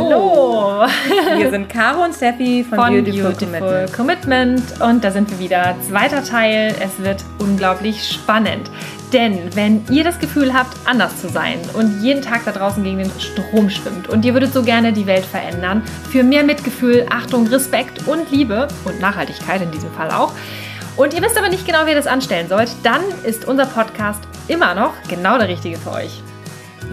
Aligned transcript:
Hallo! 0.00 0.86
Wir 1.36 1.50
sind 1.50 1.68
Caro 1.68 2.04
und 2.04 2.14
Steffi 2.14 2.64
von, 2.66 2.78
von 2.78 2.92
Beautiful, 2.92 3.32
Beautiful 3.32 3.86
Commitment. 3.94 3.96
Commitment. 3.96 4.80
Und 4.80 5.04
da 5.04 5.10
sind 5.10 5.30
wir 5.30 5.38
wieder. 5.38 5.74
Zweiter 5.86 6.24
Teil. 6.24 6.74
Es 6.80 6.98
wird 7.02 7.24
unglaublich 7.38 8.08
spannend. 8.08 8.70
Denn 9.12 9.54
wenn 9.54 9.84
ihr 9.90 10.04
das 10.04 10.18
Gefühl 10.18 10.54
habt, 10.54 10.74
anders 10.86 11.20
zu 11.20 11.28
sein 11.28 11.58
und 11.74 12.02
jeden 12.02 12.22
Tag 12.22 12.46
da 12.46 12.52
draußen 12.52 12.82
gegen 12.82 12.98
den 12.98 13.10
Strom 13.18 13.68
schwimmt 13.68 14.08
und 14.08 14.24
ihr 14.24 14.32
würdet 14.32 14.54
so 14.54 14.62
gerne 14.62 14.94
die 14.94 15.06
Welt 15.06 15.26
verändern, 15.26 15.82
für 16.10 16.22
mehr 16.22 16.44
Mitgefühl, 16.44 17.06
Achtung, 17.10 17.46
Respekt 17.46 18.08
und 18.08 18.30
Liebe 18.30 18.68
und 18.86 19.00
Nachhaltigkeit 19.00 19.60
in 19.60 19.70
diesem 19.70 19.92
Fall 19.92 20.10
auch, 20.10 20.32
und 20.96 21.14
ihr 21.14 21.22
wisst 21.22 21.38
aber 21.38 21.48
nicht 21.48 21.66
genau, 21.66 21.86
wie 21.86 21.90
ihr 21.90 21.96
das 21.96 22.06
anstellen 22.06 22.48
sollt, 22.48 22.70
dann 22.82 23.02
ist 23.24 23.46
unser 23.46 23.66
Podcast 23.66 24.22
immer 24.48 24.74
noch 24.74 24.92
genau 25.08 25.38
der 25.38 25.48
richtige 25.48 25.78
für 25.78 25.92
euch. 25.92 26.22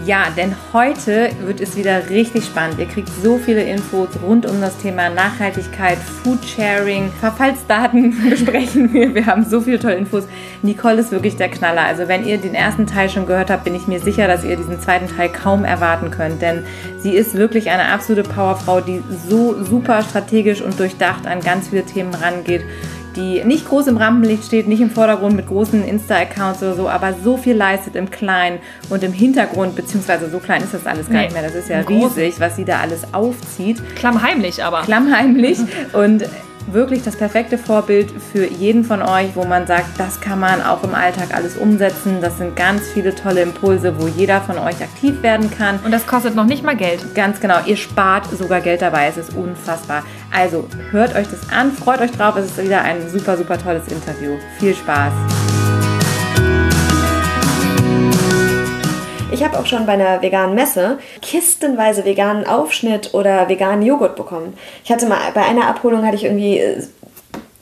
Ja, 0.06 0.28
denn 0.36 0.54
heute 0.72 1.30
wird 1.44 1.60
es 1.60 1.76
wieder 1.76 2.08
richtig 2.08 2.44
spannend. 2.44 2.78
Ihr 2.78 2.86
kriegt 2.86 3.08
so 3.22 3.38
viele 3.38 3.62
Infos 3.62 4.08
rund 4.26 4.46
um 4.46 4.60
das 4.60 4.78
Thema 4.78 5.10
Nachhaltigkeit, 5.10 5.98
Foodsharing, 5.98 7.12
Verfallsdaten 7.20 8.16
besprechen 8.30 8.92
wir. 8.92 9.14
Wir 9.14 9.26
haben 9.26 9.44
so 9.44 9.60
viele 9.60 9.78
tolle 9.78 9.96
Infos. 9.96 10.24
Nicole 10.62 11.00
ist 11.00 11.12
wirklich 11.12 11.36
der 11.36 11.48
Knaller. 11.48 11.82
Also 11.82 12.08
wenn 12.08 12.26
ihr 12.26 12.38
den 12.38 12.54
ersten 12.54 12.86
Teil 12.86 13.10
schon 13.10 13.26
gehört 13.26 13.50
habt, 13.50 13.64
bin 13.64 13.74
ich 13.74 13.86
mir 13.86 14.00
sicher, 14.00 14.26
dass 14.26 14.44
ihr 14.44 14.56
diesen 14.56 14.80
zweiten 14.80 15.08
Teil 15.14 15.28
kaum 15.28 15.64
erwarten 15.64 16.10
könnt. 16.10 16.40
Denn 16.40 16.64
sie 16.98 17.12
ist 17.12 17.34
wirklich 17.34 17.70
eine 17.70 17.86
absolute 17.86 18.28
Powerfrau, 18.28 18.80
die 18.80 19.02
so 19.28 19.62
super 19.62 20.02
strategisch 20.02 20.62
und 20.62 20.78
durchdacht 20.78 21.26
an 21.26 21.40
ganz 21.40 21.68
viele 21.68 21.84
Themen 21.84 22.14
rangeht 22.14 22.62
die 23.16 23.44
nicht 23.44 23.68
groß 23.68 23.86
im 23.88 23.96
Rampenlicht 23.96 24.44
steht, 24.44 24.68
nicht 24.68 24.80
im 24.80 24.90
Vordergrund 24.90 25.36
mit 25.36 25.46
großen 25.46 25.84
Insta-Accounts 25.84 26.62
oder 26.62 26.74
so, 26.74 26.88
aber 26.88 27.14
so 27.14 27.36
viel 27.36 27.56
leistet 27.56 27.96
im 27.96 28.10
Kleinen 28.10 28.58
und 28.88 29.02
im 29.02 29.12
Hintergrund, 29.12 29.76
beziehungsweise 29.76 30.30
so 30.30 30.38
klein 30.38 30.62
ist 30.62 30.74
das 30.74 30.86
alles 30.86 31.06
gar 31.08 31.18
nee, 31.18 31.24
nicht 31.24 31.32
mehr. 31.32 31.42
Das 31.42 31.54
ist 31.54 31.68
ja 31.68 31.80
riesig, 31.80 32.40
was 32.40 32.56
sie 32.56 32.64
da 32.64 32.80
alles 32.80 33.14
aufzieht. 33.14 33.82
Klammheimlich 33.96 34.62
aber. 34.62 34.82
Klammheimlich. 34.82 35.58
und 35.92 36.24
wirklich 36.66 37.02
das 37.02 37.16
perfekte 37.16 37.58
Vorbild 37.58 38.10
für 38.32 38.46
jeden 38.46 38.84
von 38.84 39.02
euch, 39.02 39.34
wo 39.34 39.44
man 39.44 39.66
sagt, 39.66 39.98
das 39.98 40.20
kann 40.20 40.38
man 40.40 40.62
auch 40.62 40.82
im 40.84 40.94
Alltag 40.94 41.34
alles 41.34 41.56
umsetzen. 41.56 42.18
Das 42.20 42.38
sind 42.38 42.56
ganz 42.56 42.88
viele 42.88 43.14
tolle 43.14 43.42
Impulse, 43.42 44.00
wo 44.00 44.06
jeder 44.06 44.40
von 44.40 44.58
euch 44.58 44.80
aktiv 44.80 45.22
werden 45.22 45.50
kann. 45.50 45.80
Und 45.84 45.92
das 45.92 46.06
kostet 46.06 46.34
noch 46.34 46.46
nicht 46.46 46.62
mal 46.62 46.76
Geld. 46.76 47.14
Ganz 47.14 47.40
genau. 47.40 47.56
Ihr 47.66 47.76
spart 47.76 48.26
sogar 48.30 48.60
Geld 48.60 48.82
dabei. 48.82 49.06
Es 49.06 49.16
ist 49.16 49.34
unfassbar. 49.34 50.04
Also 50.32 50.68
hört 50.90 51.14
euch 51.16 51.28
das 51.28 51.50
an, 51.50 51.72
freut 51.72 52.00
euch 52.00 52.12
drauf. 52.12 52.36
Es 52.36 52.46
ist 52.46 52.62
wieder 52.62 52.82
ein 52.82 53.08
super, 53.08 53.36
super 53.36 53.58
tolles 53.58 53.88
Interview. 53.88 54.36
Viel 54.58 54.74
Spaß. 54.74 55.12
Ich 59.32 59.44
habe 59.44 59.58
auch 59.58 59.66
schon 59.66 59.86
bei 59.86 59.92
einer 59.92 60.22
veganen 60.22 60.54
Messe 60.54 60.98
kistenweise 61.22 62.04
veganen 62.04 62.46
Aufschnitt 62.46 63.14
oder 63.14 63.48
veganen 63.48 63.82
Joghurt 63.82 64.16
bekommen. 64.16 64.54
Ich 64.84 64.90
hatte 64.90 65.06
mal 65.06 65.18
bei 65.34 65.42
einer 65.42 65.66
Abholung 65.66 66.04
hatte 66.04 66.16
ich 66.16 66.24
irgendwie 66.24 66.62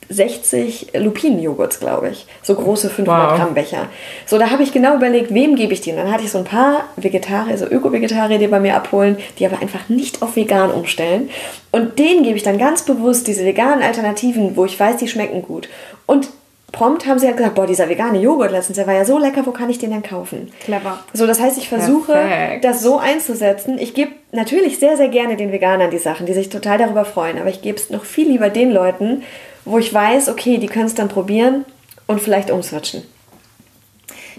60 0.09 0.95
äh, 0.95 0.99
Lupinenjoghurts, 0.99 1.81
glaube 1.81 2.11
ich. 2.11 2.27
So 2.43 2.55
große 2.55 2.91
500 2.91 3.31
wow. 3.31 3.39
Gramm 3.39 3.55
Becher. 3.55 3.89
So, 4.27 4.39
da 4.39 4.51
habe 4.51 4.63
ich 4.63 4.73
genau 4.73 4.97
überlegt, 4.97 5.33
wem 5.35 5.57
gebe 5.57 5.73
ich 5.73 5.81
die? 5.81 5.91
Und 5.91 5.99
dann 5.99 6.11
hatte 6.11 6.25
ich 6.25 6.31
so 6.31 6.39
ein 6.39 6.45
paar 6.45 6.85
Vegetarier, 6.97 7.53
also 7.53 7.67
Öko-Vegetarier, 7.67 8.39
die 8.39 8.47
bei 8.47 8.61
mir 8.61 8.77
abholen, 8.77 9.19
die 9.39 9.47
aber 9.47 9.61
einfach 9.61 9.89
nicht 9.89 10.23
auf 10.23 10.37
vegan 10.37 10.71
umstellen. 10.71 11.31
Und 11.71 11.99
denen 11.99 12.23
gebe 12.23 12.37
ich 12.37 12.43
dann 12.43 12.59
ganz 12.59 12.83
bewusst 12.83 13.27
diese 13.27 13.45
veganen 13.45 13.83
Alternativen, 13.83 14.57
wo 14.57 14.65
ich 14.65 14.79
weiß, 14.79 14.97
die 14.97 15.09
schmecken 15.09 15.43
gut. 15.43 15.69
Und 16.07 16.29
prompt 16.73 17.07
haben 17.07 17.19
sie 17.19 17.27
halt 17.27 17.37
gesagt, 17.37 17.55
boah, 17.55 17.67
dieser 17.67 17.89
vegane 17.89 18.21
Joghurt 18.21 18.53
letztens, 18.53 18.77
der 18.77 18.87
war 18.87 18.95
ja 18.95 19.05
so 19.05 19.19
lecker, 19.19 19.47
wo 19.47 19.53
kann 19.53 19.71
ich 19.71 19.79
den 19.79 19.91
denn 19.91 20.03
kaufen? 20.03 20.51
Clever. 20.65 20.99
So, 21.13 21.27
das 21.27 21.41
heißt, 21.41 21.59
ich 21.59 21.69
versuche, 21.69 22.13
Perfekt. 22.13 22.65
das 22.65 22.83
so 22.83 22.99
einzusetzen. 22.99 23.79
Ich 23.79 23.95
gebe 23.95 24.13
natürlich 24.33 24.79
sehr, 24.79 24.97
sehr 24.97 25.09
gerne 25.09 25.37
den 25.37 25.53
Veganern 25.53 25.91
die 25.91 25.99
Sachen, 25.99 26.27
die 26.27 26.35
sich 26.35 26.49
total 26.49 26.79
darüber 26.79 27.05
freuen, 27.05 27.39
aber 27.39 27.49
ich 27.49 27.63
gebe 27.63 27.79
es 27.79 27.91
noch 27.91 28.05
viel 28.05 28.29
lieber 28.29 28.51
den 28.51 28.71
Leuten, 28.71 29.23
wo 29.69 29.79
ich 29.79 29.93
weiß, 29.93 30.29
okay, 30.29 30.59
die 30.59 30.67
können 30.67 30.87
es 30.87 30.95
dann 30.95 31.09
probieren 31.09 31.65
und 32.07 32.21
vielleicht 32.21 32.51
umswitchen. 32.51 33.03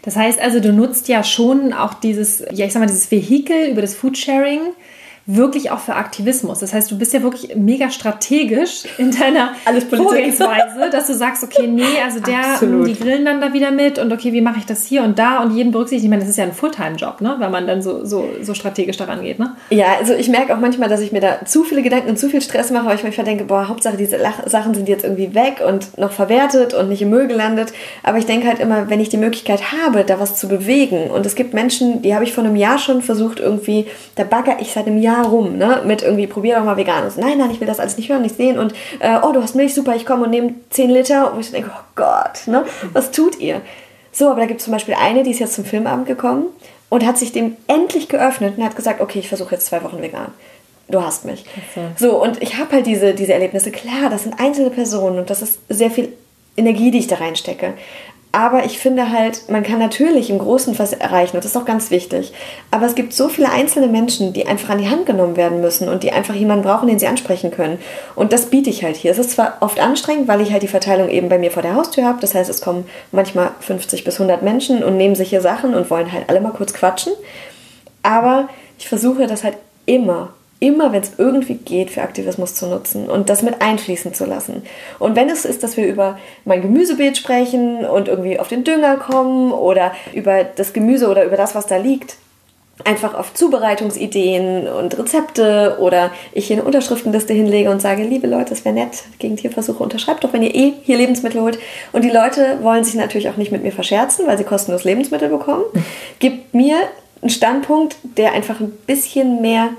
Das 0.02 0.16
heißt 0.16 0.40
also, 0.40 0.60
du 0.60 0.72
nutzt 0.72 1.08
ja 1.08 1.24
schon 1.24 1.74
auch 1.74 1.94
dieses, 1.94 2.44
ja, 2.52 2.66
ich 2.66 2.74
sag 2.74 2.80
mal, 2.80 2.88
dieses 2.88 3.12
Vehikel 3.12 3.70
über 3.70 3.82
das 3.82 3.96
Foodsharing 3.96 4.62
wirklich 5.36 5.70
auch 5.70 5.80
für 5.80 5.94
Aktivismus. 5.94 6.60
Das 6.60 6.74
heißt, 6.74 6.90
du 6.90 6.98
bist 6.98 7.14
ja 7.14 7.22
wirklich 7.22 7.56
mega 7.56 7.92
strategisch 7.92 8.86
in 8.98 9.12
deiner 9.12 9.52
Vorgehensweise, 9.88 10.90
dass 10.92 11.06
du 11.06 11.14
sagst, 11.14 11.44
okay, 11.44 11.68
nee, 11.68 11.84
also 12.04 12.20
der, 12.20 12.54
Absolut. 12.54 12.88
die 12.88 12.96
grillen 12.96 13.26
dann 13.26 13.40
da 13.40 13.54
wieder 13.54 13.70
mit 13.70 14.00
und 14.00 14.12
okay, 14.12 14.34
wie 14.34 14.42
mache 14.42 14.58
ich 14.58 14.66
das 14.66 14.86
hier 14.86 15.04
und 15.04 15.20
da 15.20 15.44
und 15.44 15.56
jeden 15.56 15.72
berücksichtigen. 15.72 16.06
Ich 16.06 16.10
meine, 16.10 16.22
das 16.22 16.32
ist 16.32 16.38
ja 16.38 16.46
ein 16.46 16.54
Fulltime-Job, 16.54 17.22
ne? 17.22 17.36
wenn 17.38 17.52
man 17.52 17.68
dann 17.68 17.84
so, 17.84 18.06
so, 18.06 18.28
so 18.42 18.56
strategisch 18.56 18.98
daran 18.98 19.22
geht. 19.22 19.38
Ne? 19.38 19.56
Ja, 19.70 19.98
also 20.00 20.14
ich 20.14 20.30
merke 20.30 20.56
auch 20.56 20.60
manchmal, 20.60 20.90
dass 20.90 21.00
ich 21.00 21.12
mir 21.12 21.22
da 21.22 21.46
zu 21.46 21.64
viele 21.64 21.84
Gedanken 21.84 22.10
und 22.10 22.18
zu 22.18 22.28
viel 22.30 22.42
Stress 22.42 22.72
mache, 22.72 22.88
weil 22.88 22.96
ich 22.96 23.04
manchmal 23.04 23.26
denke, 23.26 23.44
boah, 23.44 23.68
Hauptsache 23.68 23.98
diese 23.98 24.18
Sachen 24.48 24.74
sind 24.74 24.90
jetzt 24.90 25.04
irgendwie 25.04 25.36
weg 25.36 25.62
und 25.66 25.96
noch 26.00 26.12
verwertet 26.12 26.74
und 26.74 26.90
nicht 26.90 27.04
im 27.04 27.12
Müll 27.12 27.28
gelandet. 27.28 27.72
Aber 28.02 28.18
ich 28.18 28.26
denke 28.26 28.48
halt 28.48 28.60
immer, 28.60 28.90
wenn 28.90 29.00
ich 29.00 29.10
die 29.10 29.18
Möglichkeit 29.18 29.72
habe, 29.72 30.04
da 30.04 30.20
was 30.20 30.38
zu 30.38 30.48
bewegen 30.48 31.12
und 31.12 31.28
es 31.28 31.36
gibt 31.36 31.54
Menschen, 31.54 32.02
die 32.02 32.16
habe 32.16 32.24
ich 32.24 32.34
vor 32.34 32.44
einem 32.44 32.56
Jahr 32.56 32.80
schon 32.80 33.04
versucht, 33.04 33.40
irgendwie, 33.40 33.86
da 34.16 34.24
bagger 34.24 34.58
ich 34.60 34.72
seit 34.72 34.88
einem 34.88 34.98
Jahr 34.98 35.19
rum, 35.24 35.58
ne? 35.58 35.82
Mit 35.86 36.02
irgendwie, 36.02 36.28
probier 36.28 36.56
doch 36.56 36.64
mal 36.64 36.78
veganes. 36.78 37.18
Nein, 37.18 37.38
nein, 37.38 37.52
ich 37.52 37.60
will 37.60 37.68
das 37.68 37.80
alles 37.80 37.98
nicht 37.98 38.10
hören, 38.10 38.22
nicht 38.22 38.38
sehen. 38.38 38.60
Und, 38.60 38.74
äh, 39.00 39.18
oh, 39.22 39.32
du 39.32 39.42
hast 39.42 39.56
Milch, 39.56 39.74
super, 39.74 39.96
ich 39.96 40.06
komme 40.06 40.26
und 40.26 40.32
nehme 40.32 40.54
10 40.70 40.90
Liter. 40.90 41.34
Und 41.34 41.40
ich 41.40 41.52
denke, 41.52 41.72
oh 41.74 41.84
Gott, 41.96 42.48
ne? 42.48 42.66
Was 42.94 43.12
tut 43.12 43.40
ihr? 43.40 43.62
So, 44.12 44.30
aber 44.30 44.42
da 44.42 44.46
gibt 44.46 44.60
es 44.60 44.66
zum 44.66 44.74
Beispiel 44.74 44.96
eine, 45.00 45.24
die 45.24 45.32
ist 45.32 45.40
jetzt 45.40 45.54
zum 45.54 45.66
Filmabend 45.66 46.08
gekommen 46.08 46.48
und 46.90 47.06
hat 47.06 47.18
sich 47.18 47.32
dem 47.32 47.56
endlich 47.68 48.10
geöffnet 48.10 48.58
und 48.58 48.64
hat 48.64 48.76
gesagt, 48.76 49.02
okay, 49.02 49.20
ich 49.20 49.30
versuche 49.30 49.56
jetzt 49.56 49.68
zwei 49.68 49.84
Wochen 49.84 50.02
vegan. 50.02 50.34
Du 50.90 51.04
hast 51.04 51.24
mich. 51.24 51.46
Okay. 51.72 51.88
So, 51.98 52.22
und 52.22 52.42
ich 52.42 52.58
habe 52.58 52.72
halt 52.72 52.88
diese, 52.88 53.14
diese 53.14 53.34
Erlebnisse. 53.34 53.72
Klar, 53.72 54.10
das 54.10 54.24
sind 54.24 54.40
einzelne 54.40 54.72
Personen 54.72 55.20
und 55.20 55.30
das 55.30 55.44
ist 55.44 55.60
sehr 55.70 55.92
viel 55.92 56.14
Energie, 56.58 56.90
die 56.90 57.00
ich 57.00 57.08
da 57.08 57.18
reinstecke. 57.18 57.76
Aber 58.32 58.64
ich 58.64 58.78
finde 58.78 59.12
halt, 59.12 59.50
man 59.50 59.64
kann 59.64 59.80
natürlich 59.80 60.30
im 60.30 60.38
Großen 60.38 60.78
was 60.78 60.94
erreichen 60.94 61.36
und 61.36 61.44
das 61.44 61.52
ist 61.52 61.58
auch 61.58 61.66
ganz 61.66 61.90
wichtig. 61.90 62.32
Aber 62.70 62.86
es 62.86 62.94
gibt 62.94 63.12
so 63.14 63.28
viele 63.28 63.50
einzelne 63.50 63.88
Menschen, 63.88 64.34
die 64.34 64.46
einfach 64.46 64.70
an 64.70 64.78
die 64.78 64.90
Hand 64.90 65.08
genommen 65.08 65.36
werden 65.36 65.62
müssen 65.62 65.90
und 65.90 66.04
die 66.04 66.12
einfach 66.12 66.36
jemanden 66.36 66.64
brauchen, 66.64 66.88
den 66.88 67.00
sie 67.00 67.08
ansprechen 67.08 67.50
können. 67.50 67.80
Und 68.16 68.32
das 68.32 68.48
biete 68.52 68.70
ich 68.70 68.84
halt 68.84 68.98
hier. 68.98 69.12
Es 69.12 69.18
ist 69.18 69.32
zwar 69.32 69.58
oft 69.62 69.80
anstrengend, 69.80 70.28
weil 70.28 70.42
ich 70.42 70.52
halt 70.52 70.62
die 70.62 70.68
Verteilung 70.68 71.10
eben 71.10 71.28
bei 71.28 71.40
mir 71.40 71.50
vor 71.50 71.64
der 71.64 71.74
Haustür 71.74 72.06
habe. 72.06 72.22
Das 72.22 72.36
heißt, 72.36 72.52
es 72.52 72.62
kommen 72.62 72.86
manchmal 73.12 73.50
50 73.62 74.04
bis 74.04 74.20
100 74.20 74.44
Menschen 74.44 74.84
und 74.84 74.96
nehmen 74.96 75.16
sich 75.16 75.30
hier 75.30 75.42
Sachen 75.42 75.74
und 75.74 75.90
wollen 75.90 76.12
halt 76.12 76.30
alle 76.30 76.40
mal 76.40 76.52
kurz 76.52 76.74
quatschen. 76.74 77.14
Aber 78.04 78.48
ich 78.78 78.88
versuche 78.88 79.26
das 79.26 79.44
halt 79.44 79.58
immer 79.88 80.30
immer, 80.60 80.92
wenn 80.92 81.02
es 81.02 81.14
irgendwie 81.18 81.56
geht, 81.56 81.90
für 81.90 82.02
Aktivismus 82.02 82.56
zu 82.56 82.68
nutzen 82.68 83.10
und 83.10 83.30
das 83.30 83.42
mit 83.44 83.62
einfließen 83.62 84.14
zu 84.14 84.26
lassen. 84.26 84.64
Und 85.00 85.16
wenn 85.16 85.30
es 85.30 85.46
ist, 85.46 85.64
dass 85.64 85.78
wir 85.78 85.88
über 85.88 86.18
mein 86.46 86.62
Gemüsebeet 86.62 87.18
sprechen 87.18 87.86
und 87.86 88.08
irgendwie 88.08 88.40
auf 88.40 88.50
den 88.50 88.64
Dünger 88.64 88.98
kommen 88.98 89.52
oder 89.52 89.94
über 90.14 90.44
das 90.44 90.74
Gemüse 90.74 91.08
oder 91.08 91.24
über 91.24 91.38
das, 91.38 91.56
was 91.56 91.68
da 91.68 91.78
liegt, 91.78 92.18
einfach 92.86 93.14
auf 93.14 93.34
Zubereitungsideen 93.34 94.68
und 94.68 94.98
Rezepte 94.98 95.78
oder 95.80 96.12
ich 96.34 96.48
hier 96.48 96.58
eine 96.58 96.66
Unterschriftenliste 96.66 97.34
hinlege 97.34 97.70
und 97.72 97.82
sage, 97.82 98.04
liebe 98.04 98.28
Leute, 98.28 98.54
es 98.54 98.64
wäre 98.64 98.76
nett, 98.76 99.04
gegen 99.20 99.36
Tierversuche 99.36 99.84
unterschreibt 99.84 100.24
doch, 100.24 100.34
wenn 100.34 100.44
ihr 100.44 100.56
eh 100.56 100.74
hier 100.84 100.98
Lebensmittel 100.98 101.42
holt. 101.42 101.60
Und 101.92 102.04
die 102.04 102.10
Leute 102.10 102.60
wollen 102.62 102.84
sich 102.84 102.96
natürlich 102.96 103.30
auch 103.30 103.38
nicht 103.38 103.52
mit 103.52 103.64
mir 103.64 103.72
verscherzen, 103.72 104.28
weil 104.28 104.38
sie 104.38 104.44
kostenlos 104.44 104.84
Lebensmittel 104.84 105.30
bekommen. 105.30 105.64
Gibt 106.20 106.54
mir 106.54 106.78
einen 107.22 107.30
Standpunkt, 107.30 107.98
der 108.18 108.34
einfach 108.34 108.60
ein 108.60 108.72
bisschen 108.88 109.42
mehr 109.42 109.70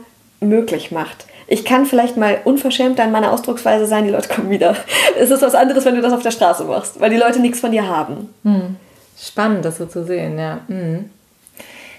möglich 0.41 0.91
macht. 0.91 1.27
Ich 1.47 1.65
kann 1.65 1.84
vielleicht 1.84 2.17
mal 2.17 2.39
unverschämter 2.45 3.05
in 3.05 3.11
meiner 3.11 3.33
Ausdrucksweise 3.33 3.87
sein, 3.87 4.05
die 4.05 4.11
Leute 4.11 4.28
kommen 4.28 4.51
wieder. 4.51 4.77
Es 5.19 5.31
ist 5.31 5.43
was 5.43 5.55
anderes, 5.55 5.84
wenn 5.84 5.97
du 5.97 6.03
das 6.03 6.13
auf 6.13 6.22
der 6.22 6.31
Straße 6.31 6.65
machst, 6.65 7.01
weil 7.01 7.10
die 7.10 7.16
Leute 7.16 7.41
nichts 7.41 7.60
von 7.60 7.72
dir 7.72 7.89
haben. 7.89 8.33
Hm. 8.45 8.77
Spannend, 9.21 9.65
das 9.65 9.78
so 9.78 9.87
zu 9.87 10.04
sehen, 10.04 10.39
ja. 10.39 10.60
Hm. 10.69 11.10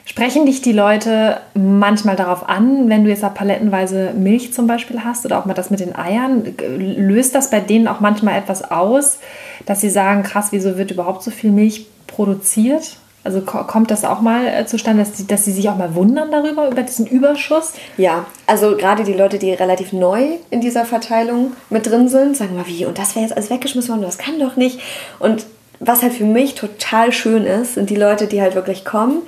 Sprechen 0.05 0.45
dich 0.45 0.61
die 0.61 0.71
Leute 0.71 1.38
manchmal 1.53 2.15
darauf 2.15 2.49
an, 2.49 2.89
wenn 2.89 3.03
du 3.03 3.09
jetzt 3.09 3.23
palettenweise 3.33 4.13
Milch 4.13 4.51
zum 4.53 4.67
Beispiel 4.67 5.03
hast 5.03 5.25
oder 5.25 5.38
auch 5.38 5.45
mal 5.45 5.53
das 5.53 5.69
mit 5.69 5.79
den 5.79 5.95
Eiern? 5.95 6.43
Löst 6.77 7.35
das 7.35 7.49
bei 7.49 7.59
denen 7.59 7.88
auch 7.88 7.99
manchmal 7.99 8.38
etwas 8.38 8.71
aus, 8.71 9.19
dass 9.65 9.79
sie 9.79 9.89
sagen, 9.89 10.23
krass, 10.23 10.47
wieso 10.51 10.77
wird 10.77 10.91
überhaupt 10.91 11.23
so 11.23 11.31
viel 11.31 11.51
Milch 11.51 11.85
produziert? 12.07 12.97
Also 13.23 13.41
kommt 13.41 13.91
das 13.91 14.03
auch 14.03 14.21
mal 14.21 14.47
äh, 14.47 14.65
zustande, 14.65 15.03
dass 15.03 15.18
sie, 15.18 15.27
dass 15.27 15.45
sie 15.45 15.51
sich 15.51 15.69
auch 15.69 15.77
mal 15.77 15.94
wundern 15.94 16.31
darüber, 16.31 16.68
über 16.69 16.81
diesen 16.81 17.06
Überschuss? 17.06 17.73
Ja, 17.97 18.25
also 18.47 18.75
gerade 18.75 19.03
die 19.03 19.13
Leute, 19.13 19.38
die 19.38 19.53
relativ 19.53 19.94
neu 19.94 20.38
in 20.50 20.59
dieser 20.59 20.85
Verteilung 20.85 21.53
mit 21.69 21.85
drin 21.85 22.09
sind, 22.09 22.35
sagen 22.35 22.56
mal, 22.56 22.65
wie, 22.65 22.85
und 22.85 22.97
das 22.97 23.15
wäre 23.15 23.25
jetzt 23.25 23.35
alles 23.35 23.51
weggeschmissen 23.51 23.91
worden, 23.91 24.01
das 24.01 24.18
kann 24.18 24.39
doch 24.39 24.56
nicht. 24.56 24.79
Und 25.19 25.45
was 25.79 26.01
halt 26.01 26.13
für 26.13 26.25
mich 26.25 26.56
total 26.56 27.12
schön 27.12 27.45
ist, 27.45 27.75
sind 27.75 27.89
die 27.89 27.95
Leute, 27.95 28.27
die 28.27 28.41
halt 28.41 28.56
wirklich 28.56 28.85
kommen, 28.85 29.21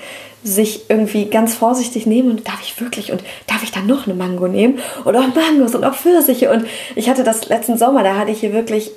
sich 0.44 0.90
irgendwie 0.90 1.26
ganz 1.26 1.54
vorsichtig 1.54 2.06
nehmen 2.06 2.32
und 2.32 2.48
darf 2.48 2.62
ich 2.62 2.80
wirklich 2.82 3.12
und 3.12 3.24
darf 3.48 3.64
ich 3.64 3.72
dann 3.72 3.88
noch 3.88 4.08
eine 4.08 4.16
Mango 4.16 4.48
nehmen? 4.48 4.80
Und 5.04 5.16
auch 5.16 5.28
Mangos 5.34 5.74
und 5.74 5.84
auch 5.84 5.96
Pfirsiche. 5.96 6.52
Und 6.52 6.66
ich 6.96 7.10
hatte 7.10 7.24
das 7.24 7.48
letzten 7.48 7.78
Sommer, 7.78 8.04
da 8.04 8.18
hatte 8.18 8.32
ich 8.32 8.40
hier 8.40 8.54
wirklich 8.54 8.92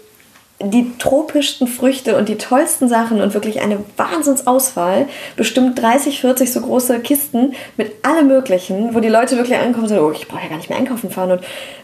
die 0.59 0.97
tropischsten 0.99 1.67
Früchte 1.67 2.17
und 2.17 2.31
die 2.31 2.39
tollsten 2.39 2.89
Sachen 2.89 3.21
und 3.21 3.35
wirklich 3.35 3.61
eine 3.61 3.79
Wahnsinnsauswahl. 3.99 5.07
Bestimmt 5.37 5.81
30, 5.81 6.21
40 6.21 6.51
so 6.51 6.63
große 6.63 7.01
Kisten 7.01 7.55
mit 7.77 7.93
allem 8.07 8.29
Möglichen, 8.29 8.95
wo 8.95 9.01
die 9.01 9.09
Leute 9.09 9.37
wirklich 9.37 9.59
ankommen 9.59 9.85
und 9.85 9.89
sagen, 9.91 10.03
oh, 10.03 10.13
ich 10.13 10.27
brauche 10.29 10.43
ja 10.43 10.49
gar 10.49 10.57
nicht 10.57 10.71
mehr 10.71 10.79
einkaufen 10.79 11.11
fahren 11.11 11.33
und 11.33 11.41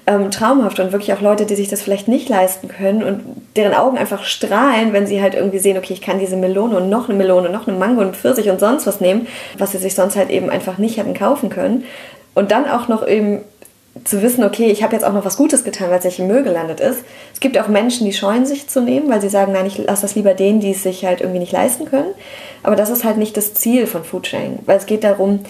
ähm, 0.07 0.31
traumhaft 0.31 0.81
und 0.81 0.93
wirklich 0.93 1.13
auch 1.13 1.21
Leute, 1.21 1.45
die 1.45 1.55
sich 1.55 1.69
das 1.69 1.83
vielleicht 1.83 2.09
nicht 2.09 2.31
leisten 2.31 2.69
können 2.69 3.03
und 3.03 3.21
deren 3.57 3.75
Augen 3.75 3.99
einfach 3.99 4.25
strahlen, 4.25 4.95
wenn 4.95 5.07
sie 5.07 5.21
halt 5.21 5.35
irgendwie 5.35 5.59
sehen, 5.59 5.77
okay, 5.77 5.93
ich 5.93 6.01
kann 6.01 6.19
diese 6.19 6.37
Melone 6.37 6.77
und 6.77 6.89
noch 6.89 7.11
eine 7.11 7.19
Melone, 7.19 7.51
noch 7.51 7.69
eine 7.69 7.77
Mango 7.77 8.01
und 8.01 8.17
Pfirsich 8.17 8.49
und 8.49 8.59
sonst 8.59 8.87
was 8.87 9.01
nehmen, 9.03 9.27
was 9.59 9.73
sie 9.73 9.79
sich 9.79 9.95
sonst 9.95 10.17
halt 10.17 10.31
eben 10.31 10.49
einfach 10.49 10.79
nicht 10.79 10.97
hätten 10.97 11.15
kaufen 11.15 11.51
können. 11.51 11.85
Und 12.35 12.51
dann 12.51 12.67
auch 12.67 12.89
noch 12.89 13.07
eben 13.07 13.43
zu 14.05 14.23
wissen, 14.23 14.43
okay, 14.43 14.71
ich 14.71 14.83
habe 14.83 14.95
jetzt 14.95 15.05
auch 15.05 15.13
noch 15.13 15.25
was 15.25 15.37
Gutes 15.37 15.65
getan, 15.65 15.91
weil 15.91 15.99
es 15.99 16.05
nicht 16.05 16.19
im 16.19 16.27
Müll 16.27 16.43
gelandet 16.43 16.81
ist. 16.81 17.05
Es 17.33 17.41
gibt 17.41 17.59
auch 17.59 17.69
Menschen, 17.69 18.07
die 18.07 18.13
scheuen 18.13 18.47
sich 18.47 18.69
zu 18.69 18.81
nehmen, 18.81 19.11
weil 19.11 19.21
sie 19.21 19.29
sagen, 19.29 19.53
nein, 19.53 19.67
ich 19.67 19.79
lasse 19.79 20.03
das 20.03 20.15
lieber 20.15 20.35
denen, 20.35 20.61
die 20.61 20.71
es 20.71 20.83
sich 20.83 21.05
halt 21.05 21.21
irgendwie 21.21 21.41
nicht 21.41 21.53
leisten 21.53 21.85
können. 21.85 22.15
Aber 22.63 22.75
das 22.75 22.91
ist 22.91 23.05
halt 23.05 23.19
nicht 23.19 23.37
das 23.37 23.55
Ziel 23.55 23.87
von 23.87 24.03
Foodsharing, 24.05 24.61
weil 24.65 24.79
es 24.79 24.87
geht 24.87 25.05
darum, 25.05 25.41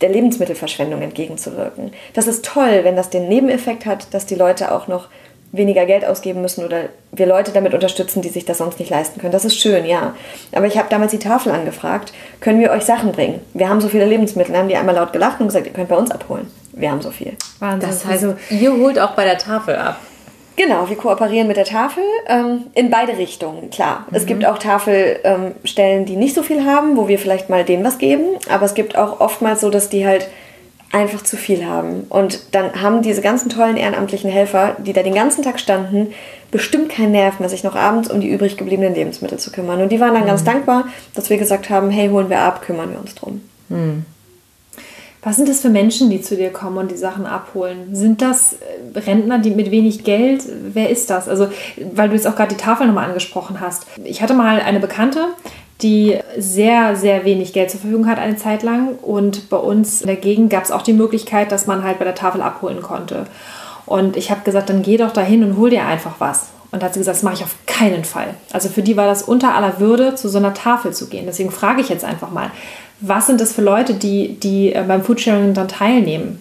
der 0.00 0.08
Lebensmittelverschwendung 0.08 1.02
entgegenzuwirken. 1.02 1.92
Das 2.14 2.26
ist 2.26 2.44
toll, 2.44 2.80
wenn 2.84 2.96
das 2.96 3.10
den 3.10 3.28
Nebeneffekt 3.28 3.84
hat, 3.84 4.14
dass 4.14 4.26
die 4.26 4.36
Leute 4.36 4.72
auch 4.72 4.86
noch 4.86 5.08
weniger 5.50 5.86
Geld 5.86 6.04
ausgeben 6.04 6.42
müssen 6.42 6.64
oder 6.64 6.84
wir 7.12 7.26
Leute 7.26 7.52
damit 7.52 7.74
unterstützen, 7.74 8.22
die 8.22 8.28
sich 8.28 8.44
das 8.44 8.58
sonst 8.58 8.78
nicht 8.78 8.90
leisten 8.90 9.20
können. 9.20 9.32
Das 9.32 9.44
ist 9.44 9.58
schön, 9.58 9.86
ja. 9.86 10.14
Aber 10.52 10.66
ich 10.66 10.76
habe 10.76 10.88
damals 10.90 11.10
die 11.10 11.18
Tafel 11.18 11.52
angefragt, 11.52 12.12
können 12.40 12.60
wir 12.60 12.70
euch 12.70 12.84
Sachen 12.84 13.12
bringen? 13.12 13.40
Wir 13.54 13.68
haben 13.68 13.80
so 13.80 13.88
viele 13.88 14.04
Lebensmittel. 14.04 14.52
Dann 14.52 14.62
haben 14.62 14.68
die 14.68 14.76
einmal 14.76 14.94
laut 14.94 15.12
gelacht 15.12 15.40
und 15.40 15.46
gesagt, 15.46 15.66
ihr 15.66 15.72
könnt 15.72 15.88
bei 15.88 15.96
uns 15.96 16.10
abholen. 16.10 16.50
Wir 16.78 16.90
haben 16.90 17.02
so 17.02 17.10
viel. 17.10 17.34
Wahnsinn. 17.58 17.90
Das 17.90 18.04
heißt, 18.06 18.24
also, 18.24 18.36
ihr 18.50 18.72
holt 18.72 18.98
auch 18.98 19.12
bei 19.12 19.24
der 19.24 19.38
Tafel 19.38 19.76
ab. 19.76 20.00
Genau, 20.58 20.88
wir 20.88 20.96
kooperieren 20.96 21.46
mit 21.46 21.56
der 21.56 21.64
Tafel 21.64 22.02
ähm, 22.26 22.62
in 22.74 22.90
beide 22.90 23.16
Richtungen, 23.16 23.70
klar. 23.70 24.06
Mhm. 24.10 24.16
Es 24.16 24.26
gibt 24.26 24.44
auch 24.44 24.58
Tafelstellen, 24.58 26.00
ähm, 26.00 26.04
die 26.04 26.16
nicht 26.16 26.34
so 26.34 26.42
viel 26.42 26.64
haben, 26.64 26.96
wo 26.96 27.06
wir 27.06 27.18
vielleicht 27.20 27.48
mal 27.48 27.64
denen 27.64 27.84
was 27.84 27.98
geben, 27.98 28.24
aber 28.50 28.64
es 28.64 28.74
gibt 28.74 28.98
auch 28.98 29.20
oftmals 29.20 29.60
so, 29.60 29.70
dass 29.70 29.88
die 29.88 30.04
halt 30.04 30.28
einfach 30.90 31.22
zu 31.22 31.36
viel 31.36 31.64
haben. 31.64 32.06
Und 32.08 32.54
dann 32.56 32.82
haben 32.82 33.02
diese 33.02 33.20
ganzen 33.20 33.50
tollen 33.50 33.76
ehrenamtlichen 33.76 34.30
Helfer, 34.30 34.74
die 34.78 34.92
da 34.92 35.04
den 35.04 35.14
ganzen 35.14 35.44
Tag 35.44 35.60
standen, 35.60 36.12
bestimmt 36.50 36.88
keinen 36.88 37.12
Nerv 37.12 37.38
mehr, 37.38 37.48
sich 37.48 37.62
noch 37.62 37.76
abends 37.76 38.10
um 38.10 38.20
die 38.20 38.28
übrig 38.28 38.56
gebliebenen 38.56 38.94
Lebensmittel 38.94 39.38
zu 39.38 39.52
kümmern. 39.52 39.80
Und 39.80 39.92
die 39.92 40.00
waren 40.00 40.14
dann 40.14 40.24
mhm. 40.24 40.28
ganz 40.28 40.42
dankbar, 40.42 40.86
dass 41.14 41.30
wir 41.30 41.38
gesagt 41.38 41.70
haben, 41.70 41.90
hey, 41.90 42.08
holen 42.08 42.30
wir 42.30 42.40
ab, 42.40 42.62
kümmern 42.62 42.90
wir 42.90 42.98
uns 42.98 43.14
drum. 43.14 43.42
Mhm. 43.68 44.06
Was 45.22 45.36
sind 45.36 45.48
das 45.48 45.60
für 45.60 45.68
Menschen, 45.68 46.10
die 46.10 46.20
zu 46.20 46.36
dir 46.36 46.50
kommen 46.50 46.78
und 46.78 46.90
die 46.90 46.96
Sachen 46.96 47.26
abholen? 47.26 47.94
Sind 47.94 48.22
das 48.22 48.54
äh, 48.54 48.98
Rentner, 48.98 49.38
die 49.38 49.50
mit 49.50 49.70
wenig 49.70 50.04
Geld? 50.04 50.44
Wer 50.72 50.90
ist 50.90 51.10
das? 51.10 51.28
Also, 51.28 51.48
weil 51.92 52.08
du 52.08 52.14
jetzt 52.14 52.26
auch 52.26 52.36
gerade 52.36 52.54
die 52.54 52.60
Tafel 52.60 52.86
nochmal 52.86 53.08
angesprochen 53.08 53.60
hast. 53.60 53.86
Ich 54.04 54.22
hatte 54.22 54.34
mal 54.34 54.60
eine 54.60 54.80
Bekannte, 54.80 55.26
die 55.82 56.18
sehr, 56.36 56.96
sehr 56.96 57.24
wenig 57.24 57.52
Geld 57.52 57.70
zur 57.70 57.80
Verfügung 57.80 58.06
hat 58.06 58.18
eine 58.18 58.36
Zeit 58.36 58.62
lang. 58.62 58.96
Und 59.02 59.50
bei 59.50 59.56
uns 59.56 60.04
Gegend 60.20 60.50
gab 60.50 60.64
es 60.64 60.70
auch 60.70 60.82
die 60.82 60.92
Möglichkeit, 60.92 61.50
dass 61.50 61.66
man 61.66 61.82
halt 61.82 61.98
bei 61.98 62.04
der 62.04 62.14
Tafel 62.14 62.40
abholen 62.40 62.80
konnte. 62.80 63.26
Und 63.86 64.16
ich 64.16 64.30
habe 64.30 64.42
gesagt, 64.44 64.70
dann 64.70 64.82
geh 64.82 64.98
doch 64.98 65.12
dahin 65.12 65.42
und 65.42 65.56
hol 65.56 65.70
dir 65.70 65.84
einfach 65.84 66.16
was. 66.18 66.48
Und 66.70 66.82
da 66.82 66.86
hat 66.86 66.94
sie 66.94 67.00
gesagt, 67.00 67.16
das 67.16 67.22
mache 67.22 67.34
ich 67.34 67.44
auf 67.44 67.56
keinen 67.66 68.04
Fall. 68.04 68.34
Also 68.52 68.68
für 68.68 68.82
die 68.82 68.96
war 68.96 69.06
das 69.06 69.22
unter 69.22 69.54
aller 69.54 69.80
Würde, 69.80 70.14
zu 70.16 70.28
so 70.28 70.38
einer 70.38 70.52
Tafel 70.52 70.92
zu 70.92 71.08
gehen. 71.08 71.24
Deswegen 71.26 71.50
frage 71.50 71.80
ich 71.80 71.88
jetzt 71.88 72.04
einfach 72.04 72.30
mal, 72.30 72.50
was 73.00 73.26
sind 73.26 73.40
das 73.40 73.52
für 73.52 73.62
Leute, 73.62 73.94
die, 73.94 74.38
die 74.40 74.72
äh, 74.72 74.82
beim 74.86 75.02
Foodsharing 75.02 75.54
dann 75.54 75.68
teilnehmen? 75.68 76.40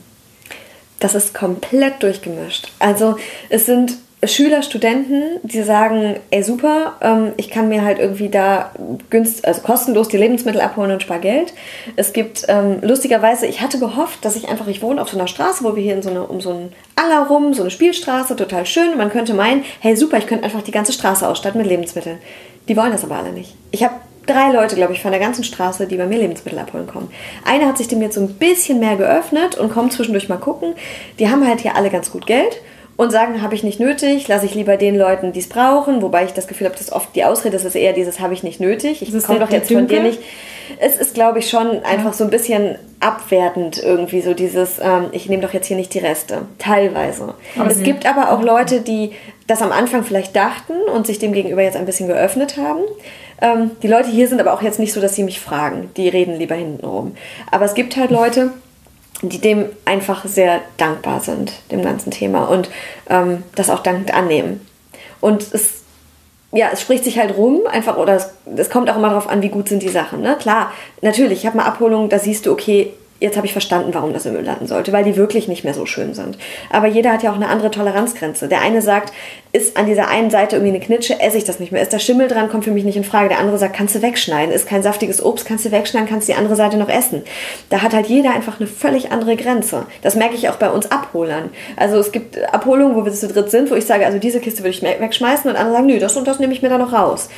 Das 0.99 1.13
ist 1.13 1.33
komplett 1.33 2.01
durchgemischt. 2.01 2.69
Also 2.79 3.17
es 3.49 3.65
sind 3.67 3.97
Schüler, 4.23 4.63
Studenten, 4.63 5.39
die 5.43 5.61
sagen, 5.61 6.15
ey 6.31 6.41
super, 6.41 6.95
ähm, 7.01 7.33
ich 7.37 7.51
kann 7.51 7.69
mir 7.69 7.83
halt 7.83 7.99
irgendwie 7.99 8.29
da 8.29 8.71
günst, 9.11 9.45
also 9.45 9.61
kostenlos 9.61 10.07
die 10.07 10.17
Lebensmittel 10.17 10.59
abholen 10.59 10.89
und 10.89 11.03
spar 11.03 11.19
Geld. 11.19 11.53
Es 11.95 12.13
gibt 12.13 12.45
ähm, 12.47 12.79
lustigerweise, 12.81 13.45
ich 13.45 13.61
hatte 13.61 13.77
gehofft, 13.77 14.25
dass 14.25 14.35
ich 14.35 14.49
einfach, 14.49 14.65
ich 14.67 14.81
wohne 14.81 15.03
auf 15.03 15.09
so 15.09 15.17
einer 15.17 15.27
Straße, 15.27 15.63
wo 15.63 15.75
wir 15.75 15.83
hier 15.83 15.93
in 15.93 16.01
so 16.01 16.09
eine, 16.09 16.23
um 16.23 16.41
so 16.41 16.49
ein 16.49 16.73
Anger 16.95 17.27
rum, 17.27 17.53
so 17.53 17.61
eine 17.61 17.69
Spielstraße, 17.69 18.35
total 18.35 18.65
schön. 18.65 18.97
Man 18.97 19.11
könnte 19.11 19.35
meinen, 19.35 19.63
hey 19.81 19.95
super, 19.95 20.17
ich 20.17 20.25
könnte 20.25 20.45
einfach 20.45 20.63
die 20.63 20.71
ganze 20.71 20.93
Straße 20.93 21.27
ausstatten 21.27 21.61
mit 21.61 21.69
Lebensmitteln. 21.69 22.17
Die 22.67 22.75
wollen 22.75 22.91
das 22.91 23.03
aber 23.03 23.17
alle 23.17 23.31
nicht. 23.31 23.53
Ich 23.69 23.83
habe 23.83 23.93
drei 24.27 24.51
Leute, 24.51 24.75
glaube 24.75 24.93
ich, 24.93 25.01
von 25.01 25.11
der 25.11 25.19
ganzen 25.19 25.43
Straße, 25.43 25.87
die 25.87 25.97
bei 25.97 26.05
mir 26.05 26.19
Lebensmittel 26.19 26.59
abholen 26.59 26.87
kommen. 26.87 27.11
Einer 27.45 27.67
hat 27.67 27.77
sich 27.77 27.87
dem 27.87 28.01
jetzt 28.01 28.15
so 28.15 28.21
ein 28.21 28.33
bisschen 28.35 28.79
mehr 28.79 28.95
geöffnet 28.95 29.57
und 29.57 29.71
kommt 29.71 29.93
zwischendurch 29.93 30.29
mal 30.29 30.37
gucken. 30.37 30.75
Die 31.19 31.29
haben 31.29 31.47
halt 31.47 31.61
hier 31.61 31.75
alle 31.75 31.89
ganz 31.89 32.11
gut 32.11 32.27
Geld 32.27 32.61
und 32.97 33.11
sagen, 33.11 33.41
habe 33.41 33.55
ich 33.55 33.63
nicht 33.63 33.79
nötig, 33.79 34.27
lasse 34.27 34.47
ich 34.47 34.55
lieber 34.55 34.75
den 34.75 34.97
Leuten, 34.97 35.31
die 35.31 35.39
es 35.39 35.47
brauchen, 35.47 36.01
wobei 36.01 36.25
ich 36.25 36.33
das 36.33 36.47
Gefühl 36.47 36.65
habe, 36.67 36.77
dass 36.77 36.91
oft 36.91 37.15
die 37.15 37.23
Ausrede 37.23 37.55
ist, 37.55 37.63
ist 37.63 37.75
eher 37.75 37.93
dieses, 37.93 38.19
habe 38.19 38.33
ich 38.33 38.43
nicht 38.43 38.59
nötig, 38.59 39.01
ich 39.01 39.23
komme 39.23 39.39
doch 39.39 39.51
jetzt 39.51 39.71
von 39.71 39.87
dir 39.87 40.01
nicht. 40.01 40.19
Es 40.79 40.97
ist, 40.97 41.13
glaube 41.13 41.39
ich, 41.39 41.49
schon 41.49 41.83
einfach 41.83 42.11
so 42.11 42.25
ein 42.25 42.29
bisschen 42.29 42.75
abwertend 42.99 43.81
irgendwie, 43.81 44.21
so 44.21 44.33
dieses, 44.33 44.79
ähm, 44.79 45.05
ich 45.11 45.29
nehme 45.29 45.43
doch 45.43 45.53
jetzt 45.53 45.67
hier 45.67 45.77
nicht 45.77 45.93
die 45.93 45.99
Reste, 45.99 46.41
teilweise. 46.57 47.35
Mhm. 47.55 47.67
Es 47.67 47.83
gibt 47.83 48.05
aber 48.05 48.31
auch 48.31 48.41
Leute, 48.41 48.81
die 48.81 49.11
das 49.45 49.61
am 49.61 49.71
Anfang 49.71 50.03
vielleicht 50.03 50.35
dachten 50.35 50.73
und 50.93 51.07
sich 51.07 51.19
dem 51.19 51.31
gegenüber 51.31 51.61
jetzt 51.61 51.77
ein 51.77 51.85
bisschen 51.85 52.07
geöffnet 52.07 52.57
haben. 52.57 52.81
Ähm, 53.41 53.71
die 53.83 53.87
Leute 53.87 54.09
hier 54.09 54.27
sind 54.27 54.39
aber 54.39 54.53
auch 54.53 54.61
jetzt 54.61 54.79
nicht 54.79 54.93
so, 54.93 55.01
dass 55.01 55.15
sie 55.15 55.23
mich 55.23 55.39
fragen, 55.39 55.91
die 55.95 56.09
reden 56.09 56.37
lieber 56.37 56.55
hintenrum. 56.55 57.15
Aber 57.51 57.65
es 57.65 57.73
gibt 57.73 57.95
halt 57.97 58.11
Leute, 58.11 58.51
die 59.21 59.39
dem 59.39 59.65
einfach 59.85 60.25
sehr 60.25 60.61
dankbar 60.77 61.21
sind, 61.21 61.51
dem 61.71 61.83
ganzen 61.83 62.11
Thema 62.11 62.45
und 62.45 62.69
ähm, 63.09 63.43
das 63.55 63.69
auch 63.69 63.81
dankend 63.81 64.13
annehmen. 64.13 64.65
Und 65.21 65.53
es, 65.53 65.83
ja, 66.51 66.69
es 66.71 66.81
spricht 66.81 67.03
sich 67.03 67.17
halt 67.17 67.35
rum, 67.35 67.61
einfach, 67.69 67.97
oder 67.97 68.15
es, 68.15 68.29
es 68.55 68.69
kommt 68.69 68.89
auch 68.89 68.97
immer 68.97 69.09
darauf 69.09 69.27
an, 69.27 69.41
wie 69.41 69.49
gut 69.49 69.69
sind 69.69 69.81
die 69.81 69.89
Sachen. 69.89 70.21
Ne? 70.21 70.37
Klar, 70.39 70.71
natürlich, 71.01 71.39
ich 71.39 71.45
habe 71.45 71.57
mal 71.57 71.65
Abholungen, 71.65 72.09
da 72.09 72.19
siehst 72.19 72.45
du, 72.45 72.51
okay, 72.51 72.93
jetzt 73.19 73.35
habe 73.35 73.47
ich 73.47 73.53
verstanden, 73.53 73.93
warum 73.93 74.13
das 74.13 74.25
im 74.25 74.33
Müll 74.33 74.43
landen 74.43 74.67
sollte, 74.67 74.93
weil 74.93 75.03
die 75.03 75.15
wirklich 75.15 75.47
nicht 75.47 75.63
mehr 75.63 75.73
so 75.73 75.85
schön 75.85 76.13
sind. 76.13 76.37
Aber 76.71 76.87
jeder 76.87 77.11
hat 77.11 77.23
ja 77.23 77.31
auch 77.31 77.35
eine 77.35 77.47
andere 77.47 77.71
Toleranzgrenze. 77.71 78.47
Der 78.47 78.61
eine 78.61 78.81
sagt, 78.81 79.11
ist 79.53 79.75
an 79.75 79.87
dieser 79.87 80.07
einen 80.07 80.29
Seite 80.29 80.57
irgendwie 80.57 80.75
eine 80.75 80.83
Knitsche, 80.83 81.19
esse 81.19 81.37
ich 81.37 81.43
das 81.43 81.59
nicht 81.59 81.71
mehr. 81.71 81.81
Ist 81.81 81.93
da 81.93 81.99
Schimmel 81.99 82.27
dran, 82.27 82.49
kommt 82.49 82.65
für 82.65 82.71
mich 82.71 82.83
nicht 82.83 82.97
in 82.97 83.03
Frage. 83.03 83.29
Der 83.29 83.39
andere 83.39 83.57
sagt, 83.57 83.75
kannst 83.75 83.95
du 83.95 84.01
wegschneiden. 84.01 84.53
Ist 84.53 84.67
kein 84.67 84.83
saftiges 84.83 85.23
Obst, 85.23 85.47
kannst 85.47 85.65
du 85.65 85.71
wegschneiden, 85.71 86.07
kannst 86.07 86.27
die 86.27 86.35
andere 86.35 86.55
Seite 86.55 86.77
noch 86.77 86.89
essen. 86.89 87.23
Da 87.69 87.81
hat 87.81 87.93
halt 87.93 88.07
jeder 88.07 88.33
einfach 88.33 88.59
eine 88.59 88.67
völlig 88.67 89.11
andere 89.11 89.35
Grenze. 89.35 89.85
Das 90.03 90.15
merke 90.15 90.35
ich 90.35 90.49
auch 90.49 90.57
bei 90.57 90.69
uns 90.69 90.91
Abholern. 90.91 91.49
Also 91.75 91.97
es 91.97 92.11
gibt 92.11 92.37
Abholungen, 92.53 92.95
wo 92.95 93.03
wir 93.03 93.11
zu 93.11 93.27
dritt 93.27 93.49
sind, 93.49 93.71
wo 93.71 93.75
ich 93.75 93.85
sage, 93.85 94.05
also 94.05 94.19
diese 94.19 94.39
Kiste 94.39 94.59
würde 94.59 94.69
ich 94.69 94.83
wegschmeißen 94.83 95.49
und 95.49 95.55
andere 95.55 95.75
sagen, 95.75 95.87
nö, 95.87 95.99
das 95.99 96.15
und 96.17 96.27
das 96.27 96.39
nehme 96.39 96.53
ich 96.53 96.61
mir 96.61 96.69
da 96.69 96.77
noch 96.77 96.93
raus. 96.93 97.29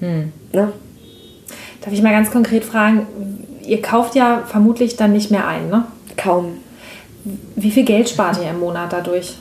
Hm. 0.00 0.32
Ne? 0.52 0.72
Darf 1.80 1.92
ich 1.92 2.02
mal 2.02 2.12
ganz 2.12 2.30
konkret 2.30 2.64
fragen, 2.64 3.06
ihr 3.66 3.82
kauft 3.82 4.14
ja 4.14 4.42
vermutlich 4.46 4.96
dann 4.96 5.12
nicht 5.12 5.30
mehr 5.30 5.46
ein, 5.46 5.68
ne? 5.68 5.84
Kaum. 6.16 6.58
Wie 7.56 7.70
viel 7.70 7.84
Geld 7.84 8.08
spart 8.08 8.38
ihr 8.42 8.50
im 8.50 8.60
Monat 8.60 8.92
dadurch? 8.92 9.36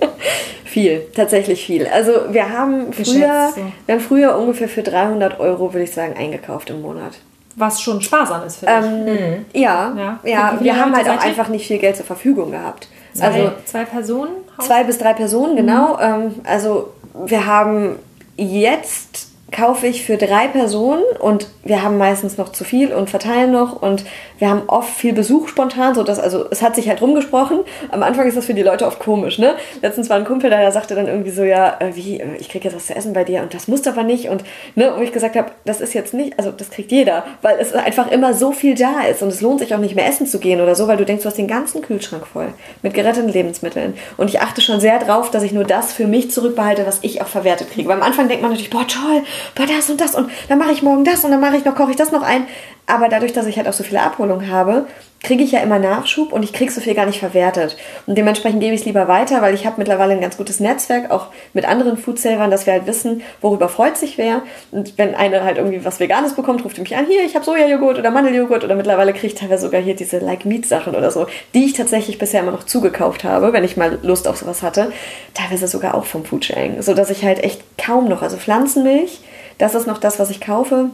viel, 0.64 1.02
tatsächlich 1.14 1.64
viel. 1.64 1.86
Also 1.86 2.12
wir 2.30 2.50
haben 2.50 2.92
früher, 2.92 3.50
wir 3.86 3.94
haben 3.94 4.00
früher 4.00 4.36
ungefähr 4.38 4.68
für 4.68 4.82
300 4.82 5.38
Euro, 5.40 5.72
würde 5.72 5.84
ich 5.84 5.92
sagen, 5.92 6.14
eingekauft 6.16 6.70
im 6.70 6.80
Monat. 6.80 7.18
Was 7.56 7.82
schon 7.82 8.00
sparsam 8.00 8.46
ist 8.46 8.60
für 8.60 8.66
dich. 8.66 8.74
Ähm, 8.74 9.04
mhm. 9.04 9.44
Ja, 9.52 9.94
ja. 9.96 10.20
ja 10.24 10.58
wir 10.60 10.76
haben 10.76 10.96
halt 10.96 11.08
auch 11.08 11.22
einfach 11.22 11.48
nicht 11.48 11.66
viel 11.66 11.78
Geld 11.78 11.96
zur 11.96 12.06
Verfügung 12.06 12.50
gehabt. 12.52 12.88
Zwei, 13.12 13.26
also 13.26 13.52
zwei 13.66 13.84
Personen? 13.84 14.32
Zwei 14.58 14.84
bis 14.84 14.98
drei 14.98 15.12
Personen, 15.12 15.56
genau. 15.56 15.98
Mhm. 15.98 16.36
also 16.44 16.92
wir 17.26 17.46
haben 17.46 17.96
jetzt 18.36 19.31
kaufe 19.52 19.86
ich 19.86 20.04
für 20.04 20.16
drei 20.16 20.48
Personen 20.48 21.04
und 21.18 21.48
wir 21.62 21.82
haben 21.82 21.98
meistens 21.98 22.38
noch 22.38 22.50
zu 22.50 22.64
viel 22.64 22.92
und 22.92 23.10
verteilen 23.10 23.52
noch 23.52 23.80
und 23.80 24.04
wir 24.42 24.50
haben 24.50 24.62
oft 24.66 24.92
viel 24.92 25.12
Besuch 25.12 25.46
spontan, 25.46 25.94
so 25.94 26.02
dass 26.02 26.18
also 26.18 26.46
es 26.50 26.62
hat 26.62 26.74
sich 26.74 26.88
halt 26.88 27.00
rumgesprochen. 27.00 27.60
Am 27.92 28.02
Anfang 28.02 28.26
ist 28.26 28.36
das 28.36 28.46
für 28.46 28.54
die 28.54 28.64
Leute 28.64 28.88
oft 28.88 28.98
komisch, 28.98 29.38
ne? 29.38 29.54
Letztens 29.82 30.10
war 30.10 30.16
ein 30.16 30.24
Kumpel 30.24 30.50
da, 30.50 30.58
der 30.58 30.72
sagte 30.72 30.96
dann 30.96 31.06
irgendwie 31.06 31.30
so, 31.30 31.44
ja, 31.44 31.76
äh, 31.78 31.94
wie, 31.94 32.18
äh, 32.18 32.34
ich 32.40 32.48
kriege 32.48 32.64
jetzt 32.64 32.74
was 32.74 32.88
zu 32.88 32.96
essen 32.96 33.12
bei 33.12 33.22
dir 33.22 33.42
und 33.42 33.54
das 33.54 33.68
muss 33.68 33.86
aber 33.86 34.02
nicht 34.02 34.30
und 34.30 34.42
ne, 34.74 34.94
wo 34.96 35.00
ich 35.00 35.12
gesagt 35.12 35.36
habe, 35.36 35.52
das 35.64 35.80
ist 35.80 35.94
jetzt 35.94 36.12
nicht, 36.12 36.40
also 36.40 36.50
das 36.50 36.70
kriegt 36.70 36.90
jeder, 36.90 37.22
weil 37.40 37.56
es 37.60 37.72
einfach 37.72 38.10
immer 38.10 38.34
so 38.34 38.50
viel 38.50 38.74
da 38.74 39.02
ist 39.08 39.22
und 39.22 39.28
es 39.28 39.42
lohnt 39.42 39.60
sich 39.60 39.76
auch 39.76 39.78
nicht 39.78 39.94
mehr 39.94 40.08
essen 40.08 40.26
zu 40.26 40.40
gehen 40.40 40.60
oder 40.60 40.74
so, 40.74 40.88
weil 40.88 40.96
du 40.96 41.04
denkst, 41.04 41.22
du 41.22 41.28
hast 41.28 41.38
den 41.38 41.46
ganzen 41.46 41.80
Kühlschrank 41.80 42.26
voll 42.26 42.48
mit 42.82 42.94
geretteten 42.94 43.28
Lebensmitteln 43.28 43.94
und 44.16 44.28
ich 44.28 44.40
achte 44.40 44.60
schon 44.60 44.80
sehr 44.80 44.98
drauf, 44.98 45.30
dass 45.30 45.44
ich 45.44 45.52
nur 45.52 45.62
das 45.62 45.92
für 45.92 46.08
mich 46.08 46.32
zurückbehalte, 46.32 46.84
was 46.84 46.98
ich 47.02 47.22
auch 47.22 47.28
verwertet 47.28 47.70
kriege. 47.70 47.88
Weil 47.88 47.98
am 47.98 48.02
Anfang 48.02 48.26
denkt 48.26 48.42
man 48.42 48.50
natürlich, 48.50 48.70
boah 48.70 48.88
toll, 48.88 49.22
boah 49.54 49.66
das 49.66 49.88
und 49.88 50.00
das 50.00 50.16
und 50.16 50.32
dann 50.48 50.58
mache 50.58 50.72
ich 50.72 50.82
morgen 50.82 51.04
das 51.04 51.24
und 51.24 51.30
dann 51.30 51.40
mache 51.40 51.56
ich 51.56 51.64
noch 51.64 51.76
koche 51.76 51.92
ich 51.92 51.96
das 51.96 52.10
noch 52.10 52.22
ein, 52.22 52.48
aber 52.86 53.08
dadurch, 53.08 53.32
dass 53.32 53.46
ich 53.46 53.56
halt 53.56 53.68
auch 53.68 53.72
so 53.72 53.84
viele 53.84 54.02
Abholungen 54.02 54.31
habe, 54.40 54.86
kriege 55.22 55.44
ich 55.44 55.52
ja 55.52 55.60
immer 55.60 55.78
Nachschub 55.78 56.32
und 56.32 56.42
ich 56.42 56.52
kriege 56.52 56.72
so 56.72 56.80
viel 56.80 56.94
gar 56.94 57.06
nicht 57.06 57.20
verwertet. 57.20 57.76
Und 58.06 58.18
dementsprechend 58.18 58.60
gebe 58.60 58.74
ich 58.74 58.80
es 58.80 58.86
lieber 58.86 59.08
weiter, 59.08 59.40
weil 59.40 59.54
ich 59.54 59.66
habe 59.66 59.76
mittlerweile 59.78 60.12
ein 60.12 60.20
ganz 60.20 60.36
gutes 60.36 60.60
Netzwerk, 60.60 61.10
auch 61.10 61.28
mit 61.52 61.64
anderen 61.64 61.96
Foodsailern, 61.96 62.50
dass 62.50 62.66
wir 62.66 62.72
halt 62.72 62.86
wissen, 62.86 63.22
worüber 63.40 63.68
freut 63.68 63.96
sich 63.96 64.18
wer. 64.18 64.42
Und 64.72 64.98
wenn 64.98 65.14
eine 65.14 65.44
halt 65.44 65.58
irgendwie 65.58 65.84
was 65.84 66.00
Veganes 66.00 66.34
bekommt, 66.34 66.64
ruft 66.64 66.76
die 66.76 66.80
mich 66.80 66.96
an, 66.96 67.06
hier, 67.06 67.24
ich 67.24 67.34
habe 67.34 67.44
Sojajoghurt 67.44 67.98
oder 67.98 68.10
Mandeljoghurt 68.10 68.64
oder 68.64 68.74
mittlerweile 68.74 69.12
kriege 69.12 69.28
ich 69.28 69.34
teilweise 69.34 69.66
sogar 69.66 69.80
hier 69.80 69.94
diese 69.94 70.18
Like-Meat-Sachen 70.18 70.94
oder 70.94 71.10
so, 71.10 71.26
die 71.54 71.64
ich 71.64 71.74
tatsächlich 71.74 72.18
bisher 72.18 72.40
immer 72.40 72.52
noch 72.52 72.64
zugekauft 72.64 73.24
habe, 73.24 73.52
wenn 73.52 73.64
ich 73.64 73.76
mal 73.76 73.98
Lust 74.02 74.26
auf 74.26 74.36
sowas 74.36 74.62
hatte. 74.62 74.92
Teilweise 75.34 75.68
sogar 75.68 75.94
auch 75.94 76.04
vom 76.04 76.24
Foodsharing, 76.24 76.82
sodass 76.82 77.10
ich 77.10 77.24
halt 77.24 77.42
echt 77.42 77.62
kaum 77.78 78.08
noch, 78.08 78.22
also 78.22 78.36
Pflanzenmilch, 78.36 79.20
das 79.58 79.74
ist 79.74 79.86
noch 79.86 79.98
das, 79.98 80.18
was 80.18 80.30
ich 80.30 80.40
kaufe 80.40 80.90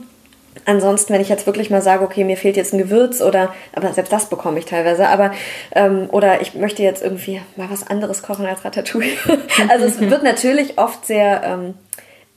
Ansonsten, 0.65 1.13
wenn 1.13 1.21
ich 1.21 1.29
jetzt 1.29 1.47
wirklich 1.47 1.71
mal 1.71 1.83
sage, 1.83 2.05
okay, 2.05 2.25
mir 2.25 2.37
fehlt 2.37 2.57
jetzt 2.57 2.73
ein 2.73 2.79
Gewürz 2.79 3.21
oder, 3.21 3.55
aber 3.75 3.93
selbst 3.93 4.13
das 4.13 4.29
bekomme 4.29 4.59
ich 4.59 4.65
teilweise, 4.65 5.09
aber, 5.09 5.33
ähm, 5.75 6.09
oder 6.11 6.41
ich 6.41 6.55
möchte 6.55 6.83
jetzt 6.83 7.03
irgendwie 7.03 7.41
mal 7.57 7.71
was 7.71 7.87
anderes 7.87 8.23
kochen 8.23 8.47
als 8.47 8.65
Ratatouille. 8.65 9.17
also 9.69 9.85
es 9.87 10.01
wird 10.11 10.23
natürlich 10.23 10.79
oft 10.79 11.07
sehr, 11.07 11.43
ähm, 11.45 11.75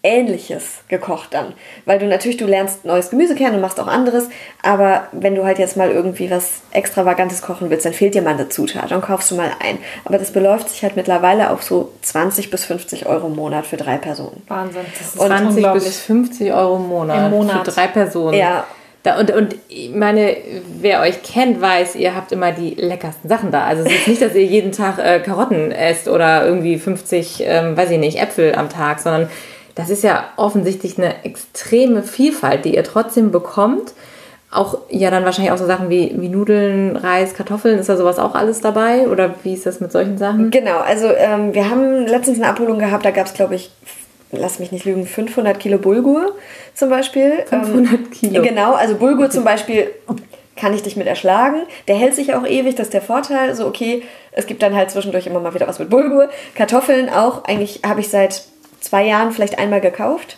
Ähnliches 0.03 0.81
gekocht 0.88 1.29
dann. 1.31 1.53
Weil 1.86 2.00
du 2.00 2.08
natürlich, 2.08 2.38
du 2.38 2.48
lernst 2.48 2.86
neues 2.86 3.12
Gemüse 3.12 3.36
kennen 3.36 3.55
und 3.55 3.62
machst 3.62 3.79
auch 3.79 3.88
anderes, 3.88 4.29
aber 4.63 5.08
wenn 5.12 5.36
du 5.36 5.46
halt 5.46 5.60
jetzt 5.60 5.77
mal 5.77 5.91
irgendwie 5.91 6.31
was 6.31 6.62
Extravagantes 6.72 7.41
kochen 7.41 7.70
willst, 7.70 7.86
dann 7.86 7.93
fehlt 7.93 8.15
dir 8.15 8.24
mal 8.24 8.34
eine 8.34 8.50
Zutat, 8.50 8.89
dann 8.89 9.01
kaufst 9.01 9.29
du 9.29 9.36
mal 9.36 9.51
ein. 9.60 9.77
Aber 10.03 10.17
das 10.17 10.31
beläuft 10.31 10.70
sich 10.70 10.81
halt 10.84 10.96
mittlerweile 10.96 11.51
auf 11.51 11.62
so 11.62 11.91
20 12.01 12.50
bis 12.50 12.65
50 12.65 13.05
Euro 13.05 13.27
im 13.27 13.36
Monat 13.36 13.67
für 13.67 13.77
drei 13.77 13.98
Personen. 13.98 14.41
Wahnsinn. 14.48 14.81
Das 14.98 15.13
ist 15.13 15.20
und 15.20 15.27
20 15.27 15.74
bis 15.74 16.00
50 16.00 16.51
Euro 16.51 16.77
im 16.77 16.88
Monat, 16.88 17.25
Im 17.25 17.31
Monat. 17.31 17.65
für 17.65 17.72
drei 17.72 17.88
Personen. 17.88 18.38
Ja. 18.38 18.65
Da, 19.03 19.20
und, 19.20 19.31
und 19.31 19.55
ich 19.67 19.89
meine, 19.96 20.38
wer 20.79 21.01
euch 21.01 21.24
kennt, 21.24 21.60
weiß, 21.60 21.96
ihr 21.96 22.15
habt 22.15 22.31
immer 22.31 22.51
die 22.51 22.75
leckersten 22.75 23.27
Sachen 23.27 23.51
da. 23.51 23.65
Also 23.65 23.84
es 23.84 23.91
ist 23.91 24.08
nicht, 24.08 24.22
dass 24.22 24.36
ihr 24.36 24.46
jeden 24.46 24.72
Tag 24.72 25.00
äh, 25.00 25.20
Karotten 25.20 25.72
esst 25.72 26.08
oder 26.08 26.46
irgendwie 26.46 26.77
50, 26.77 27.43
ähm, 27.46 27.75
weiß 27.75 27.89
ich 27.89 27.98
nicht, 27.98 28.22
Äpfel 28.22 28.53
am 28.53 28.70
Tag, 28.70 29.00
sondern 29.00 29.27
das 29.75 29.90
ist 29.90 30.04
ja 30.04 30.25
offensichtlich 30.38 30.98
eine 30.98 31.24
extreme 31.24 32.04
Vielfalt, 32.04 32.66
die 32.66 32.75
ihr 32.75 32.84
trotzdem 32.84 33.32
bekommt. 33.32 33.94
Auch 34.50 34.80
ja 34.90 35.10
dann 35.10 35.24
wahrscheinlich 35.24 35.54
auch 35.54 35.58
so 35.58 35.66
Sachen 35.66 35.90
wie, 35.90 36.13
wie 36.18 36.28
Nudeln, 36.28 36.98
Reis, 36.98 37.34
Kartoffeln, 37.34 37.80
ist 37.80 37.88
da 37.88 37.96
sowas 37.96 38.20
auch 38.20 38.36
alles 38.36 38.60
dabei? 38.60 39.08
Oder 39.08 39.36
wie 39.44 39.54
ist 39.54 39.66
das 39.66 39.80
mit 39.80 39.94
solchen 39.94 40.18
Sachen? 40.18 40.51
Genau, 40.51 40.80
also 40.80 41.08
ähm, 41.08 41.54
wir 41.54 41.70
haben 41.70 42.06
letztens 42.06 42.38
eine 42.38 42.50
Abholung 42.50 42.80
gehabt, 42.80 43.06
da 43.06 43.12
gab 43.12 43.28
es 43.28 43.34
glaube 43.34 43.56
ich, 43.56 43.72
lass 44.32 44.60
mich 44.60 44.74
nicht 44.74 44.84
lügen, 44.84 45.06
500 45.06 45.58
Kilo 45.58 45.78
Bulgur 45.78 46.36
zum 46.74 46.90
Beispiel. 46.90 47.44
500 47.46 47.94
ähm, 47.94 48.12
Kilo? 48.12 48.42
Genau, 48.42 48.74
also 48.74 48.96
Bulgur 48.96 49.30
zum 49.30 49.46
Beispiel 49.46 49.88
kann 50.58 50.74
ich 50.74 50.84
dich 50.84 50.98
mit 50.98 51.08
erschlagen. 51.08 51.63
Der 51.88 51.96
hält 51.96 52.13
sich 52.13 52.34
auch 52.34 52.46
ewig, 52.46 52.75
das 52.75 52.88
ist 52.88 52.94
der 52.94 53.01
Vorteil. 53.01 53.56
So, 53.56 53.66
okay, 53.66 54.04
es 54.32 54.48
gibt 54.48 54.62
dann 54.62 54.75
halt 54.75 54.92
zwischendurch 54.92 55.28
immer 55.28 55.40
mal 55.40 55.54
wieder 55.54 55.68
was 55.68 55.80
mit 55.80 55.90
Bulgur. 55.90 56.30
Kartoffeln 56.56 57.10
auch, 57.10 57.46
eigentlich 57.46 57.82
habe 57.86 58.01
ich 58.01 58.10
seit 58.10 58.44
zwei 58.82 59.06
Jahren 59.06 59.32
vielleicht 59.32 59.58
einmal 59.58 59.82
gekauft. 59.82 60.38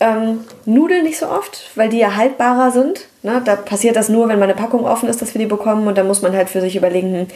Ähm, 0.00 0.40
Nudeln 0.66 1.04
nicht 1.04 1.18
so 1.18 1.28
oft, 1.28 1.70
weil 1.76 1.88
die 1.88 1.98
ja 1.98 2.16
haltbarer 2.16 2.72
sind. 2.72 3.06
Ne? 3.22 3.40
Da 3.44 3.56
passiert 3.56 3.96
das 3.96 4.08
nur, 4.08 4.28
wenn 4.28 4.40
meine 4.40 4.54
Packung 4.54 4.84
offen 4.84 5.08
ist, 5.08 5.22
dass 5.22 5.34
wir 5.34 5.38
die 5.38 5.46
bekommen 5.46 5.86
und 5.86 5.96
dann 5.96 6.06
muss 6.06 6.20
man 6.20 6.36
halt 6.36 6.50
für 6.50 6.60
sich 6.60 6.76
überlegen, 6.76 7.14
hm, 7.14 7.26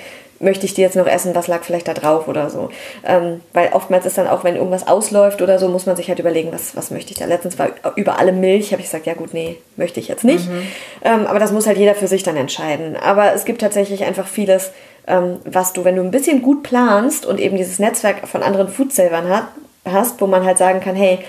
möchte 0.41 0.67
ich 0.67 0.75
die 0.75 0.83
jetzt 0.83 0.97
noch 0.97 1.07
essen, 1.07 1.35
was 1.35 1.47
lag 1.47 1.63
vielleicht 1.63 1.89
da 1.89 1.95
drauf 1.95 2.29
oder 2.29 2.51
so. 2.51 2.69
Ähm, 3.05 3.41
weil 3.53 3.71
oftmals 3.73 4.07
ist 4.07 4.19
dann 4.19 4.29
auch, 4.29 4.45
wenn 4.45 4.57
irgendwas 4.57 4.87
ausläuft 4.87 5.41
oder 5.41 5.59
so, 5.59 5.69
muss 5.69 5.87
man 5.87 5.97
sich 5.97 6.09
halt 6.09 6.19
überlegen, 6.19 6.53
was, 6.53 6.77
was 6.77 6.91
möchte 6.91 7.13
ich 7.13 7.19
da. 7.19 7.27
Letztens 7.27 7.59
war 7.59 7.71
über 7.97 8.19
alle 8.19 8.33
Milch, 8.33 8.73
habe 8.73 8.83
ich 8.83 8.89
gesagt, 8.89 9.07
ja 9.07 9.15
gut, 9.15 9.35
nee, 9.35 9.57
möchte 9.77 10.01
ich 10.01 10.09
jetzt 10.09 10.25
nicht. 10.25 10.49
Mhm. 10.49 10.63
Ähm, 11.05 11.27
aber 11.27 11.39
das 11.39 11.53
muss 11.53 11.67
halt 11.67 11.79
jeder 11.79 11.95
für 11.95 12.09
sich 12.09 12.23
dann 12.23 12.37
entscheiden. 12.37 12.97
Aber 12.97 13.33
es 13.35 13.45
gibt 13.45 13.61
tatsächlich 13.61 14.05
einfach 14.05 14.27
vieles, 14.27 14.73
ähm, 15.07 15.39
was 15.45 15.73
du, 15.73 15.85
wenn 15.85 15.97
du 15.97 16.03
ein 16.03 16.11
bisschen 16.11 16.43
gut 16.43 16.63
planst 16.63 17.25
und 17.27 17.41
eben 17.41 17.57
dieses 17.57 17.79
Netzwerk 17.79 18.29
von 18.29 18.43
anderen 18.43 18.69
Foodsavern 18.69 19.29
hat, 19.29 19.47
hast, 19.93 20.21
wo 20.21 20.27
man 20.27 20.45
halt 20.45 20.59
sagen 20.59 20.81
kann, 20.81 20.97
hey, 20.97 21.21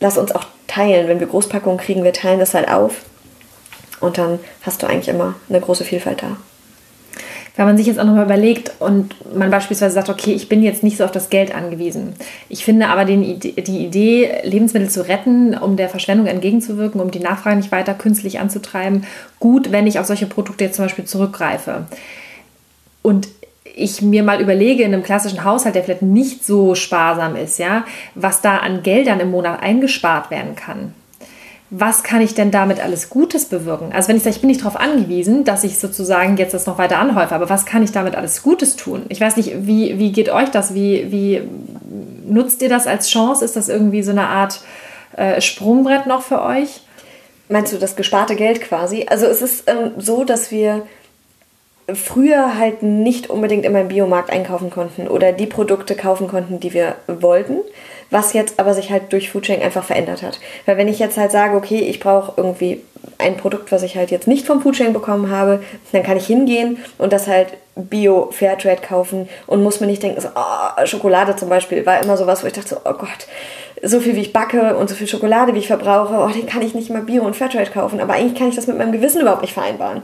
lass 0.00 0.18
uns 0.18 0.32
auch 0.32 0.44
teilen. 0.66 1.08
Wenn 1.08 1.20
wir 1.20 1.26
Großpackungen 1.26 1.78
kriegen, 1.78 2.04
wir 2.04 2.12
teilen 2.12 2.38
das 2.38 2.54
halt 2.54 2.68
auf. 2.68 3.02
Und 4.00 4.18
dann 4.18 4.38
hast 4.62 4.82
du 4.82 4.86
eigentlich 4.86 5.08
immer 5.08 5.34
eine 5.48 5.60
große 5.60 5.84
Vielfalt 5.84 6.22
da. 6.22 6.36
Wenn 7.56 7.66
man 7.66 7.76
sich 7.76 7.86
jetzt 7.86 8.00
auch 8.00 8.04
nochmal 8.04 8.24
überlegt 8.24 8.72
und 8.80 9.14
man 9.36 9.48
beispielsweise 9.48 9.94
sagt, 9.94 10.08
okay, 10.08 10.32
ich 10.32 10.48
bin 10.48 10.62
jetzt 10.62 10.82
nicht 10.82 10.96
so 10.96 11.04
auf 11.04 11.12
das 11.12 11.30
Geld 11.30 11.54
angewiesen. 11.54 12.14
Ich 12.48 12.64
finde 12.64 12.88
aber 12.88 13.04
den, 13.04 13.38
die 13.38 13.84
Idee, 13.84 14.40
Lebensmittel 14.42 14.90
zu 14.90 15.06
retten, 15.06 15.56
um 15.56 15.76
der 15.76 15.88
Verschwendung 15.88 16.26
entgegenzuwirken, 16.26 17.00
um 17.00 17.12
die 17.12 17.20
Nachfrage 17.20 17.56
nicht 17.56 17.70
weiter 17.70 17.94
künstlich 17.94 18.40
anzutreiben, 18.40 19.06
gut, 19.38 19.70
wenn 19.70 19.86
ich 19.86 20.00
auf 20.00 20.06
solche 20.06 20.26
Produkte 20.26 20.64
jetzt 20.64 20.76
zum 20.76 20.86
Beispiel 20.86 21.04
zurückgreife. 21.04 21.86
Und 23.02 23.28
ich 23.76 24.02
mir 24.02 24.22
mal 24.22 24.40
überlege, 24.40 24.84
in 24.84 24.94
einem 24.94 25.02
klassischen 25.02 25.44
Haushalt, 25.44 25.74
der 25.74 25.82
vielleicht 25.82 26.02
nicht 26.02 26.44
so 26.44 26.74
sparsam 26.74 27.36
ist, 27.36 27.58
ja, 27.58 27.84
was 28.14 28.40
da 28.40 28.58
an 28.58 28.82
Geldern 28.82 29.20
im 29.20 29.30
Monat 29.30 29.62
eingespart 29.62 30.30
werden 30.30 30.54
kann. 30.54 30.94
Was 31.70 32.04
kann 32.04 32.20
ich 32.20 32.34
denn 32.34 32.52
damit 32.52 32.78
alles 32.78 33.10
Gutes 33.10 33.46
bewirken? 33.46 33.92
Also 33.92 34.08
wenn 34.08 34.16
ich 34.16 34.22
sage, 34.22 34.36
ich 34.36 34.40
bin 34.40 34.48
nicht 34.48 34.60
darauf 34.60 34.76
angewiesen, 34.76 35.44
dass 35.44 35.64
ich 35.64 35.78
sozusagen 35.78 36.36
jetzt 36.36 36.54
das 36.54 36.66
noch 36.66 36.78
weiter 36.78 36.98
anhäufe, 36.98 37.34
aber 37.34 37.50
was 37.50 37.66
kann 37.66 37.82
ich 37.82 37.90
damit 37.90 38.14
alles 38.14 38.42
Gutes 38.42 38.76
tun? 38.76 39.06
Ich 39.08 39.20
weiß 39.20 39.36
nicht, 39.36 39.66
wie, 39.66 39.98
wie 39.98 40.12
geht 40.12 40.28
euch 40.28 40.50
das? 40.50 40.74
Wie, 40.74 41.10
wie 41.10 41.42
nutzt 42.24 42.62
ihr 42.62 42.68
das 42.68 42.86
als 42.86 43.08
Chance? 43.08 43.44
Ist 43.44 43.56
das 43.56 43.68
irgendwie 43.68 44.02
so 44.02 44.12
eine 44.12 44.28
Art 44.28 44.60
äh, 45.16 45.40
Sprungbrett 45.40 46.06
noch 46.06 46.22
für 46.22 46.42
euch? 46.42 46.82
Meinst 47.48 47.72
du 47.72 47.78
das 47.78 47.96
gesparte 47.96 48.36
Geld 48.36 48.60
quasi? 48.60 49.06
Also 49.08 49.26
es 49.26 49.42
ist 49.42 49.64
ähm, 49.68 49.92
so, 49.98 50.24
dass 50.24 50.52
wir 50.52 50.82
früher 51.92 52.58
halt 52.58 52.82
nicht 52.82 53.28
unbedingt 53.28 53.64
immer 53.64 53.80
im 53.80 53.88
Biomarkt 53.88 54.30
einkaufen 54.30 54.70
konnten 54.70 55.06
oder 55.08 55.32
die 55.32 55.46
Produkte 55.46 55.94
kaufen 55.94 56.28
konnten, 56.28 56.60
die 56.60 56.72
wir 56.72 56.96
wollten, 57.06 57.58
was 58.10 58.32
jetzt 58.32 58.58
aber 58.58 58.74
sich 58.74 58.90
halt 58.90 59.12
durch 59.12 59.30
Foodsharing 59.30 59.62
einfach 59.62 59.84
verändert 59.84 60.22
hat. 60.22 60.40
Weil 60.66 60.76
wenn 60.76 60.88
ich 60.88 60.98
jetzt 60.98 61.18
halt 61.18 61.30
sage, 61.30 61.56
okay, 61.56 61.80
ich 61.80 62.00
brauche 62.00 62.32
irgendwie 62.36 62.82
ein 63.18 63.36
Produkt, 63.36 63.70
was 63.70 63.82
ich 63.82 63.96
halt 63.96 64.10
jetzt 64.10 64.26
nicht 64.26 64.46
vom 64.46 64.62
Foodsharing 64.62 64.92
bekommen 64.92 65.30
habe, 65.30 65.62
dann 65.92 66.02
kann 66.02 66.16
ich 66.16 66.26
hingehen 66.26 66.78
und 66.98 67.12
das 67.12 67.26
halt 67.26 67.48
Bio 67.76 68.30
Fairtrade 68.30 68.80
kaufen 68.80 69.28
und 69.46 69.62
muss 69.62 69.80
mir 69.80 69.86
nicht 69.86 70.02
denken, 70.02 70.20
so, 70.20 70.28
oh, 70.34 70.86
Schokolade 70.86 71.36
zum 71.36 71.48
Beispiel 71.48 71.84
war 71.84 72.02
immer 72.02 72.16
sowas, 72.16 72.42
wo 72.42 72.46
ich 72.46 72.52
dachte, 72.52 72.68
so, 72.68 72.76
oh 72.84 72.94
Gott, 72.94 73.26
so 73.82 74.00
viel 74.00 74.16
wie 74.16 74.20
ich 74.20 74.32
backe 74.32 74.76
und 74.76 74.88
so 74.88 74.94
viel 74.94 75.08
Schokolade 75.08 75.54
wie 75.54 75.58
ich 75.58 75.66
verbrauche, 75.66 76.14
oh, 76.14 76.32
den 76.32 76.46
kann 76.46 76.62
ich 76.62 76.74
nicht 76.74 76.90
mal 76.90 77.02
Bio 77.02 77.24
und 77.24 77.36
Fairtrade 77.36 77.70
kaufen, 77.70 78.00
aber 78.00 78.14
eigentlich 78.14 78.38
kann 78.38 78.48
ich 78.48 78.56
das 78.56 78.68
mit 78.68 78.78
meinem 78.78 78.92
Gewissen 78.92 79.20
überhaupt 79.20 79.42
nicht 79.42 79.54
vereinbaren. 79.54 80.02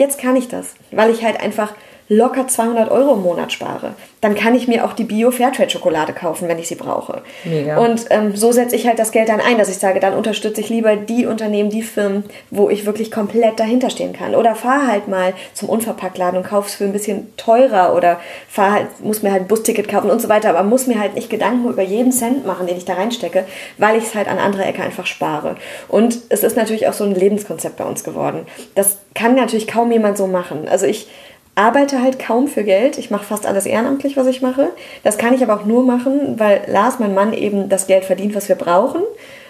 Jetzt 0.00 0.18
kann 0.18 0.34
ich 0.34 0.48
das, 0.48 0.76
weil 0.92 1.10
ich 1.10 1.22
halt 1.22 1.38
einfach 1.40 1.74
locker 2.10 2.48
200 2.48 2.90
Euro 2.90 3.14
im 3.14 3.22
Monat 3.22 3.52
spare, 3.52 3.94
dann 4.20 4.34
kann 4.34 4.56
ich 4.56 4.66
mir 4.66 4.84
auch 4.84 4.94
die 4.94 5.04
Bio-Fairtrade-Schokolade 5.04 6.12
kaufen, 6.12 6.48
wenn 6.48 6.58
ich 6.58 6.66
sie 6.66 6.74
brauche. 6.74 7.22
Mega. 7.44 7.78
Und 7.78 8.06
ähm, 8.10 8.34
so 8.34 8.50
setze 8.50 8.74
ich 8.74 8.88
halt 8.88 8.98
das 8.98 9.12
Geld 9.12 9.28
dann 9.28 9.40
ein, 9.40 9.58
dass 9.58 9.70
ich 9.70 9.78
sage, 9.78 10.00
dann 10.00 10.14
unterstütze 10.14 10.60
ich 10.60 10.68
lieber 10.68 10.96
die 10.96 11.26
Unternehmen, 11.26 11.70
die 11.70 11.82
Firmen, 11.82 12.24
wo 12.50 12.68
ich 12.68 12.84
wirklich 12.84 13.12
komplett 13.12 13.60
dahinter 13.60 13.90
stehen 13.90 14.12
kann. 14.12 14.34
Oder 14.34 14.56
fahre 14.56 14.88
halt 14.88 15.06
mal 15.06 15.34
zum 15.54 15.68
Unverpacktladen 15.68 16.38
und 16.38 16.46
kaufe 16.46 16.68
es 16.68 16.74
für 16.74 16.84
ein 16.84 16.92
bisschen 16.92 17.32
teurer 17.36 17.94
oder 17.94 18.18
fahr 18.48 18.72
halt, 18.72 19.04
muss 19.04 19.22
mir 19.22 19.30
halt 19.30 19.42
ein 19.42 19.48
Busticket 19.48 19.88
kaufen 19.88 20.10
und 20.10 20.20
so 20.20 20.28
weiter, 20.28 20.50
aber 20.50 20.64
muss 20.64 20.88
mir 20.88 20.98
halt 20.98 21.14
nicht 21.14 21.30
Gedanken 21.30 21.68
über 21.68 21.82
jeden 21.82 22.10
Cent 22.10 22.44
machen, 22.44 22.66
den 22.66 22.76
ich 22.76 22.84
da 22.84 22.94
reinstecke, 22.94 23.44
weil 23.78 23.96
ich 23.96 24.04
es 24.04 24.14
halt 24.16 24.26
an 24.26 24.38
anderer 24.38 24.66
Ecke 24.66 24.82
einfach 24.82 25.06
spare. 25.06 25.54
Und 25.86 26.18
es 26.28 26.42
ist 26.42 26.56
natürlich 26.56 26.88
auch 26.88 26.92
so 26.92 27.04
ein 27.04 27.14
Lebenskonzept 27.14 27.76
bei 27.76 27.84
uns 27.84 28.02
geworden. 28.02 28.48
Das 28.74 28.98
kann 29.14 29.36
natürlich 29.36 29.68
kaum 29.68 29.92
jemand 29.92 30.18
so 30.18 30.26
machen. 30.26 30.66
Also 30.68 30.86
ich 30.86 31.06
arbeite 31.54 32.02
halt 32.02 32.18
kaum 32.18 32.48
für 32.48 32.64
Geld. 32.64 32.98
Ich 32.98 33.10
mache 33.10 33.24
fast 33.24 33.46
alles 33.46 33.66
ehrenamtlich, 33.66 34.16
was 34.16 34.26
ich 34.26 34.42
mache. 34.42 34.68
Das 35.02 35.18
kann 35.18 35.34
ich 35.34 35.42
aber 35.42 35.54
auch 35.54 35.64
nur 35.64 35.84
machen, 35.84 36.38
weil 36.38 36.62
Lars, 36.66 36.98
mein 36.98 37.14
Mann, 37.14 37.32
eben 37.32 37.68
das 37.68 37.86
Geld 37.86 38.04
verdient, 38.04 38.34
was 38.34 38.48
wir 38.48 38.56
brauchen. 38.56 39.02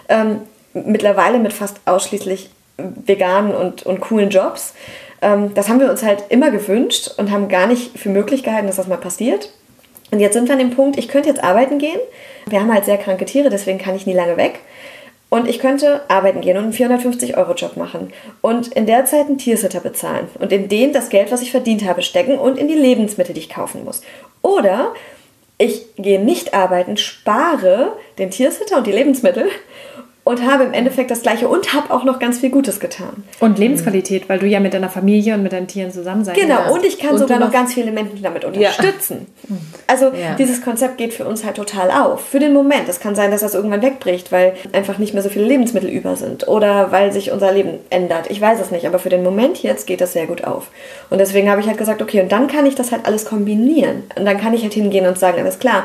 Ähm, 0.09 0.41
mittlerweile 0.73 1.39
mit 1.39 1.53
fast 1.53 1.81
ausschließlich 1.85 2.51
veganen 2.77 3.55
und, 3.55 3.85
und 3.85 4.01
coolen 4.01 4.31
Jobs. 4.31 4.75
Ähm, 5.23 5.53
das 5.55 5.69
haben 5.69 5.81
wir 5.81 5.91
uns 5.91 6.03
halt 6.03 6.25
immer 6.31 6.51
gewünscht 6.51 7.11
und 7.17 7.31
haben 7.31 7.49
gar 7.49 7.67
nicht 7.67 7.99
für 7.99 8.09
möglich 8.09 8.43
gehalten, 8.43 8.67
dass 8.67 8.77
das 8.77 8.89
mal 8.89 8.97
passiert. 8.97 9.51
Und 10.11 10.21
jetzt 10.21 10.35
sind 10.35 10.49
wir 10.49 10.55
an 10.55 10.59
dem 10.59 10.71
Punkt, 10.71 10.99
ich 10.99 11.09
könnte 11.09 11.29
jetzt 11.29 11.45
arbeiten 11.45 11.79
gehen. 11.79 12.01
Wir 12.47 12.61
haben 12.61 12.73
halt 12.73 12.85
sehr 12.85 12.99
kranke 12.99 13.27
Tiere, 13.27 13.51
deswegen 13.51 13.79
kann 13.79 13.95
ich 13.95 14.07
nie 14.07 14.15
lange 14.15 14.37
weg. 14.37 14.61
Und 15.31 15.49
ich 15.49 15.61
könnte 15.61 16.03
arbeiten 16.09 16.41
gehen 16.41 16.59
und 16.59 16.65
einen 16.65 17.01
450-Euro-Job 17.01 17.77
machen 17.77 18.13
und 18.41 18.69
in 18.69 18.87
der 18.87 19.05
Zeit 19.07 19.27
einen 19.27 19.39
Tiersitter 19.39 19.81
bezahlen 19.81 20.29
und 20.41 20.53
in 20.53 20.69
den 20.69 20.93
das 20.93 21.09
Geld, 21.09 21.31
was 21.31 21.41
ich 21.41 21.53
verdient 21.53 21.85
habe, 21.85 22.03
stecken 22.03 22.37
und 22.37 22.59
in 22.59 22.67
die 22.67 22.75
Lebensmittel, 22.75 23.33
die 23.33 23.41
ich 23.41 23.49
kaufen 23.49 23.85
muss. 23.85 24.03
Oder 24.43 24.93
ich 25.57 25.95
gehe 25.97 26.21
nicht 26.21 26.53
arbeiten, 26.53 26.97
spare 26.97 27.93
den 28.19 28.31
Tiersitter 28.31 28.79
und 28.79 28.87
die 28.87 28.93
Lebensmittel 28.93 29.47
und 30.31 30.47
habe 30.51 30.65
im 30.65 30.73
Endeffekt 30.73 31.11
das 31.11 31.23
Gleiche 31.23 31.49
und 31.49 31.75
habe 31.75 31.93
auch 31.93 32.05
noch 32.05 32.19
ganz 32.19 32.39
viel 32.39 32.51
Gutes 32.51 32.81
getan. 32.81 33.25
Und 33.41 33.59
Lebensqualität, 33.59 34.29
weil 34.29 34.39
du 34.39 34.47
ja 34.47 34.61
mit 34.61 34.73
deiner 34.75 34.89
Familie 34.89 35.35
und 35.35 35.43
mit 35.43 35.53
deinen 35.53 35.67
Tieren 35.67 35.91
zusammen 35.93 36.25
sein 36.25 36.35
Genau, 36.35 36.57
kannst. 36.57 36.73
und 36.73 36.85
ich 36.85 36.99
kann 36.99 37.11
Und 37.13 37.19
sogar 37.19 37.39
noch 37.39 37.51
ganz 37.53 37.75
viele 37.75 37.91
Menschen 37.93 38.23
damit 38.23 38.45
unterstützen. 38.45 39.27
Also 39.87 40.07
Ja. 40.07 40.35
dieses 40.39 40.63
Konzept 40.63 40.99
geht 40.99 41.13
für 41.13 41.25
uns 41.27 41.45
halt 41.45 41.57
total 41.57 41.91
auf. 41.91 42.21
Für 42.29 42.39
den 42.39 42.53
Moment. 42.53 42.89
Es 42.89 43.01
kann 43.01 43.15
sein, 43.15 43.31
dass 43.31 43.41
das 43.41 43.55
irgendwann 43.55 43.83
wegbricht, 43.83 44.31
weil 44.33 44.55
einfach 44.73 44.99
nicht 44.99 45.15
mehr 45.15 45.23
so 45.23 45.29
viele 45.29 45.45
Lebensmittel 45.47 45.91
über 45.91 46.17
sind 46.17 46.47
oder 46.49 46.93
weil 46.93 47.13
sich 47.13 47.33
unser 47.33 47.53
Leben 47.53 47.79
ändert. 47.91 48.31
Ich 48.31 48.41
weiß 48.41 48.61
es 48.61 48.71
nicht, 48.71 48.87
aber 48.87 48.99
für 48.99 49.09
den 49.09 49.23
Moment 49.23 49.63
jetzt 49.63 49.87
geht 49.87 50.01
das 50.01 50.13
sehr 50.13 50.27
gut 50.27 50.45
auf. 50.45 50.69
Und 51.11 51.19
deswegen 51.19 51.51
habe 51.51 51.61
ich 51.61 51.67
halt 51.67 51.79
gesagt, 51.79 52.01
okay, 52.03 52.21
und 52.21 52.31
dann 52.31 52.47
kann 52.47 52.67
ich 52.67 52.75
das 52.77 52.93
halt 52.93 53.05
alles 53.07 53.25
kombinieren. 53.25 54.05
Und 54.17 54.25
dann 54.25 54.39
kann 54.39 54.55
ich 54.55 54.63
halt 54.63 54.75
hingehen 54.75 55.07
und 55.07 55.19
sagen, 55.19 55.39
alles 55.41 55.59
klar, 55.59 55.85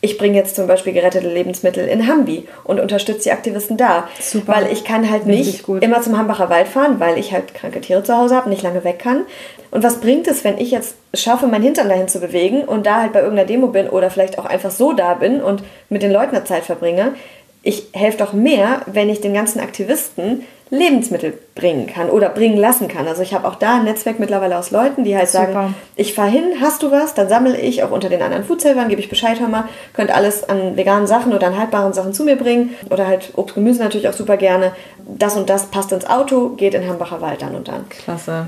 ich 0.00 0.18
bringe 0.18 0.36
jetzt 0.36 0.56
zum 0.56 0.66
Beispiel 0.66 0.92
gerettete 0.92 1.28
Lebensmittel 1.28 1.86
in 1.86 2.08
Hambi 2.08 2.48
und 2.64 2.80
unterstütze 2.80 3.24
die 3.24 3.30
Aktivisten 3.32 3.76
da. 3.76 3.83
Super. 4.20 4.54
Weil 4.54 4.72
ich 4.72 4.84
kann 4.84 5.10
halt 5.10 5.26
nicht 5.26 5.68
immer 5.80 6.02
zum 6.02 6.16
Hambacher 6.18 6.50
Wald 6.50 6.68
fahren, 6.68 7.00
weil 7.00 7.18
ich 7.18 7.32
halt 7.32 7.54
kranke 7.54 7.80
Tiere 7.80 8.02
zu 8.02 8.16
Hause 8.16 8.36
habe, 8.36 8.48
nicht 8.48 8.62
lange 8.62 8.84
weg 8.84 8.98
kann. 8.98 9.22
Und 9.70 9.82
was 9.82 10.00
bringt 10.00 10.28
es, 10.28 10.44
wenn 10.44 10.58
ich 10.58 10.70
jetzt 10.70 10.94
schaffe, 11.14 11.46
meinen 11.46 11.64
Hintern 11.64 11.88
dahin 11.88 12.08
zu 12.08 12.20
bewegen 12.20 12.62
und 12.62 12.86
da 12.86 13.02
halt 13.02 13.12
bei 13.12 13.20
irgendeiner 13.20 13.48
Demo 13.48 13.68
bin 13.68 13.88
oder 13.88 14.10
vielleicht 14.10 14.38
auch 14.38 14.44
einfach 14.44 14.70
so 14.70 14.92
da 14.92 15.14
bin 15.14 15.42
und 15.42 15.62
mit 15.88 16.02
den 16.02 16.12
Leuten 16.12 16.36
eine 16.36 16.44
Zeit 16.44 16.64
verbringe? 16.64 17.14
Ich 17.62 17.88
helfe 17.92 18.18
doch 18.18 18.32
mehr, 18.32 18.82
wenn 18.86 19.08
ich 19.08 19.20
den 19.20 19.34
ganzen 19.34 19.60
Aktivisten 19.60 20.44
Lebensmittel 20.70 21.38
bringen 21.54 21.86
kann 21.86 22.10
oder 22.10 22.30
bringen 22.30 22.56
lassen 22.56 22.88
kann. 22.88 23.06
Also 23.06 23.22
ich 23.22 23.34
habe 23.34 23.46
auch 23.46 23.56
da 23.56 23.76
ein 23.76 23.84
Netzwerk 23.84 24.18
mittlerweile 24.18 24.58
aus 24.58 24.70
Leuten, 24.70 25.04
die 25.04 25.16
halt 25.16 25.28
Super. 25.28 25.52
sagen, 25.52 25.74
ich 25.94 26.14
fahre 26.14 26.30
hin, 26.30 26.44
hast 26.60 26.82
du 26.82 26.90
was, 26.90 27.14
dann 27.14 27.28
sammle 27.28 27.58
ich 27.58 27.82
auch 27.82 27.90
unter 27.90 28.08
den 28.08 28.22
anderen 28.22 28.44
Foodservern, 28.44 28.88
gebe 28.88 29.00
ich 29.00 29.08
Bescheid, 29.08 29.38
hör 29.40 29.48
mal, 29.48 29.64
könnt 29.92 30.10
alles 30.10 30.48
an 30.48 30.76
veganen 30.76 31.06
Sachen 31.06 31.32
oder 31.32 31.46
an 31.46 31.58
haltbaren 31.58 31.92
Sachen 31.92 32.12
zu 32.12 32.24
mir 32.24 32.36
bringen 32.36 32.74
oder 32.90 33.06
halt 33.06 33.32
Obst, 33.36 33.54
Gemüse 33.54 33.80
natürlich 33.82 34.08
auch 34.08 34.14
super 34.14 34.36
gerne. 34.36 34.72
Das 35.06 35.36
und 35.36 35.48
das 35.48 35.66
passt 35.66 35.92
ins 35.92 36.06
Auto, 36.06 36.50
geht 36.50 36.74
in 36.74 36.88
Hambacher 36.88 37.20
Wald 37.20 37.42
dann 37.42 37.54
und 37.54 37.68
dann. 37.68 37.88
Klasse. 37.88 38.46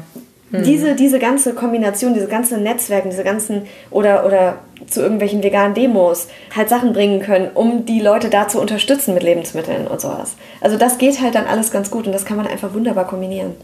Diese, 0.53 0.95
diese 0.95 1.19
ganze 1.19 1.55
Kombination, 1.55 2.15
diese 2.15 2.29
ganzen 2.29 2.63
Netzwerken, 2.63 3.11
diese 3.11 3.25
ganzen 3.25 3.63
oder, 3.91 4.25
oder 4.25 4.59
zu 4.89 5.01
irgendwelchen 5.01 5.43
veganen 5.43 5.75
Demos 5.75 6.29
halt 6.55 6.69
Sachen 6.69 6.93
bringen 6.93 7.21
können, 7.21 7.51
um 7.53 7.85
die 7.85 8.01
Leute 8.01 8.31
da 8.31 8.47
zu 8.47 8.61
unterstützen 8.61 9.15
mit 9.15 9.25
Lebensmitteln 9.25 9.89
und 9.89 10.01
sowas. 10.01 10.37
Also 10.61 10.77
das 10.77 10.99
geht 10.99 11.21
halt 11.21 11.35
dann 11.35 11.47
alles 11.47 11.73
ganz 11.73 11.91
gut 11.91 12.07
und 12.07 12.13
das 12.13 12.25
kann 12.25 12.37
man 12.37 12.47
einfach 12.47 12.75
wunderbar 12.75 13.09
kombinieren. 13.09 13.55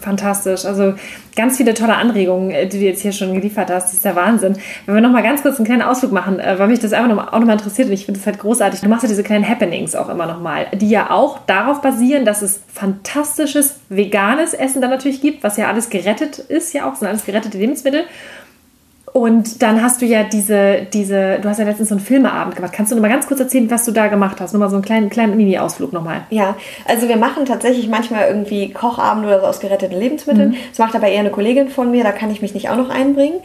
Fantastisch. 0.00 0.64
Also 0.64 0.94
ganz 1.36 1.56
viele 1.56 1.74
tolle 1.74 1.94
Anregungen, 1.94 2.50
äh, 2.50 2.66
die 2.66 2.78
du 2.78 2.84
jetzt 2.84 3.02
hier 3.02 3.12
schon 3.12 3.34
geliefert 3.34 3.70
hast. 3.70 3.86
Das 3.86 3.92
ist 3.94 4.04
der 4.04 4.16
Wahnsinn. 4.16 4.56
Wenn 4.86 4.94
wir 4.94 5.00
noch 5.00 5.10
mal 5.10 5.22
ganz 5.22 5.42
kurz 5.42 5.56
einen 5.56 5.66
kleinen 5.66 5.82
Ausflug 5.82 6.12
machen, 6.12 6.40
äh, 6.40 6.58
weil 6.58 6.68
mich 6.68 6.80
das 6.80 6.92
einfach 6.92 7.08
noch 7.08 7.32
auch 7.32 7.38
noch 7.38 7.46
mal 7.46 7.54
interessiert 7.54 7.88
und 7.88 7.94
ich 7.94 8.06
finde 8.06 8.20
es 8.20 8.26
halt 8.26 8.38
großartig. 8.38 8.80
Du 8.80 8.88
machst 8.88 9.02
ja 9.02 9.08
diese 9.08 9.22
kleinen 9.22 9.48
Happenings 9.48 9.94
auch 9.94 10.08
immer 10.08 10.26
noch 10.26 10.40
mal, 10.40 10.66
die 10.74 10.88
ja 10.88 11.10
auch 11.10 11.40
darauf 11.46 11.80
basieren, 11.80 12.24
dass 12.24 12.42
es 12.42 12.60
fantastisches 12.72 13.76
veganes 13.88 14.54
Essen 14.54 14.80
dann 14.80 14.90
natürlich 14.90 15.20
gibt, 15.20 15.42
was 15.42 15.56
ja 15.56 15.68
alles 15.68 15.90
gerettet 15.90 16.38
ist, 16.38 16.72
ja 16.72 16.88
auch, 16.88 16.96
sind 16.96 17.08
alles 17.08 17.24
gerettete 17.24 17.58
Lebensmittel. 17.58 18.04
Und 19.12 19.60
dann 19.60 19.82
hast 19.82 20.00
du 20.00 20.06
ja 20.06 20.22
diese, 20.22 20.86
diese, 20.90 21.38
du 21.38 21.48
hast 21.48 21.58
ja 21.58 21.66
letztens 21.66 21.90
so 21.90 21.94
einen 21.94 22.04
Filmeabend 22.04 22.56
gemacht. 22.56 22.72
Kannst 22.72 22.90
du 22.90 22.96
noch 22.96 23.02
mal 23.02 23.08
ganz 23.08 23.26
kurz 23.26 23.40
erzählen, 23.40 23.70
was 23.70 23.84
du 23.84 23.92
da 23.92 24.06
gemacht 24.06 24.40
hast? 24.40 24.54
Nur 24.54 24.60
mal 24.60 24.70
so 24.70 24.76
einen 24.76 24.84
kleinen, 24.84 25.10
kleinen 25.10 25.36
Mini-Ausflug 25.36 25.92
nochmal. 25.92 26.22
Ja, 26.30 26.56
also 26.86 27.08
wir 27.08 27.18
machen 27.18 27.44
tatsächlich 27.44 27.88
manchmal 27.88 28.26
irgendwie 28.28 28.72
Kochabende 28.72 29.28
oder 29.28 29.40
so 29.40 29.46
aus 29.46 29.60
geretteten 29.60 29.98
Lebensmitteln. 29.98 30.56
Das 30.70 30.78
macht 30.78 30.96
aber 30.96 31.08
eher 31.08 31.20
eine 31.20 31.30
Kollegin 31.30 31.68
von 31.68 31.90
mir, 31.90 32.04
da 32.04 32.12
kann 32.12 32.30
ich 32.30 32.40
mich 32.40 32.54
nicht 32.54 32.70
auch 32.70 32.76
noch 32.76 32.88
einbringen. 32.88 33.40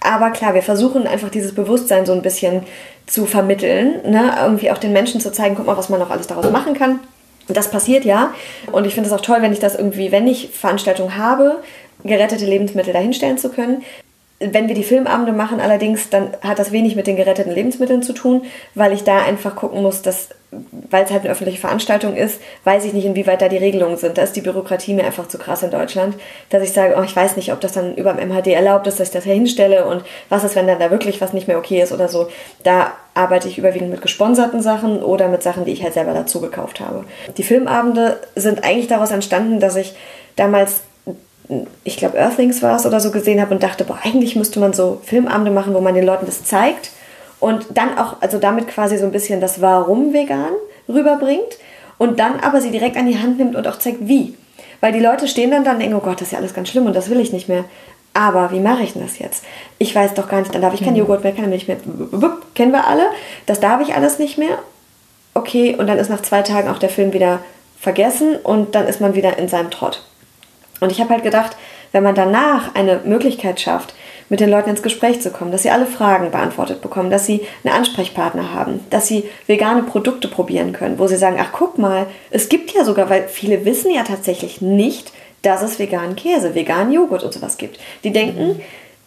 Aber 0.00 0.30
klar, 0.30 0.54
wir 0.54 0.62
versuchen 0.62 1.06
einfach 1.06 1.28
dieses 1.28 1.54
Bewusstsein 1.54 2.04
so 2.04 2.12
ein 2.12 2.22
bisschen 2.22 2.62
zu 3.06 3.24
vermitteln, 3.24 4.00
ne? 4.04 4.34
irgendwie 4.42 4.72
auch 4.72 4.78
den 4.78 4.92
Menschen 4.92 5.20
zu 5.20 5.30
zeigen, 5.30 5.54
guck 5.54 5.66
mal, 5.66 5.76
was 5.76 5.88
man 5.88 6.00
noch 6.00 6.10
alles 6.10 6.26
daraus 6.26 6.50
machen 6.50 6.74
kann. 6.74 6.98
Das 7.46 7.70
passiert 7.70 8.04
ja. 8.04 8.34
Und 8.72 8.86
ich 8.86 8.94
finde 8.94 9.08
es 9.08 9.14
auch 9.14 9.20
toll, 9.20 9.38
wenn 9.40 9.52
ich 9.52 9.60
das 9.60 9.76
irgendwie, 9.76 10.10
wenn 10.10 10.26
ich 10.26 10.50
Veranstaltungen 10.50 11.16
habe, 11.16 11.60
gerettete 12.04 12.46
Lebensmittel 12.46 12.92
dahinstellen 12.92 13.38
zu 13.38 13.50
können. 13.50 13.82
Wenn 14.50 14.68
wir 14.68 14.74
die 14.74 14.82
Filmabende 14.82 15.32
machen 15.32 15.60
allerdings, 15.60 16.10
dann 16.10 16.30
hat 16.42 16.58
das 16.58 16.72
wenig 16.72 16.96
mit 16.96 17.06
den 17.06 17.16
geretteten 17.16 17.52
Lebensmitteln 17.52 18.02
zu 18.02 18.12
tun, 18.12 18.42
weil 18.74 18.92
ich 18.92 19.04
da 19.04 19.18
einfach 19.18 19.54
gucken 19.54 19.82
muss, 19.82 20.02
dass, 20.02 20.30
weil 20.50 21.04
es 21.04 21.10
halt 21.10 21.22
eine 21.22 21.30
öffentliche 21.30 21.60
Veranstaltung 21.60 22.16
ist, 22.16 22.40
weiß 22.64 22.84
ich 22.84 22.92
nicht, 22.92 23.04
inwieweit 23.04 23.40
da 23.40 23.48
die 23.48 23.56
Regelungen 23.56 23.96
sind. 23.96 24.18
Da 24.18 24.22
ist 24.22 24.34
die 24.34 24.40
Bürokratie 24.40 24.94
mir 24.94 25.04
einfach 25.04 25.28
zu 25.28 25.38
krass 25.38 25.62
in 25.62 25.70
Deutschland, 25.70 26.16
dass 26.50 26.62
ich 26.62 26.72
sage, 26.72 26.96
oh, 26.98 27.02
ich 27.02 27.14
weiß 27.14 27.36
nicht, 27.36 27.52
ob 27.52 27.60
das 27.60 27.72
dann 27.72 27.94
über 27.94 28.12
dem 28.12 28.28
MHD 28.28 28.48
erlaubt 28.48 28.86
ist, 28.86 28.98
dass 28.98 29.08
ich 29.08 29.14
das 29.14 29.24
hier 29.24 29.34
hinstelle 29.34 29.86
und 29.86 30.02
was 30.28 30.44
ist, 30.44 30.56
wenn 30.56 30.66
dann 30.66 30.80
da 30.80 30.90
wirklich 30.90 31.20
was 31.20 31.32
nicht 31.32 31.48
mehr 31.48 31.58
okay 31.58 31.80
ist 31.80 31.92
oder 31.92 32.08
so. 32.08 32.28
Da 32.64 32.92
arbeite 33.14 33.48
ich 33.48 33.58
überwiegend 33.58 33.90
mit 33.90 34.02
gesponserten 34.02 34.62
Sachen 34.62 35.02
oder 35.02 35.28
mit 35.28 35.42
Sachen, 35.42 35.64
die 35.64 35.72
ich 35.72 35.82
halt 35.82 35.94
selber 35.94 36.14
dazu 36.14 36.40
gekauft 36.40 36.80
habe. 36.80 37.04
Die 37.36 37.42
Filmabende 37.42 38.18
sind 38.34 38.64
eigentlich 38.64 38.88
daraus 38.88 39.10
entstanden, 39.10 39.60
dass 39.60 39.76
ich 39.76 39.94
damals 40.36 40.82
ich 41.84 41.96
glaube, 41.96 42.18
Earthlings 42.18 42.62
war 42.62 42.76
es 42.76 42.86
oder 42.86 43.00
so 43.00 43.10
gesehen 43.10 43.40
habe 43.40 43.54
und 43.54 43.62
dachte, 43.62 43.84
boah, 43.84 43.98
eigentlich 44.02 44.36
müsste 44.36 44.60
man 44.60 44.72
so 44.72 45.00
Filmabende 45.04 45.50
machen, 45.50 45.74
wo 45.74 45.80
man 45.80 45.94
den 45.94 46.06
Leuten 46.06 46.26
das 46.26 46.44
zeigt 46.44 46.90
und 47.40 47.66
dann 47.74 47.98
auch, 47.98 48.16
also 48.20 48.38
damit 48.38 48.68
quasi 48.68 48.96
so 48.98 49.04
ein 49.04 49.12
bisschen 49.12 49.40
das 49.40 49.60
Warum 49.60 50.12
vegan 50.12 50.52
rüberbringt 50.88 51.58
und 51.98 52.20
dann 52.20 52.40
aber 52.40 52.60
sie 52.60 52.70
direkt 52.70 52.96
an 52.96 53.06
die 53.06 53.18
Hand 53.18 53.38
nimmt 53.38 53.56
und 53.56 53.66
auch 53.66 53.78
zeigt, 53.78 54.06
wie. 54.08 54.36
Weil 54.80 54.92
die 54.92 55.00
Leute 55.00 55.28
stehen 55.28 55.50
dann 55.50 55.64
da 55.64 55.72
und 55.72 55.80
denken, 55.80 55.94
oh 55.94 56.00
Gott, 56.00 56.20
das 56.20 56.28
ist 56.28 56.32
ja 56.32 56.38
alles 56.38 56.54
ganz 56.54 56.68
schlimm 56.68 56.86
und 56.86 56.96
das 56.96 57.10
will 57.10 57.20
ich 57.20 57.32
nicht 57.32 57.48
mehr. 57.48 57.64
Aber 58.14 58.50
wie 58.50 58.60
mache 58.60 58.82
ich 58.82 58.92
denn 58.92 59.02
das 59.02 59.18
jetzt? 59.18 59.44
Ich 59.78 59.94
weiß 59.94 60.14
doch 60.14 60.28
gar 60.28 60.40
nicht, 60.40 60.54
dann 60.54 60.62
darf 60.62 60.74
ich 60.74 60.82
kein 60.82 60.96
Joghurt 60.96 61.24
mehr, 61.24 61.32
keine 61.32 61.48
Milch 61.48 61.66
mehr. 61.66 61.78
Wupp, 61.84 62.54
Kennen 62.54 62.72
wir 62.72 62.86
alle. 62.86 63.04
Das 63.46 63.60
darf 63.60 63.80
ich 63.80 63.94
alles 63.94 64.18
nicht 64.18 64.38
mehr. 64.38 64.58
Okay, 65.34 65.76
und 65.76 65.86
dann 65.86 65.98
ist 65.98 66.10
nach 66.10 66.20
zwei 66.22 66.42
Tagen 66.42 66.68
auch 66.68 66.78
der 66.78 66.90
Film 66.90 67.12
wieder 67.12 67.38
vergessen 67.80 68.36
und 68.36 68.74
dann 68.74 68.86
ist 68.86 69.00
man 69.00 69.14
wieder 69.14 69.38
in 69.38 69.48
seinem 69.48 69.70
Trott. 69.70 70.04
Und 70.82 70.90
ich 70.90 71.00
habe 71.00 71.10
halt 71.10 71.22
gedacht, 71.22 71.56
wenn 71.92 72.02
man 72.02 72.16
danach 72.16 72.74
eine 72.74 73.00
Möglichkeit 73.04 73.60
schafft, 73.60 73.94
mit 74.28 74.40
den 74.40 74.50
Leuten 74.50 74.70
ins 74.70 74.82
Gespräch 74.82 75.20
zu 75.20 75.30
kommen, 75.30 75.52
dass 75.52 75.62
sie 75.62 75.70
alle 75.70 75.86
Fragen 75.86 76.32
beantwortet 76.32 76.80
bekommen, 76.80 77.08
dass 77.10 77.24
sie 77.24 77.42
einen 77.62 77.74
Ansprechpartner 77.74 78.52
haben, 78.52 78.80
dass 78.90 79.06
sie 79.06 79.28
vegane 79.46 79.84
Produkte 79.84 80.26
probieren 80.26 80.72
können, 80.72 80.98
wo 80.98 81.06
sie 81.06 81.16
sagen, 81.16 81.36
ach 81.38 81.52
guck 81.52 81.78
mal, 81.78 82.06
es 82.30 82.48
gibt 82.48 82.72
ja 82.72 82.84
sogar, 82.84 83.08
weil 83.10 83.28
viele 83.28 83.64
wissen 83.64 83.94
ja 83.94 84.02
tatsächlich 84.02 84.60
nicht, 84.60 85.12
dass 85.42 85.62
es 85.62 85.78
veganen 85.78 86.16
Käse, 86.16 86.56
veganen 86.56 86.92
Joghurt 86.92 87.22
und 87.22 87.32
sowas 87.32 87.58
gibt. 87.58 87.78
Die 88.02 88.12
denken, 88.12 88.60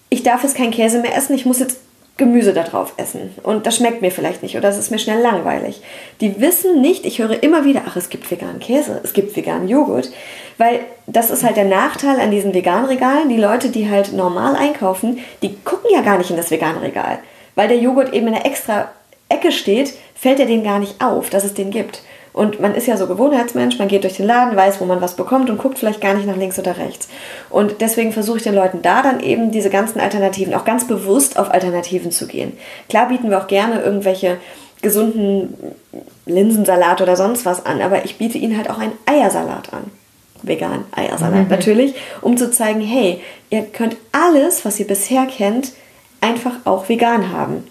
ich 0.09 0.23
darf 0.23 0.43
jetzt 0.43 0.55
keinen 0.55 0.71
Käse 0.71 0.99
mehr 0.99 1.17
essen, 1.17 1.35
ich 1.35 1.45
muss 1.45 1.59
jetzt 1.59 1.79
Gemüse 2.17 2.53
da 2.53 2.63
drauf 2.63 2.93
essen. 2.95 3.35
Und 3.43 3.67
das 3.67 3.75
schmeckt 3.75 4.01
mir 4.01 4.11
vielleicht 4.11 4.41
nicht 4.41 4.55
oder 4.55 4.69
es 4.69 4.77
ist 4.77 4.89
mir 4.89 4.99
schnell 4.99 5.21
langweilig. 5.21 5.81
Die 6.21 6.39
wissen 6.39 6.79
nicht, 6.79 7.05
ich 7.05 7.19
höre 7.19 7.43
immer 7.43 7.65
wieder, 7.65 7.81
ach, 7.85 7.97
es 7.97 8.09
gibt 8.09 8.29
veganen 8.31 8.59
Käse, 8.59 9.01
es 9.03 9.11
gibt 9.11 9.35
veganen 9.35 9.67
Joghurt. 9.67 10.11
Weil 10.57 10.79
das 11.07 11.29
ist 11.29 11.43
halt 11.43 11.57
der 11.57 11.65
Nachteil 11.65 12.21
an 12.21 12.31
diesen 12.31 12.53
Veganregalen. 12.53 13.27
Die 13.27 13.37
Leute, 13.37 13.69
die 13.69 13.89
halt 13.89 14.13
normal 14.13 14.55
einkaufen, 14.55 15.19
die 15.41 15.57
gucken 15.65 15.89
ja 15.93 16.01
gar 16.01 16.17
nicht 16.17 16.29
in 16.29 16.37
das 16.37 16.51
Veganregal. 16.51 17.19
Weil 17.55 17.67
der 17.67 17.79
Joghurt 17.79 18.13
eben 18.13 18.27
in 18.27 18.33
der 18.33 18.45
extra 18.45 18.89
Ecke 19.27 19.51
steht, 19.51 19.93
fällt 20.15 20.39
er 20.39 20.45
denen 20.45 20.63
gar 20.63 20.79
nicht 20.79 21.01
auf, 21.03 21.29
dass 21.29 21.43
es 21.43 21.53
den 21.53 21.71
gibt. 21.71 22.01
Und 22.35 22.59
man 22.59 22.75
ist 22.75 22.85
ja 22.85 22.97
so 22.97 23.07
Gewohnheitsmensch, 23.07 23.79
man 23.79 23.87
geht 23.87 24.03
durch 24.03 24.17
den 24.17 24.27
Laden, 24.27 24.57
weiß, 24.57 24.81
wo 24.81 24.85
man 24.85 24.99
was 24.99 25.15
bekommt 25.15 25.49
und 25.49 25.57
guckt 25.57 25.79
vielleicht 25.79 26.01
gar 26.01 26.13
nicht 26.15 26.27
nach 26.27 26.35
links 26.35 26.59
oder 26.59 26.77
rechts. 26.77 27.07
Und 27.49 27.79
deswegen 27.79 28.11
versuche 28.11 28.39
ich 28.39 28.43
den 28.43 28.53
Leuten 28.53 28.81
da 28.81 29.01
dann 29.01 29.21
eben 29.21 29.51
diese 29.51 29.69
ganzen 29.69 30.01
Alternativen, 30.01 30.53
auch 30.53 30.65
ganz 30.65 30.85
bewusst 30.85 31.39
auf 31.39 31.49
Alternativen 31.49 32.11
zu 32.11 32.27
gehen. 32.27 32.57
Klar 32.89 33.07
bieten 33.07 33.29
wir 33.29 33.37
auch 33.37 33.47
gerne 33.47 33.81
irgendwelche 33.81 34.35
gesunden 34.81 35.53
Linsensalat 36.25 36.99
oder 36.99 37.15
sonst 37.15 37.45
was 37.45 37.65
an, 37.65 37.81
aber 37.81 38.03
ich 38.03 38.17
biete 38.17 38.37
ihnen 38.37 38.57
halt 38.57 38.69
auch 38.69 38.79
einen 38.79 38.97
Eiersalat 39.05 39.71
an. 39.71 39.89
Vegan 40.43 40.83
Eiersalat 40.91 41.49
natürlich, 41.49 41.95
um 42.19 42.35
zu 42.35 42.51
zeigen, 42.51 42.81
hey, 42.81 43.21
ihr 43.49 43.61
könnt 43.61 43.95
alles, 44.11 44.65
was 44.65 44.77
ihr 44.77 44.87
bisher 44.87 45.25
kennt, 45.25 45.71
einfach 46.19 46.55
auch 46.65 46.89
vegan 46.89 47.31
haben. 47.31 47.63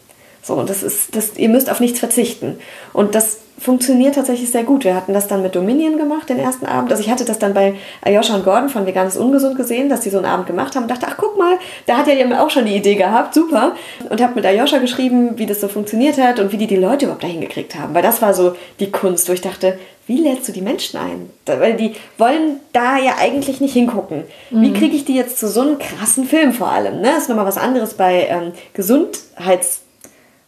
So, 0.45 0.55
und 0.55 0.69
das 0.69 0.83
ist, 0.83 1.17
das, 1.17 1.37
ihr 1.37 1.49
müsst 1.49 1.71
auf 1.71 1.81
nichts 1.81 1.99
verzichten. 1.99 2.59
Und 2.93 3.15
das 3.15 3.39
funktioniert 3.59 4.17
tatsächlich 4.17 4.51
sehr 4.51 4.65
gut. 4.65 4.85
Wir 4.85 4.95
hatten 4.95 5.15
das 5.15 5.27
dann 5.27 5.41
mit 5.41 5.55
Dominion 5.55 5.97
gemacht, 5.97 6.29
den 6.29 6.39
ersten 6.39 6.67
Abend. 6.67 6.91
Also 6.91 7.03
ich 7.03 7.11
hatte 7.11 7.25
das 7.25 7.39
dann 7.39 7.55
bei 7.55 7.75
Ayosha 8.03 8.35
und 8.35 8.45
Gordon 8.45 8.69
von 8.69 8.85
Veganes 8.85 9.17
Ungesund 9.17 9.57
gesehen, 9.57 9.89
dass 9.89 10.01
die 10.01 10.11
so 10.11 10.19
einen 10.19 10.27
Abend 10.27 10.47
gemacht 10.47 10.75
haben 10.75 10.83
und 10.83 10.91
dachte, 10.91 11.07
ach 11.09 11.17
guck 11.17 11.39
mal, 11.39 11.57
da 11.87 11.97
hat 11.97 12.07
ja 12.07 12.13
jemand 12.13 12.41
auch 12.41 12.51
schon 12.51 12.67
die 12.67 12.77
Idee 12.77 12.97
gehabt, 12.97 13.33
super. 13.33 13.75
Und 14.11 14.21
habe 14.21 14.35
mit 14.35 14.45
Ayosha 14.45 14.79
geschrieben, 14.79 15.39
wie 15.39 15.47
das 15.47 15.63
so 15.63 15.69
funktioniert 15.69 16.19
hat 16.19 16.41
und 16.41 16.53
wie 16.53 16.59
die 16.59 16.67
die 16.67 16.77
Leute 16.77 17.07
überhaupt 17.07 17.25
dahin 17.25 17.41
gekriegt 17.41 17.75
haben. 17.77 17.95
Weil 17.95 18.03
das 18.03 18.21
war 18.21 18.35
so 18.35 18.55
die 18.81 18.91
Kunst, 18.91 19.29
wo 19.31 19.33
ich 19.33 19.41
dachte, 19.41 19.79
wie 20.07 20.19
lädst 20.19 20.47
du 20.47 20.53
die 20.53 20.61
Menschen 20.61 21.01
ein? 21.01 21.31
Weil 21.47 21.75
die 21.75 21.95
wollen 22.19 22.61
da 22.75 22.99
ja 22.99 23.15
eigentlich 23.19 23.63
nicht 23.63 23.73
hingucken. 23.73 24.25
Wie 24.51 24.75
kriege 24.75 24.95
ich 24.95 25.07
die 25.07 25.15
jetzt 25.15 25.39
zu 25.39 25.49
so 25.49 25.63
einem 25.63 25.79
krassen 25.79 26.27
Film 26.27 26.53
vor 26.53 26.69
allem? 26.69 27.01
Ne? 27.01 27.13
Das 27.15 27.23
ist 27.23 27.29
nochmal 27.31 27.47
was 27.47 27.57
anderes 27.57 27.95
bei 27.95 28.27
ähm, 28.29 28.53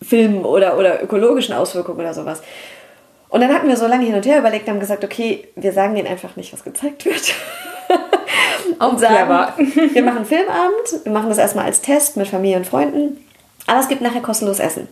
Gesundheitsfilmen 0.06 0.44
oder, 0.44 0.78
oder 0.78 1.02
ökologischen 1.02 1.54
Auswirkungen 1.54 2.00
oder 2.00 2.14
sowas. 2.14 2.42
Und 3.28 3.40
dann 3.40 3.52
hatten 3.52 3.68
wir 3.68 3.76
so 3.76 3.86
lange 3.86 4.06
hin 4.06 4.14
und 4.14 4.24
her 4.24 4.38
überlegt 4.38 4.66
und 4.66 4.74
haben 4.74 4.80
gesagt, 4.80 5.04
okay, 5.04 5.48
wir 5.56 5.72
sagen 5.72 5.94
denen 5.94 6.08
einfach 6.08 6.36
nicht, 6.36 6.52
was 6.52 6.64
gezeigt 6.64 7.04
wird. 7.04 7.34
und 8.78 9.00
sagen, 9.00 9.28
wir 9.92 10.02
machen 10.02 10.24
Filmabend, 10.24 11.04
wir 11.04 11.12
machen 11.12 11.28
das 11.28 11.38
erstmal 11.38 11.64
als 11.64 11.80
Test 11.80 12.16
mit 12.16 12.28
Familie 12.28 12.56
und 12.56 12.66
Freunden, 12.66 13.24
aber 13.66 13.80
es 13.80 13.88
gibt 13.88 14.00
nachher 14.00 14.20
kostenlos 14.20 14.60
Essen. 14.60 14.88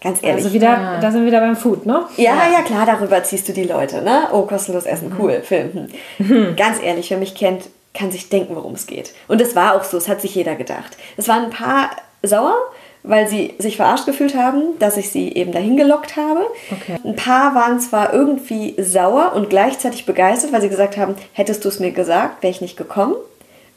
Ganz 0.00 0.20
ehrlich. 0.22 0.44
Also 0.44 0.54
wieder, 0.54 0.98
da 1.00 1.12
sind 1.12 1.20
wir 1.20 1.28
wieder 1.28 1.40
beim 1.40 1.54
Food, 1.54 1.86
ne? 1.86 2.04
Ja, 2.16 2.50
ja, 2.52 2.62
klar, 2.62 2.86
darüber 2.86 3.22
ziehst 3.22 3.48
du 3.48 3.52
die 3.52 3.62
Leute, 3.64 4.02
ne? 4.02 4.28
Oh, 4.32 4.42
kostenlos 4.42 4.84
essen, 4.84 5.14
cool, 5.18 5.42
Film. 5.42 5.88
Hm. 6.18 6.56
Ganz 6.56 6.82
ehrlich, 6.82 7.08
wer 7.10 7.18
mich 7.18 7.36
kennt, 7.36 7.68
kann 7.94 8.10
sich 8.10 8.28
denken, 8.28 8.56
worum 8.56 8.74
es 8.74 8.86
geht. 8.88 9.14
Und 9.28 9.40
es 9.40 9.54
war 9.54 9.76
auch 9.76 9.84
so, 9.84 9.96
es 9.96 10.08
hat 10.08 10.20
sich 10.20 10.34
jeder 10.34 10.56
gedacht. 10.56 10.96
Es 11.16 11.28
waren 11.28 11.44
ein 11.44 11.50
paar 11.50 11.90
sauer, 12.22 12.56
weil 13.02 13.26
sie 13.26 13.54
sich 13.58 13.76
verarscht 13.76 14.06
gefühlt 14.06 14.36
haben, 14.36 14.78
dass 14.78 14.96
ich 14.96 15.10
sie 15.10 15.32
eben 15.32 15.52
dahin 15.52 15.76
gelockt 15.76 16.16
habe. 16.16 16.46
Okay. 16.70 16.98
Ein 17.04 17.16
paar 17.16 17.54
waren 17.54 17.80
zwar 17.80 18.12
irgendwie 18.12 18.74
sauer 18.80 19.32
und 19.34 19.50
gleichzeitig 19.50 20.06
begeistert, 20.06 20.52
weil 20.52 20.60
sie 20.60 20.68
gesagt 20.68 20.96
haben, 20.96 21.16
hättest 21.32 21.64
du 21.64 21.68
es 21.68 21.80
mir 21.80 21.90
gesagt, 21.90 22.42
wäre 22.42 22.52
ich 22.52 22.60
nicht 22.60 22.76
gekommen. 22.76 23.16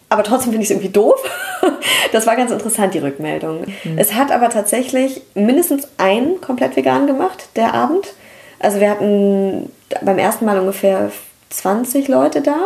Aber 0.09 0.23
trotzdem 0.23 0.51
finde 0.51 0.63
ich 0.63 0.69
es 0.69 0.71
irgendwie 0.71 0.93
doof. 0.93 1.19
Das 2.11 2.27
war 2.27 2.35
ganz 2.35 2.51
interessant, 2.51 2.93
die 2.93 2.99
Rückmeldung. 2.99 3.61
Mhm. 3.83 3.97
Es 3.97 4.13
hat 4.13 4.31
aber 4.31 4.49
tatsächlich 4.49 5.21
mindestens 5.33 5.87
einen 5.97 6.39
komplett 6.39 6.75
vegan 6.75 7.07
gemacht, 7.07 7.49
der 7.55 7.73
Abend. 7.73 8.13
Also 8.59 8.79
wir 8.79 8.89
hatten 8.89 9.71
beim 10.01 10.17
ersten 10.19 10.45
Mal 10.45 10.59
ungefähr 10.59 11.11
20 11.49 12.07
Leute 12.07 12.41
da. 12.41 12.57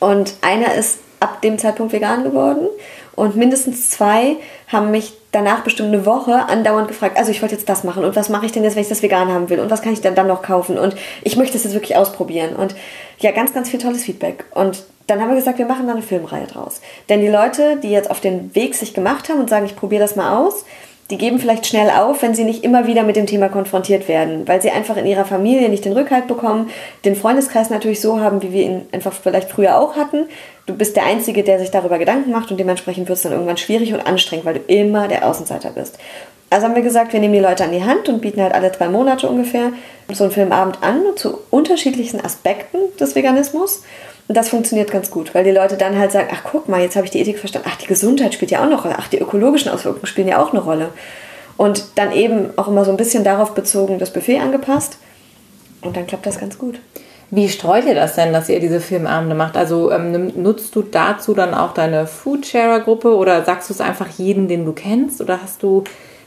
Und 0.00 0.34
einer 0.42 0.74
ist 0.74 0.98
ab 1.20 1.40
dem 1.42 1.58
Zeitpunkt 1.58 1.92
vegan 1.92 2.24
geworden. 2.24 2.66
Und 3.18 3.34
mindestens 3.34 3.90
zwei 3.90 4.36
haben 4.68 4.92
mich 4.92 5.12
danach 5.32 5.64
bestimmt 5.64 5.88
eine 5.88 6.06
Woche 6.06 6.48
andauernd 6.48 6.86
gefragt, 6.86 7.18
also 7.18 7.32
ich 7.32 7.42
wollte 7.42 7.56
jetzt 7.56 7.68
das 7.68 7.82
machen. 7.82 8.04
Und 8.04 8.14
was 8.14 8.28
mache 8.28 8.46
ich 8.46 8.52
denn 8.52 8.62
jetzt, 8.62 8.76
wenn 8.76 8.82
ich 8.82 8.88
das 8.88 9.02
vegan 9.02 9.28
haben 9.32 9.50
will? 9.50 9.58
Und 9.58 9.70
was 9.70 9.82
kann 9.82 9.92
ich 9.92 10.00
denn 10.00 10.14
dann 10.14 10.28
noch 10.28 10.40
kaufen? 10.40 10.78
Und 10.78 10.94
ich 11.24 11.36
möchte 11.36 11.56
es 11.56 11.64
jetzt 11.64 11.74
wirklich 11.74 11.96
ausprobieren. 11.96 12.54
Und 12.54 12.76
ja, 13.18 13.32
ganz, 13.32 13.52
ganz 13.52 13.70
viel 13.70 13.80
tolles 13.80 14.04
Feedback. 14.04 14.44
Und 14.54 14.84
dann 15.08 15.20
haben 15.20 15.30
wir 15.30 15.36
gesagt, 15.36 15.58
wir 15.58 15.66
machen 15.66 15.88
da 15.88 15.94
eine 15.94 16.02
Filmreihe 16.02 16.46
draus. 16.46 16.80
Denn 17.08 17.20
die 17.20 17.28
Leute, 17.28 17.78
die 17.82 17.90
jetzt 17.90 18.08
auf 18.08 18.20
den 18.20 18.54
Weg 18.54 18.76
sich 18.76 18.94
gemacht 18.94 19.28
haben 19.28 19.40
und 19.40 19.50
sagen, 19.50 19.66
ich 19.66 19.74
probiere 19.74 20.02
das 20.02 20.14
mal 20.14 20.38
aus, 20.38 20.64
die 21.10 21.16
geben 21.16 21.38
vielleicht 21.38 21.66
schnell 21.66 21.88
auf, 21.90 22.20
wenn 22.22 22.34
sie 22.34 22.44
nicht 22.44 22.64
immer 22.64 22.86
wieder 22.86 23.02
mit 23.02 23.16
dem 23.16 23.26
Thema 23.26 23.48
konfrontiert 23.48 24.08
werden, 24.08 24.46
weil 24.46 24.60
sie 24.60 24.70
einfach 24.70 24.96
in 24.98 25.06
ihrer 25.06 25.24
Familie 25.24 25.70
nicht 25.70 25.84
den 25.84 25.94
Rückhalt 25.94 26.26
bekommen, 26.26 26.70
den 27.04 27.16
Freundeskreis 27.16 27.70
natürlich 27.70 28.00
so 28.00 28.20
haben, 28.20 28.42
wie 28.42 28.52
wir 28.52 28.62
ihn 28.62 28.86
einfach 28.92 29.14
vielleicht 29.14 29.50
früher 29.50 29.78
auch 29.78 29.96
hatten. 29.96 30.26
Du 30.66 30.74
bist 30.74 30.96
der 30.96 31.06
Einzige, 31.06 31.42
der 31.42 31.58
sich 31.58 31.70
darüber 31.70 31.98
Gedanken 31.98 32.30
macht 32.30 32.50
und 32.50 32.60
dementsprechend 32.60 33.08
wird 33.08 33.16
es 33.16 33.22
dann 33.22 33.32
irgendwann 33.32 33.56
schwierig 33.56 33.94
und 33.94 34.06
anstrengend, 34.06 34.44
weil 34.44 34.54
du 34.54 34.72
immer 34.72 35.08
der 35.08 35.26
Außenseiter 35.26 35.70
bist. 35.70 35.98
Also 36.50 36.66
haben 36.66 36.74
wir 36.74 36.82
gesagt, 36.82 37.12
wir 37.12 37.20
nehmen 37.20 37.34
die 37.34 37.40
Leute 37.40 37.64
an 37.64 37.72
die 37.72 37.84
Hand 37.84 38.08
und 38.08 38.20
bieten 38.20 38.42
halt 38.42 38.54
alle 38.54 38.70
drei 38.70 38.88
Monate 38.88 39.28
ungefähr 39.28 39.72
so 40.12 40.24
einen 40.24 40.32
Filmabend 40.32 40.82
an 40.82 41.02
zu 41.16 41.38
unterschiedlichsten 41.50 42.20
Aspekten 42.20 42.78
des 42.98 43.14
Veganismus. 43.14 43.82
Und 44.28 44.36
das 44.36 44.50
funktioniert 44.50 44.90
ganz 44.90 45.10
gut, 45.10 45.34
weil 45.34 45.42
die 45.42 45.50
Leute 45.50 45.78
dann 45.78 45.98
halt 45.98 46.12
sagen, 46.12 46.28
ach 46.30 46.42
guck 46.44 46.68
mal, 46.68 46.82
jetzt 46.82 46.96
habe 46.96 47.06
ich 47.06 47.10
die 47.10 47.18
Ethik 47.18 47.38
verstanden, 47.38 47.68
ach 47.70 47.76
die 47.76 47.86
Gesundheit 47.86 48.34
spielt 48.34 48.50
ja 48.50 48.60
auch 48.60 48.64
eine 48.64 48.80
Rolle, 48.80 48.96
ach 48.98 49.08
die 49.08 49.18
ökologischen 49.18 49.72
Auswirkungen 49.72 50.06
spielen 50.06 50.28
ja 50.28 50.40
auch 50.40 50.52
eine 50.52 50.62
Rolle. 50.62 50.90
Und 51.56 51.86
dann 51.96 52.12
eben 52.12 52.50
auch 52.56 52.68
immer 52.68 52.84
so 52.84 52.90
ein 52.90 52.98
bisschen 52.98 53.24
darauf 53.24 53.54
bezogen 53.54 53.98
das 53.98 54.12
Buffet 54.12 54.38
angepasst. 54.38 54.98
Und 55.80 55.96
dann 55.96 56.06
klappt 56.06 56.26
das 56.26 56.38
ganz 56.38 56.58
gut. 56.58 56.78
Wie 57.30 57.48
streut 57.48 57.86
ihr 57.86 57.94
das 57.94 58.14
denn, 58.14 58.32
dass 58.32 58.48
ihr 58.48 58.60
diese 58.60 58.80
Filmabende 58.80 59.34
macht? 59.34 59.56
Also 59.56 59.90
ähm, 59.92 60.32
nutzt 60.36 60.74
du 60.76 60.82
dazu 60.82 61.34
dann 61.34 61.54
auch 61.54 61.74
deine 61.74 62.06
Foodsharer-Gruppe 62.06 63.14
oder 63.14 63.44
sagst 63.44 63.68
du 63.68 63.74
es 63.74 63.80
einfach 63.80 64.08
jeden, 64.16 64.48
den 64.48 64.64
du 64.64 64.72
kennst? 64.72 65.20
Oder 65.20 65.42
hast 65.42 65.62
du 65.62 65.84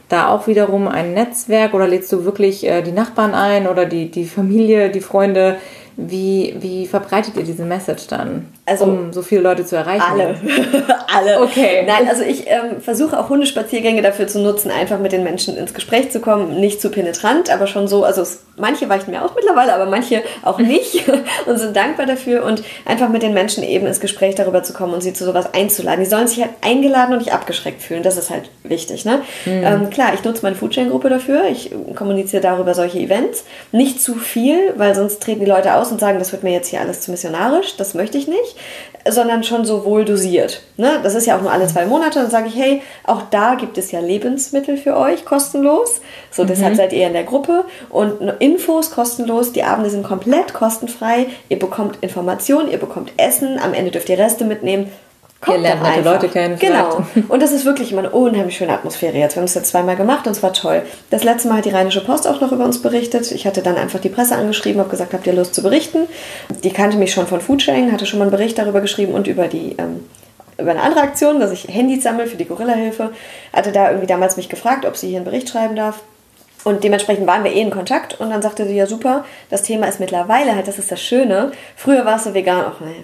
da 0.08 0.28
auch 0.28 0.46
wiederum 0.46 0.86
ein 0.86 1.14
Netzwerk 1.14 1.74
oder 1.74 1.88
lädst 1.88 2.12
du 2.12 2.24
wirklich 2.24 2.66
äh, 2.66 2.82
die 2.82 2.92
Nachbarn 2.92 3.34
ein 3.34 3.66
oder 3.66 3.86
die, 3.86 4.10
die 4.10 4.26
Familie, 4.26 4.90
die 4.90 5.00
Freunde? 5.00 5.56
Wie, 5.96 6.54
wie 6.58 6.86
verbreitet 6.86 7.36
ihr 7.36 7.42
diese 7.42 7.64
Message 7.64 8.06
dann, 8.06 8.48
also, 8.64 8.84
um 8.84 9.12
so 9.12 9.22
viele 9.22 9.42
Leute 9.42 9.64
zu 9.66 9.76
erreichen? 9.76 10.02
Alle. 10.10 10.34
alle. 11.14 11.42
Okay. 11.42 11.84
Nein, 11.86 12.08
also 12.08 12.22
ich 12.22 12.46
ähm, 12.46 12.80
versuche 12.80 13.18
auch 13.18 13.28
Hundespaziergänge 13.28 14.00
dafür 14.00 14.26
zu 14.26 14.40
nutzen, 14.40 14.70
einfach 14.70 14.98
mit 14.98 15.12
den 15.12 15.22
Menschen 15.22 15.56
ins 15.56 15.74
Gespräch 15.74 16.10
zu 16.10 16.20
kommen. 16.20 16.60
Nicht 16.60 16.80
zu 16.80 16.90
penetrant, 16.90 17.50
aber 17.50 17.66
schon 17.66 17.88
so, 17.88 18.04
also 18.04 18.22
es, 18.22 18.44
manche 18.56 18.88
weichen 18.88 19.10
mir 19.10 19.24
auch 19.24 19.34
mittlerweile, 19.34 19.74
aber 19.74 19.86
manche 19.86 20.22
auch 20.42 20.58
nicht 20.60 21.04
und 21.46 21.58
sind 21.58 21.76
dankbar 21.76 22.06
dafür 22.06 22.44
und 22.44 22.62
einfach 22.86 23.10
mit 23.10 23.22
den 23.22 23.34
Menschen 23.34 23.62
eben 23.62 23.86
ins 23.86 24.00
Gespräch 24.00 24.34
darüber 24.34 24.62
zu 24.62 24.72
kommen 24.72 24.94
und 24.94 25.02
sie 25.02 25.12
zu 25.12 25.24
sowas 25.24 25.52
einzuladen. 25.52 26.02
Die 26.02 26.08
sollen 26.08 26.26
sich 26.26 26.40
halt 26.40 26.52
eingeladen 26.62 27.12
und 27.12 27.18
nicht 27.18 27.34
abgeschreckt 27.34 27.82
fühlen. 27.82 28.02
Das 28.02 28.16
ist 28.16 28.30
halt 28.30 28.48
wichtig. 28.62 29.04
Ne? 29.04 29.20
Mhm. 29.44 29.64
Ähm, 29.64 29.90
klar, 29.90 30.14
ich 30.14 30.24
nutze 30.24 30.42
meine 30.42 30.56
Foodchain-Gruppe 30.56 31.10
dafür. 31.10 31.44
Ich 31.50 31.70
kommuniziere 31.94 32.42
darüber 32.42 32.74
solche 32.74 32.98
Events. 32.98 33.44
Nicht 33.72 34.00
zu 34.00 34.14
viel, 34.14 34.72
weil 34.76 34.94
sonst 34.94 35.22
treten 35.22 35.40
die 35.40 35.46
Leute 35.46 35.74
aus 35.74 35.81
aus 35.82 35.90
und 35.92 36.00
sagen, 36.00 36.18
das 36.18 36.32
wird 36.32 36.42
mir 36.42 36.52
jetzt 36.52 36.68
hier 36.68 36.80
alles 36.80 37.00
zu 37.00 37.10
missionarisch, 37.10 37.76
das 37.76 37.94
möchte 37.94 38.16
ich 38.16 38.28
nicht, 38.28 38.56
sondern 39.08 39.42
schon 39.42 39.64
so 39.64 39.84
wohl 39.84 40.04
dosiert. 40.04 40.62
Ne? 40.76 41.00
Das 41.02 41.14
ist 41.14 41.26
ja 41.26 41.36
auch 41.36 41.42
nur 41.42 41.52
alle 41.52 41.66
zwei 41.66 41.86
Monate. 41.86 42.20
Dann 42.20 42.30
sage 42.30 42.48
ich, 42.48 42.56
hey, 42.56 42.82
auch 43.04 43.22
da 43.30 43.56
gibt 43.56 43.76
es 43.78 43.90
ja 43.90 44.00
Lebensmittel 44.00 44.76
für 44.76 44.96
euch 44.96 45.24
kostenlos. 45.24 46.00
So, 46.30 46.44
mhm. 46.44 46.48
deshalb 46.48 46.76
seid 46.76 46.92
ihr 46.92 47.06
in 47.06 47.12
der 47.12 47.24
Gruppe 47.24 47.64
und 47.90 48.20
Infos 48.38 48.90
kostenlos. 48.90 49.52
Die 49.52 49.64
Abende 49.64 49.90
sind 49.90 50.04
komplett 50.04 50.54
kostenfrei. 50.54 51.26
Ihr 51.48 51.58
bekommt 51.58 51.98
Informationen, 52.00 52.70
ihr 52.70 52.78
bekommt 52.78 53.12
Essen. 53.16 53.58
Am 53.58 53.74
Ende 53.74 53.90
dürft 53.90 54.08
ihr 54.08 54.18
Reste 54.18 54.44
mitnehmen. 54.44 54.92
Kommt 55.42 55.56
Ihr 55.56 55.62
lernt 55.64 55.82
nette 55.82 56.02
Leute 56.02 56.28
kennen. 56.28 56.56
Genau. 56.56 57.04
Und 57.28 57.42
das 57.42 57.50
ist 57.50 57.64
wirklich 57.64 57.90
immer 57.90 58.02
eine 58.02 58.10
unheimlich 58.10 58.56
schöne 58.56 58.72
Atmosphäre 58.72 59.18
jetzt. 59.18 59.34
Wir 59.34 59.40
haben 59.40 59.46
es 59.46 59.54
jetzt 59.54 59.70
zweimal 59.70 59.96
gemacht 59.96 60.24
und 60.26 60.32
es 60.32 60.42
war 60.42 60.52
toll. 60.52 60.82
Das 61.10 61.24
letzte 61.24 61.48
Mal 61.48 61.58
hat 61.58 61.64
die 61.64 61.70
Rheinische 61.70 62.04
Post 62.04 62.28
auch 62.28 62.40
noch 62.40 62.52
über 62.52 62.64
uns 62.64 62.80
berichtet. 62.80 63.30
Ich 63.32 63.44
hatte 63.44 63.60
dann 63.60 63.76
einfach 63.76 63.98
die 63.98 64.08
Presse 64.08 64.36
angeschrieben, 64.36 64.80
habe 64.80 64.90
gesagt, 64.90 65.12
habt 65.12 65.26
ihr 65.26 65.32
Lust 65.32 65.54
zu 65.54 65.62
berichten? 65.62 66.06
Die 66.62 66.70
kannte 66.70 66.96
mich 66.96 67.12
schon 67.12 67.26
von 67.26 67.40
Foodsharing, 67.40 67.90
hatte 67.90 68.06
schon 68.06 68.20
mal 68.20 68.26
einen 68.26 68.30
Bericht 68.30 68.56
darüber 68.56 68.80
geschrieben 68.80 69.14
und 69.14 69.26
über 69.26 69.48
die 69.48 69.74
ähm, 69.78 70.04
über 70.58 70.70
eine 70.70 70.82
andere 70.82 71.00
Aktion, 71.00 71.40
dass 71.40 71.50
ich 71.50 71.66
Handys 71.66 72.04
sammle 72.04 72.28
für 72.28 72.36
die 72.36 72.44
Gorilla-Hilfe. 72.44 73.10
Hatte 73.52 73.72
da 73.72 73.88
irgendwie 73.88 74.06
damals 74.06 74.36
mich 74.36 74.48
gefragt, 74.48 74.86
ob 74.86 74.96
sie 74.96 75.08
hier 75.08 75.16
einen 75.16 75.24
Bericht 75.24 75.48
schreiben 75.48 75.74
darf. 75.74 76.02
Und 76.62 76.84
dementsprechend 76.84 77.26
waren 77.26 77.42
wir 77.42 77.52
eh 77.52 77.60
in 77.60 77.70
Kontakt 77.70 78.20
und 78.20 78.30
dann 78.30 78.42
sagte 78.42 78.66
sie, 78.66 78.76
ja 78.76 78.86
super, 78.86 79.24
das 79.50 79.62
Thema 79.62 79.88
ist 79.88 79.98
mittlerweile 79.98 80.54
halt, 80.54 80.68
das 80.68 80.78
ist 80.78 80.92
das 80.92 81.02
Schöne. 81.02 81.50
Früher 81.74 82.04
war 82.04 82.16
es 82.16 82.24
so 82.24 82.34
vegan, 82.34 82.64
ach 82.64 82.80
nee, 82.80 83.02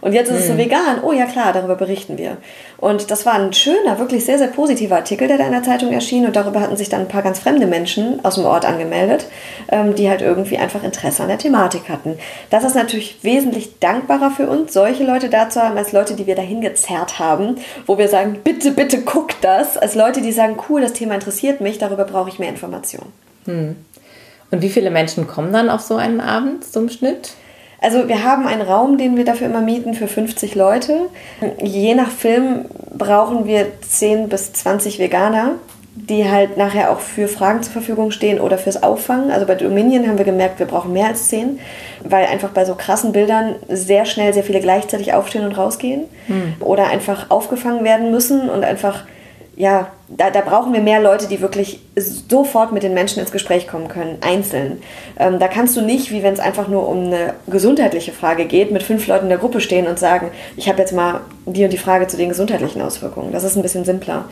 und 0.00 0.12
jetzt 0.12 0.30
ist 0.30 0.40
es 0.40 0.46
so 0.46 0.52
hm. 0.52 0.58
vegan. 0.58 1.02
Oh 1.02 1.12
ja, 1.12 1.26
klar, 1.26 1.52
darüber 1.52 1.74
berichten 1.74 2.18
wir. 2.18 2.36
Und 2.78 3.10
das 3.10 3.26
war 3.26 3.34
ein 3.34 3.52
schöner, 3.52 3.98
wirklich 3.98 4.24
sehr, 4.24 4.38
sehr 4.38 4.48
positiver 4.48 4.96
Artikel, 4.96 5.28
der 5.28 5.38
da 5.38 5.46
in 5.46 5.52
der 5.52 5.62
Zeitung 5.62 5.92
erschien. 5.92 6.26
Und 6.26 6.36
darüber 6.36 6.60
hatten 6.60 6.76
sich 6.76 6.88
dann 6.88 7.00
ein 7.00 7.08
paar 7.08 7.22
ganz 7.22 7.38
fremde 7.38 7.66
Menschen 7.66 8.24
aus 8.24 8.34
dem 8.36 8.44
Ort 8.44 8.64
angemeldet, 8.64 9.26
ähm, 9.70 9.94
die 9.94 10.08
halt 10.08 10.20
irgendwie 10.20 10.58
einfach 10.58 10.84
Interesse 10.84 11.22
an 11.22 11.28
der 11.28 11.38
Thematik 11.38 11.88
hatten. 11.88 12.18
Das 12.50 12.64
ist 12.64 12.74
natürlich 12.74 13.18
wesentlich 13.22 13.78
dankbarer 13.78 14.30
für 14.30 14.48
uns, 14.48 14.72
solche 14.72 15.04
Leute 15.04 15.28
da 15.28 15.48
zu 15.48 15.62
haben, 15.62 15.76
als 15.76 15.92
Leute, 15.92 16.14
die 16.14 16.26
wir 16.26 16.36
dahin 16.36 16.60
gezerrt 16.60 17.18
haben, 17.18 17.56
wo 17.86 17.98
wir 17.98 18.08
sagen, 18.08 18.40
bitte, 18.44 18.72
bitte 18.72 19.02
guck 19.02 19.40
das, 19.40 19.76
als 19.76 19.94
Leute, 19.94 20.20
die 20.20 20.32
sagen, 20.32 20.56
cool, 20.68 20.80
das 20.80 20.92
Thema 20.92 21.14
interessiert 21.14 21.60
mich, 21.60 21.78
darüber 21.78 22.04
brauche 22.04 22.28
ich 22.28 22.38
mehr 22.38 22.50
Informationen. 22.50 23.12
Hm. 23.46 23.76
Und 24.50 24.62
wie 24.62 24.68
viele 24.68 24.90
Menschen 24.90 25.26
kommen 25.26 25.52
dann 25.52 25.70
auf 25.70 25.80
so 25.80 25.96
einen 25.96 26.20
Abend 26.20 26.64
zum 26.64 26.88
Schnitt? 26.88 27.32
Also 27.80 28.08
wir 28.08 28.24
haben 28.24 28.46
einen 28.46 28.62
Raum, 28.62 28.98
den 28.98 29.16
wir 29.16 29.24
dafür 29.24 29.46
immer 29.46 29.60
mieten 29.60 29.94
für 29.94 30.08
50 30.08 30.54
Leute. 30.54 31.08
Je 31.62 31.94
nach 31.94 32.10
Film 32.10 32.66
brauchen 32.96 33.46
wir 33.46 33.66
10 33.82 34.28
bis 34.28 34.52
20 34.54 34.98
Veganer, 34.98 35.52
die 35.94 36.30
halt 36.30 36.56
nachher 36.56 36.90
auch 36.90 37.00
für 37.00 37.28
Fragen 37.28 37.62
zur 37.62 37.72
Verfügung 37.72 38.10
stehen 38.10 38.40
oder 38.40 38.58
fürs 38.58 38.82
Auffangen. 38.82 39.30
Also 39.30 39.46
bei 39.46 39.54
Dominion 39.54 40.06
haben 40.06 40.18
wir 40.18 40.24
gemerkt, 40.24 40.58
wir 40.58 40.66
brauchen 40.66 40.92
mehr 40.92 41.08
als 41.08 41.28
10, 41.28 41.58
weil 42.04 42.26
einfach 42.26 42.50
bei 42.50 42.64
so 42.64 42.74
krassen 42.74 43.12
Bildern 43.12 43.56
sehr 43.68 44.04
schnell 44.04 44.32
sehr 44.32 44.44
viele 44.44 44.60
gleichzeitig 44.60 45.14
aufstehen 45.14 45.44
und 45.44 45.56
rausgehen 45.56 46.04
hm. 46.26 46.54
oder 46.60 46.88
einfach 46.88 47.30
aufgefangen 47.30 47.84
werden 47.84 48.10
müssen 48.10 48.48
und 48.48 48.64
einfach 48.64 49.04
ja, 49.56 49.90
da, 50.08 50.30
da 50.30 50.42
brauchen 50.42 50.74
wir 50.74 50.80
mehr 50.80 51.00
Leute, 51.00 51.28
die 51.28 51.40
wirklich 51.40 51.80
sofort 51.96 52.72
mit 52.72 52.82
den 52.82 52.92
Menschen 52.92 53.20
ins 53.20 53.32
Gespräch 53.32 53.66
kommen 53.66 53.88
können, 53.88 54.18
einzeln. 54.20 54.82
Ähm, 55.18 55.38
da 55.38 55.48
kannst 55.48 55.76
du 55.76 55.80
nicht, 55.80 56.10
wie 56.10 56.22
wenn 56.22 56.34
es 56.34 56.40
einfach 56.40 56.68
nur 56.68 56.86
um 56.86 57.06
eine 57.06 57.34
gesundheitliche 57.46 58.12
Frage 58.12 58.44
geht, 58.44 58.70
mit 58.70 58.82
fünf 58.82 59.06
Leuten 59.06 59.24
in 59.24 59.30
der 59.30 59.38
Gruppe 59.38 59.60
stehen 59.60 59.86
und 59.86 59.98
sagen, 59.98 60.30
ich 60.56 60.68
habe 60.68 60.78
jetzt 60.78 60.92
mal 60.92 61.22
die 61.46 61.64
und 61.64 61.72
die 61.72 61.78
Frage 61.78 62.06
zu 62.06 62.18
den 62.18 62.28
gesundheitlichen 62.28 62.82
Auswirkungen. 62.82 63.32
Das 63.32 63.44
ist 63.44 63.56
ein 63.56 63.62
bisschen 63.62 63.86
simpler. 63.86 64.26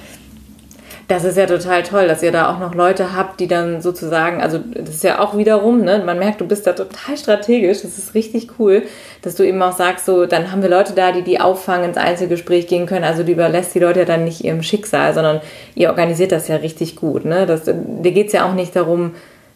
Das 1.07 1.25
ist 1.25 1.37
ja 1.37 1.45
total 1.45 1.83
toll, 1.83 2.09
dass 2.09 2.23
ihr 2.23 2.33
da 2.33 2.51
auch 2.51 2.59
noch 2.59 2.75
Leute 2.75 3.15
habt, 3.15 3.39
die 3.39 3.47
dann 3.47 3.83
sozusagen, 3.83 4.41
also 4.41 4.59
das 4.59 4.95
ist 4.95 5.05
ja 5.05 5.19
auch 5.19 5.37
wiederum, 5.37 5.83
ne, 5.83 6.03
man 6.05 6.19
merkt, 6.19 6.41
du 6.41 6.47
bist 6.47 6.67
da 6.67 6.73
total 6.73 7.19
strategisch, 7.19 7.83
das 7.83 7.99
ist 7.99 8.15
richtig 8.15 8.59
cool, 8.59 8.83
dass 9.21 9.35
du 9.35 9.43
eben 9.43 9.61
auch 9.61 9.77
sagst, 9.77 10.07
so, 10.07 10.25
dann 10.25 10.51
haben 10.51 10.63
wir 10.63 10.71
Leute 10.71 10.95
da, 10.95 11.13
die 11.13 11.23
die 11.23 11.41
auffangen, 11.41 11.91
ins 11.91 11.99
Einzelgespräch 11.99 12.69
gehen 12.69 12.87
können, 12.87 13.05
also 13.05 13.23
du 13.23 13.33
überlässt 13.33 13.75
die 13.75 13.81
Leute 13.81 14.01
ja 14.01 14.07
dann 14.07 14.25
nicht 14.25 14.45
ihrem 14.45 14.63
Schicksal, 14.63 15.13
sondern 15.13 15.43
ihr 15.75 15.91
organisiert 15.91 16.33
das 16.33 16.49
ja 16.49 16.57
richtig 16.57 16.97
gut, 16.97 17.27
ne, 17.27 17.45
das, 17.45 17.65
dir 17.65 18.13
geht's 18.13 18.33
ja 18.33 18.49
auch 18.49 18.55
nicht 18.55 18.75
darum, 18.75 19.13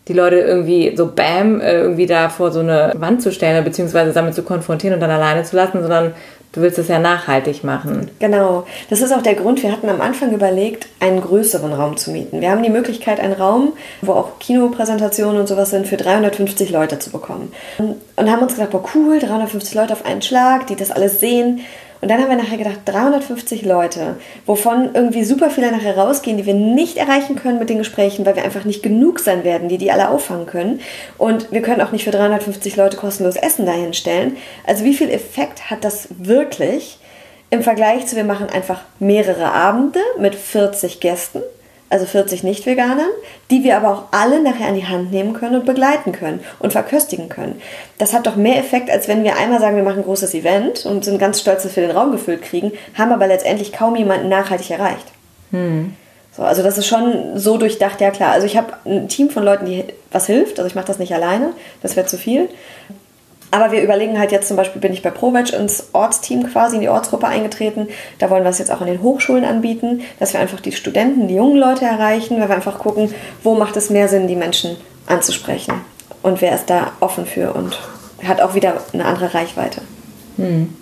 die 0.09 0.15
Leute 0.15 0.37
irgendwie 0.37 0.95
so 0.97 1.11
bam, 1.15 1.61
äh, 1.61 1.81
irgendwie 1.81 2.07
da 2.07 2.29
vor 2.31 2.51
so 2.51 2.61
eine 2.61 2.93
Wand 2.97 3.23
zu 3.23 3.31
stellen, 3.31 3.63
beziehungsweise 3.63 4.13
damit 4.13 4.35
zu 4.35 4.43
konfrontieren 4.43 4.95
und 4.95 5.01
dann 5.01 5.11
alleine 5.11 5.45
zu 5.45 5.55
lassen, 5.55 5.81
sondern 5.83 6.15
Du 6.53 6.63
willst 6.63 6.79
es 6.79 6.89
ja 6.89 6.99
nachhaltig 6.99 7.63
machen. 7.63 8.11
Genau. 8.19 8.67
Das 8.89 9.03
ist 9.03 9.13
auch 9.13 9.23
der 9.23 9.35
Grund. 9.35 9.63
Wir 9.63 9.71
hatten 9.71 9.89
am 9.89 10.01
Anfang 10.01 10.33
überlegt, 10.33 10.89
einen 10.99 11.21
größeren 11.21 11.73
Raum 11.73 11.97
zu 11.99 12.11
mieten. 12.11 12.41
Wir 12.41 12.51
haben 12.51 12.63
die 12.63 12.71
Möglichkeit, 12.71 13.21
einen 13.21 13.35
Raum, 13.35 13.75
wo 14.01 14.13
auch 14.13 14.39
Kinopräsentationen 14.39 15.41
und 15.41 15.47
sowas 15.47 15.71
sind, 15.71 15.87
für 15.87 15.99
350 15.99 16.71
Leute 16.71 16.99
zu 16.99 17.11
bekommen. 17.11 17.53
Und 17.79 18.31
haben 18.31 18.43
uns 18.43 18.55
gedacht, 18.55 18.71
boah, 18.71 18.83
cool, 18.95 19.19
350 19.19 19.75
Leute 19.75 19.93
auf 19.93 20.07
einen 20.07 20.23
Schlag, 20.23 20.67
die 20.69 20.77
das 20.77 20.91
alles 20.91 21.21
sehen. 21.21 21.61
Und 22.01 22.09
dann 22.09 22.21
haben 22.21 22.29
wir 22.29 22.37
nachher 22.37 22.59
gedacht, 22.59 22.81
350 22.85 23.65
Leute, 23.65 24.17
wovon 24.47 24.91
irgendwie 24.95 25.25
super 25.25 25.51
viele 25.51 25.73
nachher 25.73 25.99
rausgehen, 25.99 26.37
die 26.37 26.47
wir 26.47 26.55
nicht 26.55 26.97
erreichen 26.97 27.37
können 27.37 27.59
mit 27.59 27.71
den 27.71 27.79
Gesprächen, 27.79 28.25
weil 28.25 28.37
wir 28.37 28.45
einfach 28.45 28.65
nicht 28.65 28.83
genug 28.83 29.19
sein 29.19 29.45
werden, 29.45 29.69
die 29.69 29.79
die 29.79 29.91
alle 29.91 30.09
auffangen 30.11 30.47
können. 30.47 30.81
Und 31.17 31.51
wir 31.51 31.63
können 31.63 31.81
auch 31.81 31.93
nicht 31.93 32.05
für 32.05 32.11
350 32.11 32.77
Leute 32.77 32.97
kostenlos 32.97 33.37
Essen 33.37 33.67
dahinstellen. 33.67 34.37
Also 34.67 34.85
wie 34.85 34.95
viel 34.95 35.11
Effekt 35.11 35.71
hat 35.71 35.83
das 35.83 36.09
wirklich 36.19 36.99
im 37.51 37.63
Vergleich 37.63 38.07
zu, 38.07 38.15
wir 38.15 38.25
machen 38.25 38.49
einfach 38.51 38.83
mehrere 38.99 39.53
Abende 39.53 40.01
mit 40.19 40.35
40 40.35 41.01
Gästen 41.01 41.43
also 41.91 42.05
40 42.05 42.43
Nicht-Veganern, 42.43 43.09
die 43.51 43.65
wir 43.65 43.77
aber 43.77 43.93
auch 43.93 44.03
alle 44.11 44.43
nachher 44.43 44.69
an 44.69 44.75
die 44.75 44.87
Hand 44.87 45.11
nehmen 45.11 45.33
können 45.33 45.57
und 45.57 45.67
begleiten 45.67 46.13
können 46.13 46.41
und 46.59 46.73
verköstigen 46.73 47.29
können. 47.29 47.61
Das 47.97 48.13
hat 48.13 48.27
doch 48.27 48.37
mehr 48.37 48.59
Effekt, 48.59 48.91
als 48.91 49.09
wenn 49.09 49.25
wir 49.25 49.37
einmal 49.37 49.61
sagen, 49.61 49.77
wir 49.77 49.83
machen 49.83 49.99
ein 49.99 50.05
großes 50.05 50.35
Event 50.35 50.85
und 50.85 51.05
sind 51.05 51.19
ganz 51.19 51.41
stolz, 51.41 51.63
dass 51.63 51.77
wir 51.77 51.87
den 51.87 51.97
Raum 51.97 52.13
gefüllt 52.13 52.43
kriegen, 52.43 52.73
haben 52.97 53.13
aber 53.13 53.27
letztendlich 53.27 53.73
kaum 53.73 53.97
jemanden 53.97 54.29
nachhaltig 54.29 54.71
erreicht. 54.71 55.07
Hm. 55.51 55.95
So, 56.39 56.45
also 56.45 56.63
das 56.63 56.79
ist 56.79 56.87
schon 56.87 57.37
so 57.37 57.57
durchdacht, 57.59 58.01
ja 58.01 58.11
klar. 58.11 58.31
Also 58.31 58.47
ich 58.47 58.57
habe 58.57 58.75
ein 58.85 59.09
Team 59.09 59.29
von 59.29 59.43
Leuten, 59.43 59.67
die 59.67 59.85
was 60.13 60.27
hilft. 60.27 60.59
Also 60.59 60.69
ich 60.69 60.77
mache 60.77 60.87
das 60.87 61.01
nicht 61.01 61.13
alleine, 61.13 61.53
das 61.83 61.97
wäre 61.97 62.07
zu 62.07 62.17
viel. 62.17 62.49
Aber 63.51 63.73
wir 63.73 63.83
überlegen 63.83 64.19
halt 64.19 64.31
jetzt 64.31 64.49
zum 64.49 64.57
Beispiel, 64.57 64.81
bin 64.81 64.93
ich 64.93 65.03
bei 65.03 65.11
ProVeg 65.11 65.53
ins 65.53 65.89
Ortsteam 65.93 66.47
quasi, 66.51 66.77
in 66.77 66.83
die 66.83 66.89
Ortsgruppe 66.89 67.27
eingetreten. 67.27 67.89
Da 68.19 68.29
wollen 68.29 68.45
wir 68.45 68.51
es 68.51 68.59
jetzt 68.59 68.71
auch 68.71 68.81
in 68.81 68.89
den 68.89 69.03
Hochschulen 69.03 69.45
anbieten, 69.45 70.03
dass 70.19 70.35
wir 70.35 70.41
einfach 70.41 70.61
die 70.61 70.73
Studenten, 70.73 71.29
die 71.29 71.37
jungen 71.37 71.57
Leute 71.57 71.87
erreichen, 71.87 72.41
weil 72.41 72.49
wir 72.49 72.57
einfach 72.57 72.79
gucken, 72.79 73.15
wo 73.43 73.55
macht 73.55 73.77
es 73.77 73.91
mehr 73.91 74.09
Sinn, 74.09 74.29
die 74.29 74.37
Menschen 74.37 74.77
anzusprechen. 75.07 75.75
Und 76.23 76.43
wer 76.43 76.55
ist 76.55 76.69
da 76.69 76.93
offen 77.01 77.25
für 77.25 77.53
und 77.55 77.79
hat 78.23 78.41
auch 78.41 78.55
wieder 78.55 78.75
eine 78.93 79.05
andere 79.05 79.33
Reichweite. 79.33 79.81
Hm. 80.37 80.75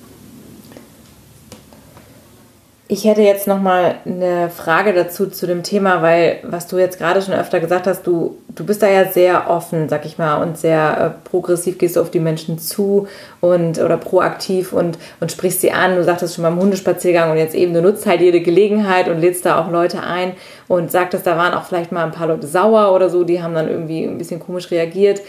Ich 2.88 3.04
hätte 3.04 3.22
jetzt 3.22 3.48
noch 3.48 3.60
mal 3.60 3.96
eine 4.04 4.48
Frage 4.48 4.92
dazu 4.92 5.26
zu 5.26 5.48
dem 5.48 5.64
Thema, 5.64 6.02
weil 6.02 6.38
was 6.44 6.68
du 6.68 6.78
jetzt 6.78 6.98
gerade 6.98 7.20
schon 7.20 7.34
öfter 7.34 7.58
gesagt 7.58 7.88
hast, 7.88 8.06
du, 8.06 8.36
du 8.54 8.64
bist 8.64 8.80
da 8.80 8.88
ja 8.88 9.10
sehr 9.10 9.50
offen, 9.50 9.88
sag 9.88 10.06
ich 10.06 10.18
mal, 10.18 10.40
und 10.40 10.56
sehr 10.56 11.16
äh, 11.24 11.28
progressiv 11.28 11.78
gehst 11.78 11.96
du 11.96 12.00
auf 12.00 12.12
die 12.12 12.20
Menschen 12.20 12.60
zu 12.60 13.08
und 13.40 13.80
oder 13.80 13.96
proaktiv 13.96 14.72
und, 14.72 14.98
und 15.18 15.32
sprichst 15.32 15.62
sie 15.62 15.72
an. 15.72 15.96
Du 15.96 16.04
sagtest 16.04 16.36
schon 16.36 16.44
beim 16.44 16.60
Hundespaziergang 16.60 17.32
und 17.32 17.38
jetzt 17.38 17.56
eben, 17.56 17.74
du 17.74 17.82
nutzt 17.82 18.06
halt 18.06 18.20
jede 18.20 18.40
Gelegenheit 18.40 19.08
und 19.08 19.18
lädst 19.20 19.44
da 19.46 19.60
auch 19.60 19.68
Leute 19.68 20.04
ein 20.04 20.34
und 20.68 20.92
sagtest, 20.92 21.26
da 21.26 21.36
waren 21.36 21.54
auch 21.54 21.64
vielleicht 21.64 21.90
mal 21.90 22.04
ein 22.04 22.12
paar 22.12 22.28
Leute 22.28 22.46
sauer 22.46 22.94
oder 22.94 23.10
so, 23.10 23.24
die 23.24 23.42
haben 23.42 23.54
dann 23.54 23.68
irgendwie 23.68 24.04
ein 24.04 24.16
bisschen 24.16 24.38
komisch 24.38 24.70
reagiert. 24.70 25.22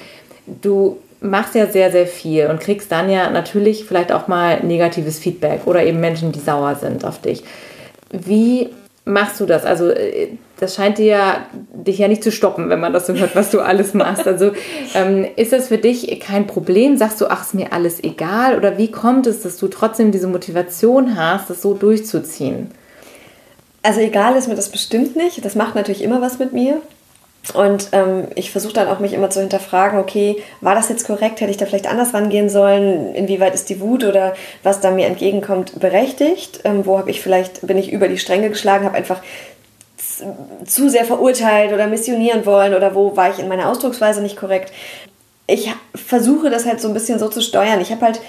Du 0.46 1.00
machst 1.22 1.56
ja 1.56 1.68
sehr, 1.68 1.92
sehr 1.92 2.08
viel 2.08 2.48
und 2.48 2.60
kriegst 2.60 2.92
dann 2.92 3.10
ja 3.10 3.30
natürlich 3.30 3.86
vielleicht 3.86 4.12
auch 4.12 4.28
mal 4.28 4.64
negatives 4.64 5.20
Feedback 5.20 5.62
oder 5.66 5.84
eben 5.84 6.00
Menschen, 6.00 6.32
die 6.32 6.40
sauer 6.40 6.76
sind 6.76 7.06
auf 7.06 7.22
dich. 7.22 7.44
Wie 8.12 8.70
machst 9.06 9.40
du 9.40 9.46
das? 9.46 9.66
Also 9.66 9.90
äh, 9.90 10.30
das 10.60 10.76
scheint 10.76 10.98
dir 10.98 11.06
ja, 11.06 11.48
dich 11.74 11.98
ja 11.98 12.08
nicht 12.08 12.24
zu 12.24 12.32
stoppen, 12.32 12.70
wenn 12.70 12.80
man 12.80 12.94
das 12.94 13.08
so 13.08 13.14
hört, 13.14 13.36
was 13.36 13.52
du 13.52 13.60
alles 13.60 13.94
machst. 13.94 14.28
Also 14.28 14.52
ähm, 14.94 15.26
ist 15.36 15.54
das 15.54 15.68
für 15.68 15.78
dich 15.78 16.20
kein 16.20 16.48
Problem? 16.48 16.98
Sagst 16.98 17.22
du, 17.22 17.28
ach, 17.28 17.44
ist 17.44 17.54
mir 17.54 17.74
alles 17.74 18.04
egal? 18.04 18.58
Oder 18.58 18.78
wie 18.78 18.92
kommt 18.92 19.28
es, 19.28 19.42
dass 19.42 19.58
du 19.58 19.68
trotzdem 19.68 20.12
diese 20.12 20.28
Motivation 20.28 21.18
hast, 21.18 21.50
das 21.50 21.62
so 21.62 21.74
durchzuziehen? 21.74 22.72
Also 23.84 24.02
egal 24.02 24.36
ist 24.36 24.48
mir 24.48 24.56
das 24.56 24.70
bestimmt 24.70 25.16
nicht. 25.16 25.46
Das 25.46 25.56
macht 25.56 25.76
natürlich 25.76 26.04
immer 26.04 26.22
was 26.22 26.40
mit 26.40 26.54
mir. 26.54 26.82
Und 27.54 27.90
ähm, 27.92 28.28
ich 28.36 28.52
versuche 28.52 28.74
dann 28.74 28.88
auch 28.88 29.00
mich 29.00 29.14
immer 29.14 29.30
zu 29.30 29.40
hinterfragen, 29.40 30.00
okay, 30.00 30.44
war 30.62 30.76
das 30.76 30.90
jetzt 30.90 31.06
korrekt? 31.06 31.40
Hätte 31.40 31.52
ich 31.52 31.58
da 31.58 31.66
vielleicht 31.66 31.90
anders 31.90 32.14
rangehen 32.14 32.50
sollen? 32.50 33.16
Inwieweit 33.16 33.54
ist 33.54 33.70
die 33.70 33.80
Wut 33.80 34.04
oder 34.04 34.34
was 34.64 34.82
da 34.82 34.92
mir 34.92 35.08
entgegenkommt 35.08 35.80
berechtigt? 35.80 36.62
Ähm, 36.64 36.86
wo 36.86 36.98
habe 36.98 37.10
ich 37.10 37.22
vielleicht, 37.22 37.66
bin 37.66 37.78
ich 37.78 37.92
über 37.92 38.08
die 38.08 38.18
Stränge 38.18 38.50
geschlagen, 38.50 38.86
habe 38.86 38.98
einfach 38.98 39.22
zu 40.66 40.90
sehr 40.90 41.06
verurteilt 41.06 41.74
oder 41.74 41.88
missionieren 41.88 42.46
wollen 42.46 42.74
oder 42.74 42.96
wo 42.96 43.16
war 43.16 43.30
ich 43.32 43.40
in 43.40 43.48
meiner 43.48 43.70
Ausdrucksweise 43.70 44.22
nicht 44.22 44.38
korrekt? 44.38 44.72
Ich 45.48 45.74
versuche 45.96 46.50
das 46.50 46.66
halt 46.66 46.82
so 46.82 46.88
ein 46.88 46.94
bisschen 46.94 47.20
so 47.20 47.30
zu 47.30 47.42
steuern. 47.42 47.82
Ich 47.82 47.92
habe 47.92 48.06
halt 48.06 48.20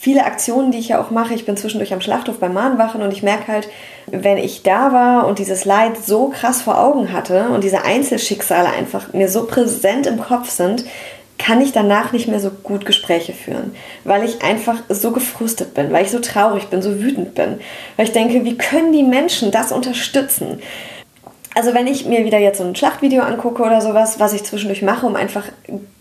viele 0.00 0.24
Aktionen, 0.24 0.70
die 0.70 0.78
ich 0.78 0.88
ja 0.88 1.00
auch 1.00 1.10
mache. 1.10 1.34
Ich 1.34 1.44
bin 1.44 1.58
zwischendurch 1.58 1.92
am 1.92 2.00
Schlachthof 2.00 2.38
beim 2.38 2.54
Mahnwachen 2.54 3.02
und 3.02 3.12
ich 3.12 3.22
merke 3.22 3.52
halt, 3.52 3.68
wenn 4.06 4.38
ich 4.38 4.62
da 4.62 4.92
war 4.92 5.26
und 5.26 5.38
dieses 5.38 5.66
Leid 5.66 6.02
so 6.02 6.28
krass 6.28 6.62
vor 6.62 6.80
Augen 6.82 7.12
hatte 7.12 7.50
und 7.50 7.62
diese 7.62 7.84
Einzelschicksale 7.84 8.70
einfach 8.70 9.12
mir 9.12 9.28
so 9.28 9.44
präsent 9.44 10.06
im 10.06 10.18
Kopf 10.18 10.48
sind, 10.48 10.84
kann 11.38 11.60
ich 11.60 11.72
danach 11.72 12.12
nicht 12.12 12.28
mehr 12.28 12.40
so 12.40 12.50
gut 12.50 12.86
Gespräche 12.86 13.34
führen, 13.34 13.74
weil 14.04 14.24
ich 14.24 14.42
einfach 14.42 14.78
so 14.88 15.10
gefrustet 15.10 15.74
bin, 15.74 15.92
weil 15.92 16.04
ich 16.04 16.10
so 16.10 16.18
traurig 16.18 16.68
bin, 16.68 16.80
so 16.80 16.98
wütend 17.00 17.34
bin, 17.34 17.60
weil 17.96 18.06
ich 18.06 18.12
denke, 18.12 18.44
wie 18.44 18.56
können 18.56 18.92
die 18.92 19.02
Menschen 19.02 19.50
das 19.50 19.70
unterstützen? 19.70 20.60
Also 21.54 21.74
wenn 21.74 21.86
ich 21.86 22.06
mir 22.06 22.24
wieder 22.24 22.38
jetzt 22.38 22.58
so 22.58 22.64
ein 22.64 22.76
Schlachtvideo 22.76 23.22
angucke 23.22 23.62
oder 23.62 23.82
sowas, 23.82 24.18
was 24.18 24.32
ich 24.32 24.44
zwischendurch 24.44 24.82
mache, 24.82 25.04
um 25.04 25.16
einfach 25.16 25.44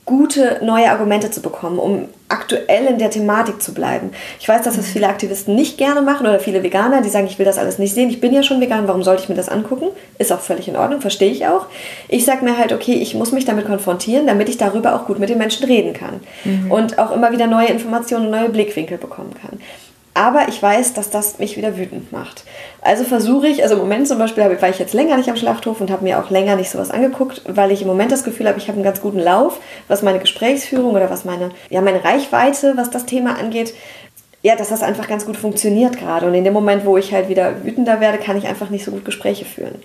gute 0.09 0.59
neue 0.63 0.89
Argumente 0.89 1.29
zu 1.29 1.41
bekommen, 1.41 1.77
um 1.77 2.09
aktuell 2.29 2.87
in 2.87 2.97
der 2.97 3.11
Thematik 3.11 3.61
zu 3.61 3.75
bleiben. 3.75 4.09
Ich 4.39 4.49
weiß, 4.49 4.63
dass 4.63 4.75
das 4.75 4.87
viele 4.87 5.07
Aktivisten 5.07 5.53
nicht 5.53 5.77
gerne 5.77 6.01
machen 6.01 6.25
oder 6.25 6.39
viele 6.39 6.63
Veganer, 6.63 7.01
die 7.01 7.09
sagen, 7.09 7.27
ich 7.27 7.37
will 7.37 7.45
das 7.45 7.59
alles 7.59 7.77
nicht 7.77 7.93
sehen. 7.93 8.09
Ich 8.09 8.19
bin 8.19 8.33
ja 8.33 8.41
schon 8.41 8.59
vegan, 8.59 8.87
warum 8.87 9.03
sollte 9.03 9.23
ich 9.23 9.29
mir 9.29 9.35
das 9.35 9.49
angucken? 9.49 9.89
Ist 10.17 10.31
auch 10.31 10.39
völlig 10.39 10.67
in 10.67 10.75
Ordnung, 10.75 10.99
verstehe 10.99 11.31
ich 11.31 11.45
auch. 11.45 11.67
Ich 12.07 12.25
sage 12.25 12.43
mir 12.43 12.57
halt, 12.57 12.73
okay, 12.73 12.93
ich 12.93 13.13
muss 13.13 13.31
mich 13.31 13.45
damit 13.45 13.67
konfrontieren, 13.67 14.25
damit 14.25 14.49
ich 14.49 14.57
darüber 14.57 14.95
auch 14.95 15.05
gut 15.05 15.19
mit 15.19 15.29
den 15.29 15.37
Menschen 15.37 15.65
reden 15.67 15.93
kann 15.93 16.21
mhm. 16.43 16.71
und 16.71 16.97
auch 16.97 17.11
immer 17.11 17.31
wieder 17.31 17.45
neue 17.45 17.67
Informationen 17.67 18.25
und 18.25 18.31
neue 18.31 18.49
Blickwinkel 18.49 18.97
bekommen 18.97 19.35
kann. 19.39 19.59
Aber 20.15 20.49
ich 20.49 20.61
weiß, 20.61 20.93
dass 20.93 21.11
das 21.11 21.37
mich 21.37 21.55
wieder 21.55 21.77
wütend 21.77 22.11
macht. 22.11 22.43
Also 22.81 23.03
versuche 23.03 23.47
ich, 23.47 23.61
also 23.61 23.75
im 23.75 23.81
Moment 23.81 24.07
zum 24.07 24.19
Beispiel 24.19 24.43
war 24.43 24.69
ich 24.69 24.79
jetzt 24.79 24.93
länger 24.93 25.17
nicht 25.17 25.29
am 25.29 25.35
Schlachthof 25.35 25.81
und 25.81 25.91
habe 25.91 26.03
mir 26.03 26.19
auch 26.19 26.29
länger 26.29 26.55
nicht 26.55 26.69
sowas 26.69 26.91
angeguckt, 26.91 27.41
weil 27.45 27.71
ich 27.71 27.81
im 27.81 27.87
Moment 27.87 28.11
das 28.11 28.23
Gefühl 28.23 28.47
habe, 28.47 28.57
ich 28.57 28.67
habe 28.67 28.75
einen 28.75 28.85
ganz 28.85 29.01
guten 29.01 29.19
Lauf, 29.19 29.59
was 29.87 30.01
meine 30.01 30.19
Gesprächsführung 30.19 30.93
oder 30.93 31.09
was 31.09 31.25
meine, 31.25 31.51
ja, 31.69 31.81
meine 31.81 32.03
Reichweite, 32.03 32.73
was 32.77 32.89
das 32.89 33.05
Thema 33.05 33.37
angeht, 33.37 33.73
ja, 34.41 34.55
dass 34.55 34.69
das 34.69 34.81
einfach 34.81 35.07
ganz 35.09 35.25
gut 35.25 35.35
funktioniert 35.35 35.97
gerade. 35.97 36.25
Und 36.25 36.33
in 36.33 36.45
dem 36.45 36.53
Moment, 36.53 36.85
wo 36.85 36.95
ich 36.95 37.13
halt 37.13 37.27
wieder 37.27 37.65
wütender 37.65 37.99
werde, 37.99 38.17
kann 38.17 38.37
ich 38.37 38.47
einfach 38.47 38.69
nicht 38.69 38.85
so 38.85 38.91
gut 38.91 39.03
Gespräche 39.03 39.43
führen. 39.43 39.75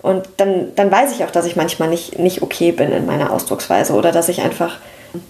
Und 0.00 0.28
dann, 0.38 0.74
dann 0.74 0.90
weiß 0.90 1.12
ich 1.12 1.22
auch, 1.22 1.30
dass 1.30 1.46
ich 1.46 1.54
manchmal 1.54 1.88
nicht, 1.88 2.18
nicht 2.18 2.42
okay 2.42 2.72
bin 2.72 2.90
in 2.90 3.06
meiner 3.06 3.32
Ausdrucksweise 3.32 3.92
oder 3.92 4.10
dass 4.10 4.28
ich 4.28 4.42
einfach 4.42 4.78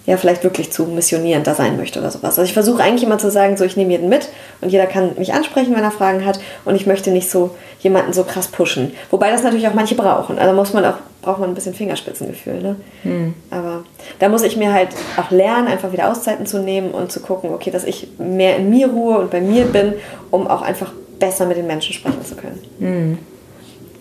ja, 0.07 0.17
vielleicht 0.17 0.45
wirklich 0.45 0.73
zu 0.73 0.85
missionierend 0.87 1.47
da 1.47 1.55
sein 1.55 1.77
möchte 1.77 1.99
oder 1.99 2.11
sowas. 2.11 2.39
Also 2.39 2.43
ich 2.43 2.53
versuche 2.53 2.83
eigentlich 2.83 3.03
immer 3.03 3.19
zu 3.19 3.31
sagen, 3.31 3.57
so 3.57 3.65
ich 3.65 3.77
nehme 3.77 3.91
jeden 3.91 4.09
mit 4.09 4.29
und 4.61 4.71
jeder 4.71 4.87
kann 4.87 5.13
mich 5.19 5.33
ansprechen, 5.33 5.75
wenn 5.75 5.83
er 5.83 5.91
Fragen 5.91 6.25
hat 6.25 6.41
und 6.65 6.75
ich 6.75 6.87
möchte 6.87 7.11
nicht 7.11 7.31
so 7.31 7.51
jemanden 7.81 8.13
so 8.13 8.25
krass 8.25 8.49
pushen. 8.49 8.93
Wobei 9.11 9.31
das 9.31 9.43
natürlich 9.43 9.67
auch 9.69 9.75
manche 9.75 9.95
brauchen. 9.95 10.39
Also 10.39 10.55
muss 10.55 10.73
man 10.73 10.85
auch, 10.85 10.97
braucht 11.21 11.41
man 11.41 11.51
ein 11.51 11.55
bisschen 11.55 11.75
Fingerspitzengefühl, 11.75 12.63
ne? 12.63 12.77
Hm. 13.03 13.35
Aber 13.51 13.85
da 14.19 14.29
muss 14.29 14.43
ich 14.43 14.57
mir 14.57 14.73
halt 14.73 14.91
auch 15.17 15.31
lernen, 15.31 15.69
einfach 15.69 15.93
wieder 15.93 16.11
Auszeiten 16.11 16.47
zu 16.47 16.59
nehmen 16.59 16.93
und 16.93 17.11
zu 17.11 17.21
gucken, 17.21 17.51
okay, 17.53 17.71
dass 17.71 17.85
ich 17.85 18.09
mehr 18.19 18.57
in 18.57 18.71
mir 18.71 18.89
ruhe 18.89 19.19
und 19.19 19.31
bei 19.31 19.41
mir 19.41 19.65
bin, 19.65 19.95
um 20.31 20.47
auch 20.47 20.63
einfach 20.63 20.93
besser 21.19 21.47
mit 21.47 21.57
den 21.57 21.67
Menschen 21.67 21.93
sprechen 21.93 22.25
zu 22.25 22.37
können. 22.37 22.61
Hm. 22.79 23.19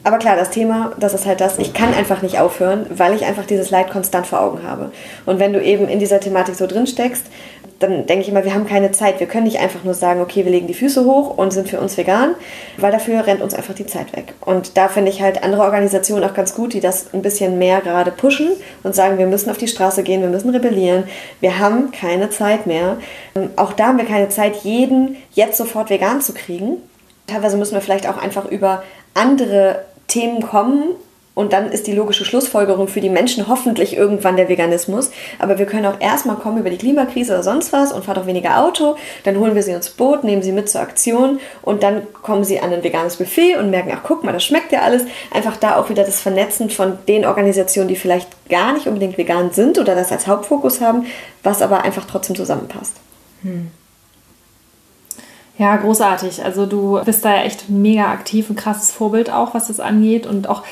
Aber 0.03 0.17
klar, 0.17 0.35
das 0.35 0.49
Thema, 0.49 0.93
das 0.99 1.13
ist 1.13 1.27
halt 1.27 1.41
das, 1.41 1.59
ich 1.59 1.73
kann 1.73 1.93
einfach 1.93 2.21
nicht 2.23 2.39
aufhören, 2.39 2.87
weil 2.89 3.13
ich 3.13 3.25
einfach 3.25 3.45
dieses 3.45 3.69
Leid 3.69 3.91
konstant 3.91 4.25
vor 4.25 4.41
Augen 4.41 4.63
habe. 4.63 4.91
Und 5.25 5.39
wenn 5.39 5.53
du 5.53 5.61
eben 5.61 5.87
in 5.87 5.99
dieser 5.99 6.19
Thematik 6.19 6.55
so 6.55 6.65
drin 6.65 6.87
steckst, 6.87 7.25
dann 7.81 8.05
denke 8.05 8.23
ich 8.23 8.29
immer, 8.29 8.45
wir 8.45 8.53
haben 8.53 8.67
keine 8.67 8.91
Zeit. 8.91 9.19
Wir 9.19 9.27
können 9.27 9.45
nicht 9.45 9.59
einfach 9.59 9.83
nur 9.83 9.93
sagen, 9.93 10.21
okay, 10.21 10.45
wir 10.45 10.51
legen 10.51 10.67
die 10.67 10.73
Füße 10.73 11.03
hoch 11.03 11.37
und 11.37 11.51
sind 11.51 11.67
für 11.67 11.79
uns 11.79 11.97
vegan, 11.97 12.35
weil 12.77 12.91
dafür 12.91 13.25
rennt 13.25 13.41
uns 13.41 13.53
einfach 13.53 13.73
die 13.73 13.85
Zeit 13.85 14.15
weg. 14.15 14.33
Und 14.41 14.77
da 14.77 14.87
finde 14.87 15.09
ich 15.11 15.21
halt 15.21 15.43
andere 15.43 15.63
Organisationen 15.63 16.23
auch 16.23 16.33
ganz 16.33 16.53
gut, 16.53 16.73
die 16.73 16.79
das 16.79 17.13
ein 17.13 17.21
bisschen 17.21 17.57
mehr 17.57 17.81
gerade 17.81 18.11
pushen 18.11 18.49
und 18.83 18.95
sagen, 18.95 19.17
wir 19.17 19.25
müssen 19.25 19.49
auf 19.49 19.57
die 19.57 19.67
Straße 19.67 20.03
gehen, 20.03 20.21
wir 20.21 20.29
müssen 20.29 20.51
rebellieren. 20.51 21.05
Wir 21.39 21.59
haben 21.59 21.91
keine 21.91 22.29
Zeit 22.29 22.67
mehr. 22.67 22.97
Auch 23.55 23.73
da 23.73 23.87
haben 23.87 23.97
wir 23.97 24.05
keine 24.05 24.29
Zeit, 24.29 24.57
jeden 24.57 25.17
jetzt 25.33 25.57
sofort 25.57 25.89
vegan 25.89 26.21
zu 26.21 26.33
kriegen. 26.33 26.77
Teilweise 27.25 27.57
müssen 27.57 27.73
wir 27.73 27.81
vielleicht 27.81 28.07
auch 28.07 28.17
einfach 28.17 28.45
über 28.45 28.83
andere 29.13 29.85
Themen 30.12 30.41
kommen 30.41 30.95
und 31.34 31.54
dann 31.54 31.71
ist 31.71 31.88
die 31.88 31.93
logische 31.93 32.26
Schlussfolgerung 32.26 32.89
für 32.89 33.00
die 33.00 33.10
Menschen 33.10 33.47
hoffentlich 33.47 33.95
irgendwann 33.95 34.36
der 34.36 34.50
Veganismus. 34.50 35.12
Aber 35.39 35.58
wir 35.58 35.65
können 35.65 35.86
auch 35.86 36.00
erstmal 36.02 36.36
kommen 36.36 36.58
über 36.58 36.69
die 36.69 36.78
Klimakrise 36.78 37.34
oder 37.34 37.43
sonst 37.43 37.71
was 37.71 37.93
und 37.93 38.04
fahren 38.04 38.17
auch 38.17 38.26
weniger 38.26 38.60
Auto. 38.60 38.97
Dann 39.24 39.39
holen 39.39 39.56
wir 39.56 39.63
sie 39.63 39.71
ins 39.71 39.91
Boot, 39.91 40.26
nehmen 40.26 40.43
sie 40.43 40.52
mit 40.52 40.69
zur 40.69 40.82
Aktion 40.82 41.39
und 41.62 41.84
dann 41.84 42.06
kommen 42.21 42.43
sie 42.43 42.60
an 42.60 42.74
ein 42.74 42.84
veganes 42.84 43.15
Buffet 43.15 43.56
und 43.56 43.69
merken, 43.69 43.93
ach 43.95 44.02
guck 44.04 44.26
mal, 44.26 44.34
das 44.34 44.43
schmeckt 44.43 44.74
ja 44.74 44.82
alles. 44.82 45.04
Einfach 45.34 45.56
da 45.56 45.78
auch 45.78 45.89
wieder 45.89 46.04
das 46.04 46.19
Vernetzen 46.19 46.69
von 46.69 46.97
den 47.08 47.26
Organisationen, 47.26 47.88
die 47.88 47.95
vielleicht 47.95 48.50
gar 48.50 48.74
nicht 48.74 48.88
unbedingt 48.88 49.17
vegan 49.17 49.52
sind 49.52 49.80
oder 49.80 49.95
das 49.95 50.12
als 50.12 50.28
Hauptfokus 50.28 50.82
haben, 50.82 51.06
was 51.43 51.62
aber 51.62 51.84
einfach 51.86 52.06
trotzdem 52.06 52.36
zusammenpasst. 52.36 52.97
Hm. 53.43 53.71
Ja, 55.62 55.76
großartig. 55.76 56.43
Also 56.43 56.65
du 56.65 57.00
bist 57.06 57.24
da 57.24 57.43
echt 57.43 57.69
mega 57.69 58.12
aktiv, 58.12 58.50
ein 58.50 58.56
krasses 58.56 58.89
Vorbild 58.89 59.30
auch, 59.32 59.54
was 59.54 59.67
das 59.67 59.80
angeht 59.80 60.26
und 60.26 60.50
auch 60.50 60.63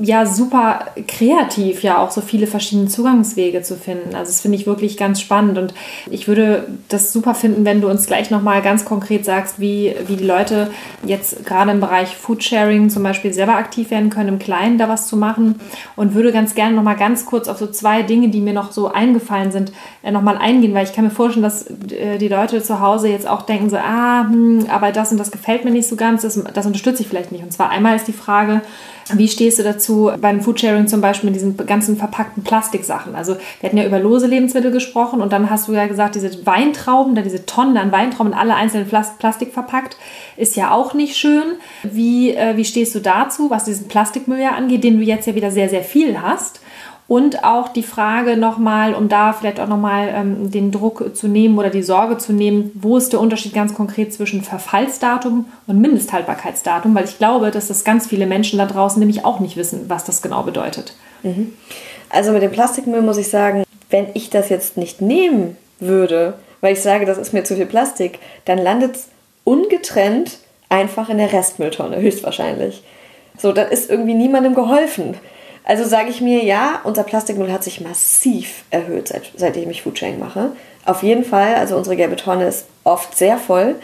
ja 0.00 0.26
super 0.26 0.86
kreativ, 1.06 1.82
ja 1.82 1.98
auch 1.98 2.10
so 2.10 2.20
viele 2.20 2.46
verschiedene 2.46 2.88
Zugangswege 2.88 3.62
zu 3.62 3.76
finden. 3.76 4.14
Also 4.14 4.30
das 4.30 4.40
finde 4.40 4.58
ich 4.58 4.66
wirklich 4.66 4.96
ganz 4.96 5.20
spannend 5.20 5.56
und 5.56 5.72
ich 6.10 6.26
würde 6.26 6.66
das 6.88 7.12
super 7.12 7.34
finden, 7.34 7.64
wenn 7.64 7.80
du 7.80 7.88
uns 7.88 8.06
gleich 8.06 8.30
nochmal 8.30 8.60
ganz 8.60 8.84
konkret 8.84 9.24
sagst, 9.24 9.60
wie, 9.60 9.94
wie 10.06 10.16
die 10.16 10.24
Leute 10.24 10.70
jetzt 11.04 11.46
gerade 11.46 11.70
im 11.70 11.80
Bereich 11.80 12.16
Foodsharing 12.16 12.90
zum 12.90 13.04
Beispiel 13.04 13.32
selber 13.32 13.54
aktiv 13.54 13.90
werden 13.90 14.10
können, 14.10 14.30
im 14.30 14.38
Kleinen 14.40 14.78
da 14.78 14.88
was 14.88 15.06
zu 15.06 15.16
machen 15.16 15.60
und 15.94 16.14
würde 16.14 16.32
ganz 16.32 16.56
gerne 16.56 16.74
nochmal 16.74 16.96
ganz 16.96 17.24
kurz 17.24 17.46
auf 17.46 17.58
so 17.58 17.68
zwei 17.68 18.02
Dinge, 18.02 18.28
die 18.28 18.40
mir 18.40 18.52
noch 18.52 18.72
so 18.72 18.88
eingefallen 18.90 19.52
sind, 19.52 19.72
äh, 20.02 20.10
nochmal 20.10 20.38
eingehen, 20.38 20.74
weil 20.74 20.84
ich 20.84 20.92
kann 20.92 21.04
mir 21.04 21.10
vorstellen, 21.10 21.44
dass 21.44 21.70
äh, 21.92 22.18
die 22.18 22.28
Leute 22.28 22.62
zu 22.62 22.80
Hause 22.80 23.08
jetzt 23.08 23.28
auch 23.28 23.42
denken 23.42 23.70
so, 23.70 23.76
ah, 23.76 24.24
hm, 24.28 24.66
aber 24.68 24.90
das 24.90 25.12
und 25.12 25.18
das 25.18 25.30
gefällt 25.30 25.64
mir 25.64 25.70
nicht 25.70 25.88
so 25.88 25.94
ganz, 25.94 26.22
das, 26.22 26.42
das 26.52 26.66
unterstütze 26.66 27.02
ich 27.02 27.08
vielleicht 27.08 27.30
nicht. 27.30 27.44
Und 27.44 27.52
zwar 27.52 27.70
einmal 27.70 27.94
ist 27.94 28.08
die 28.08 28.12
Frage, 28.12 28.62
wie 29.12 29.28
stehst 29.28 29.58
du 29.58 29.62
dazu 29.62 30.10
beim 30.20 30.40
Foodsharing 30.40 30.86
zum 30.86 31.00
Beispiel 31.00 31.28
mit 31.30 31.36
diesen 31.36 31.56
ganzen 31.56 31.96
verpackten 31.96 32.42
Plastiksachen? 32.42 33.14
Also 33.14 33.36
wir 33.60 33.68
hatten 33.68 33.76
ja 33.76 33.84
über 33.84 33.98
lose 33.98 34.26
Lebensmittel 34.26 34.70
gesprochen 34.70 35.20
und 35.20 35.32
dann 35.32 35.50
hast 35.50 35.68
du 35.68 35.72
ja 35.72 35.86
gesagt, 35.86 36.14
diese 36.14 36.46
Weintrauben, 36.46 37.14
da 37.14 37.22
diese 37.22 37.44
Tonnen 37.44 37.76
an 37.76 37.92
Weintrauben 37.92 38.32
in 38.32 38.38
alle 38.38 38.54
einzelnen 38.54 38.88
Plastik 38.88 39.52
verpackt, 39.52 39.96
ist 40.36 40.56
ja 40.56 40.70
auch 40.70 40.94
nicht 40.94 41.16
schön. 41.16 41.56
Wie, 41.82 42.34
äh, 42.34 42.56
wie 42.56 42.64
stehst 42.64 42.94
du 42.94 43.00
dazu, 43.00 43.50
was 43.50 43.64
diesen 43.64 43.88
Plastikmüll 43.88 44.40
ja 44.40 44.52
angeht, 44.52 44.84
den 44.84 44.98
du 44.98 45.02
jetzt 45.02 45.26
ja 45.26 45.34
wieder 45.34 45.50
sehr, 45.50 45.68
sehr 45.68 45.82
viel 45.82 46.20
hast? 46.20 46.60
Und 47.06 47.44
auch 47.44 47.68
die 47.68 47.82
Frage 47.82 48.38
nochmal, 48.38 48.94
um 48.94 49.10
da 49.10 49.34
vielleicht 49.34 49.60
auch 49.60 49.68
nochmal 49.68 50.08
ähm, 50.14 50.50
den 50.50 50.72
Druck 50.72 51.14
zu 51.14 51.28
nehmen 51.28 51.58
oder 51.58 51.68
die 51.68 51.82
Sorge 51.82 52.16
zu 52.16 52.32
nehmen, 52.32 52.70
wo 52.74 52.96
ist 52.96 53.12
der 53.12 53.20
Unterschied 53.20 53.52
ganz 53.52 53.74
konkret 53.74 54.14
zwischen 54.14 54.42
Verfallsdatum 54.42 55.44
und 55.66 55.80
Mindesthaltbarkeitsdatum? 55.80 56.94
Weil 56.94 57.04
ich 57.04 57.18
glaube, 57.18 57.50
dass 57.50 57.68
das 57.68 57.84
ganz 57.84 58.06
viele 58.06 58.26
Menschen 58.26 58.58
da 58.58 58.64
draußen 58.64 58.98
nämlich 58.98 59.24
auch 59.24 59.38
nicht 59.38 59.58
wissen, 59.58 59.84
was 59.88 60.04
das 60.04 60.22
genau 60.22 60.44
bedeutet. 60.44 60.94
Mhm. 61.22 61.52
Also 62.08 62.32
mit 62.32 62.42
dem 62.42 62.52
Plastikmüll 62.52 63.02
muss 63.02 63.18
ich 63.18 63.28
sagen, 63.28 63.64
wenn 63.90 64.06
ich 64.14 64.30
das 64.30 64.48
jetzt 64.48 64.78
nicht 64.78 65.02
nehmen 65.02 65.58
würde, 65.80 66.34
weil 66.62 66.72
ich 66.72 66.80
sage, 66.80 67.04
das 67.04 67.18
ist 67.18 67.34
mir 67.34 67.44
zu 67.44 67.56
viel 67.56 67.66
Plastik, 67.66 68.18
dann 68.46 68.56
landet 68.56 68.96
es 68.96 69.08
ungetrennt 69.44 70.38
einfach 70.70 71.10
in 71.10 71.18
der 71.18 71.32
Restmülltonne, 71.32 72.00
höchstwahrscheinlich. 72.00 72.82
So, 73.36 73.52
dann 73.52 73.70
ist 73.70 73.90
irgendwie 73.90 74.14
niemandem 74.14 74.54
geholfen. 74.54 75.16
Also 75.64 75.84
sage 75.84 76.10
ich 76.10 76.20
mir, 76.20 76.44
ja, 76.44 76.80
unser 76.84 77.04
Plastikmüll 77.04 77.50
hat 77.50 77.64
sich 77.64 77.80
massiv 77.80 78.64
erhöht, 78.70 79.08
seit, 79.08 79.32
seitdem 79.34 79.70
ich 79.70 79.82
Foodsharing 79.82 80.18
mache. 80.18 80.52
Auf 80.84 81.02
jeden 81.02 81.24
Fall, 81.24 81.54
also 81.54 81.76
unsere 81.76 81.96
gelbe 81.96 82.16
Tonne 82.16 82.46
ist 82.46 82.66
oft 82.84 83.16
sehr 83.16 83.38
voll. 83.38 83.76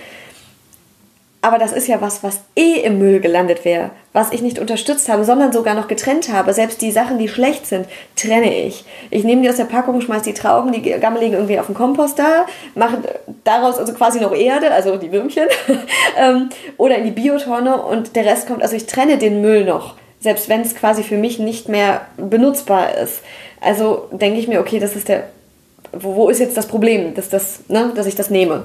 Aber 1.42 1.56
das 1.56 1.72
ist 1.72 1.88
ja 1.88 2.02
was, 2.02 2.22
was 2.22 2.40
eh 2.54 2.80
im 2.80 2.98
Müll 2.98 3.18
gelandet 3.20 3.64
wäre, 3.64 3.92
was 4.12 4.30
ich 4.30 4.42
nicht 4.42 4.58
unterstützt 4.58 5.08
habe, 5.08 5.24
sondern 5.24 5.54
sogar 5.54 5.74
noch 5.74 5.88
getrennt 5.88 6.30
habe. 6.30 6.52
Selbst 6.52 6.82
die 6.82 6.90
Sachen, 6.90 7.16
die 7.16 7.28
schlecht 7.28 7.66
sind, 7.66 7.86
trenne 8.14 8.54
ich. 8.66 8.84
Ich 9.08 9.24
nehme 9.24 9.40
die 9.40 9.48
aus 9.48 9.56
der 9.56 9.64
Packung, 9.64 10.02
schmeiße 10.02 10.24
die 10.24 10.34
Trauben, 10.34 10.70
die 10.70 10.82
gammeligen 10.82 11.32
irgendwie 11.32 11.58
auf 11.58 11.64
den 11.64 11.74
Komposter, 11.74 12.44
mache 12.74 12.98
daraus 13.44 13.78
also 13.78 13.94
quasi 13.94 14.20
noch 14.20 14.34
Erde, 14.34 14.70
also 14.70 14.98
die 14.98 15.12
Würmchen, 15.12 15.46
ähm, 16.18 16.50
oder 16.76 16.96
in 16.98 17.04
die 17.04 17.10
Biotonne 17.10 17.80
und 17.80 18.16
der 18.16 18.26
Rest 18.26 18.46
kommt, 18.46 18.62
also 18.62 18.76
ich 18.76 18.84
trenne 18.84 19.16
den 19.16 19.40
Müll 19.40 19.64
noch 19.64 19.94
selbst 20.20 20.48
wenn 20.48 20.60
es 20.60 20.74
quasi 20.74 21.02
für 21.02 21.16
mich 21.16 21.38
nicht 21.38 21.68
mehr 21.68 22.02
benutzbar 22.16 22.94
ist. 22.94 23.22
Also 23.60 24.08
denke 24.12 24.38
ich 24.38 24.48
mir, 24.48 24.60
okay, 24.60 24.78
das 24.78 24.94
ist 24.94 25.08
der, 25.08 25.24
wo, 25.92 26.14
wo 26.14 26.28
ist 26.28 26.38
jetzt 26.38 26.56
das 26.56 26.66
Problem, 26.66 27.14
dass, 27.14 27.28
das, 27.28 27.60
ne, 27.68 27.92
dass 27.94 28.06
ich 28.06 28.14
das 28.14 28.30
nehme? 28.30 28.64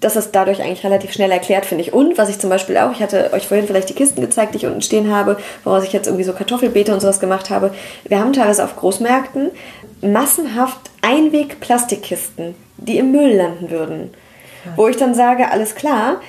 Das 0.00 0.14
ist 0.14 0.30
dadurch 0.32 0.62
eigentlich 0.62 0.84
relativ 0.84 1.12
schnell 1.12 1.30
erklärt, 1.32 1.66
finde 1.66 1.82
ich. 1.82 1.92
Und 1.92 2.18
was 2.18 2.28
ich 2.28 2.38
zum 2.38 2.50
Beispiel 2.50 2.76
auch, 2.76 2.92
ich 2.92 3.00
hatte 3.00 3.32
euch 3.32 3.48
vorhin 3.48 3.66
vielleicht 3.66 3.88
die 3.88 3.94
Kisten 3.94 4.20
gezeigt, 4.20 4.54
die 4.54 4.58
ich 4.58 4.66
unten 4.66 4.82
stehen 4.82 5.12
habe, 5.12 5.38
woraus 5.64 5.82
ich 5.82 5.92
jetzt 5.92 6.06
irgendwie 6.06 6.24
so 6.24 6.32
Kartoffelbeete 6.32 6.92
und 6.92 7.00
sowas 7.00 7.18
gemacht 7.18 7.50
habe. 7.50 7.74
Wir 8.04 8.20
haben 8.20 8.32
teilweise 8.32 8.64
auf 8.64 8.76
Großmärkten 8.76 9.50
massenhaft 10.00 10.78
Einweg-Plastikkisten, 11.02 12.54
die 12.76 12.98
im 12.98 13.10
Müll 13.10 13.34
landen 13.34 13.70
würden. 13.70 14.14
Wo 14.76 14.86
ich 14.86 14.96
dann 14.96 15.14
sage, 15.14 15.50
alles 15.50 15.74
klar, 15.74 16.20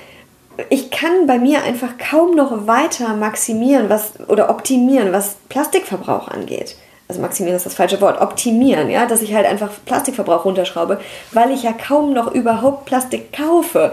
ich 0.68 0.90
kann 0.90 1.26
bei 1.26 1.38
mir 1.38 1.62
einfach 1.62 1.96
kaum 1.98 2.34
noch 2.34 2.66
weiter 2.66 3.14
maximieren 3.14 3.88
was, 3.88 4.12
oder 4.28 4.50
optimieren, 4.50 5.12
was 5.12 5.36
Plastikverbrauch 5.48 6.28
angeht. 6.28 6.76
Also 7.08 7.20
maximieren 7.20 7.56
ist 7.56 7.66
das 7.66 7.74
falsche 7.74 8.00
Wort, 8.00 8.20
optimieren, 8.20 8.88
ja, 8.88 9.06
dass 9.06 9.22
ich 9.22 9.34
halt 9.34 9.46
einfach 9.46 9.70
Plastikverbrauch 9.84 10.44
runterschraube, 10.44 11.00
weil 11.32 11.50
ich 11.50 11.62
ja 11.64 11.72
kaum 11.72 12.12
noch 12.12 12.32
überhaupt 12.32 12.84
Plastik 12.84 13.32
kaufe. 13.32 13.92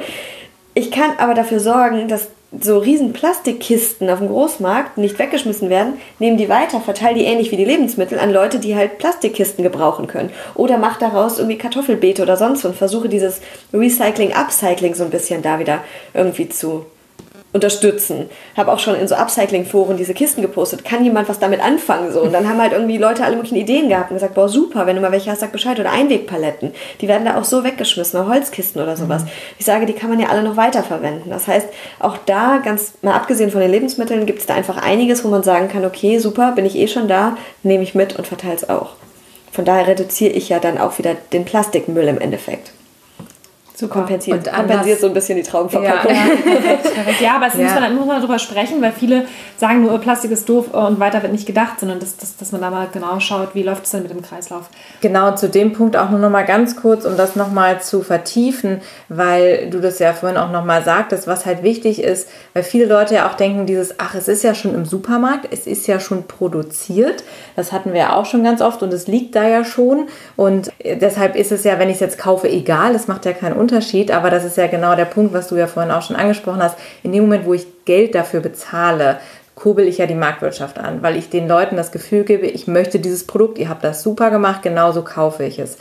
Ich 0.74 0.92
kann 0.92 1.18
aber 1.18 1.34
dafür 1.34 1.60
sorgen, 1.60 2.08
dass 2.08 2.28
so 2.62 2.78
riesen 2.78 3.12
Plastikkisten 3.12 4.10
auf 4.10 4.20
dem 4.20 4.30
Großmarkt 4.30 4.98
nicht 4.98 5.20
weggeschmissen 5.20 5.70
werden, 5.70 5.94
nehmen 6.20 6.38
die 6.38 6.48
weiter, 6.48 6.80
verteile 6.80 7.20
die 7.20 7.26
ähnlich 7.26 7.52
wie 7.52 7.58
die 7.58 7.66
Lebensmittel 7.66 8.20
an 8.20 8.32
Leute, 8.32 8.60
die 8.60 8.76
halt 8.76 8.98
Plastikkisten 9.00 9.64
gebrauchen 9.64 10.08
können. 10.08 10.32
Oder 10.56 10.78
mach 10.78 10.98
daraus 10.98 11.40
irgendwie 11.40 11.58
Kartoffelbeete 11.58 12.22
oder 12.22 12.38
sonst 12.38 12.64
und 12.64 12.76
versuche 12.76 13.10
dieses 13.10 13.42
Recycling, 13.74 14.34
Upcycling 14.34 14.96
so 14.96 15.04
ein 15.04 15.10
bisschen 15.10 15.42
da 15.42 15.60
wieder 15.60 15.84
irgendwie 16.14 16.48
zu 16.48 16.86
unterstützen. 17.58 18.30
Habe 18.56 18.72
auch 18.72 18.80
schon 18.80 18.96
in 18.96 19.08
so 19.08 19.16
Upcycling-Foren 19.16 19.98
diese 19.98 20.14
Kisten 20.14 20.42
gepostet. 20.42 20.86
Kann 20.86 21.04
jemand 21.04 21.28
was 21.28 21.40
damit 21.40 21.60
anfangen? 21.60 22.12
So. 22.14 22.22
Und 22.22 22.32
dann 22.32 22.48
haben 22.48 22.62
halt 22.62 22.72
irgendwie 22.72 22.98
Leute 22.98 23.24
alle 23.26 23.36
möglichen 23.36 23.58
Ideen 23.58 23.90
gehabt 23.90 24.12
und 24.12 24.16
gesagt, 24.16 24.36
boah, 24.36 24.48
super, 24.48 24.86
wenn 24.86 24.96
du 24.96 25.02
mal 25.02 25.12
welche 25.12 25.32
hast, 25.32 25.42
sag 25.42 25.52
Bescheid. 25.52 25.80
Oder 25.80 25.92
Einwegpaletten. 25.92 26.72
Die 27.02 27.08
werden 27.08 27.26
da 27.26 27.38
auch 27.38 27.44
so 27.44 27.64
weggeschmissen, 27.64 28.20
oder 28.20 28.30
Holzkisten 28.30 28.82
oder 28.82 28.96
sowas. 28.96 29.24
Mhm. 29.24 29.30
Ich 29.60 29.66
sage, 29.66 29.86
die 29.86 29.94
kann 29.94 30.10
man 30.10 30.20
ja 30.20 30.30
alle 30.30 30.44
noch 30.44 30.56
weiterverwenden. 30.56 31.30
Das 31.30 31.48
heißt, 31.48 31.68
auch 32.00 32.18
da, 32.26 32.60
ganz 32.64 32.94
mal 33.02 33.14
abgesehen 33.14 33.52
von 33.52 33.60
den 33.60 33.72
Lebensmitteln, 33.72 34.26
gibt 34.26 34.40
es 34.40 34.46
da 34.46 34.56
einfach 34.56 34.78
einiges, 34.78 35.26
wo 35.26 35.28
man 35.28 35.44
sagen 35.44 35.68
kann, 35.68 35.84
okay, 35.86 36.20
super, 36.20 36.54
bin 36.54 36.66
ich 36.66 36.78
eh 36.78 36.88
schon 36.88 37.08
da, 37.08 37.38
nehme 37.64 37.84
ich 37.84 37.96
mit 37.96 38.18
und 38.18 38.28
verteile 38.28 38.56
es 38.56 38.70
auch. 38.70 38.92
Von 39.52 39.66
daher 39.66 39.88
reduziere 39.88 40.34
ich 40.34 40.50
ja 40.50 40.60
dann 40.60 40.78
auch 40.78 41.00
wieder 41.00 41.16
den 41.34 41.44
Plastikmüll 41.44 42.08
im 42.08 42.20
Endeffekt 42.20 42.72
zu 43.78 43.88
kompensieren. 43.88 44.40
Und 44.40 44.52
kompensiert 44.52 45.00
so 45.00 45.06
ein 45.06 45.14
bisschen 45.14 45.38
die 45.38 45.44
Traubenverpackung. 45.44 46.12
Ja, 46.12 46.18
ja. 46.18 47.20
ja 47.22 47.36
aber 47.36 47.46
es 47.46 47.54
ja. 47.54 47.62
muss 47.62 47.74
man 47.76 47.84
dann 47.84 47.96
muss 47.96 48.08
man 48.08 48.20
darüber 48.20 48.40
sprechen, 48.40 48.82
weil 48.82 48.92
viele 48.92 49.28
sagen 49.58 49.84
nur, 49.84 50.00
Plastik 50.00 50.32
ist 50.32 50.50
doof 50.50 50.74
und 50.74 51.00
weiter 51.00 51.22
wird 51.22 51.32
nicht 51.32 51.46
gedacht, 51.46 51.80
sondern 51.80 52.00
dass, 52.00 52.18
dass, 52.18 52.36
dass 52.38 52.52
man 52.52 52.62
da 52.62 52.72
mal 52.72 52.88
genau 52.92 53.20
schaut, 53.20 53.54
wie 53.54 53.62
läuft 53.62 53.86
es 53.86 53.92
denn 53.92 54.02
mit 54.02 54.10
dem 54.10 54.24
Kreislauf. 54.24 54.70
Genau, 55.02 55.36
zu 55.36 55.48
dem 55.48 55.74
Punkt 55.74 55.96
auch 55.96 56.10
nur 56.10 56.20
noch 56.20 56.32
mal 56.32 56.44
ganz 56.44 56.76
kurz, 56.76 57.06
um 57.06 57.18
das 57.18 57.36
noch 57.36 57.52
mal 57.52 57.80
zu 57.80 58.02
vertiefen, 58.02 58.82
weil 59.10 59.70
du 59.70 59.80
das 59.80 60.00
ja 60.00 60.14
vorhin 60.14 60.40
auch 60.40 60.52
noch 60.52 60.66
mal 60.66 60.84
sagtest, 60.84 61.28
was 61.28 61.46
halt 61.46 61.62
wichtig 61.62 62.02
ist, 62.02 62.30
weil 62.54 62.64
viele 62.64 62.86
Leute 62.86 63.14
ja 63.14 63.30
auch 63.30 63.36
denken, 63.36 63.68
dieses, 63.68 64.00
ach, 64.00 64.16
es 64.16 64.28
ist 64.28 64.44
ja 64.44 64.56
schon 64.56 64.74
im 64.74 64.86
Supermarkt, 64.86 65.50
es 65.52 65.68
ist 65.68 65.86
ja 65.86 66.00
schon 66.00 66.24
produziert, 66.24 67.24
das 67.56 67.72
hatten 67.72 67.94
wir 67.94 68.00
ja 68.00 68.14
auch 68.16 68.26
schon 68.26 68.44
ganz 68.44 68.60
oft 68.62 68.82
und 68.82 68.92
es 68.92 69.06
liegt 69.06 69.36
da 69.36 69.48
ja 69.48 69.64
schon 69.64 70.08
und 70.36 70.72
deshalb 70.84 71.36
ist 71.36 71.52
es 71.52 71.64
ja, 71.64 71.78
wenn 71.78 71.90
ich 71.90 71.98
es 71.98 72.02
jetzt 72.02 72.18
kaufe, 72.18 72.50
egal, 72.50 72.96
es 72.96 73.08
macht 73.08 73.26
ja 73.26 73.34
keinen 73.34 73.54
Unterschied 73.54 73.67
Unterschied, 73.68 74.12
aber 74.12 74.30
das 74.30 74.46
ist 74.46 74.56
ja 74.56 74.68
genau 74.68 74.96
der 74.96 75.06
Punkt, 75.06 75.34
was 75.34 75.50
du 75.50 75.56
ja 75.56 75.68
vorhin 75.68 75.92
auch 75.92 76.02
schon 76.02 76.16
angesprochen 76.16 76.64
hast. 76.64 76.78
In 77.04 77.12
dem 77.12 77.24
Moment, 77.24 77.46
wo 77.46 77.54
ich 77.54 77.68
Geld 77.84 78.16
dafür 78.16 78.40
bezahle, 78.40 79.18
kurbel 79.56 79.88
ich 79.88 79.98
ja 79.98 80.06
die 80.06 80.16
Marktwirtschaft 80.16 80.80
an, 80.80 81.04
weil 81.04 81.18
ich 81.18 81.30
den 81.30 81.50
Leuten 81.50 81.76
das 81.76 81.92
Gefühl 81.92 82.24
gebe, 82.24 82.46
ich 82.46 82.68
möchte 82.68 83.00
dieses 83.00 83.28
Produkt, 83.28 83.58
ihr 83.58 83.68
habt 83.68 83.84
das 83.84 84.04
super 84.04 84.32
gemacht, 84.32 84.62
genauso 84.62 85.02
kaufe 85.02 85.44
ich 85.44 85.60
es. 85.60 85.78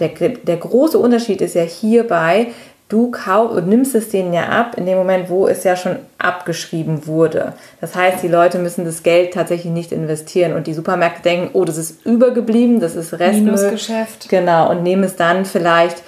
Der, 0.00 0.08
der 0.08 0.56
große 0.56 0.98
Unterschied 0.98 1.40
ist 1.40 1.54
ja 1.54 1.62
hierbei, 1.62 2.48
du 2.88 3.10
kauf, 3.10 3.62
nimmst 3.62 3.94
es 3.94 4.08
denen 4.08 4.32
ja 4.32 4.48
ab 4.48 4.74
in 4.76 4.84
dem 4.84 4.98
Moment, 4.98 5.30
wo 5.30 5.46
es 5.46 5.62
ja 5.64 5.76
schon 5.76 5.96
abgeschrieben 6.18 7.06
wurde. 7.06 7.52
Das 7.80 7.94
heißt, 7.94 8.22
die 8.22 8.28
Leute 8.28 8.58
müssen 8.58 8.84
das 8.84 9.02
Geld 9.02 9.32
tatsächlich 9.32 9.72
nicht 9.72 9.92
investieren 9.92 10.54
und 10.54 10.66
die 10.66 10.74
Supermärkte 10.74 11.22
denken, 11.22 11.50
oh, 11.52 11.64
das 11.64 11.76
ist 11.78 12.04
übergeblieben, 12.04 12.80
das 12.80 12.96
ist 12.96 13.12
Restmüll. 13.14 13.52
Minusgeschäft. 13.52 14.28
Genau, 14.28 14.70
und 14.70 14.82
nehmen 14.82 15.04
es 15.04 15.16
dann 15.16 15.44
vielleicht 15.44 16.02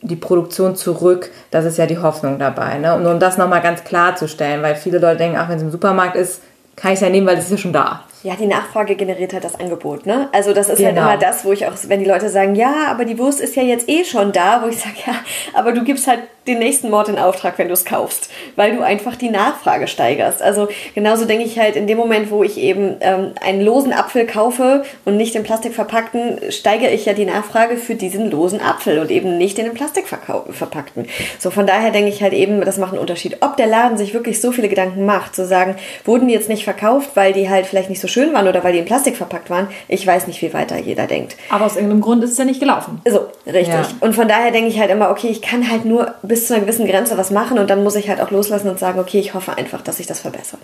die 0.00 0.16
Produktion 0.16 0.76
zurück. 0.76 1.30
Das 1.50 1.64
ist 1.64 1.78
ja 1.78 1.86
die 1.86 1.98
Hoffnung 1.98 2.38
dabei. 2.38 2.78
Ne? 2.78 2.94
Und 2.94 3.06
um 3.06 3.18
das 3.18 3.38
nochmal 3.38 3.60
ganz 3.60 3.84
klarzustellen, 3.84 4.62
weil 4.62 4.76
viele 4.76 4.98
Leute 4.98 5.18
denken, 5.18 5.36
ach, 5.38 5.48
wenn 5.48 5.56
es 5.56 5.62
im 5.62 5.70
Supermarkt 5.70 6.16
ist, 6.16 6.42
kann 6.76 6.92
ich 6.92 6.96
es 6.96 7.00
ja 7.00 7.10
nehmen, 7.10 7.26
weil 7.26 7.36
es 7.36 7.46
ist 7.46 7.50
ja 7.50 7.58
schon 7.58 7.72
da. 7.72 8.04
Ja, 8.22 8.34
die 8.34 8.46
Nachfrage 8.46 8.96
generiert 8.96 9.32
halt 9.32 9.44
das 9.44 9.58
Angebot, 9.58 10.06
ne? 10.06 10.28
Also 10.32 10.52
das 10.52 10.68
ist 10.68 10.84
halt 10.84 10.94
genau. 10.94 11.06
halt 11.06 11.22
immer 11.22 11.30
das, 11.30 11.44
wo 11.44 11.52
ich 11.52 11.66
auch, 11.66 11.72
wenn 11.86 12.00
die 12.00 12.08
Leute 12.08 12.28
sagen, 12.28 12.54
ja, 12.56 12.86
aber 12.88 13.04
die 13.04 13.18
Wurst 13.18 13.40
ist 13.40 13.54
ja 13.54 13.62
jetzt 13.62 13.88
eh 13.88 14.04
schon 14.04 14.32
da, 14.32 14.62
wo 14.62 14.68
ich 14.68 14.78
sage, 14.78 14.96
ja, 15.06 15.14
aber 15.54 15.72
du 15.72 15.84
gibst 15.84 16.06
halt 16.06 16.20
den 16.48 16.58
nächsten 16.58 16.90
Mord 16.90 17.08
in 17.08 17.18
Auftrag, 17.18 17.58
wenn 17.58 17.68
du 17.68 17.74
es 17.74 17.84
kaufst, 17.84 18.30
weil 18.56 18.74
du 18.74 18.82
einfach 18.82 19.16
die 19.16 19.30
Nachfrage 19.30 19.86
steigerst. 19.86 20.42
Also 20.42 20.68
genauso 20.94 21.24
denke 21.24 21.44
ich 21.44 21.58
halt 21.58 21.76
in 21.76 21.86
dem 21.86 21.98
Moment, 21.98 22.30
wo 22.30 22.42
ich 22.42 22.58
eben 22.58 22.96
ähm, 23.00 23.32
einen 23.40 23.60
losen 23.60 23.92
Apfel 23.92 24.26
kaufe 24.26 24.84
und 25.04 25.16
nicht 25.16 25.34
in 25.34 25.42
Plastik 25.42 25.74
verpackten, 25.74 26.38
steigere 26.50 26.90
ich 26.90 27.06
ja 27.06 27.12
die 27.12 27.24
Nachfrage 27.24 27.76
für 27.76 27.94
diesen 27.94 28.30
losen 28.30 28.60
Apfel 28.60 28.98
und 28.98 29.10
eben 29.10 29.38
nicht 29.38 29.58
in 29.58 29.66
den 29.66 29.74
Plastik 29.74 30.06
verpackten. 30.08 31.06
So 31.38 31.50
von 31.50 31.66
daher 31.66 31.90
denke 31.90 32.10
ich 32.10 32.22
halt 32.22 32.32
eben, 32.32 32.60
das 32.62 32.78
macht 32.78 32.92
einen 32.92 33.00
Unterschied. 33.00 33.38
Ob 33.40 33.56
der 33.56 33.66
Laden 33.66 33.98
sich 33.98 34.14
wirklich 34.14 34.40
so 34.40 34.52
viele 34.52 34.68
Gedanken 34.68 35.04
macht, 35.04 35.34
zu 35.34 35.46
sagen, 35.46 35.76
wurden 36.04 36.28
die 36.28 36.34
jetzt 36.34 36.48
nicht 36.48 36.64
verkauft, 36.64 37.10
weil 37.14 37.32
die 37.32 37.48
halt 37.48 37.66
vielleicht 37.66 37.90
nicht 37.90 38.00
so 38.00 38.08
schön 38.08 38.32
waren 38.32 38.48
oder 38.48 38.64
weil 38.64 38.72
die 38.72 38.78
in 38.78 38.84
Plastik 38.84 39.16
verpackt 39.16 39.50
waren, 39.50 39.68
ich 39.88 40.06
weiß 40.06 40.26
nicht, 40.26 40.42
wie 40.42 40.52
weiter 40.52 40.78
jeder 40.78 41.06
denkt. 41.06 41.36
Aber 41.50 41.66
aus 41.66 41.76
irgendeinem 41.76 42.00
Grund 42.00 42.24
ist 42.24 42.32
es 42.32 42.38
ja 42.38 42.44
nicht 42.44 42.60
gelaufen. 42.60 43.00
So, 43.08 43.28
Richtig. 43.46 43.74
Ja. 43.74 43.86
Und 44.00 44.14
von 44.14 44.28
daher 44.28 44.50
denke 44.50 44.68
ich 44.68 44.78
halt 44.78 44.90
immer, 44.90 45.10
okay, 45.10 45.28
ich 45.28 45.42
kann 45.42 45.70
halt 45.70 45.84
nur 45.84 46.14
bis 46.22 46.37
zu 46.46 46.54
einer 46.54 46.64
gewissen 46.64 46.86
Grenze 46.86 47.18
was 47.18 47.30
machen 47.30 47.58
und 47.58 47.68
dann 47.70 47.82
muss 47.82 47.96
ich 47.96 48.08
halt 48.08 48.20
auch 48.20 48.30
loslassen 48.30 48.68
und 48.68 48.78
sagen, 48.78 49.00
okay, 49.00 49.18
ich 49.18 49.34
hoffe 49.34 49.56
einfach, 49.56 49.82
dass 49.82 49.96
sich 49.96 50.06
das 50.06 50.20
verbessert. 50.20 50.60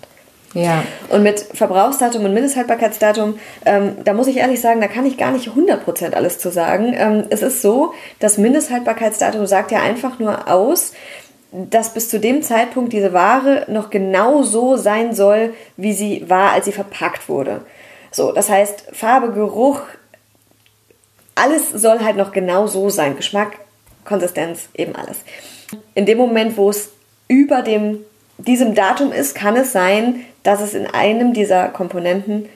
Ja. 0.55 0.83
Und 1.09 1.21
mit 1.21 1.39
Verbrauchsdatum 1.39 2.23
und 2.23 2.33
Mindesthaltbarkeitsdatum, 2.33 3.37
ähm, 3.65 3.97
da 4.05 4.13
muss 4.13 4.27
ich 4.27 4.37
ehrlich 4.37 4.61
sagen, 4.61 4.79
da 4.79 4.87
kann 4.87 5.05
ich 5.05 5.17
gar 5.17 5.31
nicht 5.31 5.49
100% 5.49 6.13
alles 6.13 6.39
zu 6.39 6.49
sagen. 6.49 6.95
Ähm, 6.97 7.25
es 7.29 7.41
ist 7.41 7.61
so, 7.61 7.93
das 8.19 8.37
Mindesthaltbarkeitsdatum 8.37 9.45
sagt 9.45 9.71
ja 9.71 9.81
einfach 9.81 10.17
nur 10.17 10.49
aus, 10.49 10.93
dass 11.51 11.93
bis 11.93 12.09
zu 12.09 12.19
dem 12.19 12.41
Zeitpunkt 12.41 12.93
diese 12.93 13.11
Ware 13.11 13.65
noch 13.67 13.89
genau 13.89 14.43
so 14.43 14.77
sein 14.77 15.13
soll, 15.13 15.53
wie 15.75 15.93
sie 15.93 16.29
war, 16.29 16.53
als 16.53 16.65
sie 16.65 16.71
verpackt 16.71 17.27
wurde. 17.27 17.61
So, 18.11 18.31
das 18.31 18.49
heißt, 18.49 18.87
Farbe, 18.93 19.33
Geruch, 19.33 19.81
alles 21.35 21.69
soll 21.69 21.99
halt 21.99 22.15
noch 22.15 22.31
genau 22.31 22.67
so 22.67 22.89
sein. 22.89 23.17
Geschmack, 23.17 23.57
Konsistenz, 24.05 24.69
eben 24.73 24.95
alles. 24.95 25.17
In 25.93 26.05
dem 26.05 26.17
Moment, 26.17 26.57
wo 26.57 26.69
es 26.69 26.91
über 27.27 27.61
dem, 27.61 27.99
diesem 28.37 28.75
Datum 28.75 29.11
ist, 29.11 29.35
kann 29.35 29.55
es 29.55 29.71
sein, 29.71 30.25
dass 30.43 30.61
es 30.61 30.73
in 30.73 30.87
einem 30.87 31.33
dieser 31.33 31.69
Komponenten 31.69 32.47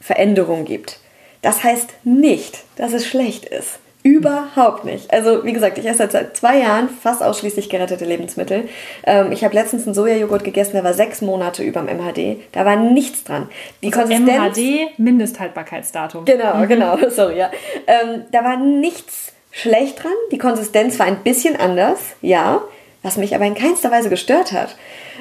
Veränderungen 0.00 0.64
gibt. 0.64 0.98
Das 1.42 1.62
heißt 1.62 1.90
nicht, 2.04 2.64
dass 2.76 2.92
es 2.92 3.06
schlecht 3.06 3.44
ist. 3.44 3.78
Überhaupt 4.04 4.84
nicht. 4.84 5.12
Also, 5.12 5.44
wie 5.44 5.52
gesagt, 5.52 5.78
ich 5.78 5.86
esse 5.86 6.08
seit 6.10 6.36
zwei 6.36 6.58
Jahren 6.58 6.88
fast 6.88 7.22
ausschließlich 7.22 7.68
gerettete 7.68 8.04
Lebensmittel. 8.04 8.68
Ähm, 9.04 9.30
ich 9.30 9.44
habe 9.44 9.54
letztens 9.54 9.86
einen 9.86 9.94
Sojajoghurt 9.94 10.42
gegessen, 10.42 10.72
der 10.72 10.82
war 10.82 10.92
sechs 10.92 11.20
Monate 11.20 11.62
über 11.62 11.82
dem 11.82 11.96
MHD. 11.98 12.38
Da 12.50 12.64
war 12.64 12.74
nichts 12.74 13.22
dran. 13.22 13.48
Die 13.80 13.92
Konsistenz. 13.92 14.56
MHD, 14.56 14.98
Mindesthaltbarkeitsdatum. 14.98 16.24
Genau, 16.24 16.66
genau, 16.66 16.98
sorry, 17.10 17.38
ja. 17.38 17.52
Ähm, 17.86 18.24
da 18.32 18.42
war 18.42 18.56
nichts 18.56 19.32
schlecht 19.52 20.02
dran. 20.02 20.12
Die 20.32 20.38
Konsistenz 20.38 20.98
war 20.98 21.06
ein 21.06 21.22
bisschen 21.22 21.56
anders, 21.56 21.98
ja, 22.22 22.62
was 23.02 23.16
mich 23.16 23.34
aber 23.34 23.44
in 23.44 23.54
keinster 23.54 23.90
Weise 23.90 24.10
gestört 24.10 24.52
hat. 24.52 24.76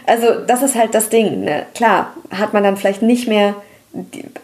Also, 0.07 0.39
das 0.47 0.63
ist 0.63 0.75
halt 0.75 0.95
das 0.95 1.09
Ding. 1.09 1.41
Ne? 1.41 1.65
Klar, 1.75 2.13
hat 2.31 2.53
man 2.53 2.63
dann 2.63 2.77
vielleicht 2.77 3.01
nicht 3.01 3.27
mehr, 3.27 3.55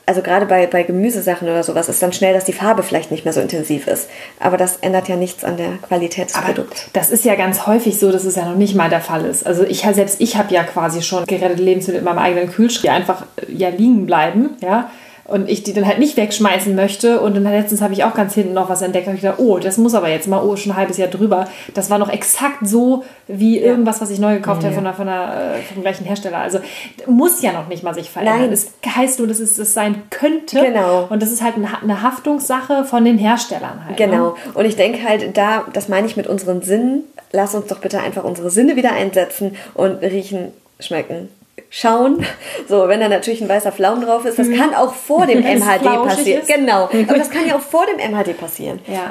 also 0.05 0.21
gerade 0.21 0.45
bei, 0.45 0.67
bei 0.67 0.83
Gemüsesachen 0.83 1.47
oder 1.47 1.63
sowas, 1.63 1.87
ist 1.87 2.03
dann 2.03 2.13
schnell, 2.13 2.33
dass 2.33 2.45
die 2.45 2.53
Farbe 2.53 2.83
vielleicht 2.83 3.11
nicht 3.11 3.23
mehr 3.23 3.33
so 3.33 3.39
intensiv 3.39 3.87
ist. 3.87 4.09
Aber 4.39 4.57
das 4.57 4.77
ändert 4.77 5.07
ja 5.07 5.15
nichts 5.15 5.43
an 5.43 5.55
der 5.55 5.77
Qualität 5.87 6.29
des 6.29 6.35
Aber 6.35 6.47
Produkts. 6.47 6.89
das 6.93 7.11
ist 7.11 7.23
ja 7.23 7.35
ganz 7.35 7.65
häufig 7.65 7.97
so, 7.97 8.11
dass 8.11 8.25
es 8.25 8.35
ja 8.35 8.45
noch 8.45 8.57
nicht 8.57 8.75
mal 8.75 8.89
der 8.89 9.01
Fall 9.01 9.25
ist. 9.25 9.47
Also 9.47 9.63
ich 9.63 9.81
selbst 9.81 10.19
ich 10.19 10.35
habe 10.35 10.53
ja 10.53 10.63
quasi 10.63 11.01
schon 11.01 11.25
gerettete 11.25 11.63
Lebensmittel 11.63 11.99
in 11.99 12.05
meinem 12.05 12.19
eigenen 12.19 12.51
Kühlschrank, 12.51 12.81
die 12.83 12.89
einfach 12.89 13.25
äh, 13.37 13.53
ja 13.53 13.69
liegen 13.69 14.05
bleiben, 14.05 14.57
ja. 14.61 14.91
Und 15.27 15.49
ich 15.49 15.63
die 15.63 15.73
dann 15.73 15.85
halt 15.85 15.99
nicht 15.99 16.15
wegschmeißen 16.15 16.73
möchte. 16.73 17.19
Und 17.19 17.35
dann 17.35 17.43
letztens 17.43 17.81
habe 17.81 17.93
ich 17.93 18.03
auch 18.05 18.13
ganz 18.13 18.33
hinten 18.33 18.53
noch 18.53 18.69
was 18.69 18.81
entdeckt. 18.81 19.07
Da 19.07 19.09
habe 19.11 19.17
ich 19.17 19.21
gedacht, 19.21 19.39
oh, 19.39 19.59
das 19.59 19.77
muss 19.77 19.93
aber 19.93 20.09
jetzt 20.09 20.27
mal, 20.27 20.41
oh, 20.41 20.55
schon 20.55 20.71
ein 20.71 20.77
halbes 20.77 20.97
Jahr 20.97 21.09
drüber. 21.09 21.47
Das 21.73 21.89
war 21.89 21.97
noch 21.97 22.09
exakt 22.09 22.65
so 22.65 23.03
wie 23.27 23.59
irgendwas, 23.59 23.99
was 23.99 24.09
ich 24.09 24.19
neu 24.19 24.35
gekauft 24.35 24.63
habe 24.63 24.73
von, 24.73 24.85
der, 24.85 24.93
von 24.93 25.05
der, 25.05 25.55
äh, 25.57 25.73
vom 25.73 25.81
gleichen 25.81 26.05
Hersteller. 26.05 26.37
Also 26.37 26.59
muss 27.07 27.41
ja 27.41 27.51
noch 27.51 27.67
nicht 27.67 27.83
mal 27.83 27.93
sich 27.93 28.09
verändern. 28.09 28.39
Nein. 28.41 28.53
Es 28.53 28.71
heißt 28.85 29.19
nur, 29.19 29.27
dass 29.27 29.39
es 29.39 29.57
das 29.57 29.73
sein 29.73 30.03
könnte. 30.09 30.61
Genau. 30.61 31.07
Und 31.09 31.21
das 31.21 31.31
ist 31.31 31.43
halt 31.43 31.55
eine 31.55 32.01
Haftungssache 32.01 32.85
von 32.85 33.03
den 33.03 33.17
Herstellern 33.17 33.85
halt. 33.85 33.99
Ne? 33.99 34.05
Genau. 34.05 34.35
Und 34.53 34.65
ich 34.65 34.77
denke 34.77 35.03
halt, 35.03 35.35
da, 35.35 35.65
das 35.73 35.89
meine 35.89 36.07
ich 36.07 36.15
mit 36.15 36.27
unseren 36.27 36.61
Sinnen, 36.61 37.03
lass 37.31 37.53
uns 37.53 37.67
doch 37.67 37.79
bitte 37.79 37.99
einfach 37.99 38.23
unsere 38.23 38.49
Sinne 38.49 38.75
wieder 38.75 38.93
einsetzen 38.93 39.55
und 39.73 40.01
riechen, 40.01 40.53
schmecken. 40.79 41.29
Schauen. 41.69 42.25
So, 42.67 42.87
wenn 42.87 42.99
da 42.99 43.09
natürlich 43.09 43.41
ein 43.41 43.49
weißer 43.49 43.71
Flaum 43.71 44.01
drauf 44.01 44.25
ist, 44.25 44.39
das 44.39 44.49
kann 44.49 44.73
auch 44.73 44.93
vor 44.93 45.25
dem 45.25 45.39
MHD 45.43 45.83
passieren. 45.83 46.41
ist. 46.41 46.47
Genau. 46.47 46.85
Aber 47.07 47.17
das 47.17 47.29
kann 47.29 47.45
ja 47.47 47.55
auch 47.55 47.61
vor 47.61 47.85
dem 47.85 47.97
MHD 47.97 48.37
passieren. 48.37 48.79
Ja. 48.87 49.09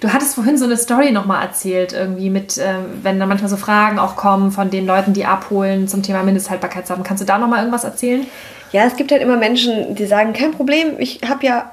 Du 0.00 0.12
hattest 0.12 0.34
vorhin 0.34 0.58
so 0.58 0.64
eine 0.64 0.76
Story 0.76 1.12
nochmal 1.12 1.44
erzählt, 1.44 1.92
irgendwie 1.92 2.30
mit, 2.30 2.58
ähm, 2.58 3.00
wenn 3.02 3.20
da 3.20 3.26
manchmal 3.26 3.50
so 3.50 3.56
Fragen 3.56 3.98
auch 3.98 4.16
kommen 4.16 4.50
von 4.50 4.70
den 4.70 4.86
Leuten, 4.86 5.12
die 5.12 5.24
abholen 5.24 5.86
zum 5.86 6.02
Thema 6.02 6.22
Mindesthaltbarkeitsdatum. 6.22 7.04
Kannst 7.04 7.22
du 7.22 7.26
da 7.26 7.38
nochmal 7.38 7.60
irgendwas 7.60 7.84
erzählen? 7.84 8.26
Ja, 8.72 8.84
es 8.86 8.96
gibt 8.96 9.12
halt 9.12 9.22
immer 9.22 9.36
Menschen, 9.36 9.94
die 9.94 10.06
sagen, 10.06 10.32
kein 10.32 10.50
Problem, 10.50 10.94
ich 10.98 11.20
habe 11.28 11.46
ja 11.46 11.70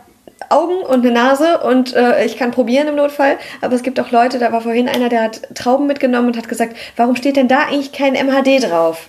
Augen 0.49 0.81
und 0.83 1.05
eine 1.05 1.11
Nase 1.11 1.59
und 1.59 1.95
äh, 1.95 2.25
ich 2.25 2.37
kann 2.37 2.51
probieren 2.51 2.87
im 2.87 2.95
Notfall. 2.95 3.37
Aber 3.61 3.73
es 3.73 3.83
gibt 3.83 3.99
auch 3.99 4.11
Leute, 4.11 4.37
da 4.39 4.51
war 4.51 4.61
vorhin 4.61 4.89
einer, 4.89 5.09
der 5.09 5.23
hat 5.23 5.41
Trauben 5.55 5.87
mitgenommen 5.87 6.27
und 6.27 6.37
hat 6.37 6.49
gesagt, 6.49 6.75
warum 6.97 7.15
steht 7.15 7.37
denn 7.37 7.47
da 7.47 7.61
eigentlich 7.67 7.91
kein 7.91 8.13
MHD 8.13 8.69
drauf? 8.69 9.07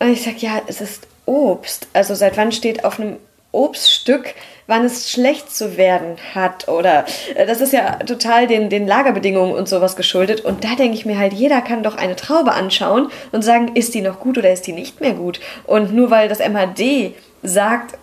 Und 0.00 0.10
ich 0.10 0.22
sage, 0.22 0.38
ja, 0.38 0.62
es 0.66 0.80
ist 0.80 1.06
Obst. 1.26 1.86
Also 1.92 2.14
seit 2.14 2.36
wann 2.36 2.50
steht 2.50 2.84
auf 2.84 2.98
einem 2.98 3.18
Obststück, 3.52 4.34
wann 4.66 4.84
es 4.84 5.10
schlecht 5.10 5.54
zu 5.54 5.76
werden 5.76 6.16
hat? 6.34 6.68
Oder 6.68 7.04
äh, 7.34 7.46
das 7.46 7.60
ist 7.60 7.72
ja 7.72 7.96
total 7.96 8.46
den, 8.46 8.70
den 8.70 8.86
Lagerbedingungen 8.86 9.54
und 9.54 9.68
sowas 9.68 9.96
geschuldet. 9.96 10.40
Und 10.40 10.64
da 10.64 10.74
denke 10.74 10.96
ich 10.96 11.04
mir 11.04 11.18
halt, 11.18 11.34
jeder 11.34 11.60
kann 11.60 11.82
doch 11.82 11.96
eine 11.96 12.16
Traube 12.16 12.52
anschauen 12.52 13.10
und 13.30 13.42
sagen, 13.42 13.72
ist 13.74 13.94
die 13.94 14.00
noch 14.00 14.20
gut 14.20 14.38
oder 14.38 14.52
ist 14.52 14.66
die 14.66 14.72
nicht 14.72 15.00
mehr 15.00 15.12
gut? 15.12 15.40
Und 15.66 15.92
nur 15.92 16.10
weil 16.10 16.28
das 16.28 16.38
MHD 16.38 17.14
sagt, 17.42 17.98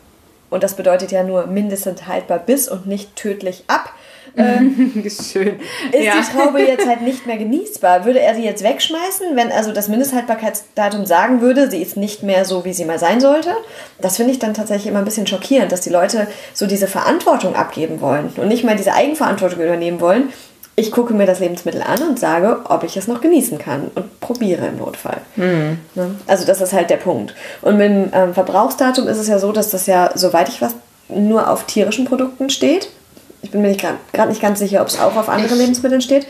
und 0.49 0.63
das 0.63 0.75
bedeutet 0.75 1.11
ja 1.11 1.23
nur 1.23 1.47
mindestens 1.47 2.05
haltbar 2.05 2.39
bis 2.39 2.69
und 2.69 2.85
nicht 2.85 3.15
tödlich 3.15 3.63
ab, 3.67 3.91
äh, 4.37 5.09
Schön. 5.09 5.59
ist 5.91 6.31
die 6.31 6.37
Traube 6.37 6.59
jetzt 6.59 6.87
halt 6.87 7.01
nicht 7.01 7.25
mehr 7.25 7.37
genießbar. 7.37 8.05
Würde 8.05 8.19
er 8.19 8.35
sie 8.35 8.43
jetzt 8.43 8.63
wegschmeißen, 8.63 9.35
wenn 9.35 9.51
also 9.51 9.71
das 9.71 9.87
Mindesthaltbarkeitsdatum 9.87 11.05
sagen 11.05 11.41
würde, 11.41 11.71
sie 11.71 11.81
ist 11.81 11.97
nicht 11.97 12.21
mehr 12.21 12.45
so, 12.45 12.63
wie 12.63 12.73
sie 12.73 12.85
mal 12.85 12.99
sein 12.99 13.19
sollte? 13.19 13.51
Das 13.99 14.17
finde 14.17 14.31
ich 14.31 14.39
dann 14.39 14.53
tatsächlich 14.53 14.87
immer 14.87 14.99
ein 14.99 15.05
bisschen 15.05 15.25
schockierend, 15.25 15.71
dass 15.71 15.81
die 15.81 15.89
Leute 15.89 16.27
so 16.53 16.67
diese 16.67 16.87
Verantwortung 16.87 17.55
abgeben 17.55 17.99
wollen 17.99 18.31
und 18.37 18.47
nicht 18.47 18.63
mal 18.63 18.75
diese 18.75 18.93
Eigenverantwortung 18.93 19.59
übernehmen 19.59 19.99
wollen. 20.01 20.29
Ich 20.75 20.91
gucke 20.91 21.15
mir 21.15 21.25
das 21.25 21.39
Lebensmittel 21.39 21.81
an 21.81 22.03
und 22.03 22.19
sage, 22.19 22.59
ob 22.65 22.83
ich 22.83 22.95
es 22.95 23.07
noch 23.07 23.21
genießen 23.21 23.57
kann 23.57 23.89
und 23.95 24.19
probiere 24.19 24.67
im 24.67 24.77
Notfall. 24.77 25.21
Ne? 25.95 26.11
Also 26.27 26.45
das 26.45 26.61
ist 26.61 26.73
halt 26.73 26.91
der 26.91 26.97
Punkt. 26.97 27.33
Und 27.63 27.77
mit 27.79 27.89
dem 27.89 28.09
ähm, 28.13 28.33
Verbrauchsdatum 28.35 29.07
ist 29.07 29.17
es 29.17 29.27
ja 29.27 29.39
so, 29.39 29.51
dass 29.51 29.71
das 29.71 29.87
ja, 29.87 30.11
soweit 30.13 30.49
ich 30.49 30.61
weiß, 30.61 30.75
nur 31.09 31.49
auf 31.49 31.65
tierischen 31.65 32.05
Produkten 32.05 32.51
steht. 32.51 32.89
Ich 33.41 33.51
bin 33.51 33.61
mir 33.61 33.69
nicht 33.69 33.81
gerade 33.81 34.29
nicht 34.29 34.41
ganz 34.41 34.59
sicher, 34.59 34.81
ob 34.81 34.87
es 34.87 34.99
auch 34.99 35.15
auf 35.15 35.29
anderen 35.29 35.57
Lebensmitteln 35.57 36.01
steht. 36.01 36.27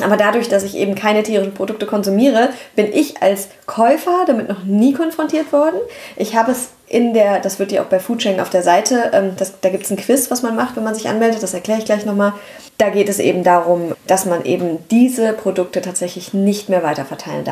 Aber 0.00 0.16
dadurch, 0.16 0.48
dass 0.48 0.62
ich 0.62 0.76
eben 0.76 0.94
keine 0.94 1.22
tierischen 1.22 1.52
Produkte 1.52 1.84
konsumiere, 1.84 2.48
bin 2.74 2.92
ich 2.92 3.22
als 3.22 3.48
Käufer 3.66 4.24
damit 4.26 4.48
noch 4.48 4.64
nie 4.64 4.94
konfrontiert 4.94 5.52
worden. 5.52 5.76
Ich 6.16 6.34
habe 6.34 6.52
es 6.52 6.70
in 6.88 7.12
der, 7.14 7.40
das 7.40 7.58
wird 7.58 7.72
ja 7.72 7.82
auch 7.82 7.86
bei 7.86 8.00
Foodsharing 8.00 8.40
auf 8.40 8.50
der 8.50 8.62
Seite, 8.62 9.10
ähm, 9.12 9.32
das, 9.36 9.60
da 9.60 9.68
gibt 9.68 9.84
es 9.84 9.90
ein 9.90 9.96
Quiz, 9.96 10.30
was 10.30 10.42
man 10.42 10.56
macht, 10.56 10.76
wenn 10.76 10.84
man 10.84 10.94
sich 10.94 11.08
anmeldet, 11.08 11.42
das 11.42 11.54
erkläre 11.54 11.78
ich 11.78 11.84
gleich 11.84 12.04
nochmal. 12.04 12.32
Da 12.78 12.88
geht 12.88 13.08
es 13.08 13.18
eben 13.18 13.44
darum, 13.44 13.94
dass 14.06 14.24
man 14.24 14.44
eben 14.44 14.78
diese 14.90 15.32
Produkte 15.34 15.82
tatsächlich 15.82 16.34
nicht 16.34 16.68
mehr 16.68 16.82
weiter 16.82 17.04
verteilen 17.04 17.44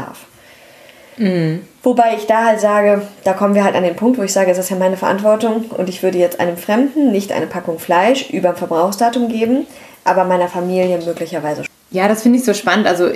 darf. 1.17 1.59
Wobei 1.83 2.15
ich 2.17 2.27
da 2.27 2.45
halt 2.45 2.61
sage, 2.61 3.03
da 3.25 3.33
kommen 3.33 3.55
wir 3.55 3.65
halt 3.65 3.75
an 3.75 3.85
den 3.85 3.97
Punkt, 3.97 4.19
wo 4.19 4.23
ich 4.23 4.33
sage, 4.33 4.51
es 4.51 4.59
ist 4.59 4.71
ja 4.71 4.77
meine 4.77 4.97
Verantwortung 4.97 5.65
und 5.77 5.89
ich 5.89 6.03
würde 6.03 6.19
jetzt 6.19 6.39
einem 6.39 6.57
Fremden 6.57 7.11
nicht 7.11 7.33
eine 7.33 7.47
Packung 7.47 7.79
Fleisch 7.79 8.31
über 8.31 8.55
Verbrauchsdatum 8.55 9.29
geben, 9.29 9.67
aber 10.05 10.25
meiner 10.25 10.49
Familie 10.49 10.99
möglicherweise. 11.05 11.65
Ja, 11.91 12.07
das 12.07 12.23
finde 12.23 12.39
ich 12.39 12.45
so 12.45 12.55
spannend. 12.55 12.87
Also 12.87 13.11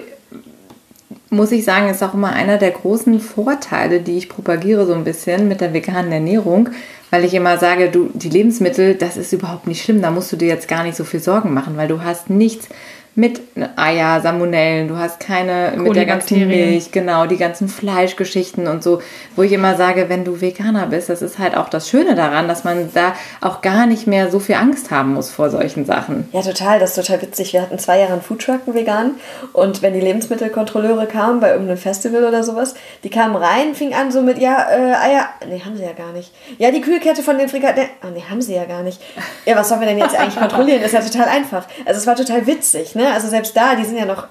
muss 1.31 1.53
ich 1.53 1.65
sagen, 1.65 1.91
ist 1.91 2.03
auch 2.03 2.15
immer 2.15 2.33
einer 2.33 2.59
der 2.59 2.71
großen 2.71 3.21
Vorteile, 3.21 4.01
die 4.01 4.17
ich 4.17 4.29
propagiere 4.29 4.87
so 4.87 4.95
ein 4.95 5.05
bisschen 5.05 5.49
mit 5.49 5.61
der 5.61 5.75
veganen 5.75 6.13
Ernährung, 6.13 6.71
weil 7.11 7.25
ich 7.25 7.35
immer 7.35 7.59
sage, 7.59 7.91
du 7.91 8.11
die 8.15 8.31
Lebensmittel, 8.31 8.95
das 8.95 9.17
ist 9.17 9.33
überhaupt 9.33 9.67
nicht 9.67 9.83
schlimm, 9.83 10.01
da 10.01 10.11
musst 10.11 10.33
du 10.33 10.37
dir 10.37 10.49
jetzt 10.49 10.69
gar 10.69 10.85
nicht 10.85 10.97
so 10.97 11.05
viel 11.05 11.21
Sorgen 11.21 11.53
machen, 11.53 11.77
weil 11.77 11.89
du 11.89 12.03
hast 12.03 12.31
nichts 12.31 12.69
mit 13.17 13.41
Eier, 13.77 14.21
Salmonellen, 14.21 14.89
du 14.89 14.97
hast 14.97 15.21
keine 15.21 15.75
mit 15.77 15.95
der 15.95 16.07
ganzen. 16.07 16.49
Milch, 16.49 16.91
genau, 16.91 17.27
die 17.27 17.37
ganzen 17.37 17.69
Fleischgeschichten 17.69 18.67
und 18.67 18.83
so, 18.83 19.01
wo 19.37 19.43
ich 19.43 19.53
immer 19.53 19.77
sage, 19.77 20.09
wenn 20.09 20.25
du 20.25 20.41
Veganer 20.41 20.87
bist, 20.87 21.09
das 21.09 21.23
ist 21.23 21.39
halt 21.39 21.57
auch 21.57 21.69
das 21.69 21.89
Schöne 21.89 22.17
daran, 22.17 22.49
dass 22.49 22.65
man 22.65 22.91
da 22.93 23.15
auch 23.41 23.63
gar 23.63 23.87
nicht 23.87 24.09
mehr 24.09 24.31
so 24.31 24.41
viel 24.41 24.57
Angst 24.57 24.91
haben 24.91 25.15
muss 25.15 25.31
vor 25.31 25.51
solchen 25.51 25.85
Sachen. 25.85 26.29
Ja, 26.33 26.43
total, 26.43 26.81
das 26.81 26.97
ist 26.97 27.07
total 27.07 27.23
witzig. 27.23 27.53
Wir 27.53 27.63
hatten 27.63 27.79
zwei 27.79 28.01
Jahre 28.01 28.15
einen 28.15 28.23
Foodtruck, 28.23 28.63
einen 28.67 28.75
vegan. 28.75 29.13
Und 29.53 29.83
wenn 29.83 29.95
die 29.95 30.01
Lebensmittelkontrolleure 30.01 31.07
kamen 31.07 31.39
bei 31.39 31.51
irgendeinem 31.53 31.79
Festival 31.79 32.25
oder 32.25 32.43
sowas, 32.43 32.75
die 33.05 33.11
kamen 33.11 33.37
rein, 33.37 33.75
fingen 33.75 33.95
an 33.95 34.11
so 34.11 34.23
mit, 34.23 34.39
ja, 34.39 34.67
äh, 34.71 34.95
Eier, 34.95 35.29
nee, 35.49 35.61
haben 35.65 35.77
sie 35.77 35.85
ja 35.85 35.93
gar 35.93 36.13
nicht. 36.13 36.33
Ja, 36.59 36.73
die 36.73 36.81
Kühlkette 36.81 37.23
von 37.23 37.39
den 37.39 37.49
Frikadellen, 37.49 37.91
ah, 38.03 38.09
nee, 38.13 38.25
haben 38.29 38.43
sie 38.43 38.55
ja 38.55 38.65
gar 38.65 38.83
nicht. 38.83 39.01
Ja, 39.47 39.55
was 39.57 39.69
sollen 39.69 39.81
wir 39.81 39.89
denn 39.89 39.99
jetzt 39.99 40.19
eigentlich 40.19 40.37
kontrollieren? 40.41 40.83
Ist 40.83 40.95
ja 40.95 41.01
total 41.01 41.29
einfach. 41.29 41.67
Also 41.85 42.01
es 42.01 42.07
war 42.07 42.17
total 42.17 42.47
witzig, 42.47 42.95
ne? 42.95 43.04
Also 43.13 43.29
selbst 43.29 43.57
da, 43.57 43.75
die 43.75 43.85
sind 43.85 43.99
ja 43.99 44.07
noch 44.07 44.27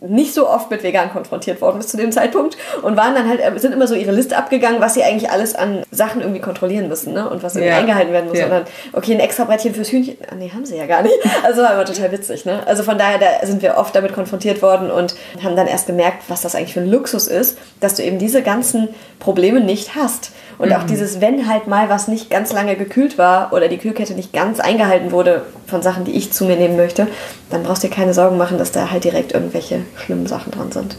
nicht 0.00 0.32
so 0.32 0.48
oft 0.48 0.70
mit 0.70 0.84
vegan 0.84 1.10
konfrontiert 1.10 1.60
worden 1.60 1.78
bis 1.78 1.88
zu 1.88 1.96
dem 1.96 2.12
Zeitpunkt 2.12 2.56
und 2.82 2.96
waren 2.96 3.16
dann 3.16 3.28
halt, 3.28 3.60
sind 3.60 3.72
immer 3.72 3.88
so 3.88 3.96
ihre 3.96 4.12
Liste 4.12 4.36
abgegangen, 4.36 4.80
was 4.80 4.94
sie 4.94 5.02
eigentlich 5.02 5.28
alles 5.30 5.56
an 5.56 5.82
Sachen 5.90 6.20
irgendwie 6.20 6.40
kontrollieren 6.40 6.86
müssen, 6.88 7.14
ne? 7.14 7.28
Und 7.28 7.42
was 7.42 7.56
irgendwie 7.56 7.72
Ja. 7.72 7.78
eingehalten 7.80 8.12
werden 8.12 8.28
muss. 8.28 8.38
Ja. 8.38 8.44
Und 8.44 8.50
dann, 8.52 8.64
okay, 8.92 9.14
ein 9.14 9.18
extra 9.20 9.42
Brettchen 9.42 9.74
fürs 9.74 9.90
Hühnchen. 9.90 10.16
Ah, 10.30 10.36
nee, 10.36 10.50
haben 10.54 10.64
sie 10.64 10.76
ja 10.76 10.86
gar 10.86 11.02
nicht. 11.02 11.14
Also 11.42 11.62
war 11.62 11.72
immer 11.74 11.84
total 11.84 12.12
witzig, 12.12 12.44
ne? 12.44 12.64
Also 12.66 12.84
von 12.84 12.96
daher, 12.96 13.18
da 13.18 13.44
sind 13.44 13.60
wir 13.60 13.76
oft 13.76 13.94
damit 13.94 14.12
konfrontiert 14.12 14.62
worden 14.62 14.90
und 14.90 15.16
haben 15.42 15.56
dann 15.56 15.66
erst 15.66 15.88
gemerkt, 15.88 16.22
was 16.28 16.42
das 16.42 16.54
eigentlich 16.54 16.74
für 16.74 16.80
ein 16.80 16.90
Luxus 16.90 17.26
ist, 17.26 17.58
dass 17.80 17.94
du 17.94 18.04
eben 18.04 18.18
diese 18.18 18.42
ganzen 18.42 18.88
Probleme 19.18 19.60
nicht 19.60 19.96
hast. 19.96 20.30
Und 20.58 20.72
auch 20.72 20.84
dieses, 20.84 21.20
wenn 21.20 21.48
halt 21.48 21.68
mal 21.68 21.88
was 21.88 22.08
nicht 22.08 22.30
ganz 22.30 22.52
lange 22.52 22.74
gekühlt 22.74 23.16
war 23.16 23.52
oder 23.52 23.68
die 23.68 23.78
Kühlkette 23.78 24.14
nicht 24.14 24.32
ganz 24.32 24.58
eingehalten 24.58 25.12
wurde 25.12 25.42
von 25.66 25.82
Sachen, 25.82 26.04
die 26.04 26.12
ich 26.12 26.32
zu 26.32 26.44
mir 26.44 26.56
nehmen 26.56 26.76
möchte, 26.76 27.06
dann 27.50 27.62
brauchst 27.62 27.84
du 27.84 27.88
dir 27.88 27.94
keine 27.94 28.12
Sorgen 28.12 28.36
machen, 28.36 28.58
dass 28.58 28.72
da 28.72 28.90
halt 28.90 29.04
direkt 29.04 29.32
irgendwelche 29.32 29.80
schlimmen 29.96 30.26
Sachen 30.26 30.50
dran 30.50 30.72
sind. 30.72 30.96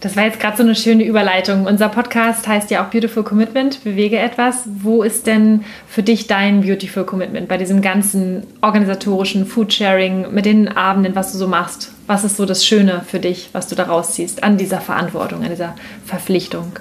Das 0.00 0.16
war 0.16 0.24
jetzt 0.24 0.40
gerade 0.40 0.56
so 0.56 0.62
eine 0.62 0.74
schöne 0.74 1.04
Überleitung. 1.04 1.66
Unser 1.66 1.90
Podcast 1.90 2.48
heißt 2.48 2.70
ja 2.70 2.82
auch 2.82 2.90
Beautiful 2.90 3.22
Commitment, 3.22 3.84
bewege 3.84 4.18
etwas. 4.18 4.62
Wo 4.64 5.02
ist 5.02 5.26
denn 5.26 5.64
für 5.86 6.02
dich 6.02 6.26
dein 6.26 6.62
Beautiful 6.62 7.04
Commitment 7.04 7.48
bei 7.48 7.58
diesem 7.58 7.82
ganzen 7.82 8.46
organisatorischen 8.62 9.44
Foodsharing, 9.44 10.32
mit 10.32 10.46
den 10.46 10.68
Abenden, 10.68 11.14
was 11.14 11.32
du 11.32 11.38
so 11.38 11.46
machst? 11.46 11.92
Was 12.06 12.24
ist 12.24 12.38
so 12.38 12.46
das 12.46 12.64
Schöne 12.64 13.02
für 13.06 13.18
dich, 13.18 13.50
was 13.52 13.68
du 13.68 13.74
da 13.74 13.84
rausziehst 13.84 14.42
an 14.42 14.56
dieser 14.56 14.80
Verantwortung, 14.80 15.42
an 15.42 15.50
dieser 15.50 15.74
Verpflichtung? 16.06 16.72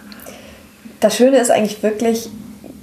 Das 0.99 1.15
Schöne 1.15 1.37
ist 1.37 1.51
eigentlich 1.51 1.81
wirklich, 1.83 2.29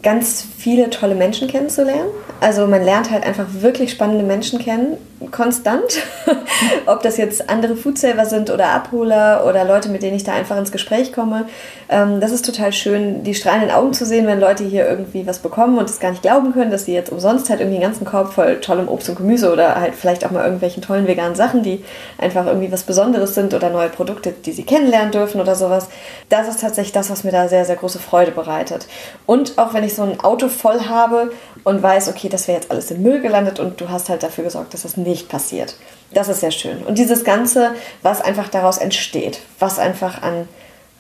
ganz 0.07 0.47
viele 0.57 0.89
tolle 0.91 1.17
Menschen 1.17 1.49
kennenzulernen. 1.49 2.11
Also 2.41 2.69
man 2.69 2.85
lernt 2.85 3.11
halt 3.11 3.25
einfach 3.25 3.47
wirklich 3.61 3.91
spannende 3.91 4.25
Menschen 4.25 4.61
kennen, 4.61 4.97
konstant. 5.31 6.03
Ob 6.87 7.03
das 7.03 7.17
jetzt 7.17 7.49
andere 7.49 7.77
Foodsaver 7.77 8.27
sind 8.27 8.51
oder 8.51 8.69
Abholer 8.69 9.45
oder 9.47 9.65
Leute, 9.65 9.89
mit 9.89 10.03
denen 10.03 10.17
ich 10.17 10.25
da 10.25 10.33
einfach 10.33 10.57
ins 10.57 10.73
Gespräch 10.73 11.13
komme. 11.13 11.47
Ähm, 11.89 12.21
das 12.21 12.33
ist 12.33 12.45
total 12.45 12.73
schön, 12.73 13.23
die 13.23 13.35
strahlenden 13.35 13.71
Augen 13.71 13.93
zu 13.93 14.05
sehen, 14.05 14.27
wenn 14.27 14.41
Leute 14.41 14.65
hier 14.65 14.89
irgendwie 14.89 15.27
was 15.27 15.39
bekommen 15.39 15.79
und 15.79 15.89
es 15.89 16.01
gar 16.01 16.11
nicht 16.11 16.23
glauben 16.23 16.53
können, 16.53 16.71
dass 16.71 16.85
sie 16.85 16.95
jetzt 16.95 17.11
umsonst 17.11 17.49
halt 17.49 17.61
irgendwie 17.61 17.77
einen 17.77 17.87
ganzen 17.87 18.05
Korb 18.05 18.33
voll 18.33 18.61
tollem 18.61 18.89
Obst 18.89 19.09
und 19.09 19.17
Gemüse 19.17 19.53
oder 19.53 19.77
halt 19.77 19.95
vielleicht 19.95 20.25
auch 20.25 20.31
mal 20.31 20.45
irgendwelchen 20.45 20.83
tollen 20.83 21.07
veganen 21.07 21.35
Sachen, 21.35 21.63
die 21.63 21.85
einfach 22.19 22.47
irgendwie 22.47 22.73
was 22.73 22.83
Besonderes 22.83 23.35
sind 23.35 23.55
oder 23.55 23.71
neue 23.71 23.89
Produkte, 23.89 24.33
die 24.33 24.53
sie 24.53 24.65
kennenlernen 24.65 25.13
dürfen 25.13 25.41
oder 25.41 25.55
sowas. 25.55 25.89
Das 26.29 26.49
ist 26.49 26.61
tatsächlich 26.61 26.93
das, 26.93 27.11
was 27.11 27.25
mir 27.25 27.33
da 27.33 27.49
sehr, 27.49 27.65
sehr 27.65 27.77
große 27.77 27.99
Freude 27.99 28.33
bereitet. 28.33 28.87
Und 29.25 29.59
auch 29.59 29.75
wenn 29.75 29.85
ich 29.85 29.95
so 29.95 30.03
ein 30.03 30.21
Auto 30.21 30.49
voll 30.49 30.81
habe 30.89 31.31
und 31.65 31.83
weiß, 31.83 32.09
okay, 32.09 32.29
das 32.29 32.49
wäre 32.49 32.59
jetzt 32.59 32.71
alles 32.71 32.91
im 32.91 33.03
Müll 33.03 33.21
gelandet 33.21 33.61
und 33.61 33.81
du 33.81 33.89
hast 33.89 34.09
halt 34.09 34.23
dafür 34.23 34.45
gesorgt, 34.45 34.75
dass 34.75 34.83
das 34.83 34.97
nicht 35.07 35.29
passiert. 35.29 35.77
Das 36.13 36.29
ist 36.29 36.41
sehr 36.41 36.51
schön. 36.51 36.83
Und 36.85 36.99
dieses 36.99 37.25
Ganze, 37.25 37.73
was 38.03 38.21
einfach 38.21 38.49
daraus 38.49 38.79
entsteht, 38.79 39.41
was 39.59 39.79
einfach 39.79 40.23
an 40.23 40.49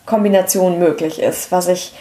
Kombinationen 0.05 0.79
möglich 0.79 1.21
ist, 1.21 1.53
was 1.53 1.69
ich 1.69 1.93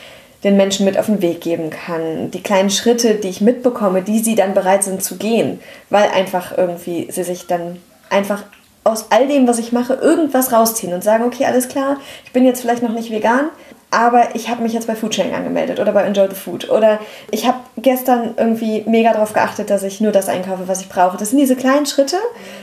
den 0.44 0.58
Menschen 0.58 0.86
mit 0.86 0.98
auf 0.98 1.08
den 1.08 1.22
Weg 1.22 1.42
geben 1.42 1.72
kann, 1.72 2.30
die 2.30 2.44
kleinen 2.44 2.70
Schritte, 2.70 3.16
die 3.16 3.30
ich 3.30 3.42
mitbekomme, 3.42 4.04
die 4.04 4.20
sie 4.20 4.36
dann 4.36 4.54
bereit 4.54 4.84
sind 4.84 5.04
zu 5.04 5.18
gehen, 5.18 5.60
weil 5.90 6.10
einfach 6.10 6.56
irgendwie 6.58 7.08
sie 7.12 7.24
sich 7.24 7.48
dann 7.48 7.82
einfach 8.10 8.44
aus 8.84 9.08
all 9.10 9.28
dem, 9.28 9.48
was 9.48 9.58
ich 9.58 9.72
mache, 9.72 9.96
irgendwas 9.96 10.54
rausziehen 10.54 10.94
und 10.94 11.04
sagen, 11.04 11.24
okay, 11.24 11.46
alles 11.46 11.68
klar, 11.68 11.98
ich 12.24 12.32
bin 12.32 12.46
jetzt 12.46 12.62
vielleicht 12.62 12.84
noch 12.84 12.92
nicht 12.92 13.10
vegan, 13.10 13.50
aber 13.92 14.36
ich 14.36 14.50
habe 14.50 14.62
mich 14.62 14.74
jetzt 14.74 14.88
bei 14.88 14.96
Foodsharing 14.96 15.34
angemeldet 15.34 15.80
oder 15.80 15.92
bei 15.92 16.04
Enjoy 16.04 16.28
the 16.30 16.36
Food 16.36 16.70
oder 16.70 17.00
ich 17.32 17.48
habe 17.48 17.58
gestern 17.78 18.34
irgendwie 18.38 18.84
mega 18.88 19.14
darauf 19.14 19.34
geachtet, 19.34 19.70
dass 19.70 19.84
ich 19.84 20.02
nur 20.02 20.12
das 20.12 20.28
einkaufe, 20.28 20.68
was 20.68 20.82
ich 20.82 20.90
brauche. 20.90 21.18
Das 21.18 21.30
sind 21.30 21.40
diese 21.40 21.56
kleinen 21.56 21.86
Schritte 21.86 22.18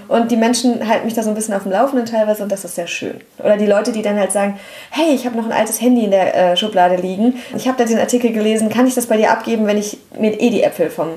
und 0.09 0.31
die 0.31 0.37
Menschen 0.37 0.87
halten 0.87 1.07
mich 1.07 1.15
da 1.15 1.23
so 1.23 1.31
ein 1.31 1.35
bisschen 1.35 1.55
auf 1.55 1.63
dem 1.63 1.73
Laufenden 1.73 2.07
teilweise 2.07 2.43
und 2.43 2.53
das 2.53 2.65
ist 2.65 2.75
sehr 2.75 2.87
schön. 2.87 3.21
Oder 3.39 3.57
die 3.57 3.67
Leute, 3.67 3.93
die 3.93 4.03
dann 4.03 4.19
halt 4.19 4.33
sagen, 4.33 4.59
hey, 4.91 5.15
ich 5.15 5.25
habe 5.25 5.37
noch 5.37 5.47
ein 5.47 5.53
altes 5.53 5.81
Handy 5.81 6.05
in 6.05 6.11
der 6.11 6.53
äh, 6.53 6.57
Schublade 6.57 6.97
liegen. 6.97 7.41
Ich 7.57 7.67
habe 7.67 7.79
da 7.79 7.85
den 7.85 7.99
Artikel 7.99 8.33
gelesen, 8.33 8.69
kann 8.69 8.87
ich 8.87 8.95
das 8.95 9.07
bei 9.07 9.17
dir 9.17 9.31
abgeben, 9.31 9.67
wenn 9.67 9.79
ich 9.79 9.99
mir 10.19 10.39
eh 10.39 10.51
die 10.51 10.63
Äpfel 10.63 10.91
vom 10.91 11.15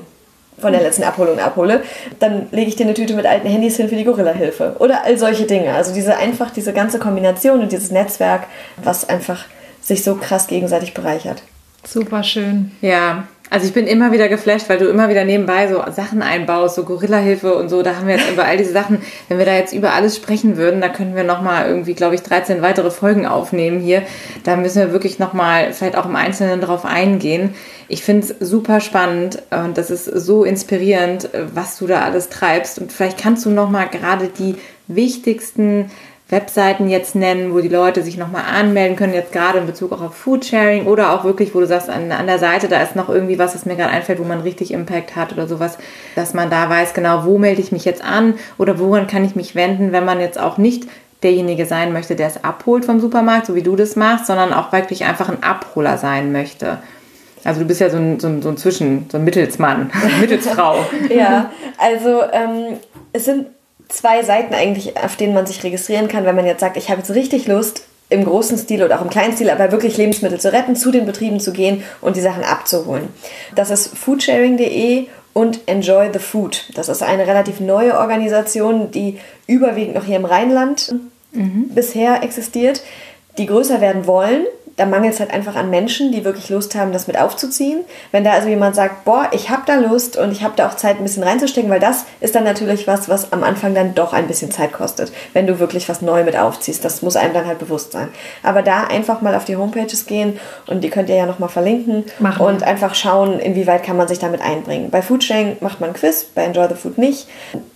von 0.58 0.72
der 0.72 0.80
letzten 0.80 1.02
Abholung 1.02 1.38
abhole, 1.38 1.82
dann 2.18 2.46
lege 2.50 2.68
ich 2.68 2.76
dir 2.76 2.84
eine 2.84 2.94
Tüte 2.94 3.14
mit 3.14 3.26
alten 3.26 3.46
Handys 3.46 3.76
hin 3.76 3.88
für 3.88 3.96
die 3.96 4.04
Gorilla-Hilfe. 4.04 4.76
Oder 4.78 5.04
all 5.04 5.18
solche 5.18 5.44
Dinge. 5.44 5.74
Also 5.74 5.92
diese 5.92 6.16
einfach, 6.16 6.50
diese 6.50 6.72
ganze 6.72 6.98
Kombination 6.98 7.60
und 7.60 7.72
dieses 7.72 7.90
Netzwerk, 7.90 8.44
was 8.82 9.06
einfach 9.08 9.44
sich 9.86 10.02
so 10.02 10.16
krass 10.16 10.46
gegenseitig 10.46 10.94
bereichert. 10.94 11.42
Super 11.84 12.24
schön. 12.24 12.72
Ja, 12.80 13.28
also 13.48 13.64
ich 13.64 13.72
bin 13.72 13.86
immer 13.86 14.10
wieder 14.10 14.28
geflasht, 14.28 14.68
weil 14.68 14.78
du 14.78 14.88
immer 14.88 15.08
wieder 15.08 15.24
nebenbei 15.24 15.68
so 15.68 15.80
Sachen 15.92 16.20
einbaust, 16.20 16.74
so 16.74 16.82
Gorilla-Hilfe 16.82 17.54
und 17.54 17.68
so. 17.68 17.82
Da 17.82 17.94
haben 17.94 18.08
wir 18.08 18.16
jetzt 18.16 18.28
über 18.28 18.44
all 18.44 18.56
diese 18.56 18.72
Sachen, 18.72 19.00
wenn 19.28 19.38
wir 19.38 19.46
da 19.46 19.54
jetzt 19.54 19.72
über 19.72 19.92
alles 19.92 20.16
sprechen 20.16 20.56
würden, 20.56 20.80
da 20.80 20.88
könnten 20.88 21.14
wir 21.14 21.22
nochmal 21.22 21.68
irgendwie, 21.68 21.94
glaube 21.94 22.16
ich, 22.16 22.22
13 22.22 22.60
weitere 22.60 22.90
Folgen 22.90 23.24
aufnehmen 23.24 23.78
hier. 23.78 24.02
Da 24.42 24.56
müssen 24.56 24.80
wir 24.80 24.92
wirklich 24.92 25.20
nochmal 25.20 25.72
vielleicht 25.72 25.96
auch 25.96 26.06
im 26.06 26.16
Einzelnen 26.16 26.60
drauf 26.60 26.84
eingehen. 26.84 27.54
Ich 27.86 28.02
finde 28.02 28.26
es 28.26 28.34
super 28.40 28.80
spannend 28.80 29.40
und 29.52 29.78
das 29.78 29.92
ist 29.92 30.06
so 30.06 30.42
inspirierend, 30.42 31.30
was 31.54 31.78
du 31.78 31.86
da 31.86 32.00
alles 32.00 32.28
treibst. 32.30 32.80
Und 32.80 32.90
vielleicht 32.90 33.18
kannst 33.18 33.46
du 33.46 33.50
nochmal 33.50 33.86
gerade 33.88 34.26
die 34.26 34.56
wichtigsten 34.88 35.88
Webseiten 36.28 36.88
jetzt 36.88 37.14
nennen, 37.14 37.54
wo 37.54 37.60
die 37.60 37.68
Leute 37.68 38.02
sich 38.02 38.16
nochmal 38.16 38.42
anmelden 38.52 38.96
können, 38.96 39.14
jetzt 39.14 39.30
gerade 39.30 39.58
in 39.58 39.66
Bezug 39.66 39.92
auch 39.92 40.02
auf 40.02 40.14
Foodsharing 40.14 40.86
oder 40.86 41.12
auch 41.12 41.22
wirklich, 41.22 41.54
wo 41.54 41.60
du 41.60 41.66
sagst, 41.68 41.88
an, 41.88 42.10
an 42.10 42.26
der 42.26 42.40
Seite, 42.40 42.66
da 42.66 42.82
ist 42.82 42.96
noch 42.96 43.08
irgendwie 43.08 43.38
was, 43.38 43.54
was 43.54 43.64
mir 43.64 43.76
gerade 43.76 43.90
einfällt, 43.90 44.18
wo 44.18 44.24
man 44.24 44.40
richtig 44.40 44.72
Impact 44.72 45.14
hat 45.14 45.32
oder 45.32 45.46
sowas, 45.46 45.78
dass 46.16 46.34
man 46.34 46.50
da 46.50 46.68
weiß, 46.68 46.94
genau, 46.94 47.24
wo 47.24 47.38
melde 47.38 47.62
ich 47.62 47.70
mich 47.70 47.84
jetzt 47.84 48.02
an 48.02 48.34
oder 48.58 48.80
woran 48.80 49.06
kann 49.06 49.24
ich 49.24 49.36
mich 49.36 49.54
wenden, 49.54 49.92
wenn 49.92 50.04
man 50.04 50.18
jetzt 50.20 50.38
auch 50.38 50.58
nicht 50.58 50.88
derjenige 51.22 51.64
sein 51.64 51.92
möchte, 51.92 52.16
der 52.16 52.26
es 52.26 52.42
abholt 52.42 52.84
vom 52.84 52.98
Supermarkt, 52.98 53.46
so 53.46 53.54
wie 53.54 53.62
du 53.62 53.76
das 53.76 53.94
machst, 53.94 54.26
sondern 54.26 54.52
auch 54.52 54.72
wirklich 54.72 55.04
einfach 55.04 55.28
ein 55.28 55.44
Abholer 55.44 55.96
sein 55.96 56.32
möchte. 56.32 56.78
Also 57.44 57.60
du 57.60 57.66
bist 57.66 57.80
ja 57.80 57.88
so 57.88 57.98
ein, 57.98 58.18
so 58.18 58.26
ein, 58.26 58.42
so 58.42 58.48
ein 58.48 58.56
Zwischen, 58.56 59.06
so 59.10 59.18
ein 59.18 59.24
Mittelsmann, 59.24 59.92
Mittelsfrau. 60.20 60.84
ja, 61.08 61.52
also 61.78 62.22
ähm, 62.32 62.78
es 63.12 63.26
sind 63.26 63.46
zwei 63.88 64.22
Seiten 64.22 64.54
eigentlich, 64.54 64.96
auf 64.96 65.16
denen 65.16 65.34
man 65.34 65.46
sich 65.46 65.62
registrieren 65.62 66.08
kann, 66.08 66.24
wenn 66.24 66.36
man 66.36 66.46
jetzt 66.46 66.60
sagt, 66.60 66.76
ich 66.76 66.90
habe 66.90 67.00
jetzt 67.00 67.10
richtig 67.10 67.46
Lust, 67.46 67.82
im 68.08 68.24
großen 68.24 68.56
Stil 68.56 68.84
oder 68.84 68.98
auch 68.98 69.02
im 69.02 69.10
kleinen 69.10 69.34
Stil, 69.34 69.50
aber 69.50 69.72
wirklich 69.72 69.96
Lebensmittel 69.96 70.38
zu 70.38 70.52
retten, 70.52 70.76
zu 70.76 70.92
den 70.92 71.06
Betrieben 71.06 71.40
zu 71.40 71.52
gehen 71.52 71.82
und 72.00 72.16
die 72.16 72.20
Sachen 72.20 72.44
abzuholen. 72.44 73.08
Das 73.54 73.70
ist 73.70 73.96
foodsharing.de 73.98 75.06
und 75.32 75.60
Enjoy 75.66 76.10
the 76.12 76.18
Food. 76.18 76.66
Das 76.74 76.88
ist 76.88 77.02
eine 77.02 77.26
relativ 77.26 77.60
neue 77.60 77.98
Organisation, 77.98 78.90
die 78.90 79.18
überwiegend 79.46 79.96
noch 79.96 80.04
hier 80.04 80.16
im 80.16 80.24
Rheinland 80.24 80.94
mhm. 81.32 81.70
bisher 81.74 82.22
existiert, 82.22 82.82
die 83.38 83.46
größer 83.46 83.80
werden 83.80 84.06
wollen 84.06 84.46
da 84.76 84.84
mangelt 84.84 85.14
es 85.14 85.20
halt 85.20 85.32
einfach 85.32 85.56
an 85.56 85.70
Menschen, 85.70 86.12
die 86.12 86.24
wirklich 86.24 86.50
Lust 86.50 86.74
haben, 86.74 86.92
das 86.92 87.06
mit 87.06 87.18
aufzuziehen. 87.18 87.84
Wenn 88.12 88.24
da 88.24 88.32
also 88.32 88.48
jemand 88.48 88.76
sagt, 88.76 89.04
boah, 89.04 89.28
ich 89.32 89.48
habe 89.48 89.62
da 89.64 89.76
Lust 89.76 90.18
und 90.18 90.32
ich 90.32 90.42
habe 90.42 90.54
da 90.54 90.68
auch 90.68 90.74
Zeit, 90.74 90.98
ein 90.98 91.02
bisschen 91.02 91.22
reinzustecken, 91.22 91.70
weil 91.70 91.80
das 91.80 92.04
ist 92.20 92.34
dann 92.34 92.44
natürlich 92.44 92.86
was, 92.86 93.08
was 93.08 93.32
am 93.32 93.42
Anfang 93.42 93.74
dann 93.74 93.94
doch 93.94 94.12
ein 94.12 94.26
bisschen 94.26 94.50
Zeit 94.50 94.72
kostet, 94.72 95.12
wenn 95.32 95.46
du 95.46 95.58
wirklich 95.58 95.88
was 95.88 96.02
neu 96.02 96.24
mit 96.24 96.36
aufziehst. 96.36 96.84
Das 96.84 97.00
muss 97.00 97.16
einem 97.16 97.32
dann 97.32 97.46
halt 97.46 97.58
bewusst 97.58 97.92
sein. 97.92 98.08
Aber 98.42 98.62
da 98.62 98.84
einfach 98.84 99.22
mal 99.22 99.34
auf 99.34 99.46
die 99.46 99.56
Homepages 99.56 100.06
gehen 100.06 100.38
und 100.66 100.84
die 100.84 100.90
könnt 100.90 101.08
ihr 101.08 101.16
ja 101.16 101.26
nochmal 101.26 101.48
verlinken 101.48 102.04
Machen. 102.18 102.44
und 102.46 102.62
einfach 102.62 102.94
schauen, 102.94 103.40
inwieweit 103.40 103.82
kann 103.82 103.96
man 103.96 104.08
sich 104.08 104.18
damit 104.18 104.42
einbringen. 104.42 104.90
Bei 104.90 105.00
Foodsharing 105.00 105.56
macht 105.60 105.80
man 105.80 105.94
Quiz, 105.94 106.24
bei 106.34 106.42
Enjoy 106.42 106.68
the 106.68 106.74
Food 106.74 106.98
nicht. 106.98 107.28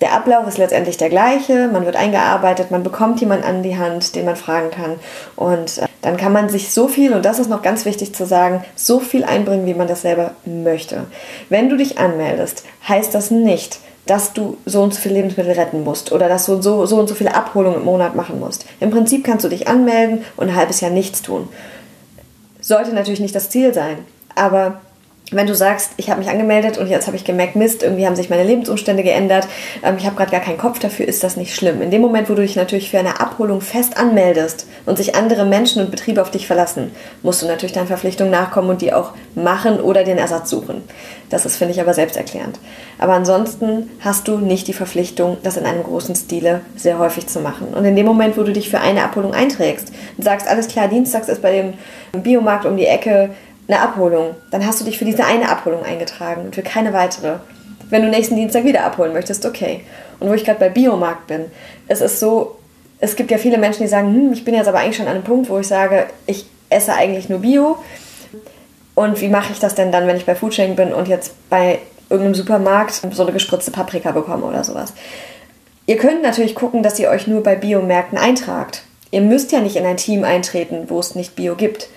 Der 0.02 0.12
Ablauf 0.12 0.46
ist 0.46 0.58
letztendlich 0.58 0.98
der 0.98 1.08
gleiche. 1.08 1.68
Man 1.68 1.86
wird 1.86 1.96
eingearbeitet, 1.96 2.70
man 2.70 2.82
bekommt 2.82 3.20
jemanden 3.20 3.44
an 3.44 3.62
die 3.62 3.78
Hand, 3.78 4.14
den 4.14 4.26
man 4.26 4.36
fragen 4.36 4.70
kann 4.70 4.96
und 5.36 5.78
äh, 5.78 5.86
dann 6.02 6.16
kann 6.16 6.32
man 6.32 6.48
sich 6.48 6.72
so 6.72 6.88
viel, 6.88 7.12
und 7.12 7.24
das 7.24 7.38
ist 7.38 7.50
noch 7.50 7.62
ganz 7.62 7.84
wichtig 7.84 8.14
zu 8.14 8.26
sagen, 8.26 8.64
so 8.74 9.00
viel 9.00 9.24
einbringen, 9.24 9.66
wie 9.66 9.74
man 9.74 9.88
das 9.88 10.02
selber 10.02 10.32
möchte. 10.44 11.04
Wenn 11.48 11.68
du 11.68 11.76
dich 11.76 11.98
anmeldest, 11.98 12.64
heißt 12.88 13.14
das 13.14 13.30
nicht, 13.30 13.80
dass 14.06 14.32
du 14.32 14.56
so 14.64 14.82
und 14.82 14.94
so 14.94 15.00
viele 15.00 15.16
Lebensmittel 15.16 15.52
retten 15.52 15.84
musst 15.84 16.10
oder 16.10 16.28
dass 16.28 16.46
du 16.46 16.60
so, 16.62 16.86
so 16.86 16.98
und 16.98 17.08
so 17.08 17.14
viele 17.14 17.34
Abholungen 17.34 17.80
im 17.80 17.84
Monat 17.84 18.16
machen 18.16 18.40
musst. 18.40 18.64
Im 18.80 18.90
Prinzip 18.90 19.24
kannst 19.24 19.44
du 19.44 19.48
dich 19.48 19.68
anmelden 19.68 20.24
und 20.36 20.48
ein 20.48 20.56
halbes 20.56 20.80
Jahr 20.80 20.90
nichts 20.90 21.22
tun. 21.22 21.48
Sollte 22.60 22.92
natürlich 22.92 23.20
nicht 23.20 23.34
das 23.34 23.50
Ziel 23.50 23.72
sein, 23.74 23.98
aber 24.34 24.80
wenn 25.32 25.46
du 25.46 25.54
sagst, 25.54 25.92
ich 25.96 26.10
habe 26.10 26.20
mich 26.20 26.28
angemeldet 26.28 26.78
und 26.78 26.88
jetzt 26.88 27.06
habe 27.06 27.16
ich 27.16 27.24
gemerkt, 27.24 27.56
Mist, 27.56 27.82
irgendwie 27.82 28.06
haben 28.06 28.16
sich 28.16 28.30
meine 28.30 28.44
Lebensumstände 28.44 29.02
geändert, 29.02 29.46
ähm, 29.82 29.96
ich 29.98 30.06
habe 30.06 30.16
gerade 30.16 30.30
gar 30.30 30.40
keinen 30.40 30.58
Kopf 30.58 30.78
dafür, 30.78 31.06
ist 31.06 31.22
das 31.22 31.36
nicht 31.36 31.54
schlimm. 31.54 31.82
In 31.82 31.90
dem 31.90 32.02
Moment, 32.02 32.28
wo 32.28 32.34
du 32.34 32.42
dich 32.42 32.56
natürlich 32.56 32.90
für 32.90 32.98
eine 32.98 33.20
Abholung 33.20 33.60
fest 33.60 33.96
anmeldest 33.96 34.66
und 34.86 34.96
sich 34.96 35.14
andere 35.14 35.44
Menschen 35.44 35.82
und 35.82 35.90
Betriebe 35.90 36.20
auf 36.20 36.30
dich 36.30 36.46
verlassen, 36.46 36.90
musst 37.22 37.42
du 37.42 37.46
natürlich 37.46 37.72
deinen 37.72 37.86
Verpflichtungen 37.86 38.32
nachkommen 38.32 38.70
und 38.70 38.82
die 38.82 38.92
auch 38.92 39.12
machen 39.34 39.80
oder 39.80 40.04
den 40.04 40.18
Ersatz 40.18 40.50
suchen. 40.50 40.82
Das 41.30 41.46
ist, 41.46 41.56
finde 41.56 41.74
ich, 41.74 41.80
aber 41.80 41.94
selbsterklärend. 41.94 42.58
Aber 42.98 43.12
ansonsten 43.12 43.88
hast 44.00 44.26
du 44.26 44.38
nicht 44.38 44.66
die 44.66 44.72
Verpflichtung, 44.72 45.36
das 45.44 45.56
in 45.56 45.64
einem 45.64 45.84
großen 45.84 46.16
Stile 46.16 46.62
sehr 46.74 46.98
häufig 46.98 47.28
zu 47.28 47.40
machen. 47.40 47.68
Und 47.68 47.84
in 47.84 47.94
dem 47.94 48.06
Moment, 48.06 48.36
wo 48.36 48.42
du 48.42 48.52
dich 48.52 48.68
für 48.68 48.80
eine 48.80 49.04
Abholung 49.04 49.32
einträgst 49.32 49.92
und 50.16 50.24
sagst, 50.24 50.48
alles 50.48 50.66
klar, 50.66 50.88
Dienstags 50.88 51.28
ist 51.28 51.40
bei 51.40 51.52
dem 51.52 52.22
Biomarkt 52.22 52.66
um 52.66 52.76
die 52.76 52.86
Ecke 52.86 53.30
eine 53.70 53.80
Abholung, 53.80 54.34
dann 54.50 54.66
hast 54.66 54.80
du 54.80 54.84
dich 54.84 54.98
für 54.98 55.04
diese 55.04 55.24
eine 55.24 55.48
Abholung 55.48 55.84
eingetragen 55.84 56.42
und 56.46 56.54
für 56.54 56.62
keine 56.62 56.92
weitere. 56.92 57.36
Wenn 57.88 58.02
du 58.02 58.08
nächsten 58.08 58.36
Dienstag 58.36 58.64
wieder 58.64 58.84
abholen 58.84 59.12
möchtest, 59.12 59.46
okay. 59.46 59.84
Und 60.18 60.28
wo 60.28 60.34
ich 60.34 60.44
gerade 60.44 60.58
bei 60.58 60.68
Biomarkt 60.68 61.28
bin, 61.28 61.46
es 61.88 62.00
ist 62.00 62.20
so, 62.20 62.56
es 62.98 63.16
gibt 63.16 63.30
ja 63.30 63.38
viele 63.38 63.58
Menschen, 63.58 63.82
die 63.82 63.88
sagen, 63.88 64.12
hm, 64.12 64.32
ich 64.32 64.44
bin 64.44 64.54
jetzt 64.54 64.68
aber 64.68 64.78
eigentlich 64.78 64.96
schon 64.96 65.06
an 65.06 65.14
einem 65.14 65.24
Punkt, 65.24 65.48
wo 65.48 65.58
ich 65.58 65.68
sage, 65.68 66.06
ich 66.26 66.46
esse 66.68 66.94
eigentlich 66.94 67.28
nur 67.28 67.40
Bio. 67.40 67.78
Und 68.94 69.20
wie 69.20 69.28
mache 69.28 69.52
ich 69.52 69.60
das 69.60 69.74
denn 69.74 69.92
dann, 69.92 70.06
wenn 70.06 70.16
ich 70.16 70.26
bei 70.26 70.34
Foodsharing 70.34 70.76
bin 70.76 70.92
und 70.92 71.08
jetzt 71.08 71.32
bei 71.48 71.78
irgendeinem 72.10 72.34
Supermarkt 72.34 73.02
so 73.12 73.22
eine 73.22 73.32
gespritzte 73.32 73.70
Paprika 73.70 74.10
bekomme 74.10 74.44
oder 74.44 74.64
sowas? 74.64 74.92
Ihr 75.86 75.96
könnt 75.96 76.22
natürlich 76.22 76.54
gucken, 76.54 76.82
dass 76.82 76.98
ihr 76.98 77.08
euch 77.08 77.26
nur 77.26 77.42
bei 77.42 77.56
Biomärkten 77.56 78.18
eintragt. 78.18 78.82
Ihr 79.10 79.22
müsst 79.22 79.52
ja 79.52 79.60
nicht 79.60 79.76
in 79.76 79.86
ein 79.86 79.96
Team 79.96 80.22
eintreten, 80.24 80.84
wo 80.88 80.98
es 80.98 81.14
nicht 81.14 81.34
Bio 81.34 81.54
gibt 81.54 81.88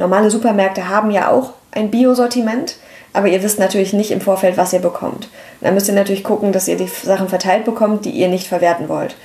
normale 0.00 0.30
Supermärkte 0.30 0.88
haben 0.88 1.10
ja 1.10 1.30
auch 1.30 1.52
ein 1.70 1.90
Biosortiment, 1.90 2.76
aber 3.12 3.28
ihr 3.28 3.42
wisst 3.42 3.58
natürlich 3.58 3.92
nicht 3.92 4.10
im 4.10 4.20
Vorfeld, 4.20 4.56
was 4.56 4.72
ihr 4.72 4.80
bekommt. 4.80 5.28
Dann 5.60 5.74
müsst 5.74 5.88
ihr 5.88 5.94
natürlich 5.94 6.24
gucken, 6.24 6.52
dass 6.52 6.68
ihr 6.68 6.76
die 6.76 6.86
Sachen 6.86 7.28
verteilt 7.28 7.64
bekommt, 7.64 8.04
die 8.04 8.10
ihr 8.10 8.28
nicht 8.28 8.48
verwerten 8.48 8.88
wollt. 8.88 9.16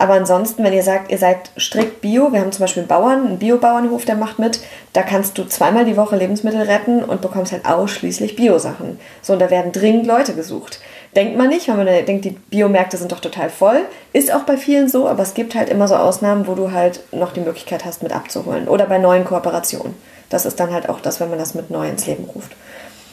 Aber 0.00 0.14
ansonsten, 0.14 0.62
wenn 0.62 0.72
ihr 0.72 0.84
sagt, 0.84 1.10
ihr 1.10 1.18
seid 1.18 1.50
strikt 1.58 2.00
Bio, 2.00 2.32
wir 2.32 2.40
haben 2.40 2.52
zum 2.52 2.62
Beispiel 2.62 2.82
einen 2.82 2.88
Bauern, 2.88 3.26
einen 3.26 3.38
Biobauernhof, 3.38 4.04
der 4.04 4.14
macht 4.14 4.38
mit, 4.38 4.60
da 4.92 5.02
kannst 5.02 5.36
du 5.36 5.44
zweimal 5.44 5.84
die 5.84 5.96
Woche 5.96 6.14
Lebensmittel 6.14 6.62
retten 6.62 7.02
und 7.02 7.20
bekommst 7.20 7.50
halt 7.50 7.66
ausschließlich 7.66 8.36
Bio-Sachen. 8.36 9.00
So, 9.22 9.32
und 9.32 9.40
da 9.40 9.50
werden 9.50 9.72
dringend 9.72 10.06
Leute 10.06 10.34
gesucht. 10.34 10.78
Denkt 11.16 11.36
man 11.36 11.48
nicht, 11.48 11.68
weil 11.68 11.76
man 11.76 11.86
denkt, 11.86 12.24
die 12.24 12.30
Biomärkte 12.30 12.96
sind 12.96 13.12
doch 13.12 13.20
total 13.20 13.50
voll. 13.50 13.80
Ist 14.12 14.32
auch 14.32 14.42
bei 14.42 14.56
vielen 14.56 14.88
so, 14.88 15.08
aber 15.08 15.22
es 15.22 15.34
gibt 15.34 15.54
halt 15.54 15.68
immer 15.68 15.88
so 15.88 15.96
Ausnahmen, 15.96 16.46
wo 16.46 16.54
du 16.54 16.72
halt 16.72 17.00
noch 17.12 17.32
die 17.32 17.40
Möglichkeit 17.40 17.84
hast, 17.84 18.02
mit 18.02 18.12
abzuholen. 18.12 18.68
Oder 18.68 18.86
bei 18.86 18.98
neuen 18.98 19.24
Kooperationen. 19.24 19.94
Das 20.28 20.44
ist 20.44 20.60
dann 20.60 20.72
halt 20.72 20.88
auch 20.88 21.00
das, 21.00 21.20
wenn 21.20 21.30
man 21.30 21.38
das 21.38 21.54
mit 21.54 21.70
neu 21.70 21.88
ins 21.88 22.06
Leben 22.06 22.24
ruft. 22.24 22.54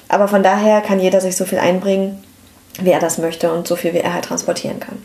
Aber 0.09 0.27
von 0.27 0.43
daher 0.43 0.81
kann 0.81 0.99
jeder 0.99 1.21
sich 1.21 1.35
so 1.37 1.45
viel 1.45 1.57
einbringen, 1.57 2.23
wie 2.81 2.91
er 2.91 2.99
das 2.99 3.17
möchte 3.17 3.51
und 3.53 3.67
so 3.67 3.75
viel, 3.75 3.93
wie 3.93 3.99
er 3.99 4.13
halt 4.13 4.25
transportieren 4.25 4.79
kann. 4.79 5.01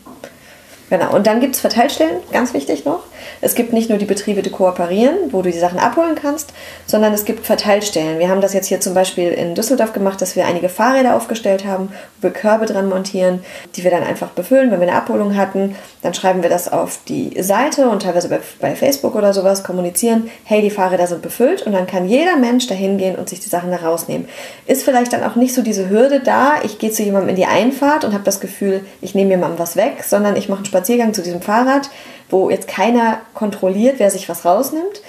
Genau. 0.91 1.15
Und 1.15 1.25
dann 1.25 1.39
gibt 1.39 1.55
es 1.55 1.61
Verteilstellen, 1.61 2.17
ganz 2.33 2.53
wichtig 2.53 2.83
noch. 2.83 2.99
Es 3.39 3.55
gibt 3.55 3.71
nicht 3.71 3.87
nur 3.87 3.97
die 3.97 4.05
Betriebe, 4.05 4.41
die 4.41 4.49
kooperieren, 4.49 5.15
wo 5.31 5.41
du 5.41 5.49
die 5.49 5.57
Sachen 5.57 5.79
abholen 5.79 6.15
kannst, 6.21 6.51
sondern 6.85 7.13
es 7.13 7.23
gibt 7.23 7.45
Verteilstellen. 7.45 8.19
Wir 8.19 8.27
haben 8.27 8.41
das 8.41 8.51
jetzt 8.53 8.67
hier 8.67 8.81
zum 8.81 8.93
Beispiel 8.93 9.29
in 9.29 9.55
Düsseldorf 9.55 9.93
gemacht, 9.93 10.21
dass 10.21 10.35
wir 10.35 10.45
einige 10.45 10.67
Fahrräder 10.67 11.15
aufgestellt 11.15 11.65
haben, 11.65 11.93
wo 12.19 12.27
wir 12.27 12.31
Körbe 12.31 12.65
dran 12.65 12.89
montieren, 12.89 13.39
die 13.75 13.85
wir 13.85 13.91
dann 13.91 14.03
einfach 14.03 14.31
befüllen, 14.31 14.69
wenn 14.69 14.81
wir 14.81 14.87
eine 14.89 14.97
Abholung 14.97 15.37
hatten. 15.37 15.77
Dann 16.01 16.13
schreiben 16.13 16.43
wir 16.43 16.49
das 16.49 16.69
auf 16.69 16.99
die 17.07 17.41
Seite 17.41 17.87
und 17.87 18.01
teilweise 18.01 18.27
bei, 18.27 18.39
bei 18.59 18.75
Facebook 18.75 19.15
oder 19.15 19.31
sowas 19.33 19.63
kommunizieren, 19.63 20.29
hey, 20.43 20.61
die 20.61 20.71
Fahrräder 20.71 21.07
sind 21.07 21.21
befüllt 21.21 21.61
und 21.61 21.71
dann 21.71 21.87
kann 21.87 22.09
jeder 22.09 22.35
Mensch 22.35 22.67
da 22.67 22.75
hingehen 22.75 23.15
und 23.15 23.29
sich 23.29 23.39
die 23.39 23.49
Sachen 23.49 23.71
da 23.71 23.77
rausnehmen. 23.77 24.27
Ist 24.65 24.83
vielleicht 24.83 25.13
dann 25.13 25.23
auch 25.23 25.37
nicht 25.37 25.53
so 25.53 25.61
diese 25.61 25.89
Hürde 25.89 26.19
da, 26.19 26.55
ich 26.63 26.79
gehe 26.79 26.91
zu 26.91 27.01
jemandem 27.01 27.29
in 27.29 27.35
die 27.37 27.45
Einfahrt 27.45 28.03
und 28.03 28.13
habe 28.13 28.25
das 28.25 28.41
Gefühl, 28.41 28.81
ich 28.99 29.15
nehme 29.15 29.29
jemandem 29.29 29.57
was 29.57 29.77
weg, 29.77 30.03
sondern 30.03 30.35
ich 30.35 30.49
mache 30.49 30.57
einen 30.57 30.65
Spaziergang 30.65 30.80
zu 31.13 31.21
diesem 31.21 31.41
Fahrrad, 31.41 31.89
wo 32.29 32.49
jetzt 32.49 32.67
keiner 32.67 33.19
kontrolliert, 33.33 33.95
wer 33.99 34.11
sich 34.11 34.29
was 34.29 34.45
rausnimmt, 34.45 35.01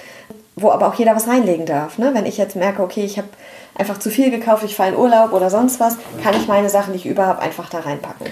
wo 0.55 0.71
aber 0.71 0.87
auch 0.87 0.95
jeder 0.95 1.15
was 1.15 1.27
reinlegen 1.27 1.65
darf. 1.65 1.97
Ne? 1.97 2.11
Wenn 2.13 2.25
ich 2.25 2.37
jetzt 2.37 2.55
merke, 2.55 2.83
okay, 2.83 3.03
ich 3.03 3.17
habe 3.17 3.29
einfach 3.75 3.97
zu 3.97 4.09
viel 4.09 4.29
gekauft, 4.29 4.63
ich 4.63 4.75
fahre 4.75 4.89
in 4.89 4.95
Urlaub 4.95 5.33
oder 5.33 5.49
sonst 5.49 5.79
was, 5.79 5.97
kann 6.21 6.35
ich 6.35 6.47
meine 6.47 6.69
Sachen, 6.69 6.93
die 6.93 6.99
ich 6.99 7.05
über 7.05 7.25
habe, 7.25 7.41
einfach 7.41 7.69
da 7.69 7.79
reinpacken. 7.79 8.27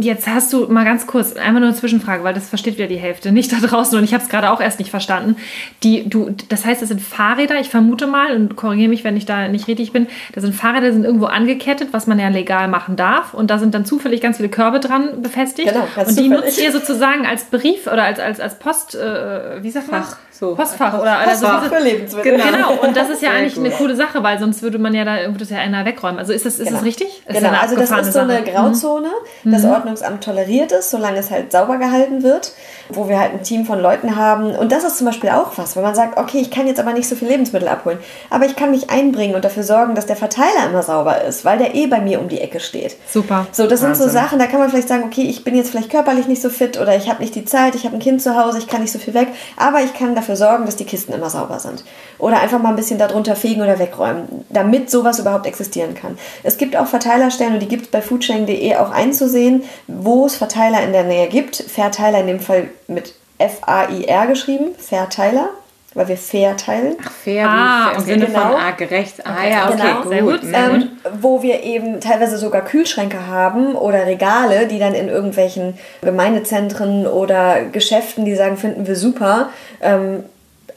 Jetzt 0.00 0.26
hast 0.26 0.52
du 0.52 0.66
mal 0.68 0.84
ganz 0.84 1.06
kurz, 1.06 1.34
einmal 1.36 1.60
nur 1.60 1.68
eine 1.68 1.76
Zwischenfrage, 1.76 2.24
weil 2.24 2.34
das 2.34 2.48
versteht 2.48 2.76
wieder 2.78 2.88
die 2.88 2.96
Hälfte 2.96 3.32
nicht 3.32 3.52
da 3.52 3.56
draußen 3.56 3.98
und 3.98 4.04
ich 4.04 4.14
habe 4.14 4.22
es 4.22 4.30
gerade 4.30 4.50
auch 4.50 4.60
erst 4.60 4.78
nicht 4.78 4.90
verstanden. 4.90 5.36
Die, 5.82 6.08
du, 6.08 6.30
das 6.48 6.64
heißt, 6.64 6.80
das 6.80 6.88
sind 6.88 7.02
Fahrräder, 7.02 7.60
ich 7.60 7.68
vermute 7.68 8.06
mal, 8.06 8.34
und 8.34 8.56
korrigiere 8.56 8.88
mich, 8.88 9.04
wenn 9.04 9.16
ich 9.16 9.26
da 9.26 9.48
nicht 9.48 9.68
richtig 9.68 9.92
bin, 9.92 10.06
das 10.34 10.42
sind 10.42 10.54
Fahrräder, 10.54 10.86
die 10.88 10.94
sind 10.94 11.04
irgendwo 11.04 11.26
angekettet, 11.26 11.88
was 11.92 12.06
man 12.06 12.18
ja 12.18 12.28
legal 12.28 12.68
machen 12.68 12.96
darf 12.96 13.34
und 13.34 13.50
da 13.50 13.58
sind 13.58 13.74
dann 13.74 13.84
zufällig 13.84 14.20
ganz 14.20 14.38
viele 14.38 14.48
Körbe 14.48 14.80
dran 14.80 15.22
befestigt. 15.22 15.68
Genau, 15.68 15.86
ganz 15.94 16.10
Und 16.10 16.18
die 16.18 16.24
zufällig. 16.24 16.44
nutzt 16.44 16.60
ihr 16.60 16.72
sozusagen 16.72 17.26
als 17.26 17.44
Brief 17.44 17.86
oder 17.86 18.04
als, 18.04 18.20
als, 18.20 18.40
als 18.40 18.58
Post, 18.58 18.94
äh, 18.94 19.62
wie 19.62 19.70
sagt 19.70 19.90
man? 19.90 20.02
Fach. 20.02 20.16
So. 20.38 20.54
Postfach 20.54 20.96
oder 21.00 21.16
Postfach 21.24 21.62
also 21.62 21.74
für 21.74 21.82
Lebensmittel. 21.82 22.36
Genau, 22.36 22.74
und 22.74 22.96
das 22.96 23.10
ist 23.10 23.22
ja 23.22 23.30
eigentlich 23.32 23.58
eine 23.58 23.70
coole 23.70 23.96
Sache, 23.96 24.22
weil 24.22 24.38
sonst 24.38 24.62
würde 24.62 24.77
man 24.78 24.94
ja 24.94 25.04
da 25.04 25.16
würde 25.26 25.38
das 25.38 25.50
ja 25.50 25.58
einer 25.58 25.84
wegräumen. 25.84 26.18
Also 26.18 26.32
ist 26.32 26.46
das, 26.46 26.58
ist 26.58 26.66
genau. 26.66 26.78
das 26.78 26.84
richtig? 26.84 27.22
Ist 27.26 27.36
genau, 27.36 27.50
also 27.50 27.74
das 27.74 27.90
ist 27.90 28.12
so 28.12 28.20
eine 28.20 28.42
Grauzone, 28.42 29.08
mhm. 29.42 29.52
das 29.52 29.64
Ordnungsamt 29.64 30.22
toleriert 30.22 30.70
es, 30.72 30.90
solange 30.90 31.18
es 31.18 31.30
halt 31.30 31.50
sauber 31.50 31.78
gehalten 31.78 32.22
wird, 32.22 32.52
wo 32.90 33.08
wir 33.08 33.18
halt 33.18 33.32
ein 33.32 33.42
Team 33.42 33.64
von 33.64 33.80
Leuten 33.80 34.16
haben. 34.16 34.54
Und 34.54 34.70
das 34.70 34.84
ist 34.84 34.98
zum 34.98 35.06
Beispiel 35.06 35.30
auch 35.30 35.56
was, 35.56 35.76
wenn 35.76 35.82
man 35.82 35.94
sagt, 35.94 36.18
okay, 36.18 36.38
ich 36.38 36.50
kann 36.50 36.66
jetzt 36.66 36.78
aber 36.78 36.92
nicht 36.92 37.08
so 37.08 37.16
viel 37.16 37.28
Lebensmittel 37.28 37.68
abholen, 37.68 37.98
aber 38.30 38.46
ich 38.46 38.54
kann 38.54 38.70
mich 38.70 38.90
einbringen 38.90 39.34
und 39.34 39.44
dafür 39.44 39.62
sorgen, 39.62 39.94
dass 39.94 40.06
der 40.06 40.16
Verteiler 40.16 40.68
immer 40.68 40.82
sauber 40.82 41.22
ist, 41.22 41.44
weil 41.44 41.58
der 41.58 41.74
eh 41.74 41.86
bei 41.86 42.00
mir 42.00 42.20
um 42.20 42.28
die 42.28 42.40
Ecke 42.40 42.60
steht. 42.60 42.96
Super. 43.10 43.46
So, 43.52 43.66
das 43.66 43.82
Wahnsinn. 43.82 43.94
sind 43.94 44.06
so 44.06 44.12
Sachen, 44.12 44.38
da 44.38 44.46
kann 44.46 44.60
man 44.60 44.68
vielleicht 44.68 44.88
sagen, 44.88 45.04
okay, 45.04 45.22
ich 45.22 45.42
bin 45.42 45.56
jetzt 45.56 45.70
vielleicht 45.70 45.90
körperlich 45.90 46.28
nicht 46.28 46.42
so 46.42 46.50
fit 46.50 46.78
oder 46.78 46.96
ich 46.96 47.08
habe 47.08 47.22
nicht 47.22 47.34
die 47.34 47.44
Zeit, 47.44 47.74
ich 47.74 47.84
habe 47.84 47.96
ein 47.96 48.00
Kind 48.00 48.22
zu 48.22 48.36
Hause, 48.36 48.58
ich 48.58 48.66
kann 48.66 48.82
nicht 48.82 48.92
so 48.92 48.98
viel 48.98 49.14
weg, 49.14 49.28
aber 49.56 49.80
ich 49.80 49.94
kann 49.94 50.14
dafür 50.14 50.36
sorgen, 50.36 50.66
dass 50.66 50.76
die 50.76 50.84
Kisten 50.84 50.98
Kisten 50.98 51.12
immer 51.12 51.30
sauber 51.30 51.58
sind. 51.58 51.84
Oder 52.18 52.40
einfach 52.40 52.60
mal 52.60 52.70
ein 52.70 52.76
bisschen 52.76 52.98
darunter 52.98 53.36
fegen 53.36 53.62
oder 53.62 53.78
wegräumen, 53.78 54.44
damit 54.50 54.67
sowas 54.90 55.18
überhaupt 55.18 55.46
existieren 55.46 55.94
kann. 55.94 56.18
Es 56.42 56.56
gibt 56.56 56.76
auch 56.76 56.86
Verteilerstellen 56.86 57.54
und 57.54 57.60
die 57.60 57.68
gibt 57.68 57.84
es 57.84 57.90
bei 57.90 58.02
foodsharing.de 58.02 58.76
auch 58.76 58.90
einzusehen, 58.90 59.64
wo 59.86 60.26
es 60.26 60.36
Verteiler 60.36 60.82
in 60.82 60.92
der 60.92 61.04
Nähe 61.04 61.28
gibt. 61.28 61.56
Verteiler 61.56 62.20
in 62.20 62.26
dem 62.26 62.40
Fall 62.40 62.68
mit 62.86 63.14
F-A-I-R 63.38 64.26
geschrieben, 64.26 64.74
Verteiler 64.78 65.50
weil 65.94 66.08
wir 66.08 66.16
fair 66.16 66.56
teilen. 66.56 66.96
Ach, 67.04 67.10
fair, 67.10 67.48
ah, 67.48 67.92
im 67.96 68.04
Sinne 68.04 68.26
genau. 68.26 68.40
von 68.40 68.60
ah, 68.60 68.70
gerecht. 68.72 69.26
Ah 69.26 69.46
ja, 69.48 69.68
okay, 69.68 69.76
genau. 69.78 70.08
sehr 70.08 70.22
gut. 70.22 70.42
Sehr 70.42 70.70
ähm, 70.70 70.90
wo 71.20 71.42
wir 71.42 71.62
eben 71.62 72.00
teilweise 72.00 72.38
sogar 72.38 72.62
Kühlschränke 72.62 73.26
haben 73.26 73.74
oder 73.74 74.06
Regale, 74.06 74.66
die 74.68 74.78
dann 74.78 74.94
in 74.94 75.08
irgendwelchen 75.08 75.78
Gemeindezentren 76.02 77.06
oder 77.06 77.64
Geschäften, 77.64 78.24
die 78.24 78.34
sagen, 78.34 78.56
finden 78.56 78.86
wir 78.86 78.96
super, 78.96 79.48
ähm, 79.80 80.24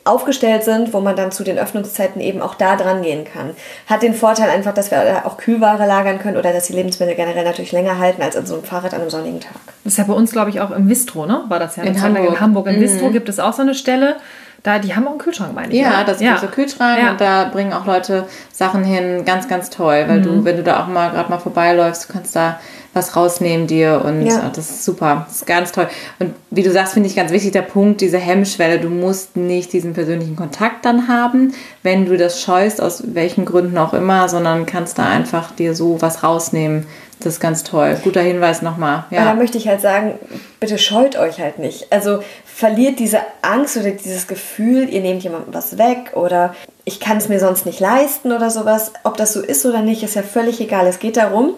aufgestellt 0.04 0.64
sind, 0.64 0.94
wo 0.94 1.00
man 1.00 1.16
dann 1.16 1.32
zu 1.32 1.44
den 1.44 1.60
Öffnungszeiten 1.60 2.22
eben 2.22 2.42
auch 2.42 2.56
da 2.56 2.76
dran 2.76 3.04
gehen 3.04 3.24
kann. 3.24 3.52
Hat 3.88 4.02
den 4.02 4.16
Vorteil 4.16 4.50
einfach, 4.50 4.74
dass 4.74 4.90
wir 4.90 5.26
auch 5.26 5.38
Kühlware 5.38 5.86
lagern 5.86 6.20
können 6.20 6.38
oder 6.38 6.54
dass 6.54 6.68
die 6.68 6.74
Lebensmittel 6.74 7.16
generell 7.16 7.44
natürlich 7.44 7.72
länger 7.72 8.00
halten 8.00 8.22
als 8.22 8.36
in 8.36 8.46
so 8.46 8.56
einem 8.56 8.64
Fahrrad 8.64 8.94
an 8.94 9.02
einem 9.02 9.10
sonnigen 9.12 9.40
Tag. 9.40 9.54
Das 9.84 9.94
ist 9.94 9.98
ja 9.98 10.06
bei 10.06 10.14
uns, 10.14 10.32
glaube 10.32 10.50
ich, 10.50 10.60
auch 10.60 10.72
im 10.72 10.90
Vistro, 10.90 11.26
ne? 11.26 11.44
War 11.50 11.60
das 11.60 11.76
ja 11.76 11.84
in 11.84 12.02
Hamburg. 12.02 12.30
In 12.30 12.40
Hamburg 12.40 12.68
im 12.68 12.78
mhm. 12.78 12.82
Vistro 12.82 13.12
gibt 13.12 13.30
es 13.30 13.40
auch 13.40 13.54
so 13.54 13.62
eine 13.62 13.76
Stelle. 13.76 14.16
Da, 14.64 14.78
die 14.78 14.96
haben 14.96 15.08
auch 15.08 15.12
einen 15.12 15.20
Kühlschrank, 15.20 15.54
meine 15.56 15.74
ich. 15.74 15.80
Ja, 15.80 15.90
oder? 15.90 16.04
das 16.06 16.18
ist 16.18 16.24
ja. 16.24 16.38
so 16.38 16.48
Kühlschrank 16.48 17.00
ja. 17.02 17.12
und 17.12 17.22
da 17.22 17.46
bringen 17.46 17.74
auch 17.74 17.86
Leute 17.86 18.26
Sachen 18.52 18.84
hin. 18.84 19.26
Ganz, 19.26 19.48
ganz 19.48 19.70
toll, 19.70 20.06
weil 20.08 20.20
mhm. 20.20 20.24
du, 20.24 20.46
wenn 20.46 20.58
du 20.58 20.64
da 20.64 20.84
auch 20.84 20.88
mal 20.88 21.10
gerade 21.12 21.30
mal 21.30 21.40
vorbeiläufst, 21.40 22.08
du 22.08 22.14
kannst 22.14 22.36
da 22.36 22.60
was 22.94 23.16
rausnehmen 23.16 23.68
dir 23.68 24.04
und 24.06 24.26
ja. 24.26 24.52
das 24.54 24.70
ist 24.70 24.86
super. 24.86 25.26
Das 25.28 25.38
ist 25.38 25.48
ganz 25.48 25.72
toll. 25.72 25.88
Und 26.20 26.34
wie 26.50 26.64
du 26.64 26.72
sagst, 26.72 26.94
finde 26.94 27.08
ich 27.08 27.16
ganz 27.16 27.32
wichtig 27.32 27.52
der 27.54 27.62
Punkt, 27.62 28.02
diese 28.02 28.18
Hemmschwelle. 28.18 28.80
Du 28.80 28.90
musst 28.90 29.38
nicht 29.38 29.72
diesen 29.72 29.94
persönlichen 29.94 30.36
Kontakt 30.36 30.84
dann 30.84 31.08
haben, 31.08 31.54
wenn 31.84 32.06
du 32.06 32.18
das 32.18 32.42
scheust, 32.42 32.82
aus 32.82 33.04
welchen 33.14 33.46
Gründen 33.46 33.78
auch 33.78 33.94
immer, 33.94 34.28
sondern 34.28 34.66
kannst 34.66 34.98
da 34.98 35.08
einfach 35.08 35.52
dir 35.52 35.74
so 35.74 36.02
was 36.02 36.24
rausnehmen. 36.24 36.86
Das 37.20 37.34
ist 37.34 37.40
ganz 37.40 37.64
toll. 37.64 37.98
Guter 38.04 38.22
Hinweis 38.22 38.62
nochmal. 38.62 39.06
Ja. 39.12 39.26
Da 39.26 39.36
möchte 39.36 39.58
ich 39.58 39.68
halt 39.68 39.80
sagen, 39.80 40.16
bitte 40.60 40.78
scheut 40.78 41.16
euch 41.16 41.40
halt 41.40 41.60
nicht. 41.60 41.94
Also 41.94 42.20
verliert 42.44 43.00
diese 43.00 43.20
Angst 43.42 43.78
oder 43.78 43.92
dieses 43.92 44.28
Gefühl, 44.28 44.90
ihr 44.90 45.02
nehmt 45.02 45.24
jemandem 45.24 45.54
was 45.54 45.78
weg 45.78 46.12
oder 46.14 46.56
ich 46.84 47.00
kann 47.00 47.18
es 47.18 47.30
mir 47.30 47.40
sonst 47.40 47.66
nicht 47.66 47.80
leisten 47.80 48.32
oder 48.32 48.50
sowas. 48.50 48.92
Ob 49.04 49.18
das 49.18 49.34
so 49.34 49.42
ist 49.42 49.66
oder 49.66 49.82
nicht, 49.82 50.04
ist 50.04 50.16
ja 50.16 50.24
völlig 50.24 50.60
egal. 50.60 50.88
Es 50.88 51.00
geht 51.00 51.16
darum, 51.16 51.54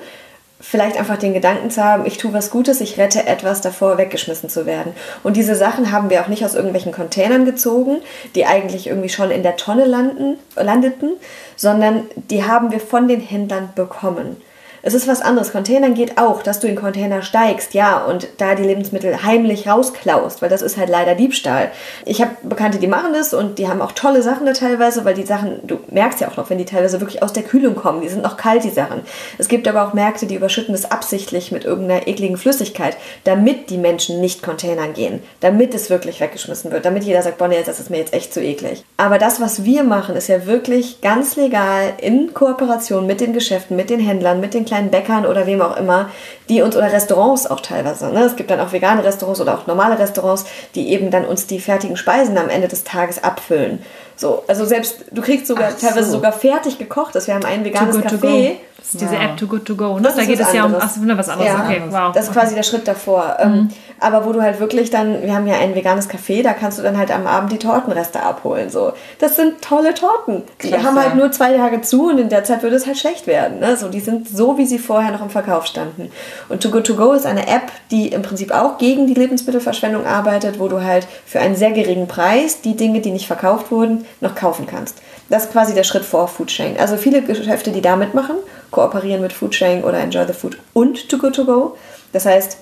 vielleicht 0.64 0.97
einfach 0.97 1.18
den 1.18 1.34
Gedanken 1.34 1.70
zu 1.70 1.84
haben, 1.84 2.05
ich 2.05 2.18
tue 2.18 2.32
was 2.32 2.49
Gutes, 2.49 2.80
ich 2.80 2.97
rette 2.97 3.28
etwas 3.28 3.59
davor, 3.59 3.97
weggeschmissen 3.97 4.49
zu 4.49 4.66
werden. 4.66 4.93
Und 5.22 5.36
diese 5.36 5.55
Sachen 5.55 5.91
haben 5.91 6.09
wir 6.09 6.22
auch 6.22 6.30
nicht 6.30 6.45
aus 6.45 6.55
irgendwelchen 6.55 6.93
Containern 6.93 7.43
gezogen, 7.43 7.97
die 8.34 8.45
eigentlich 8.45 8.88
irgendwie 8.88 9.09
schon 9.09 9.30
in 9.30 9.43
der 9.43 9.57
Tonne 9.57 9.84
landen, 9.84 10.38
landeten, 10.55 11.11
sondern 11.57 12.05
die 12.16 12.45
haben 12.45 12.72
wir 12.72 12.80
von 12.80 13.09
den 13.09 13.20
Händlern 13.20 13.70
bekommen. 13.76 14.38
Es 14.86 14.93
ist 14.93 15.07
was 15.07 15.21
anderes. 15.21 15.53
Containern 15.53 15.93
geht 15.93 16.17
auch, 16.17 16.43
dass 16.43 16.59
du 16.59 16.67
in 16.67 16.75
Container 16.75 17.21
steigst, 17.21 17.73
ja, 17.73 18.03
und 18.03 18.27
da 18.38 18.53
die 18.53 18.63
Lebensmittel 18.63 19.23
heimlich 19.23 19.65
rausklaust, 19.65 20.41
weil 20.41 20.49
das 20.49 20.61
ist 20.61 20.75
halt 20.75 20.89
leider 20.89 21.15
Diebstahl. 21.15 21.71
Ich 22.03 22.21
habe 22.21 22.31
Bekannte, 22.43 22.79
die 22.79 22.88
machen 22.88 23.13
das 23.13 23.34
und 23.34 23.59
die 23.59 23.69
haben 23.69 23.81
auch 23.81 23.93
tolle 23.93 24.21
Sachen 24.21 24.45
da 24.45 24.51
teilweise, 24.51 25.05
weil 25.05 25.13
die 25.13 25.23
Sachen, 25.23 25.65
du 25.65 25.79
merkst 25.89 26.19
ja 26.19 26.27
auch 26.27 26.36
noch, 26.36 26.49
wenn 26.49 26.57
die 26.57 26.65
teilweise 26.65 26.99
wirklich 26.99 27.23
aus 27.23 27.31
der 27.31 27.43
Kühlung 27.43 27.75
kommen, 27.75 28.01
die 28.01 28.09
sind 28.09 28.23
noch 28.23 28.36
kalt, 28.36 28.65
die 28.65 28.71
Sachen. 28.71 29.03
Es 29.38 29.47
gibt 29.47 29.69
aber 29.69 29.88
auch 29.88 29.93
Märkte, 29.93 30.25
die 30.25 30.36
überschütten 30.36 30.73
das 30.73 30.91
absichtlich 30.91 31.53
mit 31.53 31.63
irgendeiner 31.63 32.05
ekligen 32.05 32.36
Flüssigkeit, 32.36 32.97
damit 33.23 33.69
die 33.69 33.77
Menschen 33.77 34.19
nicht 34.19 34.43
Containern 34.43 34.93
gehen, 34.93 35.21
damit 35.39 35.73
es 35.73 35.89
wirklich 35.89 36.19
weggeschmissen 36.19 36.71
wird, 36.71 36.84
damit 36.84 37.05
jeder 37.05 37.21
sagt, 37.21 37.38
boah, 37.38 37.47
das 37.47 37.79
ist 37.79 37.89
mir 37.89 37.99
jetzt 37.99 38.13
echt 38.13 38.34
zu 38.34 38.41
eklig. 38.41 38.84
Aber 38.97 39.17
das, 39.17 39.39
was 39.39 39.63
wir 39.63 39.86
machen, 39.86 40.17
ist 40.17 40.27
ja 40.27 40.45
wirklich 40.45 40.99
ganz 40.99 41.38
legal 41.38 41.93
in 42.01 42.34
Kooperation 42.34 43.07
mit 43.07 43.21
den 43.21 43.31
Geschäften, 43.31 43.77
mit 43.77 43.89
den 43.89 44.01
Händlern, 44.01 44.41
mit 44.41 44.53
den 44.53 44.65
kleinen 44.74 44.89
Bäckern 44.89 45.26
oder 45.26 45.45
wem 45.45 45.61
auch 45.61 45.78
immer, 45.78 46.09
die 46.49 46.63
uns 46.63 46.76
oder 46.76 46.91
Restaurants 46.91 47.45
auch 47.45 47.59
teilweise. 47.59 48.07
Ne? 48.11 48.24
Es 48.24 48.36
gibt 48.36 48.49
dann 48.49 48.59
auch 48.59 48.71
vegane 48.71 49.03
Restaurants 49.03 49.39
oder 49.39 49.53
auch 49.53 49.67
normale 49.67 49.99
Restaurants, 49.99 50.45
die 50.74 50.89
eben 50.89 51.11
dann 51.11 51.26
uns 51.26 51.45
die 51.45 51.59
fertigen 51.59 51.95
Speisen 51.95 52.38
am 52.38 52.49
Ende 52.49 52.67
des 52.67 52.84
Tages 52.84 53.24
abfüllen. 53.24 53.84
So, 54.15 54.43
also 54.47 54.65
selbst 54.65 55.05
du 55.11 55.21
kriegst 55.21 55.47
sogar 55.47 55.71
Ach 55.76 55.80
teilweise 55.80 56.09
sogar 56.09 56.34
fertig 56.34 56.80
gekocht. 56.80 57.13
Das 57.13 57.28
wir 57.28 57.36
haben 57.36 57.45
ein 57.45 57.63
veganes 57.63 57.97
Café. 57.97 58.55
Das 58.84 58.95
ist 58.95 59.01
diese 59.01 59.15
App 59.15 59.38
Too 59.38 59.47
Good 59.47 59.63
To 59.65 59.75
Go, 59.75 59.97
ne? 59.97 60.11
Da 60.13 60.25
geht 60.25 60.41
es 60.41 60.51
ja 60.51 60.65
um 60.65 60.75
ach, 60.77 60.89
was 61.17 61.29
anderes. 61.29 61.51
Ja, 61.53 61.63
okay, 61.63 61.81
wow. 61.89 62.11
Das 62.13 62.27
ist 62.27 62.34
quasi 62.34 62.53
der 62.53 62.63
Schritt 62.63 62.86
davor. 62.86 63.38
Ähm, 63.39 63.51
mhm. 63.51 63.69
aber 64.01 64.25
wo 64.25 64.34
du 64.34 64.41
halt 64.41 64.59
wirklich 64.59 64.89
dann, 64.89 65.21
wir 65.23 65.34
haben 65.34 65.47
ja 65.47 65.55
ein 65.55 65.73
veganes 65.73 66.09
Café, 66.09 66.43
da 66.43 66.51
kannst 66.51 66.79
du 66.79 66.84
dann 66.84 66.97
halt 66.97 67.09
am 67.09 67.25
Abend 67.25 67.53
die 67.53 67.59
Tortenreste 67.59 68.21
abholen. 68.21 68.69
So. 68.69 68.91
Das 69.19 69.38
sind 69.38 69.61
tolle 69.61 69.93
Torten. 69.93 70.43
Die 70.61 70.73
haben 70.73 71.01
halt 71.01 71.15
nur 71.15 71.31
zwei 71.31 71.53
Tage 71.53 71.81
zu 71.81 72.09
und 72.09 72.17
in 72.17 72.27
der 72.27 72.43
Zeit 72.43 72.61
würde 72.61 72.75
es 72.75 72.86
halt 72.86 72.97
schlecht 72.97 73.25
werden. 73.25 73.59
Ne? 73.59 73.77
So, 73.77 73.88
die 73.88 74.01
sind 74.01 74.27
so, 74.27 74.57
wie 74.57 74.65
sie 74.65 74.79
vorher 74.79 75.13
noch 75.13 75.21
im 75.21 75.29
Verkauf 75.29 75.65
standen. 75.65 76.11
Und 76.49 76.61
Too 76.61 76.69
Good 76.69 76.86
To 76.88 76.95
Go 76.95 77.13
ist 77.13 77.25
eine 77.25 77.47
App, 77.47 77.71
die 77.89 78.09
im 78.09 78.21
Prinzip 78.21 78.51
auch 78.51 78.77
gegen 78.77 79.07
die 79.07 79.13
Lebensmittelverschwendung 79.13 80.05
arbeitet, 80.05 80.59
wo 80.59 80.67
du 80.67 80.84
halt 80.84 81.07
für 81.25 81.39
einen 81.39 81.55
sehr 81.55 81.71
geringen 81.71 82.09
Preis 82.09 82.59
die 82.59 82.75
Dinge, 82.75 82.99
die 82.99 83.11
nicht 83.11 83.27
verkauft 83.27 83.71
wurden, 83.71 84.05
noch 84.19 84.36
kaufen 84.36 84.67
kannst. 84.67 84.97
Das 85.29 85.45
ist 85.45 85.51
quasi 85.53 85.73
der 85.73 85.84
Schritt 85.84 86.03
vor 86.03 86.27
Foodsharing. 86.27 86.77
Also 86.77 86.97
viele 86.97 87.21
Geschäfte, 87.21 87.71
die 87.71 87.81
da 87.81 87.95
mitmachen, 87.95 88.36
kooperieren 88.74 89.21
mit 89.21 89.32
Foodsharing 89.32 89.84
oder 89.84 89.99
Enjoy 89.99 90.28
the 90.28 90.34
Food 90.34 90.57
und 90.74 91.07
Too 91.07 91.17
Good 91.17 91.36
To 91.36 91.45
Go. 91.45 91.78
Das 92.11 92.26
heißt, 92.26 92.57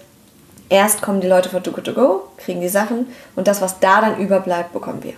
erst 0.69 1.01
kommen 1.01 1.21
die 1.21 1.27
Leute 1.27 1.49
von 1.49 1.63
Too 1.63 1.71
Good 1.71 1.85
To 1.85 1.93
Go, 1.93 2.23
kriegen 2.37 2.61
die 2.61 2.69
Sachen 2.69 3.07
und 3.35 3.47
das, 3.47 3.61
was 3.61 3.79
da 3.79 4.01
dann 4.01 4.19
überbleibt, 4.19 4.73
bekommen 4.73 5.03
wir. 5.03 5.13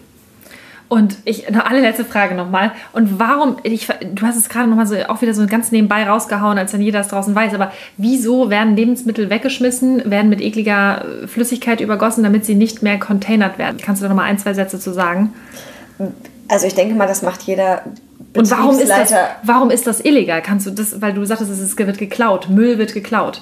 Und 0.90 1.18
ich, 1.26 1.48
eine 1.48 1.66
allerletzte 1.66 2.06
Frage 2.06 2.36
nochmal. 2.36 2.72
Und 2.92 3.18
warum, 3.18 3.58
ich, 3.64 3.88
du 3.88 4.28
hast 4.28 4.38
es 4.38 4.48
gerade 4.48 4.70
nochmal 4.70 4.86
so, 4.86 4.96
auch 5.08 5.24
wieder 5.24 5.34
so 5.34 5.48
ganz 5.48 5.72
nebenbei 5.72 6.08
rausgehauen, 6.08 6.60
als 6.60 6.72
wenn 6.72 6.82
jeder 6.82 7.00
es 7.00 7.08
draußen 7.08 7.34
weiß, 7.34 7.56
aber 7.56 7.72
wieso 7.98 8.52
werden 8.52 8.76
Lebensmittel 8.76 9.32
weggeschmissen, 9.32 10.12
werden 10.12 10.30
mit 10.30 10.40
ekliger 10.40 11.04
Flüssigkeit 11.26 11.82
übergossen, 11.82 12.24
damit 12.24 12.46
sie 12.46 12.54
nicht 12.54 12.84
mehr 12.84 13.00
containert 13.00 13.58
werden? 13.58 13.80
Kannst 13.82 14.02
du 14.02 14.06
da 14.06 14.10
nochmal 14.10 14.30
ein, 14.30 14.38
zwei 14.38 14.54
Sätze 14.54 14.80
zu 14.80 14.94
sagen? 14.94 15.34
Also 16.48 16.68
ich 16.68 16.76
denke 16.76 16.94
mal, 16.94 17.08
das 17.08 17.24
macht 17.24 17.42
jeder 17.42 17.82
und 18.36 18.50
warum 18.52 18.80
ist, 18.80 18.90
das, 18.90 19.14
warum 19.44 19.70
ist 19.70 19.86
das 19.86 20.04
illegal? 20.04 20.42
Kannst 20.42 20.66
du 20.66 20.72
das, 20.72 21.02
weil 21.02 21.14
du 21.14 21.24
sagtest, 21.26 21.52
es 21.52 21.78
wird 21.78 21.98
geklaut, 21.98 22.50
Müll 22.50 22.78
wird 22.78 22.94
geklaut. 22.94 23.42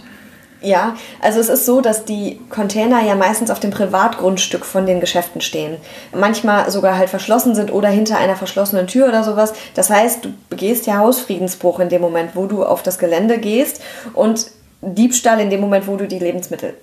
Ja, 0.64 0.96
also 1.20 1.40
es 1.40 1.50
ist 1.50 1.66
so, 1.66 1.82
dass 1.82 2.06
die 2.06 2.40
Container 2.50 3.02
ja 3.02 3.16
meistens 3.16 3.50
auf 3.50 3.60
dem 3.60 3.72
Privatgrundstück 3.72 4.64
von 4.64 4.86
den 4.86 5.00
Geschäften 5.00 5.42
stehen. 5.42 5.78
Manchmal 6.14 6.70
sogar 6.70 6.98
halt 6.98 7.10
verschlossen 7.10 7.56
sind 7.56 7.74
oder 7.74 7.90
hinter 7.90 8.18
einer 8.18 8.36
verschlossenen 8.36 8.86
Tür 8.86 9.08
oder 9.08 9.24
sowas. 9.24 9.54
Das 9.74 9.90
heißt, 9.90 10.24
du 10.24 10.34
begehst 10.50 10.86
ja 10.86 11.00
Hausfriedensbruch 11.00 11.80
in 11.80 11.90
dem 11.90 12.02
Moment, 12.02 12.36
wo 12.36 12.46
du 12.46 12.64
auf 12.64 12.84
das 12.84 13.00
Gelände 13.00 13.40
gehst 13.40 13.82
und 14.14 14.52
Diebstahl 14.82 15.40
in 15.40 15.50
dem 15.50 15.62
Moment, 15.62 15.88
wo 15.88 15.96
du 15.96 16.08
die 16.08 16.20
Lebensmittel 16.20 16.76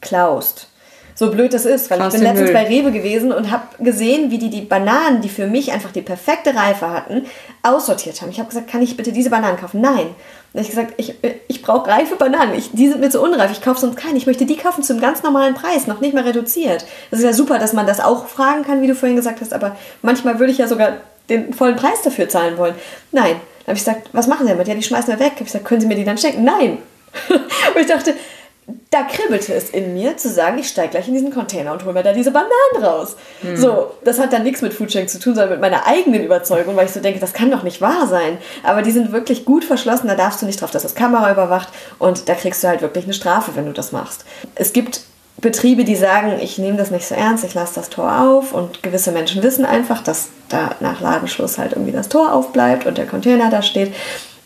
klaust. 0.00 0.68
So 1.14 1.30
blöd 1.30 1.52
das 1.52 1.66
ist, 1.66 1.90
weil 1.90 1.98
Krass 1.98 2.14
ich 2.14 2.20
bin 2.20 2.28
letztens 2.28 2.50
Müll. 2.50 2.54
bei 2.54 2.66
Rewe 2.66 2.92
gewesen 2.92 3.32
und 3.32 3.50
habe 3.50 3.64
gesehen, 3.78 4.30
wie 4.30 4.38
die 4.38 4.50
die 4.50 4.62
Bananen, 4.62 5.20
die 5.20 5.28
für 5.28 5.46
mich 5.46 5.72
einfach 5.72 5.92
die 5.92 6.02
perfekte 6.02 6.54
Reife 6.54 6.90
hatten, 6.90 7.26
aussortiert 7.62 8.20
haben. 8.22 8.30
Ich 8.30 8.38
habe 8.38 8.48
gesagt, 8.48 8.70
kann 8.70 8.82
ich 8.82 8.96
bitte 8.96 9.12
diese 9.12 9.30
Bananen 9.30 9.58
kaufen? 9.58 9.80
Nein. 9.80 10.14
Habe 10.54 10.62
ich 10.62 10.68
gesagt, 10.68 10.94
ich, 10.98 11.14
ich 11.48 11.62
brauche 11.62 11.88
reife 11.88 12.16
Bananen. 12.16 12.54
Ich, 12.54 12.72
die 12.72 12.88
sind 12.88 13.00
mir 13.00 13.10
zu 13.10 13.22
unreif. 13.22 13.50
Ich 13.52 13.62
kaufe 13.62 13.80
sonst 13.80 13.96
keine. 13.96 14.18
Ich 14.18 14.26
möchte 14.26 14.44
die 14.44 14.56
kaufen 14.56 14.82
zum 14.82 15.00
ganz 15.00 15.22
normalen 15.22 15.54
Preis, 15.54 15.86
noch 15.86 16.00
nicht 16.00 16.14
mal 16.14 16.24
reduziert. 16.24 16.84
Das 17.10 17.20
ist 17.20 17.24
ja 17.24 17.32
super, 17.32 17.58
dass 17.58 17.72
man 17.72 17.86
das 17.86 18.00
auch 18.00 18.26
fragen 18.26 18.62
kann, 18.62 18.82
wie 18.82 18.86
du 18.86 18.94
vorhin 18.94 19.16
gesagt 19.16 19.40
hast. 19.40 19.54
Aber 19.54 19.76
manchmal 20.02 20.38
würde 20.38 20.52
ich 20.52 20.58
ja 20.58 20.68
sogar 20.68 20.98
den 21.30 21.54
vollen 21.54 21.76
Preis 21.76 22.02
dafür 22.02 22.28
zahlen 22.28 22.58
wollen. 22.58 22.74
Nein. 23.12 23.36
Da 23.60 23.68
habe 23.68 23.78
ich 23.78 23.84
gesagt, 23.84 24.10
was 24.12 24.26
machen 24.26 24.46
Sie 24.46 24.52
damit? 24.52 24.68
Ja, 24.68 24.74
die 24.74 24.82
schmeißen 24.82 25.08
wir 25.08 25.20
weg. 25.20 25.32
Habe 25.32 25.44
ich 25.44 25.46
gesagt, 25.46 25.64
können 25.64 25.80
Sie 25.80 25.86
mir 25.86 25.94
die 25.94 26.04
dann 26.04 26.18
schenken? 26.18 26.44
Nein. 26.44 26.78
und 27.28 27.80
ich 27.80 27.86
dachte, 27.86 28.14
da 28.90 29.02
kribbelte 29.02 29.54
es 29.54 29.70
in 29.70 29.94
mir 29.94 30.16
zu 30.16 30.28
sagen, 30.28 30.58
ich 30.58 30.68
steige 30.68 30.90
gleich 30.90 31.08
in 31.08 31.14
diesen 31.14 31.32
Container 31.32 31.72
und 31.72 31.84
hole 31.84 31.94
mir 31.94 32.02
da 32.02 32.12
diese 32.12 32.30
Bananen 32.30 32.84
raus. 32.84 33.16
Mhm. 33.42 33.56
So, 33.56 33.92
das 34.04 34.18
hat 34.18 34.32
dann 34.32 34.42
nichts 34.42 34.62
mit 34.62 34.74
Foodsharing 34.74 35.08
zu 35.08 35.18
tun, 35.18 35.34
sondern 35.34 35.50
mit 35.50 35.60
meiner 35.60 35.86
eigenen 35.86 36.24
Überzeugung, 36.24 36.76
weil 36.76 36.86
ich 36.86 36.92
so 36.92 37.00
denke, 37.00 37.20
das 37.20 37.32
kann 37.32 37.50
doch 37.50 37.62
nicht 37.62 37.80
wahr 37.80 38.06
sein. 38.06 38.38
Aber 38.62 38.82
die 38.82 38.90
sind 38.90 39.12
wirklich 39.12 39.44
gut 39.44 39.64
verschlossen, 39.64 40.08
da 40.08 40.14
darfst 40.14 40.42
du 40.42 40.46
nicht 40.46 40.60
drauf, 40.60 40.70
dass 40.70 40.82
das 40.82 40.94
Kamera 40.94 41.30
überwacht 41.32 41.68
und 41.98 42.28
da 42.28 42.34
kriegst 42.34 42.62
du 42.62 42.68
halt 42.68 42.82
wirklich 42.82 43.04
eine 43.04 43.14
Strafe, 43.14 43.52
wenn 43.54 43.66
du 43.66 43.72
das 43.72 43.92
machst. 43.92 44.24
Es 44.54 44.72
gibt 44.72 45.02
Betriebe, 45.42 45.84
die 45.84 45.96
sagen, 45.96 46.38
ich 46.40 46.58
nehme 46.58 46.76
das 46.76 46.90
nicht 46.90 47.06
so 47.06 47.14
ernst, 47.14 47.44
ich 47.44 47.54
lasse 47.54 47.74
das 47.74 47.90
Tor 47.90 48.20
auf 48.20 48.52
und 48.52 48.82
gewisse 48.82 49.12
Menschen 49.12 49.42
wissen 49.42 49.64
einfach, 49.64 50.02
dass 50.02 50.28
da 50.48 50.76
nach 50.80 51.00
Ladenschluss 51.00 51.58
halt 51.58 51.72
irgendwie 51.72 51.92
das 51.92 52.08
Tor 52.08 52.32
aufbleibt 52.32 52.86
und 52.86 52.96
der 52.96 53.06
Container 53.06 53.50
da 53.50 53.62
steht. 53.62 53.92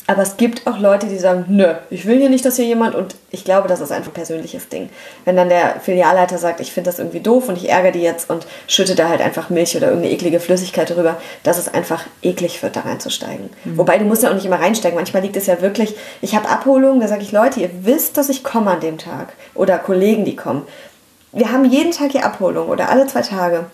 Aber 0.09 0.23
es 0.23 0.37
gibt 0.37 0.67
auch 0.69 0.79
Leute, 0.79 1.09
die 1.09 1.19
sagen, 1.19 1.47
nö, 1.49 1.75
ich 1.91 2.07
will 2.07 2.19
hier 2.19 2.29
nicht, 2.29 2.45
dass 2.45 2.57
hier 2.57 2.65
jemand 2.65 2.95
und 2.95 3.17
ich 3.33 3.45
glaube, 3.45 3.67
das 3.67 3.81
ist 3.81 3.91
einfach 3.91 4.13
ein 4.13 4.15
persönliches 4.15 4.69
Ding. 4.69 4.89
Wenn 5.25 5.35
dann 5.35 5.49
der 5.49 5.81
Filialleiter 5.81 6.39
sagt, 6.39 6.61
ich 6.61 6.73
finde 6.73 6.91
das 6.91 7.01
irgendwie 7.01 7.21
doof 7.21 7.49
und 7.49 7.57
ich 7.57 7.69
ärgere 7.69 7.91
die 7.91 8.03
jetzt 8.03 8.31
und 8.31 8.47
schütte 8.69 8.95
da 8.95 9.09
halt 9.09 9.21
einfach 9.21 9.51
Milch 9.51 9.77
oder 9.77 9.89
irgendeine 9.89 10.15
eklige 10.15 10.39
Flüssigkeit 10.39 10.91
drüber, 10.91 11.17
dass 11.43 11.59
es 11.59 11.73
einfach 11.73 12.05
eklig 12.23 12.63
wird, 12.63 12.77
da 12.77 12.81
reinzusteigen. 12.81 13.51
Mhm. 13.65 13.79
Wobei 13.79 13.99
du 13.99 14.05
musst 14.05 14.23
ja 14.23 14.31
auch 14.31 14.35
nicht 14.35 14.47
immer 14.47 14.61
reinsteigen. 14.61 14.97
Manchmal 14.97 15.23
liegt 15.23 15.37
es 15.37 15.47
ja 15.47 15.61
wirklich, 15.61 15.97
ich 16.23 16.37
habe 16.37 16.49
Abholungen, 16.49 17.01
da 17.01 17.09
sage 17.09 17.23
ich, 17.23 17.33
Leute, 17.33 17.61
ihr 17.61 17.71
wisst, 17.83 18.17
dass 18.17 18.29
ich 18.29 18.45
komme 18.45 18.71
an 18.71 18.81
dem 18.81 18.99
Tag. 18.99 19.33
Oder 19.55 19.79
Kollegen, 19.79 20.25
die 20.25 20.37
kommen. 20.37 20.67
Wir 21.33 21.51
haben 21.51 21.65
jeden 21.65 21.91
Tag 21.91 22.13
hier 22.13 22.25
Abholung 22.25 22.69
oder 22.69 22.91
alle 22.91 23.09
zwei 23.09 23.23
Tage. 23.23 23.67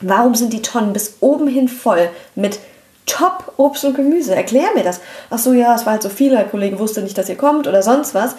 Warum 0.00 0.34
sind 0.34 0.52
die 0.52 0.62
Tonnen 0.62 0.92
bis 0.94 1.18
oben 1.20 1.46
hin 1.46 1.68
voll 1.68 2.08
mit 2.34 2.58
top 3.06 3.52
Obst 3.56 3.84
und 3.84 3.94
Gemüse. 3.94 4.34
Erklär 4.34 4.68
mir 4.74 4.82
das. 4.82 5.00
Ach 5.30 5.38
so, 5.38 5.52
ja, 5.52 5.74
es 5.74 5.86
war 5.86 5.94
halt 5.94 6.02
so 6.02 6.08
viel, 6.08 6.30
der 6.30 6.44
Kollege 6.44 6.78
wusste 6.78 7.02
nicht, 7.02 7.16
dass 7.16 7.28
ihr 7.28 7.36
kommt 7.36 7.66
oder 7.66 7.82
sonst 7.82 8.14
was. 8.14 8.36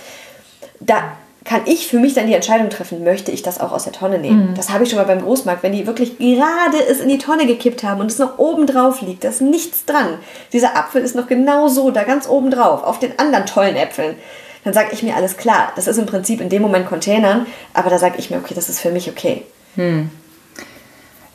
Da 0.79 1.03
kann 1.43 1.61
ich 1.65 1.87
für 1.87 1.99
mich 1.99 2.15
dann 2.15 2.25
die 2.25 2.33
Entscheidung 2.33 2.71
treffen, 2.71 3.03
möchte 3.03 3.31
ich 3.31 3.43
das 3.43 3.61
auch 3.61 3.71
aus 3.71 3.83
der 3.83 3.93
Tonne 3.93 4.17
nehmen. 4.17 4.49
Mhm. 4.49 4.55
Das 4.55 4.71
habe 4.71 4.83
ich 4.83 4.89
schon 4.89 4.97
mal 4.97 5.05
beim 5.05 5.21
Großmarkt, 5.21 5.61
wenn 5.61 5.73
die 5.73 5.85
wirklich 5.85 6.17
gerade 6.17 6.83
es 6.89 6.99
in 6.99 7.07
die 7.07 7.19
Tonne 7.19 7.45
gekippt 7.45 7.83
haben 7.83 8.01
und 8.01 8.09
es 8.09 8.17
noch 8.17 8.39
oben 8.39 8.65
drauf 8.65 9.01
liegt, 9.01 9.23
da 9.23 9.29
ist 9.29 9.41
nichts 9.41 9.85
dran. 9.85 10.17
Dieser 10.53 10.75
Apfel 10.75 11.03
ist 11.03 11.15
noch 11.15 11.27
genau 11.27 11.67
so, 11.67 11.91
da 11.91 12.03
ganz 12.03 12.27
oben 12.27 12.49
drauf, 12.49 12.83
auf 12.83 12.97
den 12.97 13.17
anderen 13.19 13.45
tollen 13.45 13.75
Äpfeln. 13.75 14.15
Dann 14.63 14.73
sage 14.73 14.89
ich 14.91 15.03
mir, 15.03 15.15
alles 15.15 15.37
klar, 15.37 15.71
das 15.75 15.85
ist 15.85 15.99
im 15.99 16.07
Prinzip 16.07 16.41
in 16.41 16.49
dem 16.49 16.63
Moment 16.63 16.87
Containern, 16.87 17.45
aber 17.75 17.91
da 17.91 17.99
sage 17.99 18.15
ich 18.17 18.31
mir, 18.31 18.37
okay, 18.37 18.55
das 18.55 18.67
ist 18.67 18.79
für 18.79 18.89
mich 18.89 19.07
okay. 19.07 19.43
Hm 19.75 20.09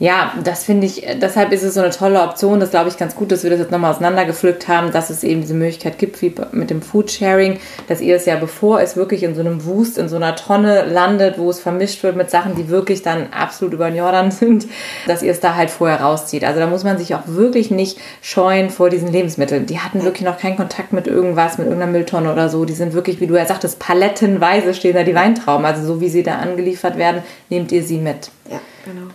ja, 0.00 0.32
das 0.42 0.64
finde 0.64 0.86
ich, 0.86 1.06
deshalb 1.20 1.52
ist 1.52 1.62
es 1.62 1.74
so 1.74 1.80
eine 1.80 1.90
tolle 1.90 2.22
Option. 2.22 2.58
Das 2.58 2.70
glaube 2.70 2.88
ich 2.88 2.96
ganz 2.96 3.14
gut, 3.14 3.30
dass 3.30 3.42
wir 3.42 3.50
das 3.50 3.60
jetzt 3.60 3.70
nochmal 3.70 3.92
auseinandergepflückt 3.92 4.66
haben, 4.66 4.92
dass 4.92 5.10
es 5.10 5.22
eben 5.22 5.42
diese 5.42 5.52
Möglichkeit 5.52 5.98
gibt, 5.98 6.22
wie 6.22 6.34
mit 6.52 6.70
dem 6.70 6.80
Foodsharing, 6.80 7.58
dass 7.86 8.00
ihr 8.00 8.16
es 8.16 8.24
ja, 8.24 8.36
bevor 8.36 8.80
es 8.80 8.96
wirklich 8.96 9.22
in 9.24 9.34
so 9.34 9.42
einem 9.42 9.66
Wust, 9.66 9.98
in 9.98 10.08
so 10.08 10.16
einer 10.16 10.36
Tonne 10.36 10.86
landet, 10.86 11.38
wo 11.38 11.50
es 11.50 11.60
vermischt 11.60 12.02
wird 12.02 12.16
mit 12.16 12.30
Sachen, 12.30 12.54
die 12.54 12.70
wirklich 12.70 13.02
dann 13.02 13.30
absolut 13.30 13.74
über 13.74 13.90
den 13.90 13.98
Jordan 13.98 14.30
sind, 14.30 14.66
dass 15.06 15.22
ihr 15.22 15.32
es 15.32 15.40
da 15.40 15.54
halt 15.54 15.68
vorher 15.68 16.00
rauszieht. 16.00 16.44
Also 16.44 16.60
da 16.60 16.66
muss 16.66 16.82
man 16.82 16.96
sich 16.96 17.14
auch 17.14 17.26
wirklich 17.26 17.70
nicht 17.70 17.98
scheuen 18.22 18.70
vor 18.70 18.88
diesen 18.88 19.12
Lebensmitteln. 19.12 19.66
Die 19.66 19.80
hatten 19.80 20.02
wirklich 20.02 20.24
noch 20.24 20.38
keinen 20.38 20.56
Kontakt 20.56 20.94
mit 20.94 21.08
irgendwas, 21.08 21.58
mit 21.58 21.66
irgendeiner 21.66 21.92
Mülltonne 21.92 22.32
oder 22.32 22.48
so. 22.48 22.64
Die 22.64 22.72
sind 22.72 22.94
wirklich, 22.94 23.20
wie 23.20 23.26
du 23.26 23.36
ja 23.36 23.44
sagtest, 23.44 23.78
palettenweise 23.78 24.72
stehen 24.72 24.94
da 24.94 25.02
die 25.02 25.14
Weintrauben. 25.14 25.66
Also 25.66 25.84
so 25.84 26.00
wie 26.00 26.08
sie 26.08 26.22
da 26.22 26.36
angeliefert 26.36 26.96
werden, 26.96 27.20
nehmt 27.50 27.70
ihr 27.70 27.82
sie 27.82 27.98
mit. 27.98 28.30
Ja, 28.50 28.60
genau. 28.86 29.08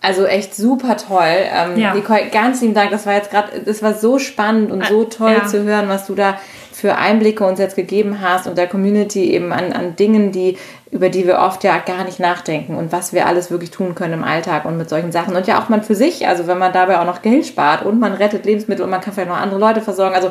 Also 0.00 0.26
echt 0.26 0.54
super 0.54 0.96
toll. 0.96 1.24
Ähm, 1.24 1.76
ja. 1.76 1.92
Nicole, 1.92 2.28
ganz 2.30 2.60
lieben 2.60 2.74
Dank. 2.74 2.90
Das 2.90 3.04
war 3.04 3.14
jetzt 3.14 3.30
gerade, 3.30 3.60
das 3.64 3.82
war 3.82 3.94
so 3.94 4.18
spannend 4.18 4.70
und 4.70 4.86
so 4.86 5.04
toll 5.04 5.32
ja. 5.32 5.46
zu 5.46 5.64
hören, 5.64 5.88
was 5.88 6.06
du 6.06 6.14
da 6.14 6.38
für 6.72 6.96
Einblicke 6.96 7.44
uns 7.44 7.58
jetzt 7.58 7.74
gegeben 7.74 8.20
hast 8.20 8.46
und 8.46 8.56
der 8.56 8.68
Community 8.68 9.32
eben 9.32 9.52
an, 9.52 9.72
an 9.72 9.96
Dingen, 9.96 10.30
die, 10.30 10.56
über 10.92 11.08
die 11.08 11.26
wir 11.26 11.40
oft 11.40 11.64
ja 11.64 11.78
gar 11.78 12.04
nicht 12.04 12.20
nachdenken 12.20 12.76
und 12.76 12.92
was 12.92 13.12
wir 13.12 13.26
alles 13.26 13.50
wirklich 13.50 13.72
tun 13.72 13.96
können 13.96 14.14
im 14.14 14.24
Alltag 14.24 14.64
und 14.64 14.78
mit 14.78 14.88
solchen 14.88 15.10
Sachen. 15.10 15.34
Und 15.34 15.48
ja 15.48 15.60
auch 15.60 15.68
man 15.68 15.82
für 15.82 15.96
sich, 15.96 16.28
also 16.28 16.46
wenn 16.46 16.58
man 16.58 16.72
dabei 16.72 17.00
auch 17.00 17.04
noch 17.04 17.20
Geld 17.20 17.46
spart 17.46 17.84
und 17.84 17.98
man 17.98 18.12
rettet 18.12 18.46
Lebensmittel 18.46 18.84
und 18.84 18.90
man 18.90 19.00
kann 19.00 19.12
vielleicht 19.12 19.28
noch 19.28 19.36
andere 19.36 19.58
Leute 19.58 19.80
versorgen. 19.80 20.14
Also 20.14 20.30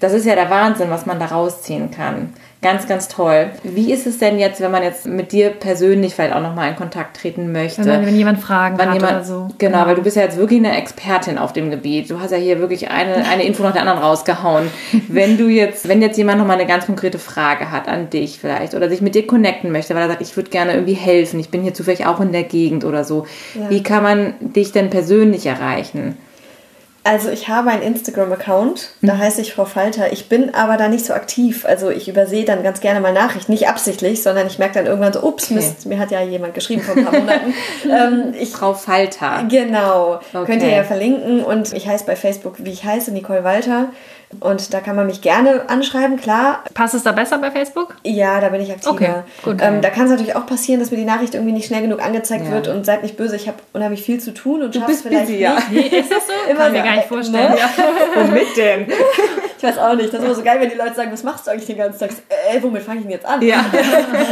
das 0.00 0.14
ist 0.14 0.24
ja 0.24 0.34
der 0.34 0.48
Wahnsinn, 0.48 0.88
was 0.88 1.04
man 1.04 1.18
da 1.18 1.26
rausziehen 1.26 1.90
kann. 1.90 2.32
Ganz, 2.64 2.88
ganz 2.88 3.08
toll. 3.08 3.50
Wie 3.62 3.92
ist 3.92 4.06
es 4.06 4.18
denn 4.18 4.38
jetzt, 4.38 4.62
wenn 4.62 4.70
man 4.70 4.82
jetzt 4.82 5.06
mit 5.06 5.32
dir 5.32 5.50
persönlich 5.50 6.14
vielleicht 6.14 6.34
auch 6.34 6.40
nochmal 6.40 6.70
in 6.70 6.76
Kontakt 6.76 7.18
treten 7.18 7.52
möchte? 7.52 7.84
Wenn, 7.84 8.06
wenn 8.06 8.16
jemand 8.16 8.40
Fragen 8.40 8.78
wenn 8.78 8.86
hat 8.86 8.94
jemand, 8.94 9.12
oder 9.12 9.24
so. 9.24 9.34
Genau, 9.58 9.76
genau, 9.76 9.86
weil 9.86 9.94
du 9.96 10.02
bist 10.02 10.16
ja 10.16 10.22
jetzt 10.22 10.38
wirklich 10.38 10.60
eine 10.60 10.74
Expertin 10.74 11.36
auf 11.36 11.52
dem 11.52 11.70
Gebiet. 11.70 12.08
Du 12.08 12.20
hast 12.20 12.30
ja 12.30 12.38
hier 12.38 12.60
wirklich 12.60 12.90
eine, 12.90 13.28
eine 13.28 13.44
Info 13.44 13.62
nach 13.62 13.72
der 13.72 13.82
anderen 13.82 14.00
rausgehauen. 14.00 14.70
wenn 15.08 15.36
du 15.36 15.48
jetzt, 15.48 15.88
wenn 15.88 16.00
jetzt 16.00 16.16
jemand 16.16 16.38
nochmal 16.38 16.56
eine 16.56 16.66
ganz 16.66 16.86
konkrete 16.86 17.18
Frage 17.18 17.70
hat 17.70 17.86
an 17.86 18.08
dich 18.08 18.38
vielleicht 18.38 18.72
oder 18.72 18.88
sich 18.88 19.02
mit 19.02 19.14
dir 19.14 19.26
connecten 19.26 19.70
möchte, 19.70 19.94
weil 19.94 20.00
er 20.00 20.08
sagt, 20.08 20.22
ich 20.22 20.34
würde 20.34 20.48
gerne 20.48 20.72
irgendwie 20.72 20.94
helfen, 20.94 21.38
ich 21.40 21.50
bin 21.50 21.62
hier 21.62 21.74
zufällig 21.74 22.06
auch 22.06 22.20
in 22.20 22.32
der 22.32 22.44
Gegend 22.44 22.86
oder 22.86 23.04
so. 23.04 23.26
Ja. 23.54 23.68
Wie 23.68 23.82
kann 23.82 24.02
man 24.02 24.34
dich 24.40 24.72
denn 24.72 24.88
persönlich 24.88 25.44
erreichen? 25.44 26.16
Also 27.06 27.28
ich 27.28 27.48
habe 27.48 27.68
einen 27.68 27.82
Instagram-Account, 27.82 28.92
da 29.02 29.14
mhm. 29.14 29.18
heiße 29.18 29.42
ich 29.42 29.52
Frau 29.52 29.66
Falter. 29.66 30.10
Ich 30.14 30.30
bin 30.30 30.54
aber 30.54 30.78
da 30.78 30.88
nicht 30.88 31.04
so 31.04 31.12
aktiv. 31.12 31.66
Also 31.66 31.90
ich 31.90 32.08
übersehe 32.08 32.46
dann 32.46 32.62
ganz 32.62 32.80
gerne 32.80 32.98
mal 33.00 33.12
Nachrichten. 33.12 33.52
Nicht 33.52 33.68
absichtlich, 33.68 34.22
sondern 34.22 34.46
ich 34.46 34.58
merke 34.58 34.76
dann 34.76 34.86
irgendwann 34.86 35.12
so, 35.12 35.22
ups, 35.22 35.44
okay. 35.44 35.54
Mist, 35.54 35.84
mir 35.84 35.98
hat 35.98 36.10
ja 36.10 36.22
jemand 36.22 36.54
geschrieben 36.54 36.80
vor 36.80 36.96
ein 36.96 37.04
paar 37.04 37.12
Monaten. 37.12 37.54
ähm, 37.84 38.34
ich, 38.40 38.52
Frau 38.52 38.72
Falter. 38.72 39.44
Genau. 39.50 40.18
Okay. 40.32 40.46
Könnt 40.46 40.62
ihr 40.62 40.70
ja 40.70 40.82
verlinken. 40.82 41.44
Und 41.44 41.74
ich 41.74 41.86
heiße 41.86 42.06
bei 42.06 42.16
Facebook, 42.16 42.64
wie 42.64 42.72
ich 42.72 42.84
heiße, 42.84 43.12
Nicole 43.12 43.44
Walter. 43.44 43.90
Und 44.40 44.72
da 44.74 44.80
kann 44.80 44.96
man 44.96 45.06
mich 45.06 45.20
gerne 45.20 45.68
anschreiben, 45.68 46.16
klar. 46.16 46.64
Passt 46.74 46.94
es 46.94 47.02
da 47.02 47.12
besser 47.12 47.38
bei 47.38 47.50
Facebook? 47.50 47.96
Ja, 48.02 48.40
da 48.40 48.48
bin 48.48 48.60
ich 48.60 48.70
aktiver. 48.70 48.92
Okay, 48.92 49.12
gut. 49.42 49.56
Ähm, 49.60 49.80
da 49.80 49.90
kann 49.90 50.04
es 50.04 50.10
natürlich 50.10 50.36
auch 50.36 50.46
passieren, 50.46 50.80
dass 50.80 50.90
mir 50.90 50.96
die 50.96 51.04
Nachricht 51.04 51.34
irgendwie 51.34 51.52
nicht 51.52 51.66
schnell 51.66 51.82
genug 51.82 52.04
angezeigt 52.04 52.46
ja. 52.46 52.52
wird 52.52 52.68
und 52.68 52.84
seid 52.84 53.02
nicht 53.02 53.16
böse, 53.16 53.36
ich 53.36 53.48
habe 53.48 53.58
unheimlich 53.72 54.02
viel 54.02 54.20
zu 54.20 54.32
tun 54.32 54.62
und 54.62 54.74
du 54.74 54.80
bist 54.86 55.02
vielleicht 55.02 55.26
busy, 55.26 55.38
ja. 55.38 55.56
Nee, 55.70 55.80
ist 55.80 56.10
das 56.10 56.26
so? 56.26 56.32
Immer 56.50 56.60
kann 56.60 56.72
so, 56.72 56.78
mir 56.78 56.84
gar 56.84 56.96
nicht 56.96 57.08
vorstellen. 57.08 57.52
Ne? 57.52 57.58
Ja. 57.58 57.70
Womit 58.22 58.56
denn? 58.56 58.86
Ich 59.56 59.70
weiß 59.70 59.78
auch 59.78 59.94
nicht. 59.94 60.12
Das 60.12 60.20
ist 60.20 60.26
immer 60.26 60.34
so 60.34 60.42
geil, 60.42 60.60
wenn 60.60 60.68
die 60.68 60.76
Leute 60.76 60.94
sagen, 60.94 61.10
was 61.10 61.22
machst 61.22 61.46
du 61.46 61.50
eigentlich 61.50 61.64
den 61.64 61.78
ganzen 61.78 61.98
Tag? 61.98 62.10
Ey, 62.50 62.62
womit 62.62 62.82
fange 62.82 62.98
ich 62.98 63.04
denn 63.04 63.12
jetzt 63.12 63.24
an? 63.24 63.40
Ja. 63.40 63.64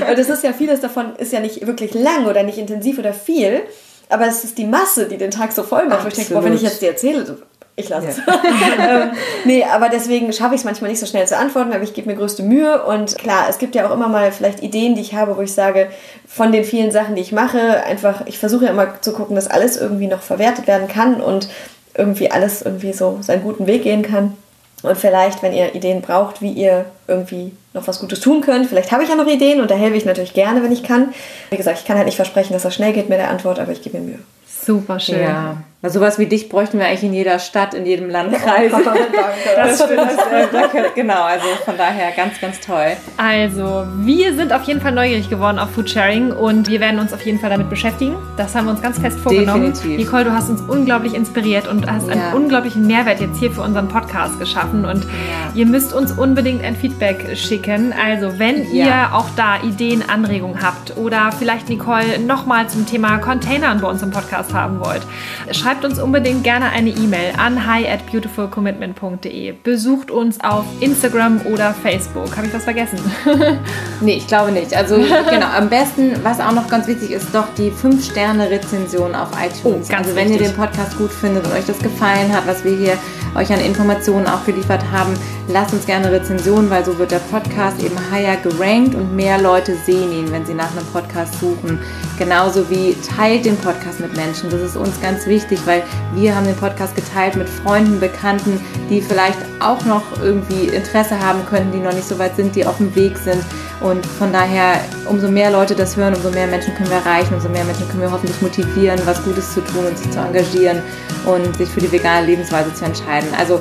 Weil 0.05 0.15
das 0.15 0.29
ist 0.29 0.45
ja, 0.45 0.53
vieles 0.53 0.81
davon 0.81 1.17
ist 1.17 1.33
ja 1.33 1.41
nicht 1.41 1.67
wirklich 1.67 1.95
lang 1.95 2.27
oder 2.27 2.43
nicht 2.43 2.59
intensiv 2.59 2.99
oder 2.99 3.15
viel. 3.15 3.63
Aber 4.11 4.27
es 4.27 4.45
ist 4.45 4.59
die 4.59 4.67
Masse, 4.67 5.07
die 5.07 5.17
den 5.17 5.31
Tag 5.31 5.53
so 5.53 5.63
voll 5.63 5.87
macht. 5.89 6.05
Wo 6.05 6.09
ich 6.09 6.15
denke, 6.15 6.35
boah, 6.35 6.45
wenn 6.45 6.53
ich 6.53 6.61
jetzt 6.61 6.83
dir 6.83 6.91
erzähle, 6.91 7.39
ich 7.77 7.89
lasse 7.89 8.09
es. 8.09 8.19
ähm, 8.79 9.11
nee, 9.45 9.65
aber 9.65 9.89
deswegen 9.89 10.33
schaffe 10.33 10.55
ich 10.55 10.61
es 10.61 10.65
manchmal 10.65 10.91
nicht 10.91 11.01
so 11.01 11.07
schnell 11.07 11.27
zu 11.27 11.37
antworten, 11.37 11.73
aber 11.73 11.83
ich 11.83 11.95
gebe 11.95 12.11
mir 12.11 12.17
größte 12.17 12.43
Mühe. 12.43 12.85
Und 12.85 13.17
klar, 13.17 13.47
es 13.49 13.59
gibt 13.59 13.75
ja 13.75 13.87
auch 13.87 13.95
immer 13.95 14.09
mal 14.09 14.33
vielleicht 14.33 14.63
Ideen, 14.63 14.95
die 14.95 15.01
ich 15.01 15.15
habe, 15.15 15.37
wo 15.37 15.41
ich 15.41 15.53
sage, 15.53 15.89
von 16.27 16.53
den 16.53 16.65
vielen 16.65 16.93
Sachen, 16.93 17.15
die 17.15 17.23
ich 17.23 17.33
mache, 17.33 17.83
einfach, 17.85 18.27
ich 18.27 18.39
versuche 18.39 18.67
ja 18.67 18.71
immer 18.71 19.01
zu 19.01 19.13
gucken, 19.13 19.37
dass 19.37 19.49
alles 19.49 19.77
irgendwie 19.77 20.07
noch 20.07 20.23
verwertet 20.23 20.67
werden 20.67 20.89
kann. 20.89 21.21
Und 21.21 21.49
irgendwie 21.95 22.31
alles 22.31 22.63
irgendwie 22.63 22.93
so 22.93 23.19
seinen 23.21 23.43
guten 23.43 23.67
Weg 23.67 23.83
gehen 23.83 24.03
kann. 24.03 24.35
Und 24.83 24.97
vielleicht, 24.97 25.43
wenn 25.43 25.53
ihr 25.53 25.75
Ideen 25.75 26.03
braucht, 26.03 26.43
wie 26.43 26.51
ihr 26.51 26.87
irgendwie 27.07 27.53
noch 27.73 27.87
was 27.87 28.01
Gutes 28.01 28.21
tun 28.21 28.41
könnt, 28.41 28.67
vielleicht 28.67 28.91
habe 28.91 29.05
ich 29.05 29.09
ja 29.09 29.15
noch 29.15 29.27
Ideen 29.27 29.61
und 29.61 29.71
da 29.71 29.77
helfe 29.77 29.97
ich 29.97 30.05
natürlich 30.05 30.35
gerne, 30.35 30.63
wenn 30.63 30.73
ich 30.73 30.83
kann. 30.83 31.15
Wie 31.51 31.57
gesagt, 31.57 31.79
ich 31.79 31.85
kann 31.85 31.97
halt 31.97 32.07
nicht 32.07 32.17
versprechen, 32.17 32.53
dass 32.53 32.63
das 32.63 32.75
schnell 32.75 32.93
geht 32.93 33.09
mit 33.09 33.19
der 33.19 33.31
Antwort, 33.31 33.61
aber 33.61 33.71
ich 33.73 33.83
gebe 33.83 33.99
mir 33.99 34.05
Mühe. 34.05 34.19
Super 34.47 34.99
schön. 34.99 35.23
Ja. 35.23 35.57
Also 35.85 35.99
sowas 35.99 36.17
wie 36.21 36.27
dich 36.27 36.49
bräuchten 36.49 36.79
wir 36.79 36.87
eigentlich 36.87 37.03
in 37.03 37.13
jeder 37.13 37.41
Stadt, 37.41 37.75
in 37.75 37.85
jedem 37.85 38.09
Landkreis. 38.09 38.71
das 39.57 39.83
stimmt. 39.83 39.99
Das, 39.99 40.73
äh, 40.75 40.85
genau, 40.95 41.23
also 41.25 41.45
von 41.65 41.77
daher 41.77 42.13
ganz, 42.13 42.41
ganz 42.41 42.61
toll. 42.61 42.93
Also, 43.17 43.85
wir 43.97 44.33
sind 44.37 44.53
auf 44.53 44.63
jeden 44.63 44.81
Fall 44.81 44.93
neugierig 44.93 45.29
geworden 45.29 45.59
auf 45.59 45.71
Foodsharing 45.73 46.31
und 46.31 46.69
wir 46.69 46.79
werden 46.79 47.01
uns 47.01 47.13
auf 47.13 47.23
jeden 47.27 47.41
Fall 47.41 47.51
damit 47.51 47.69
beschäftigen. 47.69 48.15
Das 48.37 48.55
haben 48.55 48.67
wir 48.67 48.71
uns 48.71 48.81
ganz 48.81 49.01
fest 49.01 49.19
vorgenommen. 49.19 49.73
Definitiv. 49.73 49.99
Nicole, 49.99 50.25
du 50.25 50.33
hast 50.33 50.51
uns 50.51 50.61
unglaublich 50.61 51.15
inspiriert 51.15 51.67
und 51.67 51.91
hast 51.91 52.07
Ja. 52.07 52.13
einen 52.15 52.35
unglaublichen 52.35 52.87
Mehrwert 52.87 53.21
jetzt 53.21 53.39
hier 53.41 53.51
für 53.51 53.63
unseren 53.63 53.89
Podcast 53.89 54.39
geschaffen. 54.39 54.85
Und 54.85 55.03
Ja. 55.03 55.11
ihr 55.57 55.67
müsst 55.67 55.93
uns 55.93 56.13
unbedingt 56.13 56.63
ein 56.63 56.77
Feedback 56.77 57.37
schicken. 57.37 57.93
Also, 57.93 58.39
wenn 58.39 58.73
Ja. 58.73 58.85
ihr 58.87 59.15
auch 59.17 59.27
da 59.35 59.61
Ideen, 59.65 60.05
Anregungen 60.09 60.63
habt 60.63 60.97
oder 60.97 61.33
vielleicht 61.37 61.69
Nicole 61.69 62.21
nochmal 62.21 62.69
zum 62.69 62.87
Thema 62.87 63.19
Containern 63.19 63.81
bei 63.81 63.89
uns 63.89 64.01
im 64.01 64.13
Podcast 64.13 64.55
haben 64.55 64.79
wollt, 64.79 65.03
schreibt 65.51 65.72
uns 65.81 65.99
unbedingt 65.99 66.45
gerne 66.45 66.71
eine 66.71 66.91
E-Mail 66.91 67.33
an 67.39 67.67
hi 67.67 67.87
at 67.89 68.07
beautifulcommitment.de. 68.07 69.53
Besucht 69.65 70.11
uns 70.11 70.39
auf 70.41 70.65
Instagram 70.81 71.41
oder 71.47 71.73
Facebook. 71.75 72.37
Habe 72.37 72.47
ich 72.47 72.55
was 72.55 72.65
vergessen? 72.65 72.99
Nee, 74.01 74.15
ich 74.17 74.27
glaube 74.27 74.51
nicht. 74.51 74.75
Also 74.75 74.97
genau, 74.97 75.47
am 75.57 75.69
besten, 75.69 76.13
was 76.25 76.41
auch 76.41 76.51
noch 76.51 76.69
ganz 76.69 76.89
wichtig 76.89 77.13
ist, 77.13 77.33
doch 77.33 77.47
die 77.57 77.71
5-Sterne-Rezension 77.71 79.15
auf 79.15 79.29
iTunes. 79.33 79.87
Oh, 79.87 79.93
ganz 79.93 80.09
also 80.09 80.17
wenn 80.17 80.27
ihr 80.29 80.41
wichtig. 80.41 80.49
den 80.49 80.57
Podcast 80.57 80.99
gut 80.99 81.13
findet 81.13 81.47
und 81.47 81.53
euch 81.53 81.67
das 81.67 81.79
gefallen 81.79 82.35
hat, 82.35 82.45
was 82.47 82.65
wir 82.65 82.77
hier 82.77 82.99
euch 83.37 83.53
an 83.53 83.61
Informationen 83.61 84.27
auch 84.27 84.45
geliefert 84.45 84.83
haben, 84.91 85.15
lasst 85.49 85.73
uns 85.73 85.87
gerne 85.87 86.09
eine 86.09 86.17
Rezension, 86.17 86.69
weil 86.69 86.85
so 86.85 86.99
wird 86.99 87.13
der 87.13 87.19
Podcast 87.19 87.83
eben 87.83 87.97
higher 88.11 88.37
gerankt 88.37 88.95
und 88.95 89.15
mehr 89.15 89.41
Leute 89.41 89.77
sehen 89.87 90.13
ihn, 90.13 90.33
wenn 90.33 90.45
sie 90.45 90.55
nach 90.55 90.71
einem 90.73 90.87
Podcast 90.87 91.39
suchen. 91.41 91.79
Genauso 92.19 92.69
wie 92.69 92.97
teilt 93.17 93.45
den 93.45 93.57
Podcast 93.57 94.01
mit 94.01 94.17
Menschen. 94.17 94.51
Das 94.51 94.61
ist 94.61 94.77
uns 94.77 95.01
ganz 95.01 95.27
wichtig, 95.27 95.61
weil 95.67 95.83
wir 96.15 96.35
haben 96.35 96.47
den 96.47 96.57
Podcast 96.57 96.95
geteilt 96.95 97.37
mit 97.37 97.49
Freunden, 97.49 98.01
Bekannten, 98.01 98.61
die 98.91 99.01
vielleicht 99.01 99.39
auch 99.61 99.85
noch 99.85 100.03
irgendwie 100.23 100.69
Interesse 100.69 101.19
haben 101.19 101.45
könnten, 101.47 101.73
die 101.73 101.79
noch 101.79 101.93
nicht 101.93 102.09
so 102.09 102.19
weit 102.19 102.37
sind, 102.37 102.55
die 102.55 102.67
auf 102.67 102.79
dem 102.79 102.95
Weg 102.95 103.17
sind. 103.19 103.43
Und 103.81 104.05
von 104.07 104.33
daher, 104.33 104.75
umso 105.09 105.29
mehr 105.29 105.51
Leute 105.51 105.75
das 105.75 105.97
hören, 105.97 106.15
umso 106.15 106.31
mehr 106.31 106.47
Menschen 106.47 106.75
können 106.75 106.91
wir 106.91 106.99
erreichen, 106.99 107.35
umso 107.35 107.49
mehr 107.49 107.65
Menschen 107.65 107.89
können 107.89 108.03
wir 108.03 108.13
hoffentlich 108.13 108.41
motivieren, 108.41 109.01
was 109.05 109.23
Gutes 109.25 109.53
zu 109.55 109.61
tun 109.61 109.87
und 109.87 109.99
sich 109.99 110.11
zu 110.11 110.21
engagieren 110.21 110.81
und 111.27 111.57
sich 111.57 111.69
für 111.69 111.81
die 111.81 111.91
vegane 111.91 112.27
Lebensweise 112.27 112.73
zu 112.75 112.85
entscheiden. 112.85 113.29
Also 113.37 113.61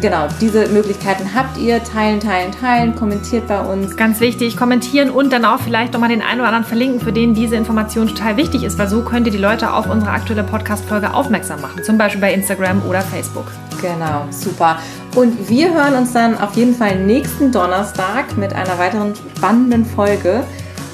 genau, 0.00 0.28
diese 0.40 0.68
Möglichkeiten 0.68 1.34
habt 1.34 1.56
ihr. 1.56 1.82
Teilen, 1.82 2.20
teilen, 2.20 2.52
teilen, 2.52 2.94
kommentiert 2.94 3.46
bei 3.48 3.60
uns. 3.60 3.96
Ganz 3.96 4.20
wichtig, 4.20 4.56
kommentieren 4.56 5.10
und 5.10 5.32
dann 5.32 5.44
auch 5.44 5.60
vielleicht 5.60 5.92
nochmal 5.92 6.08
den 6.08 6.22
einen 6.22 6.40
oder 6.40 6.48
anderen 6.48 6.64
verlinken, 6.64 7.00
für 7.00 7.12
den 7.12 7.34
diese 7.34 7.56
Information 7.56 8.08
total 8.08 8.36
wichtig 8.36 8.64
ist, 8.64 8.78
weil 8.78 8.88
so 8.88 9.02
könnt 9.02 9.26
ihr 9.26 9.32
die 9.32 9.38
Leute 9.38 9.72
auf 9.72 9.88
unsere 9.88 10.12
aktuelle 10.12 10.44
Podcast-Folge 10.44 11.12
aufmerksam 11.12 11.60
machen. 11.60 11.82
Zum 11.84 11.98
Beispiel 11.98 12.20
bei 12.20 12.32
Instagram 12.32 12.82
oder 12.88 13.00
Facebook. 13.02 13.46
Genau, 13.80 14.26
super. 14.30 14.78
Und 15.16 15.48
wir 15.48 15.72
hören 15.72 15.94
uns 15.94 16.12
dann 16.12 16.38
auf 16.38 16.54
jeden 16.54 16.74
Fall 16.74 16.98
nächsten 17.00 17.50
Donnerstag 17.50 18.36
mit 18.36 18.52
einer 18.52 18.78
weiteren 18.78 19.14
spannenden 19.14 19.84
Folge. 19.84 20.44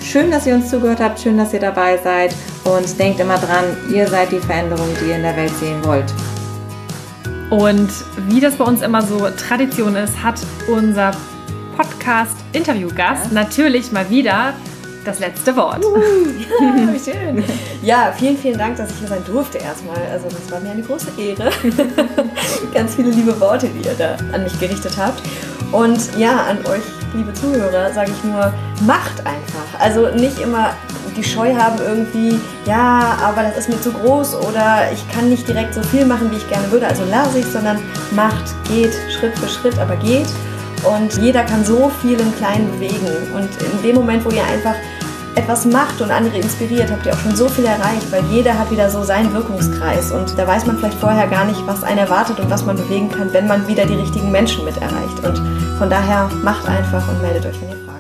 Schön, 0.03 0.30
dass 0.30 0.47
ihr 0.47 0.55
uns 0.55 0.70
zugehört 0.70 1.01
habt, 1.01 1.18
schön, 1.18 1.36
dass 1.36 1.53
ihr 1.53 1.61
dabei 1.61 1.99
seid 1.99 2.34
und 2.64 2.99
denkt 2.99 3.18
immer 3.18 3.38
dran, 3.38 3.64
ihr 3.92 4.07
seid 4.07 4.30
die 4.30 4.38
Veränderung, 4.38 4.88
die 5.01 5.09
ihr 5.09 5.16
in 5.16 5.22
der 5.22 5.36
Welt 5.36 5.53
sehen 5.59 5.84
wollt. 5.84 6.12
Und 7.51 7.88
wie 8.28 8.40
das 8.40 8.57
bei 8.57 8.64
uns 8.64 8.82
immer 8.82 9.03
so 9.03 9.28
Tradition 9.30 9.94
ist, 9.94 10.22
hat 10.22 10.40
unser 10.68 11.12
Podcast-Interviewgast 11.76 13.32
natürlich 13.32 13.92
mal 13.92 14.09
wieder 14.11 14.55
das 15.05 15.20
letzte 15.20 15.55
Wort. 15.55 15.84
Schön. 17.05 17.44
Ja, 17.82 18.12
vielen, 18.16 18.36
vielen 18.36 18.59
Dank, 18.59 18.76
dass 18.76 18.90
ich 18.90 18.99
hier 18.99 19.09
sein 19.09 19.24
durfte 19.24 19.59
erstmal. 19.59 19.99
Also 20.11 20.28
das 20.28 20.51
war 20.51 20.59
mir 20.59 20.70
eine 20.70 20.82
große 20.82 21.09
Ehre. 21.16 21.51
Ganz 22.74 22.97
viele 22.97 23.11
liebe 23.11 23.38
Worte, 23.40 23.68
die 23.68 23.86
ihr 23.86 23.94
da 23.94 24.16
an 24.32 24.42
mich 24.42 24.59
gerichtet 24.59 24.97
habt. 24.99 25.22
Und 25.70 26.01
ja, 26.18 26.47
an 26.47 26.59
euch, 26.66 26.82
liebe 27.14 27.32
Zuhörer, 27.34 27.92
sage 27.92 28.11
ich 28.11 28.24
nur, 28.24 28.53
macht 28.84 29.20
einfach. 29.20 29.80
Also 29.80 30.09
nicht 30.09 30.40
immer 30.40 30.74
die 31.16 31.24
Scheu 31.24 31.54
haben 31.54 31.78
irgendwie, 31.78 32.38
ja, 32.66 33.18
aber 33.22 33.42
das 33.42 33.59
ist 33.59 33.68
mir 33.68 33.80
zu 33.80 33.92
groß 33.92 34.36
oder 34.36 34.90
ich 34.92 35.09
kann 35.11 35.28
nicht 35.28 35.46
direkt 35.46 35.74
so 35.74 35.82
viel 35.82 36.04
machen, 36.04 36.30
wie 36.30 36.36
ich 36.36 36.48
gerne 36.48 36.70
würde. 36.70 36.86
Also 36.86 37.04
lasse 37.04 37.38
ich, 37.38 37.46
sondern 37.46 37.78
macht, 38.12 38.54
geht 38.68 38.92
Schritt 39.18 39.38
für 39.38 39.48
Schritt, 39.48 39.78
aber 39.78 39.96
geht. 39.96 40.28
Und 40.84 41.16
jeder 41.22 41.42
kann 41.42 41.64
so 41.64 41.90
viel 42.02 42.20
im 42.20 42.34
Kleinen 42.36 42.70
bewegen. 42.72 43.07
Und 43.34 43.48
in 43.61 43.82
dem 43.82 43.96
Moment, 43.96 44.24
wo 44.24 44.30
ihr 44.30 44.44
einfach 44.44 44.74
etwas 45.36 45.66
macht 45.66 46.00
und 46.00 46.11
andere 46.11 46.38
inspiriert, 46.38 46.90
habt 46.90 47.04
ihr 47.07 47.12
auch 47.12 47.18
schon 47.18 47.36
so 47.36 47.48
viel 47.48 47.66
erreicht, 47.66 48.11
weil 48.11 48.24
jeder 48.30 48.59
hat 48.59 48.70
wieder 48.70 48.88
so 48.88 49.04
seinen 49.04 49.32
Wirkungskreis 49.34 50.11
und 50.11 50.36
da 50.38 50.46
weiß 50.46 50.64
man 50.66 50.78
vielleicht 50.78 50.98
vorher 50.98 51.26
gar 51.28 51.44
nicht, 51.44 51.61
was 51.66 51.84
einen 51.84 51.98
erwartet 51.98 52.40
und 52.40 52.50
was 52.50 52.64
man 52.64 52.76
bewegen 52.76 53.11
kann, 53.11 53.32
wenn 53.32 53.46
man 53.46 53.68
wieder 53.68 53.84
die 53.84 53.94
richtigen 53.94 54.30
Menschen 54.30 54.64
mit 54.64 54.76
erreicht. 54.78 55.18
Und 55.22 55.40
von 55.78 55.90
daher 55.90 56.30
macht 56.42 56.66
einfach 56.68 57.07
und 57.09 57.20
meldet 57.20 57.44
euch, 57.44 57.61
wenn 57.61 57.68
ihr 57.68 57.84
fragt. 57.84 57.95